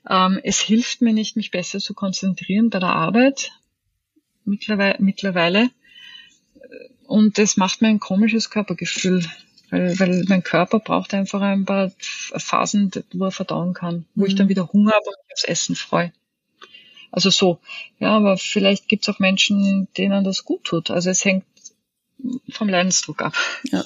Ähm, 0.10 0.40
es 0.44 0.62
hilft 0.62 1.02
mir 1.02 1.14
nicht, 1.14 1.36
mich 1.36 1.52
besser 1.52 1.80
zu 1.80 1.94
konzentrieren 1.94 2.70
bei 2.70 2.80
der 2.80 2.90
Arbeit 2.90 3.52
mittlerweile. 4.46 4.96
mittlerweile. 5.00 5.70
Und 7.06 7.38
es 7.40 7.58
macht 7.58 7.82
mir 7.82 7.90
ein 7.90 8.00
komisches 8.00 8.50
Körpergefühl, 8.50 9.26
weil, 9.70 10.00
weil 10.00 10.24
mein 10.28 10.44
Körper 10.44 10.80
braucht 10.80 11.14
einfach 11.14 11.42
ein 11.42 11.66
paar 11.66 11.92
Phasen, 12.00 12.92
wo 13.14 13.26
er 13.26 13.32
verdauen 13.32 13.74
kann, 13.74 14.06
wo 14.16 14.24
mhm. 14.24 14.28
ich 14.28 14.36
dann 14.36 14.50
wieder 14.50 14.72
Hunger 14.72 14.92
habe 14.92 15.06
und 15.06 15.16
mich 15.28 15.34
aufs 15.34 15.44
Essen 15.44 15.76
freue. 15.76 16.14
Also 17.12 17.30
so. 17.30 17.60
Ja, 18.00 18.16
aber 18.16 18.38
vielleicht 18.38 18.88
gibt's 18.88 19.10
auch 19.10 19.20
Menschen, 19.20 19.88
denen 19.98 20.24
das 20.24 20.46
gut 20.46 20.64
tut. 20.64 20.92
Also 20.92 21.10
es 21.10 21.24
hängt 21.24 21.46
vom 22.52 22.70
Leidensdruck 22.70 23.22
ab. 23.22 23.36
Ja. 23.72 23.84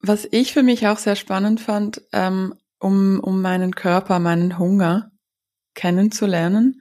Was 0.00 0.26
ich 0.30 0.52
für 0.52 0.62
mich 0.62 0.86
auch 0.86 0.98
sehr 0.98 1.16
spannend 1.16 1.60
fand, 1.60 2.02
ähm, 2.12 2.54
um, 2.78 3.20
um 3.20 3.42
meinen 3.42 3.74
Körper, 3.74 4.18
meinen 4.18 4.58
Hunger 4.58 5.10
kennenzulernen, 5.74 6.80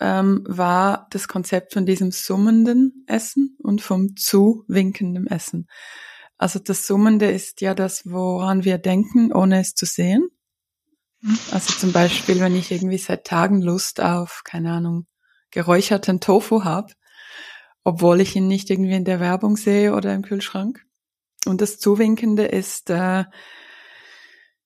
ähm, 0.00 0.44
war 0.46 1.06
das 1.10 1.28
Konzept 1.28 1.72
von 1.72 1.86
diesem 1.86 2.12
summenden 2.12 3.04
Essen 3.06 3.56
und 3.62 3.80
vom 3.82 4.16
zuwinkenden 4.16 5.26
Essen. 5.26 5.68
Also 6.36 6.60
das 6.60 6.86
Summende 6.86 7.30
ist 7.30 7.60
ja 7.60 7.74
das, 7.74 8.02
woran 8.04 8.64
wir 8.64 8.78
denken, 8.78 9.32
ohne 9.32 9.60
es 9.60 9.74
zu 9.74 9.86
sehen. 9.86 10.28
Also 11.50 11.72
zum 11.74 11.92
Beispiel, 11.92 12.40
wenn 12.40 12.54
ich 12.54 12.70
irgendwie 12.70 12.98
seit 12.98 13.24
Tagen 13.24 13.60
Lust 13.60 14.00
auf, 14.00 14.42
keine 14.44 14.72
Ahnung, 14.72 15.06
geräucherten 15.50 16.20
Tofu 16.20 16.64
habe, 16.64 16.92
obwohl 17.82 18.20
ich 18.20 18.36
ihn 18.36 18.48
nicht 18.48 18.70
irgendwie 18.70 18.94
in 18.94 19.04
der 19.04 19.20
Werbung 19.20 19.56
sehe 19.56 19.94
oder 19.94 20.14
im 20.14 20.22
Kühlschrank. 20.22 20.84
Und 21.46 21.60
das 21.60 21.78
Zuwinkende 21.78 22.44
ist, 22.44 22.90
äh, 22.90 23.24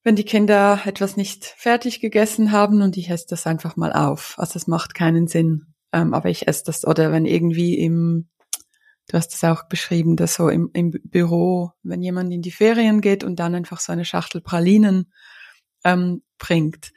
wenn 0.02 0.16
die 0.16 0.24
Kinder 0.24 0.80
etwas 0.84 1.16
nicht 1.16 1.44
fertig 1.44 2.00
gegessen 2.00 2.50
haben 2.50 2.82
und 2.82 2.96
ich 2.96 3.08
esse 3.08 3.26
das 3.28 3.46
einfach 3.46 3.76
mal 3.76 3.92
auf. 3.92 4.34
Also 4.36 4.56
es 4.56 4.66
macht 4.66 4.94
keinen 4.94 5.28
Sinn. 5.28 5.74
Ähm, 5.92 6.12
aber 6.12 6.28
ich 6.28 6.48
esse 6.48 6.64
das, 6.66 6.84
oder 6.84 7.12
wenn 7.12 7.24
irgendwie 7.24 7.78
im, 7.78 8.28
du 9.08 9.16
hast 9.16 9.34
es 9.34 9.44
auch 9.44 9.68
beschrieben, 9.68 10.16
dass 10.16 10.34
so 10.34 10.48
im, 10.48 10.70
im 10.72 10.90
Büro, 10.90 11.70
wenn 11.82 12.02
jemand 12.02 12.32
in 12.32 12.42
die 12.42 12.50
Ferien 12.50 13.00
geht 13.00 13.22
und 13.22 13.36
dann 13.38 13.54
einfach 13.54 13.78
so 13.78 13.92
eine 13.92 14.04
Schachtel 14.04 14.40
Pralinen 14.40 15.12
ähm, 15.84 16.22
bringt. 16.38 16.92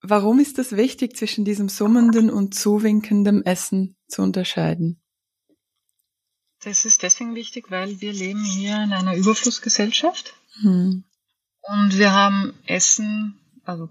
Warum 0.00 0.38
ist 0.38 0.58
es 0.58 0.76
wichtig, 0.76 1.16
zwischen 1.16 1.44
diesem 1.44 1.68
summenden 1.68 2.30
und 2.30 2.54
zuwinkendem 2.54 3.42
Essen 3.42 3.96
zu 4.06 4.22
unterscheiden? 4.22 5.00
Das 6.62 6.84
ist 6.84 7.02
deswegen 7.02 7.34
wichtig, 7.34 7.70
weil 7.70 8.00
wir 8.00 8.12
leben 8.12 8.44
hier 8.44 8.82
in 8.82 8.92
einer 8.92 9.16
Überflussgesellschaft 9.16 10.34
hm. 10.60 11.04
und 11.62 11.98
wir 11.98 12.12
haben 12.12 12.54
Essen, 12.66 13.38
also 13.64 13.88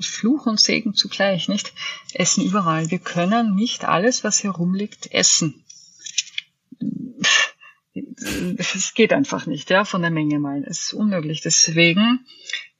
Fluch 0.00 0.46
und 0.46 0.60
Segen 0.60 0.94
zugleich, 0.94 1.48
nicht? 1.48 1.72
Essen 2.12 2.44
überall. 2.44 2.90
Wir 2.90 2.98
können 2.98 3.54
nicht 3.54 3.84
alles, 3.84 4.24
was 4.24 4.38
hier 4.38 4.50
rumliegt, 4.50 5.12
essen. 5.12 5.64
Es 8.58 8.94
geht 8.94 9.12
einfach 9.12 9.46
nicht, 9.46 9.70
ja, 9.70 9.84
von 9.84 10.02
der 10.02 10.10
Menge 10.10 10.38
mal. 10.38 10.64
Es 10.66 10.86
ist 10.86 10.94
unmöglich. 10.94 11.42
Deswegen 11.42 12.26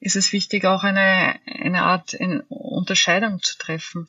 ist 0.01 0.17
es 0.17 0.33
wichtig, 0.33 0.65
auch 0.65 0.83
eine, 0.83 1.39
eine 1.47 1.83
Art 1.83 2.15
in 2.15 2.41
Unterscheidung 2.49 3.41
zu 3.41 3.57
treffen. 3.59 4.09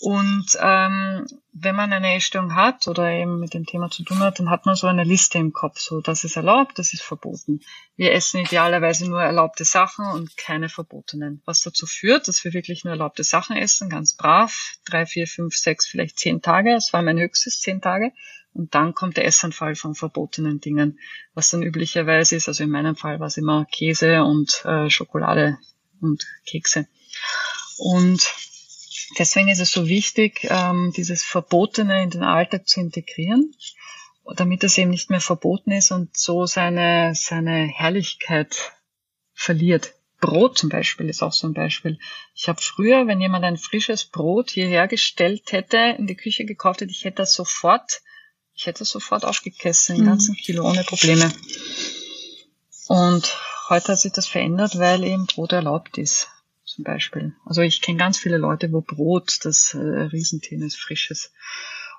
Und 0.00 0.58
ähm, 0.60 1.26
wenn 1.52 1.76
man 1.76 1.92
eine 1.92 2.14
Essstörung 2.14 2.54
hat 2.54 2.88
oder 2.88 3.10
eben 3.10 3.38
mit 3.38 3.54
dem 3.54 3.64
Thema 3.64 3.90
zu 3.90 4.02
tun 4.02 4.18
hat, 4.18 4.38
dann 4.38 4.50
hat 4.50 4.66
man 4.66 4.74
so 4.74 4.86
eine 4.86 5.04
Liste 5.04 5.38
im 5.38 5.52
Kopf, 5.52 5.78
so 5.78 6.00
das 6.00 6.24
ist 6.24 6.36
erlaubt, 6.36 6.78
das 6.78 6.92
ist 6.92 7.02
verboten. 7.02 7.60
Wir 7.96 8.12
essen 8.12 8.40
idealerweise 8.40 9.08
nur 9.08 9.22
erlaubte 9.22 9.64
Sachen 9.64 10.04
und 10.04 10.36
keine 10.36 10.68
verbotenen. 10.68 11.42
Was 11.46 11.62
dazu 11.62 11.86
führt, 11.86 12.28
dass 12.28 12.44
wir 12.44 12.52
wirklich 12.52 12.84
nur 12.84 12.92
erlaubte 12.92 13.24
Sachen 13.24 13.56
essen, 13.56 13.88
ganz 13.88 14.14
brav, 14.14 14.74
drei, 14.84 15.06
vier, 15.06 15.26
fünf, 15.26 15.56
sechs, 15.56 15.86
vielleicht 15.86 16.18
zehn 16.18 16.42
Tage. 16.42 16.72
Das 16.72 16.92
war 16.92 17.00
mein 17.00 17.18
höchstes, 17.18 17.60
zehn 17.60 17.80
Tage. 17.80 18.12
Und 18.54 18.74
dann 18.74 18.94
kommt 18.94 19.16
der 19.16 19.26
Essanfall 19.26 19.74
von 19.74 19.96
verbotenen 19.96 20.60
Dingen, 20.60 21.00
was 21.34 21.50
dann 21.50 21.62
üblicherweise 21.62 22.36
ist. 22.36 22.46
Also 22.46 22.62
in 22.62 22.70
meinem 22.70 22.94
Fall 22.94 23.18
war 23.18 23.26
es 23.26 23.36
immer 23.36 23.66
Käse 23.66 24.22
und 24.22 24.64
äh, 24.64 24.88
Schokolade 24.88 25.58
und 26.00 26.24
Kekse. 26.46 26.86
Und 27.78 28.32
deswegen 29.18 29.48
ist 29.48 29.58
es 29.58 29.72
so 29.72 29.88
wichtig, 29.88 30.46
ähm, 30.48 30.92
dieses 30.96 31.24
Verbotene 31.24 32.04
in 32.04 32.10
den 32.10 32.22
Alltag 32.22 32.68
zu 32.68 32.78
integrieren, 32.78 33.52
damit 34.36 34.62
es 34.62 34.78
eben 34.78 34.90
nicht 34.90 35.10
mehr 35.10 35.20
verboten 35.20 35.72
ist 35.72 35.90
und 35.90 36.16
so 36.16 36.46
seine, 36.46 37.12
seine 37.14 37.66
Herrlichkeit 37.66 38.72
verliert. 39.32 39.94
Brot 40.20 40.56
zum 40.56 40.70
Beispiel 40.70 41.08
ist 41.08 41.22
auch 41.22 41.32
so 41.32 41.48
ein 41.48 41.54
Beispiel. 41.54 41.98
Ich 42.34 42.48
habe 42.48 42.62
früher, 42.62 43.06
wenn 43.08 43.20
jemand 43.20 43.44
ein 43.44 43.58
frisches 43.58 44.04
Brot 44.04 44.50
hierher 44.50 44.86
gestellt 44.88 45.50
hätte, 45.50 45.96
in 45.98 46.06
die 46.06 46.16
Küche 46.16 46.44
gekauft 46.44 46.80
hätte, 46.80 46.92
ich 46.92 47.04
hätte 47.04 47.16
das 47.16 47.34
sofort 47.34 48.00
ich 48.54 48.66
hätte 48.66 48.84
sofort 48.84 49.24
aufgegessen, 49.24 49.96
den 49.96 50.04
mhm. 50.04 50.08
ganzen 50.08 50.34
Kilo 50.34 50.68
ohne 50.68 50.84
Probleme. 50.84 51.32
Und 52.86 53.36
heute 53.68 53.92
hat 53.92 54.00
sich 54.00 54.12
das 54.12 54.26
verändert, 54.26 54.78
weil 54.78 55.04
eben 55.04 55.26
Brot 55.26 55.52
erlaubt 55.52 55.98
ist, 55.98 56.28
zum 56.64 56.84
Beispiel. 56.84 57.34
Also 57.44 57.62
ich 57.62 57.80
kenne 57.80 57.98
ganz 57.98 58.18
viele 58.18 58.38
Leute, 58.38 58.72
wo 58.72 58.80
Brot 58.80 59.40
das 59.42 59.74
äh, 59.74 59.78
Riesenthema 59.78 60.66
ist, 60.66 60.78
frisches. 60.78 61.32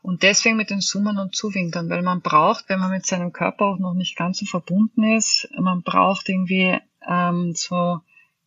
Und 0.01 0.21
deswegen 0.21 0.55
mit 0.55 0.69
den 0.69 0.81
Summen 0.81 1.17
und 1.17 1.35
Zuwinkern, 1.35 1.89
weil 1.89 2.03
man 2.03 2.21
braucht, 2.21 2.69
wenn 2.69 2.79
man 2.79 2.91
mit 2.91 3.07
seinem 3.07 3.33
Körper 3.33 3.65
auch 3.65 3.79
noch 3.79 3.95
nicht 3.95 4.15
ganz 4.15 4.37
so 4.37 4.45
verbunden 4.45 5.03
ist, 5.15 5.49
man 5.57 5.81
braucht 5.81 6.29
irgendwie 6.29 6.77
ähm, 7.07 7.53
so 7.55 8.01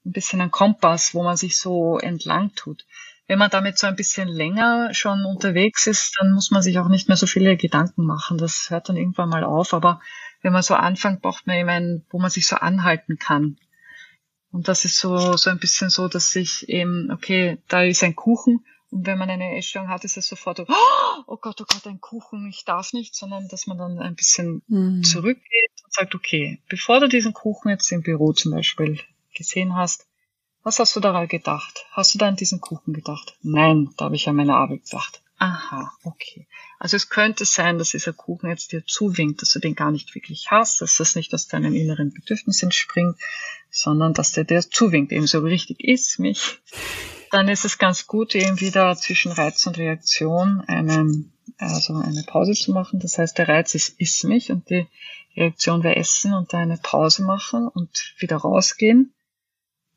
ein 0.07 0.13
bisschen 0.13 0.41
einen 0.41 0.53
Kompass, 0.53 1.15
wo 1.15 1.25
man 1.25 1.37
sich 1.37 1.59
so 1.59 1.99
entlang 1.99 2.55
tut 2.55 2.87
wenn 3.29 3.39
man 3.39 3.51
damit 3.51 3.79
so 3.79 3.87
ein 3.87 3.95
bisschen 3.95 4.27
länger 4.27 4.93
schon 4.95 5.27
unterwegs 5.27 5.87
ist, 5.87 6.17
dann 6.19 6.33
muss 6.33 6.51
man 6.51 6.63
sich 6.63 6.79
auch 6.79 6.89
nicht 6.89 7.09
mehr 7.09 7.17
so 7.19 7.27
viele 7.27 7.59
Gedanken 7.59 8.07
machen. 8.07 8.39
Das 8.39 8.71
hört 8.71 8.89
dann 8.89 8.97
irgendwann 8.97 9.29
mal 9.29 9.45
auf. 9.45 9.75
Aber 9.75 10.01
wenn 10.41 10.55
man 10.55 10.63
so 10.63 10.75
anfängt, 10.75 11.21
braucht 11.21 11.47
man 11.47 11.57
eben 11.57 11.69
einen, 11.69 12.07
wo 12.11 12.19
man 12.19 12.31
sich 12.31 12.47
so 12.47 12.57
anhalten 12.57 13.19
kann. 13.19 13.59
Und 14.51 14.67
das 14.69 14.87
ist 14.87 14.99
so, 14.99 15.37
so 15.37 15.51
ein 15.51 15.59
bisschen 15.59 15.91
so, 15.91 16.09
dass 16.09 16.35
ich 16.37 16.71
eben, 16.71 17.11
okay, 17.13 17.59
da 17.69 17.83
ist 17.83 18.03
ein 18.03 18.17
Kuchen. 18.17 18.65
Und 18.91 19.07
wenn 19.07 19.19
man 19.19 19.29
eine 19.29 19.59
Essstörung 19.59 19.89
hat, 19.89 20.05
ist 20.05 20.17
es 20.17 20.27
sofort 20.27 20.57
so, 20.57 20.67
oh 21.27 21.37
Gott, 21.37 21.61
oh 21.61 21.67
Gott, 21.69 21.87
ein 21.87 22.01
Kuchen, 22.01 22.49
ich 22.49 22.65
darf 22.65 22.95
nicht, 22.95 23.15
sondern 23.15 23.47
dass 23.49 23.67
man 23.67 23.77
dann 23.77 23.99
ein 23.99 24.15
bisschen 24.15 24.63
mhm. 24.69 25.03
zurückgeht 25.05 25.73
und 25.85 25.93
sagt, 25.93 26.15
okay, 26.15 26.63
bevor 26.71 26.99
du 27.01 27.09
diesen 27.09 27.35
Kuchen 27.35 27.69
jetzt 27.69 27.93
im 27.93 28.01
Büro 28.01 28.33
zum 28.33 28.53
Beispiel 28.53 28.99
gesehen 29.35 29.77
hast, 29.77 30.08
was 30.69 30.79
hast 30.79 30.95
du 30.97 31.01
daran 31.01 31.29
gedacht? 31.29 31.87
Hast 31.93 32.13
du 32.13 32.19
da 32.19 32.29
an 32.29 32.37
diesen 32.37 32.61
Kuchen 32.61 32.93
gedacht? 32.93 33.39
Nein, 33.41 33.89
da 33.97 34.05
habe 34.05 34.17
ich 34.17 34.29
an 34.29 34.37
meine 34.37 34.55
Arbeit 34.55 34.85
gedacht. 34.85 35.23
Aha, 35.39 35.91
okay. 36.05 36.47
Also 36.79 36.99
es 36.99 37.09
könnte 37.09 37.47
sein, 37.47 37.79
dass 37.79 37.93
dieser 37.93 38.13
Kuchen 38.13 38.51
jetzt 38.51 38.73
dir 38.73 38.85
zuwinkt, 38.85 39.41
dass 39.41 39.53
du 39.53 39.61
den 39.61 39.75
gar 39.75 39.91
nicht 39.91 40.15
wirklich 40.15 40.51
hast, 40.51 40.83
dass 40.83 40.97
das 40.97 41.15
nicht 41.15 41.33
aus 41.33 41.49
deinem 41.49 41.75
inneren 41.75 42.13
Bedürfnis 42.13 42.63
entspringt, 42.63 43.17
sondern 43.71 44.13
dass 44.13 44.33
der 44.33 44.45
dir 44.45 44.61
zuwinkt, 44.61 45.11
eben 45.11 45.27
so 45.27 45.39
richtig 45.39 45.83
ist 45.83 46.19
mich. 46.19 46.59
Dann 47.31 47.49
ist 47.49 47.65
es 47.65 47.79
ganz 47.79 48.07
gut, 48.07 48.35
eben 48.35 48.61
wieder 48.61 48.95
zwischen 48.95 49.33
Reiz 49.33 49.67
und 49.67 49.79
Reaktion 49.79 50.63
eine, 50.67 51.25
also 51.57 51.95
eine 51.95 52.25
Pause 52.25 52.53
zu 52.53 52.73
machen. 52.73 53.01
Das 53.01 53.17
heißt, 53.17 53.39
der 53.39 53.49
Reiz 53.49 53.75
ist, 53.75 53.99
ist 53.99 54.23
mich 54.25 54.51
und 54.51 54.69
die 54.69 54.87
Reaktion 55.35 55.83
wäre 55.83 55.97
Essen 55.97 56.35
und 56.35 56.53
da 56.53 56.59
eine 56.59 56.77
Pause 56.77 57.23
machen 57.23 57.69
und 57.69 58.13
wieder 58.19 58.37
rausgehen 58.37 59.15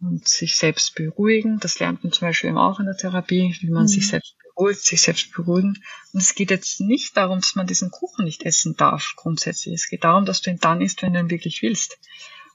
und 0.02 0.28
sich 0.28 0.56
selbst 0.56 0.96
beruhigen. 0.96 1.60
Das 1.60 1.80
lernt 1.80 2.04
man 2.04 2.12
zum 2.12 2.28
Beispiel 2.28 2.50
eben 2.50 2.58
auch 2.58 2.80
in 2.80 2.86
der 2.86 2.98
Therapie, 2.98 3.56
wie 3.62 3.70
man 3.70 3.84
mhm. 3.84 3.88
sich 3.88 4.08
selbst 4.08 4.36
beruhigt, 4.56 4.82
sich 4.82 5.02
selbst 5.02 5.32
beruhigen. 5.34 5.82
Und 6.14 6.22
es 6.22 6.36
geht 6.36 6.52
jetzt 6.52 6.82
nicht 6.82 7.16
darum, 7.18 7.40
dass 7.40 7.56
man 7.56 7.68
diesen 7.68 7.92
Kuchen 7.92 8.26
nicht 8.26 8.44
essen 8.44 8.76
darf, 8.76 9.14
grundsätzlich. 9.16 9.76
Es 9.76 9.90
geht 9.90 10.04
darum, 10.04 10.26
dass 10.26 10.42
du 10.42 10.50
ihn 10.50 10.60
dann 10.60 10.82
isst, 10.82 11.02
wenn 11.02 11.14
du 11.14 11.20
ihn 11.20 11.30
wirklich 11.30 11.62
willst. 11.62 11.98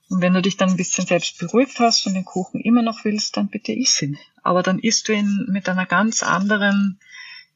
Und 0.09 0.21
wenn 0.21 0.35
du 0.35 0.43
dich 0.43 0.57
dann 0.57 0.71
ein 0.71 0.77
bisschen 0.77 1.07
selbst 1.07 1.39
beruhigt 1.39 1.81
hast 1.81 2.07
und 2.07 2.15
den 2.15 2.25
Kuchen 2.25 2.61
immer 2.61 2.83
noch 2.83 3.05
willst, 3.05 3.37
dann 3.37 3.49
bitte 3.49 3.73
iss 3.73 4.01
ihn. 4.03 4.19
Aber 4.43 4.63
dann 4.63 4.79
isst 4.79 5.09
du 5.09 5.13
ihn 5.13 5.47
mit 5.49 5.69
einer 5.69 5.87
ganz 5.87 6.23
anderen 6.23 7.01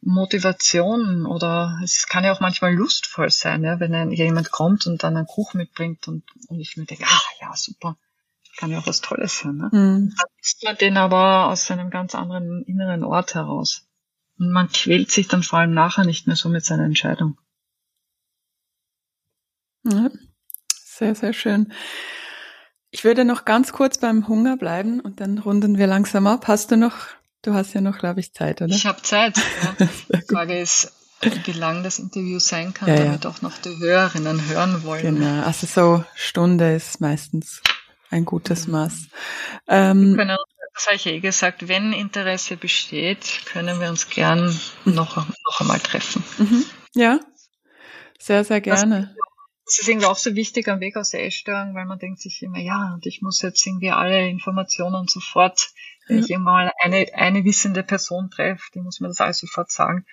Motivation 0.03 1.27
oder 1.27 1.79
es 1.85 2.07
kann 2.07 2.25
ja 2.25 2.33
auch 2.33 2.41
manchmal 2.41 2.75
lustvoll 2.75 3.31
sein, 3.31 3.63
ja, 3.63 3.79
wenn 3.81 4.11
jemand 4.13 4.51
kommt 4.51 4.87
und 4.87 5.03
dann 5.03 5.17
einen 5.17 5.27
Kuchen 5.27 5.59
mitbringt 5.59 6.09
und, 6.09 6.25
und 6.49 6.59
ich 6.59 6.77
mir 6.77 6.87
denke, 6.87 7.05
ah 7.07 7.21
ja, 7.41 7.55
super, 7.55 7.97
kann 8.57 8.71
ja 8.71 8.79
auch 8.79 8.87
was 8.87 9.01
Tolles 9.01 9.39
sein. 9.39 9.57
Ne? 9.57 9.69
Mhm. 9.73 10.15
Dann 10.17 10.29
isst 10.41 10.63
man 10.65 10.77
den 10.77 10.97
aber 10.97 11.49
aus 11.49 11.71
einem 11.71 11.91
ganz 11.91 12.15
anderen 12.15 12.65
inneren 12.65 13.05
Ort 13.05 13.35
heraus. 13.35 13.87
Und 14.39 14.51
man 14.51 14.69
quält 14.69 15.11
sich 15.11 15.29
dann 15.29 15.43
vor 15.43 15.59
allem 15.59 15.75
nachher 15.75 16.05
nicht 16.05 16.27
mehr 16.27 16.37
so 16.37 16.49
mit 16.49 16.65
seiner 16.65 16.85
Entscheidung. 16.85 17.39
Ja, 19.85 20.11
sehr, 20.75 21.15
sehr 21.15 21.33
schön. 21.33 21.73
Ich 22.91 23.05
würde 23.05 23.25
noch 23.25 23.45
ganz 23.45 23.73
kurz 23.73 23.99
beim 23.99 24.29
Hunger 24.29 24.57
bleiben 24.57 25.01
und 25.01 25.21
dann 25.21 25.39
runden 25.39 25.79
wir 25.79 25.87
langsam 25.87 26.27
ab. 26.27 26.49
Hast 26.49 26.71
du 26.71 26.77
noch, 26.77 26.97
du 27.43 27.55
hast 27.55 27.73
ja 27.73 27.81
noch, 27.81 27.99
glaube 27.99 28.21
ich, 28.21 28.35
Zeit, 28.35 28.61
oder? 28.61 28.75
Ich 28.75 28.87
habe 28.87 29.01
Zeit. 29.03 29.37
Ja. 29.39 29.87
Die 30.15 30.23
Frage 30.23 30.59
ist, 30.59 30.93
wie 31.45 31.53
lang 31.53 31.83
das 31.83 31.99
Interview 31.99 32.39
sein 32.39 32.75
kann, 32.75 32.89
ja, 32.89 32.97
damit 32.97 33.25
ja. 33.25 33.31
auch 33.31 33.43
noch 33.43 33.59
die 33.59 33.77
Hörerinnen 33.79 34.49
hören 34.49 34.83
wollen. 34.85 35.03
Genau, 35.03 35.43
also 35.45 35.67
so 35.67 36.05
Stunde 36.15 36.75
ist 36.75 37.01
meistens 37.01 37.63
ein 38.11 38.25
gutes 38.25 38.67
mhm. 38.67 38.73
Maß. 38.73 39.09
Ähm, 39.69 40.17
können, 40.17 40.37
das 40.75 40.87
habe 40.87 40.97
ich 40.97 41.07
eh 41.07 41.21
gesagt, 41.21 41.69
wenn 41.69 41.93
Interesse 41.93 42.57
besteht, 42.57 43.43
können 43.47 43.81
wir 43.81 43.89
uns 43.89 44.09
gern 44.09 44.57
mhm. 44.85 44.95
noch, 44.95 45.17
noch 45.17 45.61
einmal 45.61 45.81
treffen. 45.81 46.23
Mhm. 46.39 46.65
Ja, 46.95 47.21
sehr, 48.19 48.45
sehr 48.45 48.61
gerne. 48.61 49.15
Das, 49.65 49.79
ist 49.79 49.89
irgendwie 49.89 50.07
auch 50.07 50.17
so 50.17 50.35
wichtig 50.35 50.67
am 50.69 50.81
Weg 50.81 50.97
aus 50.97 51.11
der 51.11 51.25
Essstörung, 51.25 51.75
weil 51.75 51.87
man 51.87 51.99
denkt 51.99 52.21
sich 52.21 52.43
immer, 52.43 52.59
ja, 52.59 52.93
und 52.93 53.07
ich 53.07 53.23
muss 53.23 53.41
jetzt 53.41 53.65
irgendwie 53.65 53.93
alle 53.93 54.29
Informationen 54.29 55.07
sofort, 55.07 55.71
wenn 56.09 56.19
ja. 56.19 56.25
ich 56.25 56.31
immer 56.31 56.51
mal 56.51 56.73
eine, 56.83 57.07
eine 57.15 57.45
wissende 57.45 57.85
Person 57.85 58.31
treffe, 58.31 58.65
die 58.75 58.81
muss 58.81 58.99
mir 58.99 59.07
das 59.07 59.21
alles 59.21 59.39
sofort 59.39 59.71
sagen. 59.71 60.07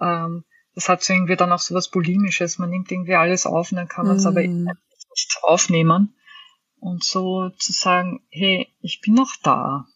Ähm, 0.00 0.44
das 0.74 0.88
hat 0.88 1.04
so 1.04 1.12
irgendwie 1.12 1.36
dann 1.36 1.52
auch 1.52 1.60
so 1.60 1.74
was 1.74 1.88
Bulimisches. 1.88 2.58
Man 2.58 2.70
nimmt 2.70 2.90
irgendwie 2.90 3.14
alles 3.14 3.46
auf 3.46 3.70
und 3.70 3.76
dann 3.76 3.88
kann 3.88 4.06
man 4.06 4.16
es 4.16 4.24
mhm. 4.24 4.28
aber 4.28 4.42
nicht 4.42 5.38
aufnehmen 5.42 6.14
und 6.80 7.04
so 7.04 7.50
zu 7.58 7.72
sagen, 7.72 8.20
hey, 8.30 8.68
ich 8.80 9.00
bin 9.00 9.14
noch 9.14 9.36
da. 9.42 9.86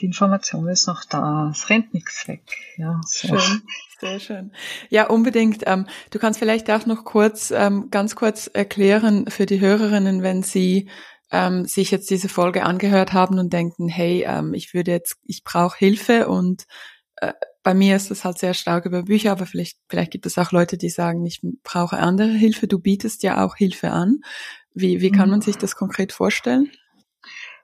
Die 0.00 0.06
Information 0.06 0.68
ist 0.68 0.86
noch 0.86 1.04
da. 1.04 1.50
Es 1.50 1.68
rennt 1.68 1.92
nichts 1.92 2.26
weg. 2.28 2.42
Ja, 2.76 3.00
so. 3.04 3.38
schön. 3.38 3.62
Sehr 4.00 4.20
schön. 4.20 4.52
Ja, 4.88 5.08
unbedingt. 5.08 5.64
Ähm, 5.66 5.86
du 6.10 6.18
kannst 6.18 6.38
vielleicht 6.38 6.70
auch 6.70 6.86
noch 6.86 7.04
kurz, 7.04 7.50
ähm, 7.50 7.90
ganz 7.90 8.16
kurz 8.16 8.46
erklären 8.46 9.26
für 9.28 9.44
die 9.44 9.60
Hörerinnen, 9.60 10.22
wenn 10.22 10.42
sie 10.42 10.88
ähm, 11.30 11.66
sich 11.66 11.90
jetzt 11.90 12.08
diese 12.10 12.28
Folge 12.28 12.64
angehört 12.64 13.12
haben 13.12 13.38
und 13.38 13.52
denken, 13.52 13.88
hey, 13.88 14.26
ich 14.54 14.74
würde 14.74 14.90
jetzt, 14.90 15.18
ich 15.24 15.44
brauche 15.44 15.78
Hilfe 15.78 16.28
und 16.28 16.64
äh, 17.16 17.32
bei 17.62 17.74
mir 17.74 17.96
ist 17.96 18.10
das 18.10 18.24
halt 18.24 18.38
sehr 18.38 18.54
stark 18.54 18.86
über 18.86 19.02
Bücher, 19.02 19.32
aber 19.32 19.46
vielleicht, 19.46 19.78
vielleicht 19.88 20.10
gibt 20.12 20.26
es 20.26 20.38
auch 20.38 20.50
Leute, 20.50 20.78
die 20.78 20.88
sagen, 20.88 21.26
ich 21.26 21.40
brauche 21.62 21.98
andere 21.98 22.30
Hilfe. 22.30 22.66
Du 22.66 22.78
bietest 22.78 23.22
ja 23.22 23.44
auch 23.44 23.56
Hilfe 23.56 23.90
an. 23.90 24.20
Wie, 24.74 25.00
wie 25.00 25.10
kann 25.10 25.30
man 25.30 25.40
mhm. 25.40 25.42
sich 25.42 25.56
das 25.56 25.76
konkret 25.76 26.12
vorstellen? 26.12 26.70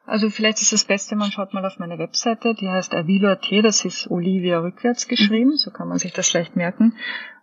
Also 0.07 0.31
vielleicht 0.31 0.63
ist 0.63 0.73
das 0.73 0.85
Beste, 0.85 1.17
man 1.17 1.33
schaut 1.33 1.53
mal 1.53 1.67
auf 1.67 1.81
meine 1.81 1.99
Webseite, 1.99 2.55
die 2.55 2.69
heißt 2.69 2.95
avilo.at, 2.95 3.51
das 3.63 3.85
ist 3.85 4.09
Olivia 4.09 4.61
rückwärts 4.61 5.09
geschrieben, 5.09 5.51
mhm. 5.51 5.57
so 5.57 5.73
kann 5.73 5.89
man 5.89 5.99
sich 5.99 6.13
das 6.13 6.33
leicht 6.33 6.55
merken. 6.55 6.95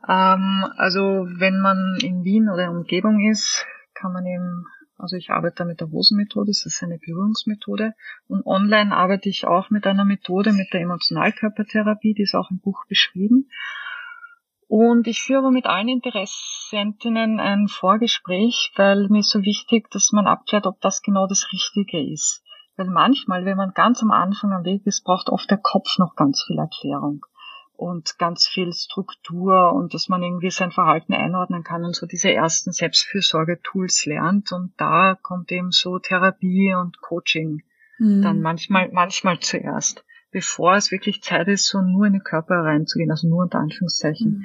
Ähm, 0.08 0.66
also 0.78 1.28
wenn 1.28 1.60
man 1.60 1.98
in 2.02 2.24
Wien 2.24 2.50
oder 2.50 2.64
in 2.64 2.78
Umgebung 2.78 3.30
ist, 3.30 3.66
kann 3.94 4.14
man 4.14 4.26
eben, 4.26 4.66
also 4.98 5.18
ich 5.18 5.30
arbeite 5.30 5.56
da 5.58 5.66
mit 5.66 5.82
der 5.82 5.92
Hosenmethode, 5.92 6.52
das 6.52 6.66
ist 6.66 6.82
eine 6.84 7.00
Berührungsmethode. 7.00 7.94
Und 8.28 8.46
online 8.46 8.96
arbeite 8.96 9.28
ich 9.28 9.46
auch 9.46 9.70
mit 9.70 9.86
einer 9.86 10.06
Methode, 10.06 10.54
mit 10.54 10.72
der 10.72 10.82
Emotionalkörpertherapie, 10.82 12.14
die 12.14 12.24
ist 12.24 12.36
auch 12.36 12.50
im 12.50 12.60
Buch 12.60 12.86
beschrieben. 12.88 13.50
Und 14.76 15.06
ich 15.06 15.22
führe 15.22 15.52
mit 15.52 15.68
allen 15.68 15.88
Interessentinnen 15.88 17.40
ein 17.40 17.68
Vorgespräch, 17.68 18.72
weil 18.76 19.08
mir 19.08 19.20
ist 19.20 19.30
so 19.30 19.44
wichtig, 19.44 19.92
dass 19.92 20.12
man 20.12 20.26
abklärt, 20.26 20.66
ob 20.66 20.82
das 20.82 21.04
genau 21.04 21.28
das 21.28 21.48
Richtige 21.54 22.04
ist. 22.12 22.42
Weil 22.76 22.88
manchmal, 22.88 23.46
wenn 23.46 23.56
man 23.56 23.76
ganz 23.76 24.02
am 24.02 24.10
Anfang 24.10 24.52
am 24.52 24.64
Weg 24.64 24.88
ist, 24.88 25.04
braucht 25.04 25.30
oft 25.30 25.48
der 25.52 25.60
Kopf 25.60 26.00
noch 26.00 26.16
ganz 26.16 26.42
viel 26.42 26.58
Erklärung 26.58 27.24
und 27.78 28.18
ganz 28.18 28.48
viel 28.48 28.74
Struktur 28.74 29.74
und 29.74 29.94
dass 29.94 30.10
man 30.10 30.24
irgendwie 30.24 30.50
sein 30.50 30.72
Verhalten 30.72 31.14
einordnen 31.14 31.64
kann 31.64 31.86
und 31.86 31.96
so 31.96 32.08
diese 32.08 32.34
ersten 32.34 32.72
Selbstfürsorge-Tools 32.72 34.08
lernt. 34.08 34.52
Und 34.54 34.74
da 34.78 35.14
kommt 35.22 35.52
eben 35.52 35.70
so 35.70 36.00
Therapie 36.00 36.74
und 36.74 37.00
Coaching 37.00 37.62
mhm. 38.00 38.24
dann 38.24 38.42
manchmal, 38.42 38.90
manchmal 38.92 39.40
zuerst. 39.40 40.04
Bevor 40.34 40.76
es 40.76 40.92
wirklich 40.92 41.22
Zeit 41.22 41.48
ist, 41.48 41.68
so 41.68 41.82
nur 41.82 42.06
in 42.06 42.14
den 42.14 42.24
Körper 42.24 42.56
reinzugehen, 42.56 43.12
also 43.12 43.28
nur 43.30 43.44
unter 43.44 43.60
Anführungszeichen. 43.60 44.32
Mhm. 44.32 44.44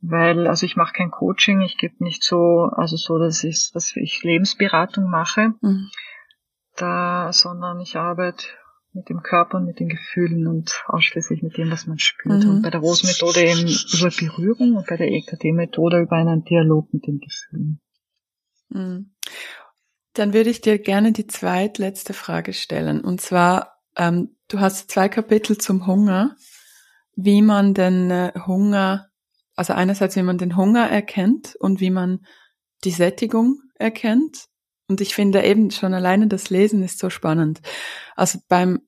Weil, 0.00 0.48
also 0.48 0.66
ich 0.66 0.74
mache 0.74 0.94
kein 0.94 1.12
Coaching, 1.12 1.60
ich 1.60 1.76
gebe 1.76 2.02
nicht 2.02 2.24
so, 2.24 2.68
also 2.72 2.96
so, 2.96 3.18
dass 3.18 3.44
ich, 3.44 3.70
dass 3.72 3.94
ich 3.94 4.24
Lebensberatung 4.24 5.08
mache, 5.08 5.54
mhm. 5.60 5.90
da, 6.76 7.32
sondern 7.32 7.78
ich 7.78 7.96
arbeite 7.96 8.46
mit 8.94 9.08
dem 9.08 9.22
Körper 9.22 9.58
und 9.58 9.66
mit 9.66 9.78
den 9.78 9.88
Gefühlen 9.88 10.48
und 10.48 10.82
ausschließlich 10.86 11.42
mit 11.42 11.56
dem, 11.56 11.70
was 11.70 11.86
man 11.86 11.98
spürt. 11.98 12.44
Mhm. 12.44 12.50
Und 12.50 12.62
bei 12.62 12.70
der 12.70 12.80
Rose-Methode 12.80 13.42
eben 13.42 13.60
über 13.60 14.10
Berührung 14.10 14.76
und 14.76 14.86
bei 14.86 14.96
der 14.96 15.08
EKD-Methode 15.08 16.00
über 16.00 16.16
einen 16.16 16.44
Dialog 16.44 16.92
mit 16.92 17.06
den 17.06 17.20
Gefühlen. 17.20 17.80
Mhm. 18.70 19.14
Dann 20.14 20.34
würde 20.34 20.50
ich 20.50 20.60
dir 20.60 20.78
gerne 20.78 21.12
die 21.12 21.26
zweitletzte 21.26 22.12
Frage 22.12 22.52
stellen. 22.52 23.00
Und 23.00 23.20
zwar, 23.20 23.78
ähm, 23.96 24.36
du 24.52 24.60
hast 24.60 24.90
zwei 24.90 25.08
Kapitel 25.08 25.58
zum 25.58 25.86
Hunger, 25.86 26.36
wie 27.14 27.42
man 27.42 27.74
den 27.74 28.10
äh, 28.10 28.32
Hunger, 28.46 29.08
also 29.56 29.72
einerseits, 29.72 30.16
wie 30.16 30.22
man 30.22 30.38
den 30.38 30.56
Hunger 30.56 30.88
erkennt 30.88 31.56
und 31.58 31.80
wie 31.80 31.90
man 31.90 32.24
die 32.84 32.90
Sättigung 32.90 33.60
erkennt 33.74 34.46
und 34.92 35.00
ich 35.00 35.14
finde 35.14 35.42
eben 35.42 35.70
schon 35.70 35.94
alleine 35.94 36.26
das 36.26 36.50
Lesen 36.50 36.82
ist 36.82 36.98
so 36.98 37.08
spannend. 37.08 37.62
Also 38.14 38.40
beim, 38.48 38.80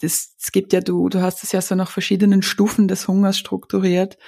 es 0.00 0.34
gibt 0.52 0.72
ja, 0.72 0.80
du, 0.80 1.08
du 1.08 1.22
hast 1.22 1.44
es 1.44 1.52
ja 1.52 1.60
so 1.60 1.76
nach 1.76 1.90
verschiedenen 1.90 2.42
Stufen 2.42 2.88
des 2.88 3.06
Hungers 3.06 3.38
strukturiert, 3.38 4.18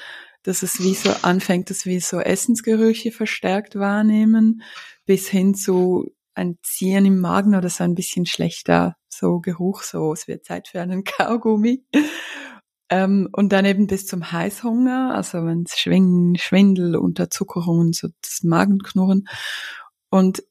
dass 0.44 0.62
es 0.62 0.78
wie 0.78 0.94
so 0.94 1.10
anfängt, 1.22 1.70
dass 1.70 1.86
wir 1.86 2.00
so 2.00 2.20
Essensgerüche 2.20 3.10
verstärkt 3.10 3.74
wahrnehmen, 3.74 4.62
bis 5.06 5.28
hin 5.28 5.54
zu 5.54 6.06
ein 6.38 6.58
Ziehen 6.62 7.04
im 7.04 7.20
Magen 7.20 7.54
oder 7.54 7.68
so 7.68 7.84
ein 7.84 7.94
bisschen 7.94 8.26
schlechter 8.26 8.96
so 9.08 9.40
Geruch, 9.40 9.82
so 9.82 10.12
es 10.12 10.28
wird 10.28 10.44
Zeit 10.44 10.68
für 10.68 10.80
einen 10.80 11.04
Kaugummi. 11.04 11.84
Ähm, 12.90 13.28
und 13.32 13.52
dann 13.52 13.66
eben 13.66 13.86
bis 13.86 14.06
zum 14.06 14.32
Heißhunger, 14.32 15.14
also 15.14 15.44
wenn 15.44 15.64
es 15.64 15.78
Schwindel, 15.78 16.96
Unterzuckerung 16.96 17.80
und 17.80 17.96
so 17.96 18.08
das 18.22 18.42
Magenknurren. 18.42 19.28
Und 20.10 20.42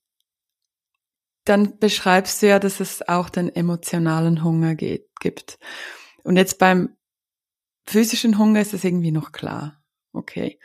dann 1.45 1.79
beschreibst 1.79 2.41
du 2.41 2.47
ja, 2.47 2.59
dass 2.59 2.79
es 2.79 3.07
auch 3.07 3.29
den 3.29 3.49
emotionalen 3.49 4.43
Hunger 4.43 4.75
geht, 4.75 5.07
gibt. 5.19 5.57
Und 6.23 6.35
jetzt 6.35 6.59
beim 6.59 6.95
physischen 7.87 8.37
Hunger 8.37 8.61
ist 8.61 8.73
es 8.73 8.83
irgendwie 8.83 9.11
noch 9.11 9.31
klar. 9.31 9.81
Okay. 10.13 10.59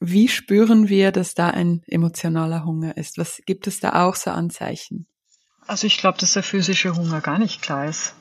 Wie 0.00 0.28
spüren 0.28 0.88
wir, 0.88 1.12
dass 1.12 1.34
da 1.34 1.48
ein 1.50 1.82
emotionaler 1.86 2.64
Hunger 2.64 2.96
ist? 2.96 3.18
Was 3.18 3.42
gibt 3.46 3.66
es 3.66 3.80
da 3.80 4.04
auch 4.04 4.14
so 4.14 4.30
Anzeichen? 4.30 5.06
Also 5.66 5.86
ich 5.86 5.98
glaube, 5.98 6.18
dass 6.18 6.32
der 6.32 6.42
physische 6.42 6.94
Hunger 6.94 7.20
gar 7.20 7.38
nicht 7.38 7.62
klar 7.62 7.86
ist. 7.86 8.14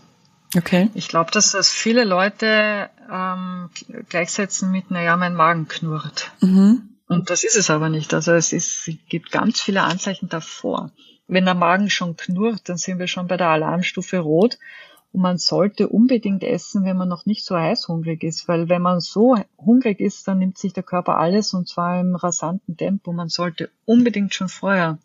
Okay. 0.55 0.89
Ich 0.95 1.07
glaube, 1.07 1.31
dass 1.31 1.51
das 1.51 1.69
viele 1.69 2.03
Leute 2.03 2.89
ähm, 3.11 3.69
gleichsetzen 4.09 4.71
mit, 4.71 4.91
naja, 4.91 5.15
mein 5.17 5.35
Magen 5.35 5.67
knurrt. 5.67 6.31
Mhm. 6.41 6.89
Und 7.07 7.29
das 7.29 7.43
ist 7.43 7.55
es 7.55 7.69
aber 7.69 7.89
nicht. 7.89 8.13
Also 8.13 8.33
es, 8.33 8.53
ist, 8.53 8.87
es 8.87 8.95
gibt 9.07 9.31
ganz 9.31 9.61
viele 9.61 9.83
Anzeichen 9.83 10.29
davor 10.29 10.91
wenn 11.27 11.45
der 11.45 11.53
Magen 11.53 11.89
schon 11.89 12.15
knurrt, 12.15 12.69
dann 12.69 12.77
sind 12.77 12.99
wir 12.99 13.07
schon 13.07 13.27
bei 13.27 13.37
der 13.37 13.49
Alarmstufe 13.49 14.19
rot. 14.19 14.57
Und 15.11 15.21
man 15.21 15.37
sollte 15.37 15.87
unbedingt 15.87 16.43
essen, 16.43 16.83
wenn 16.83 16.97
man 16.97 17.09
noch 17.09 17.25
nicht 17.25 17.45
so 17.45 17.57
heißhungrig 17.57 18.23
ist, 18.23 18.47
weil 18.47 18.69
wenn 18.69 18.81
man 18.81 18.99
so 18.99 19.35
hungrig 19.57 19.99
ist, 19.99 20.27
dann 20.27 20.39
nimmt 20.39 20.57
sich 20.57 20.73
der 20.73 20.83
Körper 20.83 21.17
alles 21.17 21.53
und 21.53 21.67
zwar 21.67 21.99
im 21.99 22.15
rasanten 22.15 22.77
Tempo. 22.77 23.13
Man 23.13 23.29
sollte 23.29 23.71
unbedingt 23.85 24.33
schon 24.33 24.49
vorher 24.49 24.99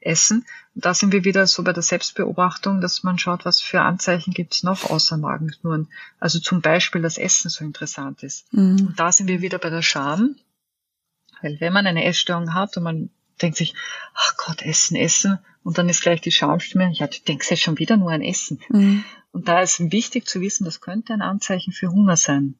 essen. 0.00 0.46
Und 0.74 0.84
da 0.84 0.94
sind 0.94 1.12
wir 1.12 1.24
wieder 1.24 1.46
so 1.46 1.64
bei 1.64 1.72
der 1.72 1.82
Selbstbeobachtung, 1.82 2.80
dass 2.80 3.02
man 3.02 3.18
schaut, 3.18 3.44
was 3.44 3.60
für 3.60 3.80
Anzeichen 3.80 4.32
gibt 4.32 4.54
es 4.54 4.62
noch 4.62 4.88
außer 4.88 5.16
Magenknurren. 5.16 5.88
Also 6.20 6.38
zum 6.38 6.60
Beispiel 6.60 7.02
das 7.02 7.18
Essen 7.18 7.50
so 7.50 7.64
interessant 7.64 8.22
ist. 8.22 8.52
Mhm. 8.52 8.88
Und 8.88 9.00
da 9.00 9.10
sind 9.10 9.28
wir 9.28 9.40
wieder 9.40 9.58
bei 9.58 9.70
der 9.70 9.82
Scham. 9.82 10.36
Weil 11.42 11.60
wenn 11.60 11.72
man 11.72 11.86
eine 11.86 12.04
Essstörung 12.04 12.54
hat 12.54 12.76
und 12.76 12.82
man 12.82 13.10
denkt 13.42 13.56
sich, 13.56 13.74
ach 14.14 14.36
Gott, 14.36 14.62
Essen, 14.62 14.96
Essen. 14.96 15.38
Und 15.62 15.78
dann 15.78 15.88
ist 15.88 16.02
gleich 16.02 16.20
die 16.20 16.30
Schamstimme, 16.30 16.90
ja, 16.92 17.06
du 17.06 17.18
denkst 17.26 17.50
ja 17.50 17.56
schon 17.56 17.78
wieder 17.78 17.96
nur 17.96 18.12
an 18.12 18.22
Essen. 18.22 18.60
Mhm. 18.68 19.04
Und 19.32 19.48
da 19.48 19.60
ist 19.60 19.90
wichtig 19.92 20.26
zu 20.26 20.40
wissen, 20.40 20.64
das 20.64 20.80
könnte 20.80 21.12
ein 21.12 21.22
Anzeichen 21.22 21.72
für 21.72 21.90
Hunger 21.90 22.16
sein. 22.16 22.54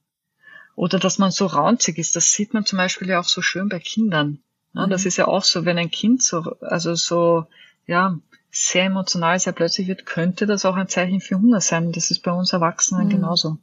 Oder 0.75 0.99
dass 0.99 1.19
man 1.19 1.31
so 1.31 1.47
raunzig 1.47 1.97
ist. 1.97 2.17
Das 2.17 2.33
sieht 2.33 2.53
man 2.53 2.67
zum 2.67 2.77
Beispiel 2.77 3.09
ja 3.09 3.21
auch 3.21 3.25
so 3.25 3.41
schön 3.41 3.69
bei 3.69 3.79
Kindern. 3.79 4.41
Ja, 4.75 4.87
mhm. 4.87 4.91
Das 4.91 5.07
ist 5.07 5.17
ja 5.17 5.27
auch 5.27 5.45
so, 5.45 5.65
wenn 5.65 5.79
ein 5.79 5.91
Kind 5.91 6.23
so, 6.23 6.57
also 6.61 6.95
so, 6.95 7.47
ja, 7.87 8.19
sehr 8.51 8.85
emotional, 8.85 9.39
sehr 9.39 9.53
plötzlich 9.53 9.87
wird, 9.89 10.07
könnte 10.07 10.47
das 10.47 10.65
auch 10.65 10.77
ein 10.77 10.89
Zeichen 10.89 11.21
für 11.21 11.37
Hunger 11.37 11.61
sein. 11.61 11.93
Das 11.93 12.11
ist 12.11 12.23
bei 12.23 12.33
uns 12.33 12.53
Erwachsenen 12.53 13.07
mhm. 13.07 13.11
genauso. 13.11 13.59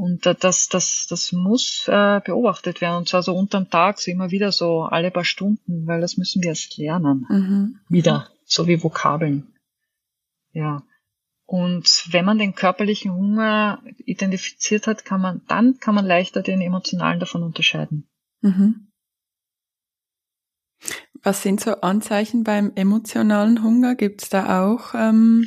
Und 0.00 0.24
das, 0.24 0.68
das, 0.68 1.06
das 1.10 1.30
muss 1.32 1.86
äh, 1.86 2.20
beobachtet 2.24 2.80
werden. 2.80 2.96
Und 2.96 3.08
zwar 3.10 3.22
so 3.22 3.36
unterm 3.36 3.68
Tag, 3.68 4.00
so 4.00 4.10
immer 4.10 4.30
wieder 4.30 4.50
so 4.50 4.84
alle 4.84 5.10
paar 5.10 5.26
Stunden, 5.26 5.86
weil 5.86 6.00
das 6.00 6.16
müssen 6.16 6.42
wir 6.42 6.48
erst 6.48 6.78
lernen. 6.78 7.26
Mhm. 7.28 7.80
Wieder. 7.90 8.30
So 8.46 8.66
wie 8.66 8.82
Vokabeln. 8.82 9.52
Ja. 10.52 10.82
Und 11.44 12.06
wenn 12.12 12.24
man 12.24 12.38
den 12.38 12.54
körperlichen 12.54 13.12
Hunger 13.12 13.82
identifiziert 13.98 14.86
hat, 14.86 15.04
kann 15.04 15.20
man, 15.20 15.42
dann 15.48 15.78
kann 15.80 15.94
man 15.94 16.06
leichter 16.06 16.40
den 16.40 16.62
emotionalen 16.62 17.20
davon 17.20 17.42
unterscheiden. 17.42 18.08
Mhm. 18.40 18.86
Was 21.22 21.42
sind 21.42 21.60
so 21.60 21.82
Anzeichen 21.82 22.42
beim 22.42 22.72
emotionalen 22.74 23.62
Hunger? 23.62 23.96
Gibt 23.96 24.22
es 24.22 24.30
da 24.30 24.64
auch 24.64 24.94
ähm, 24.94 25.44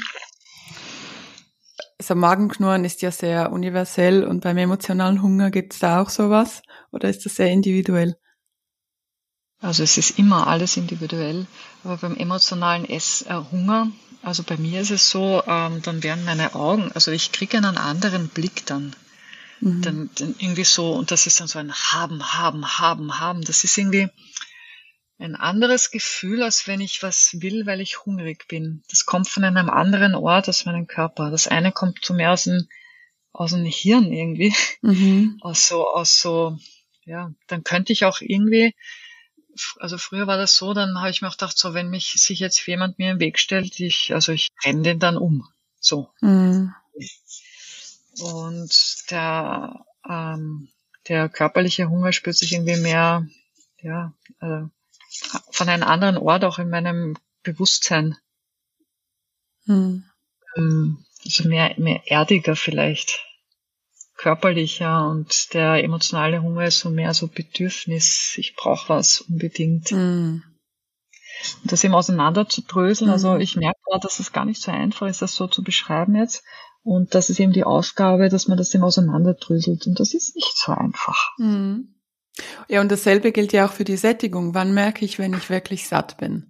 also 2.00 2.16
Magenknurren 2.16 2.86
ist 2.86 3.02
ja 3.02 3.12
sehr 3.12 3.52
universell 3.52 4.24
und 4.24 4.42
beim 4.42 4.58
emotionalen 4.58 5.22
Hunger 5.22 5.52
gibt 5.52 5.74
es 5.74 5.80
da 5.80 6.02
auch 6.02 6.10
sowas 6.10 6.62
oder 6.92 7.10
ist 7.10 7.26
das 7.26 7.36
sehr 7.36 7.52
individuell? 7.52 8.16
Also 9.60 9.84
es 9.84 9.98
ist 9.98 10.20
immer 10.20 10.48
alles 10.48 10.76
individuell, 10.76 11.46
aber 11.84 11.98
beim 11.98 12.16
emotionalen 12.18 12.84
Ess 12.84 13.24
äh, 13.30 13.40
Hunger, 13.52 13.92
also 14.22 14.44
bei 14.44 14.58
mir 14.58 14.82
ist 14.82 14.92
es 14.92 15.10
so, 15.10 15.42
ähm, 15.48 15.82
dann 15.82 16.04
werden 16.04 16.26
meine 16.26 16.56
Augen, 16.56 16.92
also 16.94 17.12
ich 17.12 17.32
kriege 17.32 17.58
einen 17.58 17.78
anderen 17.78 18.28
Blick 18.28 18.66
dann. 18.66 18.96
Mhm. 19.62 19.82
Dann, 19.82 20.10
dann 20.16 20.36
irgendwie 20.40 20.66
so, 20.66 20.92
und 20.94 21.12
das 21.12 21.26
ist 21.28 21.40
dann 21.40 21.48
so 21.48 21.60
ein 21.60 21.74
Haben, 21.74 22.22
Haben, 22.34 22.80
Haben, 22.80 23.20
Haben. 23.20 23.42
Das 23.44 23.64
ist 23.64 23.78
irgendwie, 23.78 24.10
ein 25.20 25.36
anderes 25.36 25.92
Gefühl, 25.92 26.44
als 26.44 26.68
wenn 26.68 26.82
ich 26.82 27.04
was 27.04 27.36
will, 27.40 27.66
weil 27.66 27.82
ich 27.82 28.06
hungrig 28.06 28.48
bin. 28.48 28.84
Das 28.90 29.06
kommt 29.06 29.30
von 29.30 29.44
einem 29.44 29.70
anderen 29.70 30.16
Ort 30.16 30.48
als 30.48 30.66
meinem 30.66 30.88
Körper. 30.88 31.32
Das 31.32 31.48
eine 31.48 31.72
kommt 31.72 32.04
zu 32.04 32.14
mir 32.14 32.32
aus 32.32 32.44
dem, 32.44 32.68
aus 33.32 33.52
dem 33.52 33.66
Hirn 33.66 34.12
irgendwie. 34.12 34.54
Mhm. 34.82 35.38
Aus 35.42 35.68
so, 35.68 35.88
aus 35.88 36.20
so, 36.20 36.58
ja, 37.06 37.34
dann 37.48 37.64
könnte 37.64 37.94
ich 37.94 38.06
auch 38.06 38.22
irgendwie, 38.22 38.76
also 39.80 39.98
früher 39.98 40.28
war 40.28 40.38
das 40.38 40.56
so, 40.56 40.74
dann 40.74 41.00
habe 41.00 41.10
ich 41.10 41.22
mir 41.22 41.28
auch 41.28 41.38
gedacht, 41.38 41.58
so, 41.58 41.74
wenn 41.74 41.90
mich 41.90 42.14
sich 42.14 42.40
jetzt 42.40 42.66
jemand 42.66 43.00
mir 43.00 43.12
im 43.12 43.20
Weg 43.20 43.40
stellt, 43.40 43.80
ich, 43.80 44.14
also 44.14 44.32
ich 44.32 44.50
renne 44.64 44.84
den 44.84 45.00
dann 45.00 45.18
um. 45.18 45.48
So. 45.80 46.10
Mhm. 46.22 46.74
Und 48.20 49.12
der, 49.12 49.86
ähm, 50.08 50.70
der 51.08 51.30
körperliche 51.30 51.90
Hunger 51.90 52.14
spürt 52.14 52.38
sich 52.38 52.54
irgendwie 52.54 52.80
mehr, 52.80 53.28
ja, 53.82 54.14
äh, 54.40 54.64
von 55.52 55.70
einem 55.70 55.84
anderen 55.84 56.18
Ort 56.18 56.44
auch 56.44 56.60
in 56.60 56.70
meinem 56.70 57.16
Bewusstsein. 57.44 58.18
Hm. 59.66 60.04
Ähm, 60.56 61.06
also 61.24 61.48
mehr, 61.48 61.74
mehr 61.78 62.02
erdiger 62.06 62.56
vielleicht, 62.56 63.26
körperlicher 64.18 65.08
und 65.10 65.54
der 65.54 65.84
emotionale 65.84 66.42
Hunger 66.42 66.66
ist 66.66 66.80
so 66.80 66.90
mehr 66.90 67.14
so 67.14 67.28
Bedürfnis, 67.28 68.34
ich 68.38 68.56
brauche 68.56 68.90
was 68.90 69.22
unbedingt. 69.22 69.90
Hm. 69.90 70.44
Und 71.62 71.72
das 71.72 71.84
eben 71.84 71.96
auseinander 71.96 72.48
zu 72.48 72.62
dröseln, 72.62 73.10
also 73.10 73.30
hm. 73.30 73.34
also 73.34 73.44
ich 73.44 73.56
merke 73.56 73.80
gerade, 73.86 74.02
dass 74.02 74.20
es 74.20 74.32
gar 74.32 74.46
nicht 74.46 74.62
so 74.62 74.72
einfach 74.72 75.08
ist, 75.08 75.22
das 75.22 75.36
so 75.36 75.48
zu 75.48 75.64
beschreiben 75.64 76.16
jetzt. 76.16 76.44
Und 76.84 77.16
das 77.16 77.30
ist 77.30 77.40
eben 77.40 77.54
die 77.54 77.64
Aufgabe, 77.64 78.28
dass 78.28 78.48
man 78.48 78.58
das 78.58 78.74
eben 78.74 78.84
auseinanderdröselt. 78.84 79.88
Und 79.88 80.00
das 80.00 80.14
ist 80.14 80.36
nicht 80.36 80.58
so 80.58 80.74
einfach. 80.74 81.32
Mhm. 81.38 81.93
Ja, 82.68 82.82
und 82.82 82.92
dasselbe 82.92 83.32
gilt 83.32 83.54
ja 83.54 83.66
auch 83.66 83.72
für 83.72 83.84
die 83.84 83.98
Sättigung. 83.98 84.54
Wann 84.54 84.74
merke 84.74 85.06
ich, 85.06 85.20
wenn 85.20 85.34
ich 85.34 85.50
wirklich 85.50 85.88
satt 85.88 86.18
bin? 86.18 86.48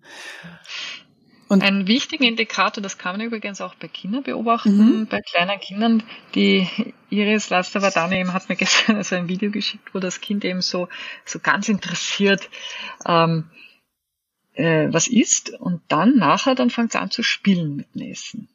Und 1.50 1.62
Ein 1.62 1.88
wichtiger 1.88 2.26
Indikator, 2.26 2.82
das 2.82 2.98
kann 2.98 3.18
man 3.18 3.28
übrigens 3.28 3.62
auch 3.62 3.76
bei 3.76 3.88
Kindern 3.88 4.24
beobachten, 4.24 5.02
mhm. 5.02 5.08
bei 5.08 5.20
kleinen 5.22 5.60
Kindern, 5.60 6.04
die 6.34 6.68
Iris 7.10 7.50
Lastavadane 7.50 8.20
eben 8.20 8.34
hat 8.34 8.50
mir 8.50 8.56
gestern 8.58 8.96
also 8.96 9.16
ein 9.16 9.28
Video 9.28 9.52
geschickt, 9.52 9.94
wo 9.94 10.00
das 10.00 10.22
Kind 10.22 10.46
eben 10.46 10.62
so, 10.62 10.88
so 11.26 11.40
ganz 11.40 11.70
interessiert 11.70 12.50
ähm, 13.06 13.52
äh, 14.54 14.88
was 14.92 15.08
isst 15.08 15.52
und 15.52 15.82
dann 15.90 16.18
nachher, 16.18 16.56
dann 16.56 16.70
fängt 16.70 16.96
es 16.96 17.02
an 17.02 17.12
zu 17.12 17.24
spielen 17.24 17.76
mit 17.76 17.94
dem 17.94 18.12
Essen. 18.12 18.50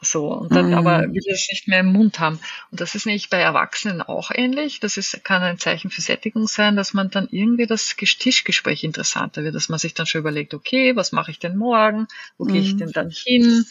So, 0.00 0.32
und 0.32 0.54
dann 0.54 0.68
mhm. 0.68 0.74
aber 0.74 1.02
will 1.02 1.22
es 1.26 1.48
nicht 1.50 1.66
mehr 1.66 1.80
im 1.80 1.92
Mund 1.92 2.20
haben. 2.20 2.38
Und 2.70 2.80
das 2.80 2.94
ist 2.94 3.06
nämlich 3.06 3.30
bei 3.30 3.38
Erwachsenen 3.38 4.00
auch 4.00 4.30
ähnlich. 4.32 4.78
Das 4.78 4.96
ist, 4.96 5.24
kann 5.24 5.42
ein 5.42 5.58
Zeichen 5.58 5.90
für 5.90 6.00
Sättigung 6.00 6.46
sein, 6.46 6.76
dass 6.76 6.94
man 6.94 7.10
dann 7.10 7.28
irgendwie 7.30 7.66
das 7.66 7.96
Tischgespräch 7.96 8.84
interessanter 8.84 9.42
wird, 9.42 9.56
dass 9.56 9.68
man 9.68 9.80
sich 9.80 9.94
dann 9.94 10.06
schon 10.06 10.20
überlegt, 10.20 10.54
okay, 10.54 10.94
was 10.94 11.10
mache 11.10 11.32
ich 11.32 11.40
denn 11.40 11.56
morgen? 11.56 12.06
Wo 12.36 12.44
mhm. 12.44 12.52
gehe 12.52 12.60
ich 12.62 12.74
mhm. 12.74 12.78
denn 12.78 12.92
dann 12.92 13.10
hin? 13.10 13.64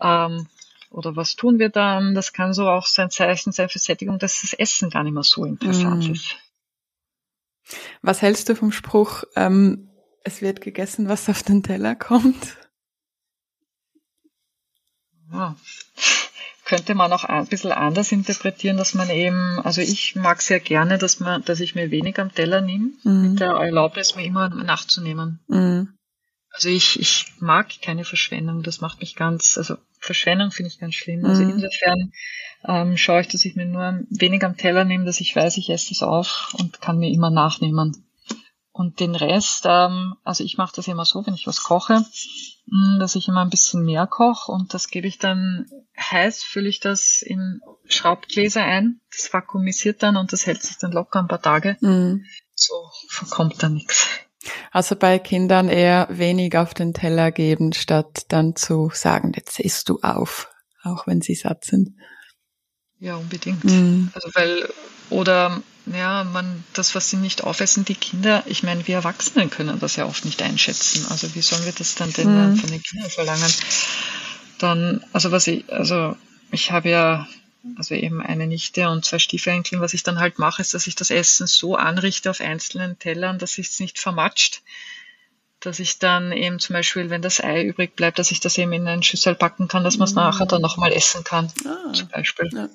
Ähm, 0.00 0.48
Oder 0.90 1.16
was 1.16 1.36
tun 1.36 1.58
wir 1.58 1.68
dann? 1.68 2.14
Das 2.14 2.32
kann 2.32 2.54
so 2.54 2.68
auch 2.68 2.86
so 2.86 3.02
ein 3.02 3.10
Zeichen 3.10 3.52
sein 3.52 3.68
für 3.68 3.78
Sättigung, 3.78 4.18
dass 4.18 4.40
das 4.40 4.54
Essen 4.54 4.90
gar 4.90 5.04
nicht 5.04 5.12
mehr 5.12 5.22
so 5.22 5.44
interessant 5.44 6.08
mm. 6.08 6.12
ist. 6.12 6.36
Was 8.00 8.22
hältst 8.22 8.48
du 8.48 8.56
vom 8.56 8.72
Spruch, 8.72 9.24
ähm, 9.36 9.90
es 10.24 10.40
wird 10.40 10.62
gegessen, 10.62 11.08
was 11.08 11.28
auf 11.28 11.42
den 11.42 11.62
Teller 11.62 11.94
kommt? 11.94 12.56
Ja. 15.32 15.56
Könnte 16.64 16.94
man 16.94 17.12
auch 17.12 17.24
ein 17.24 17.46
bisschen 17.46 17.72
anders 17.72 18.12
interpretieren, 18.12 18.76
dass 18.76 18.92
man 18.92 19.08
eben, 19.08 19.58
also 19.60 19.80
ich 19.80 20.16
mag 20.16 20.42
sehr 20.42 20.60
gerne, 20.60 20.98
dass 20.98 21.18
man, 21.18 21.42
dass 21.44 21.60
ich 21.60 21.74
mir 21.74 21.90
wenig 21.90 22.18
am 22.18 22.34
Teller 22.34 22.60
nehme, 22.60 22.90
mhm. 23.04 23.22
mit 23.22 23.40
der 23.40 23.52
Erlaubnis, 23.52 24.16
mir 24.16 24.24
immer 24.24 24.50
nachzunehmen. 24.50 25.40
Mhm. 25.48 25.94
Also 26.50 26.68
ich, 26.68 27.00
ich 27.00 27.26
mag 27.40 27.68
keine 27.80 28.04
Verschwendung, 28.04 28.62
das 28.62 28.80
macht 28.80 29.00
mich 29.00 29.16
ganz, 29.16 29.56
also 29.56 29.76
Verschwendung 29.98 30.50
finde 30.50 30.70
ich 30.70 30.78
ganz 30.78 30.94
schlimm. 30.94 31.24
Also 31.24 31.42
mhm. 31.42 31.50
insofern 31.50 32.12
ähm, 32.66 32.96
schaue 32.96 33.20
ich, 33.22 33.28
dass 33.28 33.44
ich 33.44 33.56
mir 33.56 33.66
nur 33.66 34.00
wenig 34.10 34.44
am 34.44 34.56
Teller 34.56 34.84
nehme, 34.84 35.04
dass 35.04 35.20
ich 35.20 35.34
weiß, 35.34 35.56
ich 35.56 35.70
esse 35.70 35.92
es 35.92 36.02
auf 36.02 36.54
und 36.58 36.80
kann 36.80 36.98
mir 36.98 37.10
immer 37.10 37.30
nachnehmen. 37.30 38.07
Und 38.78 39.00
den 39.00 39.16
Rest, 39.16 39.64
ähm, 39.64 40.14
also 40.22 40.44
ich 40.44 40.56
mache 40.56 40.76
das 40.76 40.86
immer 40.86 41.04
so, 41.04 41.26
wenn 41.26 41.34
ich 41.34 41.48
was 41.48 41.64
koche, 41.64 42.04
mm, 42.66 43.00
dass 43.00 43.16
ich 43.16 43.26
immer 43.26 43.40
ein 43.40 43.50
bisschen 43.50 43.84
mehr 43.84 44.06
koche 44.06 44.52
und 44.52 44.72
das 44.72 44.86
gebe 44.86 45.08
ich 45.08 45.18
dann 45.18 45.66
heiß, 45.98 46.44
fülle 46.44 46.68
ich 46.68 46.78
das 46.78 47.20
in 47.20 47.60
Schraubgläser 47.86 48.62
ein, 48.62 49.00
das 49.10 49.32
vakuumisiert 49.32 50.04
dann 50.04 50.16
und 50.16 50.32
das 50.32 50.46
hält 50.46 50.62
sich 50.62 50.78
dann 50.78 50.92
locker 50.92 51.18
ein 51.18 51.26
paar 51.26 51.42
Tage. 51.42 51.76
Mhm. 51.80 52.24
So 52.54 52.72
verkommt 53.08 53.60
da 53.64 53.68
nichts. 53.68 54.06
Also 54.70 54.94
bei 54.94 55.18
Kindern 55.18 55.68
eher 55.68 56.06
wenig 56.08 56.56
auf 56.56 56.72
den 56.72 56.94
Teller 56.94 57.32
geben, 57.32 57.72
statt 57.72 58.26
dann 58.28 58.54
zu 58.54 58.92
sagen, 58.94 59.32
jetzt 59.34 59.58
isst 59.58 59.88
du 59.88 59.98
auf, 60.02 60.48
auch 60.84 61.08
wenn 61.08 61.20
sie 61.20 61.34
satt 61.34 61.64
sind. 61.64 61.96
Ja, 63.00 63.16
unbedingt. 63.16 63.64
Mhm. 63.64 64.12
Also 64.14 64.28
weil, 64.34 64.68
oder 65.10 65.64
ja, 65.94 66.24
man, 66.24 66.64
das, 66.72 66.94
was 66.94 67.10
sie 67.10 67.16
nicht 67.16 67.44
aufessen, 67.44 67.84
die 67.84 67.94
Kinder, 67.94 68.42
ich 68.46 68.62
meine, 68.62 68.86
wir 68.86 68.96
Erwachsenen 68.96 69.50
können 69.50 69.78
das 69.80 69.96
ja 69.96 70.06
oft 70.06 70.24
nicht 70.24 70.42
einschätzen. 70.42 71.06
Also 71.10 71.34
wie 71.34 71.42
sollen 71.42 71.64
wir 71.64 71.72
das 71.72 71.94
dann 71.94 72.12
denn 72.12 72.52
mhm. 72.52 72.56
von 72.56 72.70
den 72.70 72.82
Kindern 72.82 73.10
verlangen? 73.10 73.52
Dann, 74.58 75.04
also 75.12 75.30
was 75.30 75.46
ich, 75.46 75.72
also 75.72 76.16
ich 76.50 76.70
habe 76.70 76.88
ja 76.88 77.28
also 77.76 77.94
eben 77.94 78.22
eine 78.22 78.46
Nichte 78.46 78.88
und 78.88 79.04
zwei 79.04 79.18
Stiefenkeln. 79.18 79.80
Was 79.80 79.94
ich 79.94 80.02
dann 80.02 80.20
halt 80.20 80.38
mache, 80.38 80.62
ist, 80.62 80.74
dass 80.74 80.86
ich 80.86 80.94
das 80.94 81.10
Essen 81.10 81.46
so 81.46 81.76
anrichte 81.76 82.30
auf 82.30 82.40
einzelnen 82.40 82.98
Tellern, 82.98 83.38
dass 83.38 83.58
es 83.58 83.80
nicht 83.80 83.98
vermatscht. 83.98 84.62
Dass 85.60 85.80
ich 85.80 85.98
dann 85.98 86.30
eben 86.30 86.60
zum 86.60 86.74
Beispiel, 86.74 87.10
wenn 87.10 87.22
das 87.22 87.40
Ei 87.42 87.64
übrig 87.64 87.96
bleibt, 87.96 88.18
dass 88.18 88.30
ich 88.30 88.38
das 88.38 88.56
eben 88.58 88.72
in 88.72 88.86
einen 88.86 89.02
Schüssel 89.02 89.34
packen 89.34 89.66
kann, 89.66 89.82
dass 89.82 89.98
man 89.98 90.06
es 90.06 90.14
mhm. 90.14 90.22
nachher 90.22 90.46
dann 90.46 90.62
nochmal 90.62 90.92
essen 90.92 91.24
kann. 91.24 91.52
Ah, 91.64 91.92
zum 91.92 92.08
Beispiel. 92.08 92.48
Ja. 92.52 92.68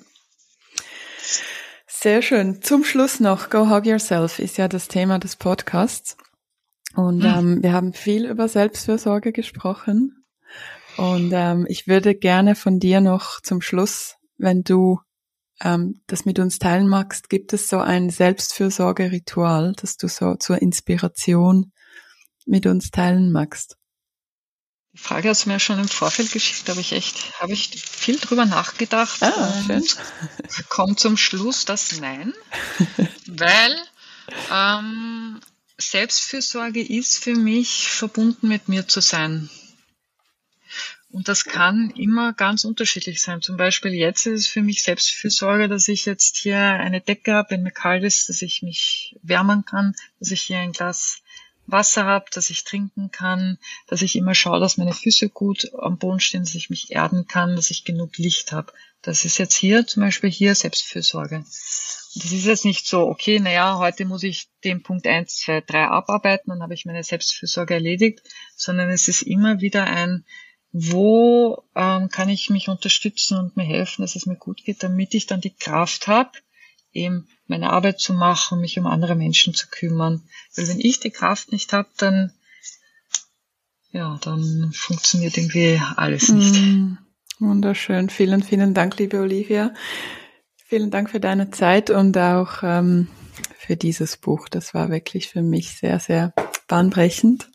Sehr 2.04 2.20
schön. 2.20 2.60
Zum 2.60 2.84
Schluss 2.84 3.18
noch, 3.18 3.48
Go 3.48 3.70
Hug 3.70 3.86
Yourself 3.86 4.38
ist 4.38 4.58
ja 4.58 4.68
das 4.68 4.88
Thema 4.88 5.18
des 5.18 5.36
Podcasts. 5.36 6.18
Und 6.94 7.24
hm. 7.24 7.54
ähm, 7.54 7.62
wir 7.62 7.72
haben 7.72 7.94
viel 7.94 8.26
über 8.26 8.46
Selbstfürsorge 8.46 9.32
gesprochen. 9.32 10.26
Und 10.98 11.32
ähm, 11.32 11.64
ich 11.66 11.86
würde 11.86 12.14
gerne 12.14 12.56
von 12.56 12.78
dir 12.78 13.00
noch 13.00 13.40
zum 13.40 13.62
Schluss, 13.62 14.16
wenn 14.36 14.64
du 14.64 15.00
ähm, 15.62 16.02
das 16.06 16.26
mit 16.26 16.38
uns 16.38 16.58
teilen 16.58 16.88
magst, 16.88 17.30
gibt 17.30 17.54
es 17.54 17.70
so 17.70 17.78
ein 17.78 18.10
Selbstfürsorgeritual, 18.10 19.72
das 19.80 19.96
du 19.96 20.06
so 20.06 20.34
zur 20.34 20.60
Inspiration 20.60 21.72
mit 22.44 22.66
uns 22.66 22.90
teilen 22.90 23.32
magst? 23.32 23.78
Die 24.94 24.98
Frage 24.98 25.28
hast 25.28 25.44
du 25.44 25.48
mir 25.48 25.58
schon 25.58 25.80
im 25.80 25.88
Vorfeld 25.88 26.30
geschickt, 26.30 26.68
habe 26.68 26.80
ich 26.80 26.92
echt, 26.92 27.40
habe 27.40 27.52
ich 27.52 27.68
viel 27.82 28.16
drüber 28.16 28.46
nachgedacht. 28.46 29.22
Ah, 29.22 29.52
schön. 29.66 29.84
Kommt 30.68 31.00
zum 31.00 31.16
Schluss 31.16 31.64
das 31.64 32.00
Nein, 32.00 32.32
weil 33.26 33.76
ähm, 34.52 35.40
Selbstfürsorge 35.78 36.80
ist 36.80 37.18
für 37.18 37.34
mich 37.34 37.88
verbunden 37.88 38.46
mit 38.46 38.68
mir 38.68 38.86
zu 38.86 39.00
sein. 39.00 39.50
Und 41.10 41.28
das 41.28 41.44
kann 41.44 41.90
immer 41.90 42.32
ganz 42.32 42.64
unterschiedlich 42.64 43.20
sein. 43.20 43.42
Zum 43.42 43.56
Beispiel 43.56 43.92
jetzt 43.92 44.26
ist 44.26 44.40
es 44.40 44.46
für 44.46 44.62
mich 44.62 44.82
Selbstfürsorge, 44.82 45.68
dass 45.68 45.88
ich 45.88 46.06
jetzt 46.06 46.36
hier 46.36 46.58
eine 46.58 47.00
Decke 47.00 47.34
habe, 47.34 47.50
wenn 47.50 47.62
mir 47.62 47.70
kalt 47.70 48.04
ist, 48.04 48.28
dass 48.28 48.42
ich 48.42 48.62
mich 48.62 49.16
wärmen 49.22 49.64
kann, 49.64 49.94
dass 50.18 50.30
ich 50.30 50.42
hier 50.42 50.58
ein 50.58 50.72
Glas 50.72 51.22
Wasser 51.66 52.04
habe, 52.04 52.26
dass 52.32 52.50
ich 52.50 52.64
trinken 52.64 53.10
kann, 53.10 53.58
dass 53.86 54.02
ich 54.02 54.16
immer 54.16 54.34
schaue, 54.34 54.60
dass 54.60 54.76
meine 54.76 54.92
Füße 54.92 55.30
gut 55.30 55.70
am 55.78 55.98
Boden 55.98 56.20
stehen, 56.20 56.44
dass 56.44 56.54
ich 56.54 56.70
mich 56.70 56.90
erden 56.90 57.26
kann, 57.26 57.56
dass 57.56 57.70
ich 57.70 57.84
genug 57.84 58.16
Licht 58.18 58.52
habe. 58.52 58.72
Das 59.02 59.24
ist 59.24 59.38
jetzt 59.38 59.54
hier 59.54 59.86
zum 59.86 60.02
Beispiel 60.02 60.30
hier 60.30 60.54
Selbstfürsorge. 60.54 61.44
Das 62.16 62.32
ist 62.32 62.46
jetzt 62.46 62.64
nicht 62.64 62.86
so, 62.86 63.08
okay, 63.08 63.40
naja, 63.40 63.78
heute 63.78 64.04
muss 64.04 64.22
ich 64.22 64.48
den 64.62 64.82
Punkt 64.82 65.06
eins, 65.06 65.36
zwei, 65.38 65.60
drei 65.60 65.86
abarbeiten, 65.86 66.50
dann 66.50 66.62
habe 66.62 66.74
ich 66.74 66.84
meine 66.84 67.02
Selbstfürsorge 67.02 67.74
erledigt, 67.74 68.22
sondern 68.56 68.90
es 68.90 69.08
ist 69.08 69.22
immer 69.22 69.60
wieder 69.60 69.84
ein, 69.84 70.24
wo 70.70 71.64
ähm, 71.74 72.08
kann 72.08 72.28
ich 72.28 72.50
mich 72.50 72.68
unterstützen 72.68 73.38
und 73.38 73.56
mir 73.56 73.64
helfen, 73.64 74.02
dass 74.02 74.16
es 74.16 74.26
mir 74.26 74.36
gut 74.36 74.64
geht, 74.64 74.82
damit 74.82 75.14
ich 75.14 75.26
dann 75.26 75.40
die 75.40 75.54
Kraft 75.54 76.06
habe, 76.06 76.30
eben 76.94 77.28
meine 77.46 77.70
Arbeit 77.70 78.00
zu 78.00 78.14
machen, 78.14 78.60
mich 78.60 78.78
um 78.78 78.86
andere 78.86 79.14
Menschen 79.14 79.54
zu 79.54 79.68
kümmern. 79.68 80.22
Weil 80.56 80.68
wenn 80.68 80.80
ich 80.80 81.00
die 81.00 81.10
Kraft 81.10 81.52
nicht 81.52 81.72
habe, 81.72 81.88
dann 81.96 82.32
ja, 83.94 84.18
dann 84.22 84.72
funktioniert 84.74 85.36
irgendwie 85.36 85.80
alles 85.94 86.28
nicht. 86.28 86.60
Mm, 86.60 86.98
wunderschön. 87.38 88.10
Vielen, 88.10 88.42
vielen 88.42 88.74
Dank, 88.74 88.98
liebe 88.98 89.20
Olivia. 89.20 89.72
Vielen 90.66 90.90
Dank 90.90 91.10
für 91.10 91.20
deine 91.20 91.52
Zeit 91.52 91.90
und 91.90 92.18
auch 92.18 92.64
ähm, 92.64 93.06
für 93.56 93.76
dieses 93.76 94.16
Buch. 94.16 94.48
Das 94.48 94.74
war 94.74 94.90
wirklich 94.90 95.28
für 95.28 95.42
mich 95.42 95.76
sehr, 95.78 96.00
sehr 96.00 96.34
bahnbrechend. 96.66 97.48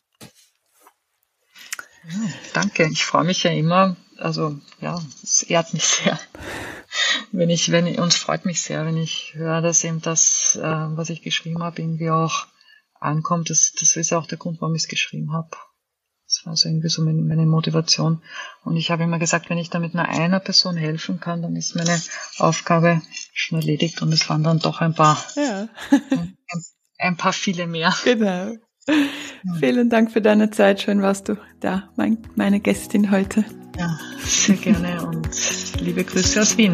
Ja, 2.09 2.19
danke. 2.53 2.87
Ich 2.89 3.03
freue 3.03 3.25
mich 3.25 3.43
ja 3.43 3.51
immer. 3.51 3.97
Also 4.17 4.57
ja, 4.79 5.01
es 5.21 5.43
ehrt 5.43 5.73
mich 5.73 5.83
sehr 5.83 6.17
wenn 7.31 7.49
ich, 7.49 7.71
wenn 7.71 7.87
ich, 7.87 7.99
uns 7.99 8.15
freut 8.15 8.45
mich 8.45 8.61
sehr, 8.61 8.85
wenn 8.85 8.97
ich 8.97 9.33
höre, 9.35 9.61
dass 9.61 9.83
eben 9.83 10.01
das, 10.01 10.57
äh, 10.61 10.63
was 10.63 11.09
ich 11.09 11.21
geschrieben 11.21 11.63
habe, 11.63 11.81
irgendwie 11.81 12.09
auch 12.09 12.47
ankommt. 12.99 13.49
Das, 13.49 13.73
das 13.79 13.95
ist 13.95 14.13
auch 14.13 14.27
der 14.27 14.37
Grund, 14.37 14.61
warum 14.61 14.75
ich 14.75 14.83
es 14.83 14.87
geschrieben 14.87 15.33
habe. 15.33 15.49
Das 16.25 16.45
war 16.45 16.55
so 16.55 16.69
irgendwie 16.69 16.89
so 16.89 17.01
meine 17.01 17.47
Motivation. 17.47 18.21
Und 18.63 18.77
ich 18.77 18.91
habe 18.91 19.03
immer 19.03 19.17
gesagt, 19.17 19.49
wenn 19.49 19.57
ich 19.57 19.71
damit 19.71 19.95
nur 19.95 20.05
einer 20.05 20.39
Person 20.39 20.77
helfen 20.77 21.19
kann, 21.19 21.41
dann 21.41 21.55
ist 21.55 21.75
meine 21.75 21.99
Aufgabe 22.37 23.01
schon 23.33 23.59
erledigt. 23.59 24.01
Und 24.03 24.13
es 24.13 24.29
waren 24.29 24.43
dann 24.43 24.59
doch 24.59 24.79
ein 24.79 24.93
paar, 24.93 25.17
ja. 25.35 25.67
ein, 26.11 26.37
ein 26.99 27.17
paar 27.17 27.33
viele 27.33 27.65
mehr. 27.65 27.95
Genau. 28.03 28.53
Vielen 29.59 29.89
Dank 29.89 30.11
für 30.11 30.21
deine 30.21 30.51
Zeit. 30.51 30.81
Schön 30.81 31.01
warst 31.01 31.29
du 31.29 31.37
da, 31.61 31.89
mein, 31.95 32.17
meine 32.35 32.59
Gästin 32.59 33.11
heute. 33.11 33.45
Ja, 33.77 33.99
sehr 34.19 34.55
gerne 34.55 35.05
und 35.05 35.29
liebe 35.79 36.03
Grüße 36.03 36.41
aus 36.41 36.57
Wien. 36.57 36.73